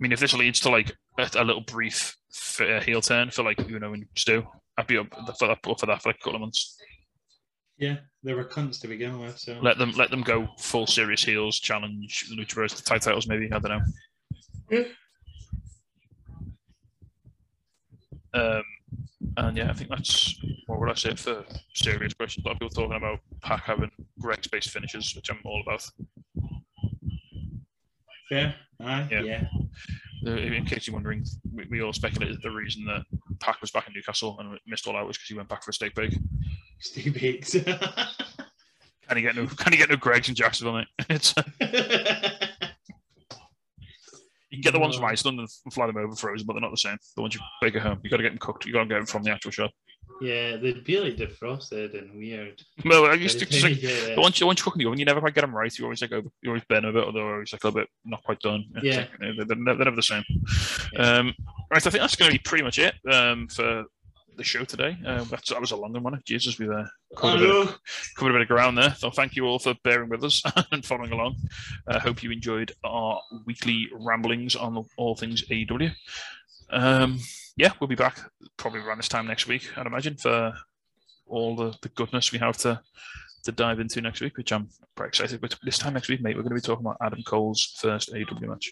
I 0.00 0.02
mean, 0.02 0.12
if 0.12 0.20
this 0.20 0.34
leads 0.34 0.60
to 0.60 0.70
like 0.70 0.96
a, 1.18 1.30
a 1.36 1.44
little 1.44 1.62
brief 1.62 2.16
uh, 2.60 2.80
heel 2.80 3.00
turn 3.00 3.30
for 3.30 3.42
like 3.42 3.60
Uno 3.68 3.92
and 3.92 4.06
Stu, 4.16 4.44
I'd 4.76 4.86
be 4.86 4.98
up 4.98 5.08
for 5.38 5.48
that, 5.48 5.58
up 5.66 5.80
for 5.80 5.86
that 5.86 6.02
for 6.02 6.08
like 6.08 6.16
a 6.16 6.24
couple 6.24 6.36
of 6.36 6.40
months. 6.40 6.76
Yeah, 7.78 7.96
they 8.22 8.34
were 8.34 8.44
cunts 8.44 8.80
to 8.82 8.88
begin 8.88 9.18
with. 9.18 9.38
So 9.38 9.58
Let 9.60 9.78
them 9.78 9.92
let 9.92 10.10
them 10.10 10.22
go 10.22 10.48
full 10.58 10.86
serious 10.86 11.24
heels, 11.24 11.58
challenge 11.58 12.26
the 12.28 12.36
Lucha 12.36 12.54
Bros 12.54 12.74
to 12.74 12.82
tag 12.84 13.00
titles, 13.00 13.26
maybe. 13.26 13.50
I 13.52 13.58
don't 13.58 13.70
know. 13.70 13.80
Yeah. 14.70 14.84
Um, 18.34 18.62
and 19.36 19.56
yeah, 19.56 19.70
I 19.70 19.72
think 19.72 19.90
that's 19.90 20.36
what 20.66 20.80
would 20.80 20.90
I 20.90 20.94
say 20.94 21.14
for 21.14 21.44
serious 21.74 22.14
questions. 22.14 22.44
A 22.44 22.48
lot 22.48 22.54
of 22.54 22.60
people 22.60 22.70
talking 22.70 22.96
about 22.96 23.20
Pac 23.42 23.64
having 23.64 23.90
great 24.20 24.44
space 24.44 24.66
finishes, 24.66 25.14
which 25.14 25.30
I'm 25.30 25.40
all 25.44 25.62
about. 25.62 25.84
Fair. 28.32 28.54
Aye, 28.80 29.08
Yeah. 29.10 29.20
yeah. 29.22 29.44
Uh, 30.26 30.30
In 30.36 30.64
case 30.64 30.86
you're 30.86 30.94
wondering, 30.94 31.24
we, 31.52 31.66
we 31.70 31.82
all 31.82 31.92
speculated 31.92 32.40
the 32.42 32.50
reason 32.50 32.84
that 32.86 33.02
Pac 33.40 33.60
was 33.60 33.70
back 33.70 33.88
in 33.88 33.92
Newcastle 33.94 34.36
and 34.40 34.58
missed 34.66 34.86
all 34.86 34.96
out 34.96 35.06
was 35.06 35.18
because 35.18 35.28
he 35.28 35.34
went 35.34 35.48
back 35.48 35.62
for 35.62 35.70
a 35.70 35.74
steak 35.74 35.94
bake. 35.94 36.16
Steve 36.80 37.14
Bakes. 37.14 37.52
Can 39.08 39.16
he 39.16 39.22
get 39.22 39.36
no? 39.36 39.46
Can 39.46 39.72
he 39.72 39.78
get 39.78 39.90
no 39.90 39.96
Greggs 39.96 40.28
in 40.28 40.34
Jacksonville? 40.34 40.74
Mate? 40.78 40.86
It's 41.10 41.34
you 44.50 44.56
can 44.56 44.62
get 44.62 44.72
the 44.72 44.78
ones 44.80 44.96
from 44.96 45.04
Iceland 45.06 45.38
and 45.40 45.48
fly 45.72 45.86
them 45.86 45.96
over 45.96 46.14
frozen, 46.14 46.46
but 46.46 46.52
they're 46.54 46.60
not 46.60 46.70
the 46.70 46.76
same. 46.76 46.96
The 47.16 47.22
ones 47.22 47.34
you 47.34 47.40
bake 47.60 47.74
at 47.76 47.82
home, 47.82 48.00
you 48.02 48.10
got 48.10 48.18
to 48.18 48.22
get 48.22 48.30
them 48.30 48.38
cooked. 48.38 48.66
You 48.66 48.72
got 48.72 48.80
to 48.80 48.86
get 48.88 48.96
them 48.96 49.06
from 49.06 49.22
the 49.22 49.30
actual 49.30 49.50
shop. 49.50 49.70
Yeah, 50.22 50.56
they'd 50.56 50.84
be 50.84 50.98
like 51.00 51.16
defrosted 51.16 51.98
and 51.98 52.14
weird. 52.16 52.62
No, 52.84 53.04
I 53.06 53.14
used 53.14 53.38
to 53.40 53.46
just 53.46 53.62
like 53.62 53.74
you 53.76 53.80
get 53.82 54.10
it. 54.10 54.14
the 54.14 54.20
ones, 54.20 54.38
the 54.38 54.46
ones 54.46 54.58
you 54.60 54.64
cook 54.64 54.76
in 54.76 54.78
the 54.80 54.86
oven, 54.86 54.98
you 54.98 55.04
never 55.04 55.20
quite 55.20 55.34
get 55.34 55.40
them 55.42 55.54
right. 55.54 55.76
You 55.76 55.84
always 55.84 56.00
like 56.00 56.12
over, 56.12 56.28
you 56.42 56.50
always 56.50 56.64
burn 56.68 56.84
a 56.84 56.92
bit, 56.92 57.04
or 57.04 57.12
they're 57.12 57.32
always 57.34 57.52
like 57.52 57.62
a 57.64 57.66
little 57.66 57.80
bit 57.80 57.88
not 58.04 58.22
quite 58.22 58.40
done. 58.40 58.64
It's 58.76 58.84
Yeah. 58.84 58.96
like, 58.98 59.10
you 59.20 59.34
they're, 59.44 59.56
they're 59.56 59.76
never, 59.84 59.96
the 59.96 60.02
same. 60.02 60.24
Yeah. 60.92 61.18
Um, 61.18 61.34
right, 61.70 61.86
I 61.86 61.90
think 61.90 62.00
that's 62.00 62.16
going 62.16 62.30
to 62.30 62.38
be 62.38 62.42
pretty 62.42 62.64
much 62.64 62.78
it 62.78 62.94
um, 63.10 63.48
for 63.48 63.84
the 64.36 64.44
show 64.44 64.64
today. 64.64 64.96
Um, 65.04 65.26
that's, 65.30 65.50
that 65.50 65.60
was 65.60 65.72
a 65.72 65.76
long 65.76 65.92
one. 66.02 66.20
Jesus, 66.24 66.58
we've 66.58 66.70
uh, 66.70 66.84
covered, 67.16 67.42
a 67.42 67.46
bit, 67.46 67.50
of, 67.68 67.78
covered 68.16 68.30
a 68.30 68.32
bit 68.34 68.42
of 68.42 68.48
ground 68.48 68.78
there. 68.78 68.94
So 68.94 69.10
thank 69.10 69.36
you 69.36 69.44
all 69.44 69.58
for 69.58 69.74
bearing 69.84 70.08
with 70.08 70.24
us 70.24 70.42
and 70.72 70.84
following 70.84 71.12
along. 71.12 71.36
I 71.88 71.98
hope 71.98 72.22
you 72.22 72.30
enjoyed 72.30 72.72
our 72.84 73.20
weekly 73.46 73.88
ramblings 73.92 74.56
on 74.56 74.86
all 74.96 75.16
things 75.16 75.42
AEW. 75.48 75.92
Um, 76.70 77.18
yeah, 77.56 77.72
we'll 77.80 77.88
be 77.88 77.94
back 77.94 78.18
probably 78.56 78.80
around 78.80 78.98
this 78.98 79.08
time 79.08 79.26
next 79.26 79.46
week, 79.46 79.68
I'd 79.76 79.86
imagine, 79.86 80.16
for 80.16 80.52
all 81.26 81.56
the, 81.56 81.74
the 81.82 81.88
goodness 81.90 82.32
we 82.32 82.38
have 82.38 82.56
to 82.58 82.80
to 83.44 83.52
dive 83.52 83.80
into 83.80 84.00
next 84.00 84.20
week, 84.20 84.36
which 84.36 84.52
I'm 84.52 84.68
quite 84.96 85.08
excited. 85.08 85.40
But 85.40 85.56
this 85.62 85.78
time 85.78 85.94
next 85.94 86.08
week, 86.08 86.22
mate, 86.22 86.36
we're 86.36 86.42
going 86.42 86.50
to 86.50 86.54
be 86.54 86.60
talking 86.60 86.86
about 86.86 86.98
Adam 87.00 87.22
Cole's 87.24 87.76
first 87.80 88.12
AEW 88.12 88.48
match. 88.48 88.70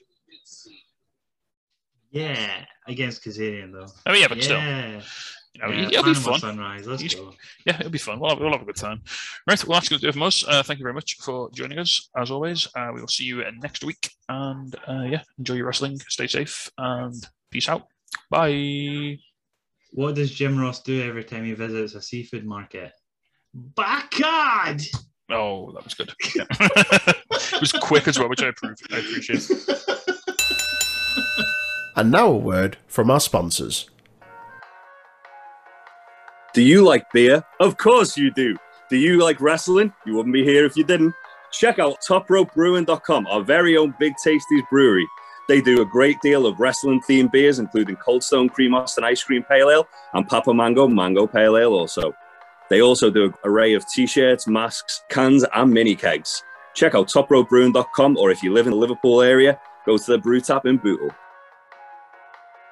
Yeah, 2.10 2.64
against 2.86 3.24
Kazarian 3.24 3.72
though. 3.72 3.86
Mean, 4.10 4.22
yeah, 4.22 4.28
but 4.28 4.42
still, 4.42 4.58
yeah. 4.58 5.00
you 5.54 5.60
know, 5.60 5.68
yeah, 5.70 5.88
it'll 5.88 6.04
be 6.04 6.14
fun. 6.14 6.40
Sunrise. 6.40 6.86
Let's 6.86 7.14
go. 7.14 7.32
Yeah, 7.64 7.76
it'll 7.78 7.90
be 7.90 7.98
fun. 7.98 8.18
We'll 8.18 8.30
have, 8.30 8.40
we'll 8.40 8.50
have 8.50 8.62
a 8.62 8.64
good 8.64 8.76
time. 8.76 9.02
Right, 9.46 9.64
well, 9.64 9.76
that's 9.76 9.88
going 9.88 10.00
to 10.00 10.06
do 10.06 10.08
it 10.08 10.12
from 10.12 10.24
us. 10.24 10.44
Uh, 10.46 10.62
thank 10.62 10.80
you 10.80 10.84
very 10.84 10.94
much 10.94 11.16
for 11.18 11.50
joining 11.52 11.78
us. 11.78 12.08
As 12.16 12.30
always, 12.30 12.66
uh, 12.74 12.90
we 12.92 13.00
will 13.00 13.08
see 13.08 13.24
you 13.24 13.44
next 13.60 13.84
week. 13.84 14.10
And 14.28 14.74
uh, 14.88 15.02
yeah, 15.02 15.22
enjoy 15.38 15.54
your 15.54 15.66
wrestling. 15.66 16.00
Stay 16.08 16.26
safe 16.26 16.70
and 16.78 17.14
peace 17.50 17.68
out. 17.68 17.86
Bye. 18.30 19.18
What 19.92 20.14
does 20.14 20.30
Jim 20.30 20.58
Ross 20.58 20.82
do 20.82 21.02
every 21.02 21.24
time 21.24 21.44
he 21.44 21.52
visits 21.52 21.94
a 21.94 22.02
seafood 22.02 22.44
market? 22.44 22.92
Bacard! 23.54 24.84
Oh, 25.30 25.72
that 25.72 25.84
was 25.84 25.94
good. 25.94 26.12
Yeah. 26.34 26.44
it 27.54 27.60
was 27.60 27.72
quick 27.72 28.08
as 28.08 28.18
well, 28.18 28.28
which 28.28 28.42
I 28.42 28.48
approve. 28.48 28.76
I 28.92 28.98
appreciate. 28.98 29.50
And 31.96 32.12
now 32.12 32.28
a 32.28 32.36
word 32.36 32.78
from 32.86 33.10
our 33.10 33.20
sponsors. 33.20 33.90
Do 36.54 36.62
you 36.62 36.82
like 36.82 37.12
beer? 37.12 37.44
Of 37.58 37.76
course 37.76 38.16
you 38.16 38.30
do. 38.30 38.56
Do 38.88 38.96
you 38.96 39.22
like 39.22 39.40
wrestling? 39.40 39.92
You 40.06 40.14
wouldn't 40.14 40.32
be 40.32 40.42
here 40.42 40.64
if 40.64 40.76
you 40.76 40.84
didn't. 40.84 41.14
Check 41.52 41.78
out 41.78 41.96
topropebrewing.com, 42.08 43.26
our 43.26 43.42
very 43.42 43.76
own 43.76 43.94
Big 44.00 44.14
Tasties 44.24 44.68
brewery. 44.70 45.06
They 45.50 45.60
do 45.60 45.82
a 45.82 45.84
great 45.84 46.20
deal 46.20 46.46
of 46.46 46.60
wrestling 46.60 47.00
themed 47.00 47.32
beers, 47.32 47.58
including 47.58 47.96
Cold 47.96 48.22
Stone 48.22 48.50
Cream 48.50 48.72
Austin 48.72 49.02
Ice 49.02 49.24
Cream 49.24 49.42
Pale 49.42 49.68
Ale 49.68 49.88
and 50.14 50.28
Papa 50.28 50.54
Mango 50.54 50.86
Mango 50.86 51.26
Pale 51.26 51.56
Ale 51.56 51.72
also. 51.72 52.14
They 52.68 52.80
also 52.80 53.10
do 53.10 53.24
an 53.24 53.34
array 53.42 53.74
of 53.74 53.84
t 53.88 54.06
shirts, 54.06 54.46
masks, 54.46 55.02
cans, 55.08 55.44
and 55.52 55.72
mini 55.72 55.96
kegs. 55.96 56.44
Check 56.74 56.94
out 56.94 57.08
topropebrewing.com, 57.08 58.16
or 58.16 58.30
if 58.30 58.44
you 58.44 58.52
live 58.52 58.68
in 58.68 58.70
the 58.70 58.78
Liverpool 58.78 59.22
area, 59.22 59.58
go 59.84 59.98
to 59.98 60.12
the 60.12 60.18
brew 60.18 60.40
tap 60.40 60.66
in 60.66 60.76
Bootle. 60.76 61.10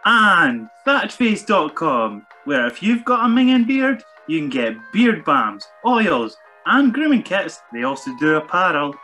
and 0.05 0.68
fatface.com, 0.86 2.28
where 2.44 2.68
if 2.68 2.80
you've 2.80 3.05
got 3.05 3.24
a 3.24 3.28
minging 3.28 3.66
beard, 3.66 4.05
you 4.28 4.38
can 4.38 4.50
get 4.50 4.76
beard 4.92 5.24
balms, 5.24 5.66
oils, 5.84 6.36
and 6.66 6.94
grooming 6.94 7.24
kits. 7.24 7.60
They 7.72 7.82
also 7.82 8.16
do 8.20 8.36
apparel. 8.36 8.94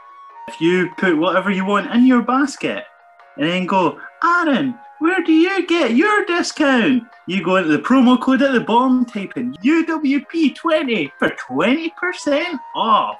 If 0.46 0.60
you 0.60 0.90
put 0.96 1.18
whatever 1.18 1.50
you 1.50 1.64
want 1.64 1.90
in 1.90 2.06
your 2.06 2.22
basket 2.22 2.84
and 3.36 3.48
then 3.48 3.66
go, 3.66 4.00
Aaron, 4.22 4.74
where 4.98 5.22
do 5.22 5.32
you 5.32 5.66
get 5.66 5.96
your 5.96 6.24
discount? 6.24 7.04
You 7.26 7.44
go 7.44 7.56
into 7.56 7.70
the 7.70 7.82
promo 7.82 8.20
code 8.20 8.42
at 8.42 8.52
the 8.52 8.60
bottom, 8.60 9.04
type 9.04 9.36
in 9.36 9.54
UWP20 9.54 11.10
for 11.18 11.30
20% 11.30 12.58
off. 12.74 13.18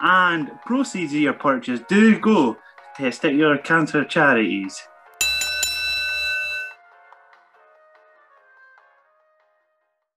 And 0.00 0.50
proceeds 0.62 1.12
of 1.12 1.20
your 1.20 1.34
purchase 1.34 1.80
do 1.88 2.18
go 2.18 2.54
to 2.54 2.58
testicular 3.02 3.62
cancer 3.62 4.04
charities. 4.04 4.82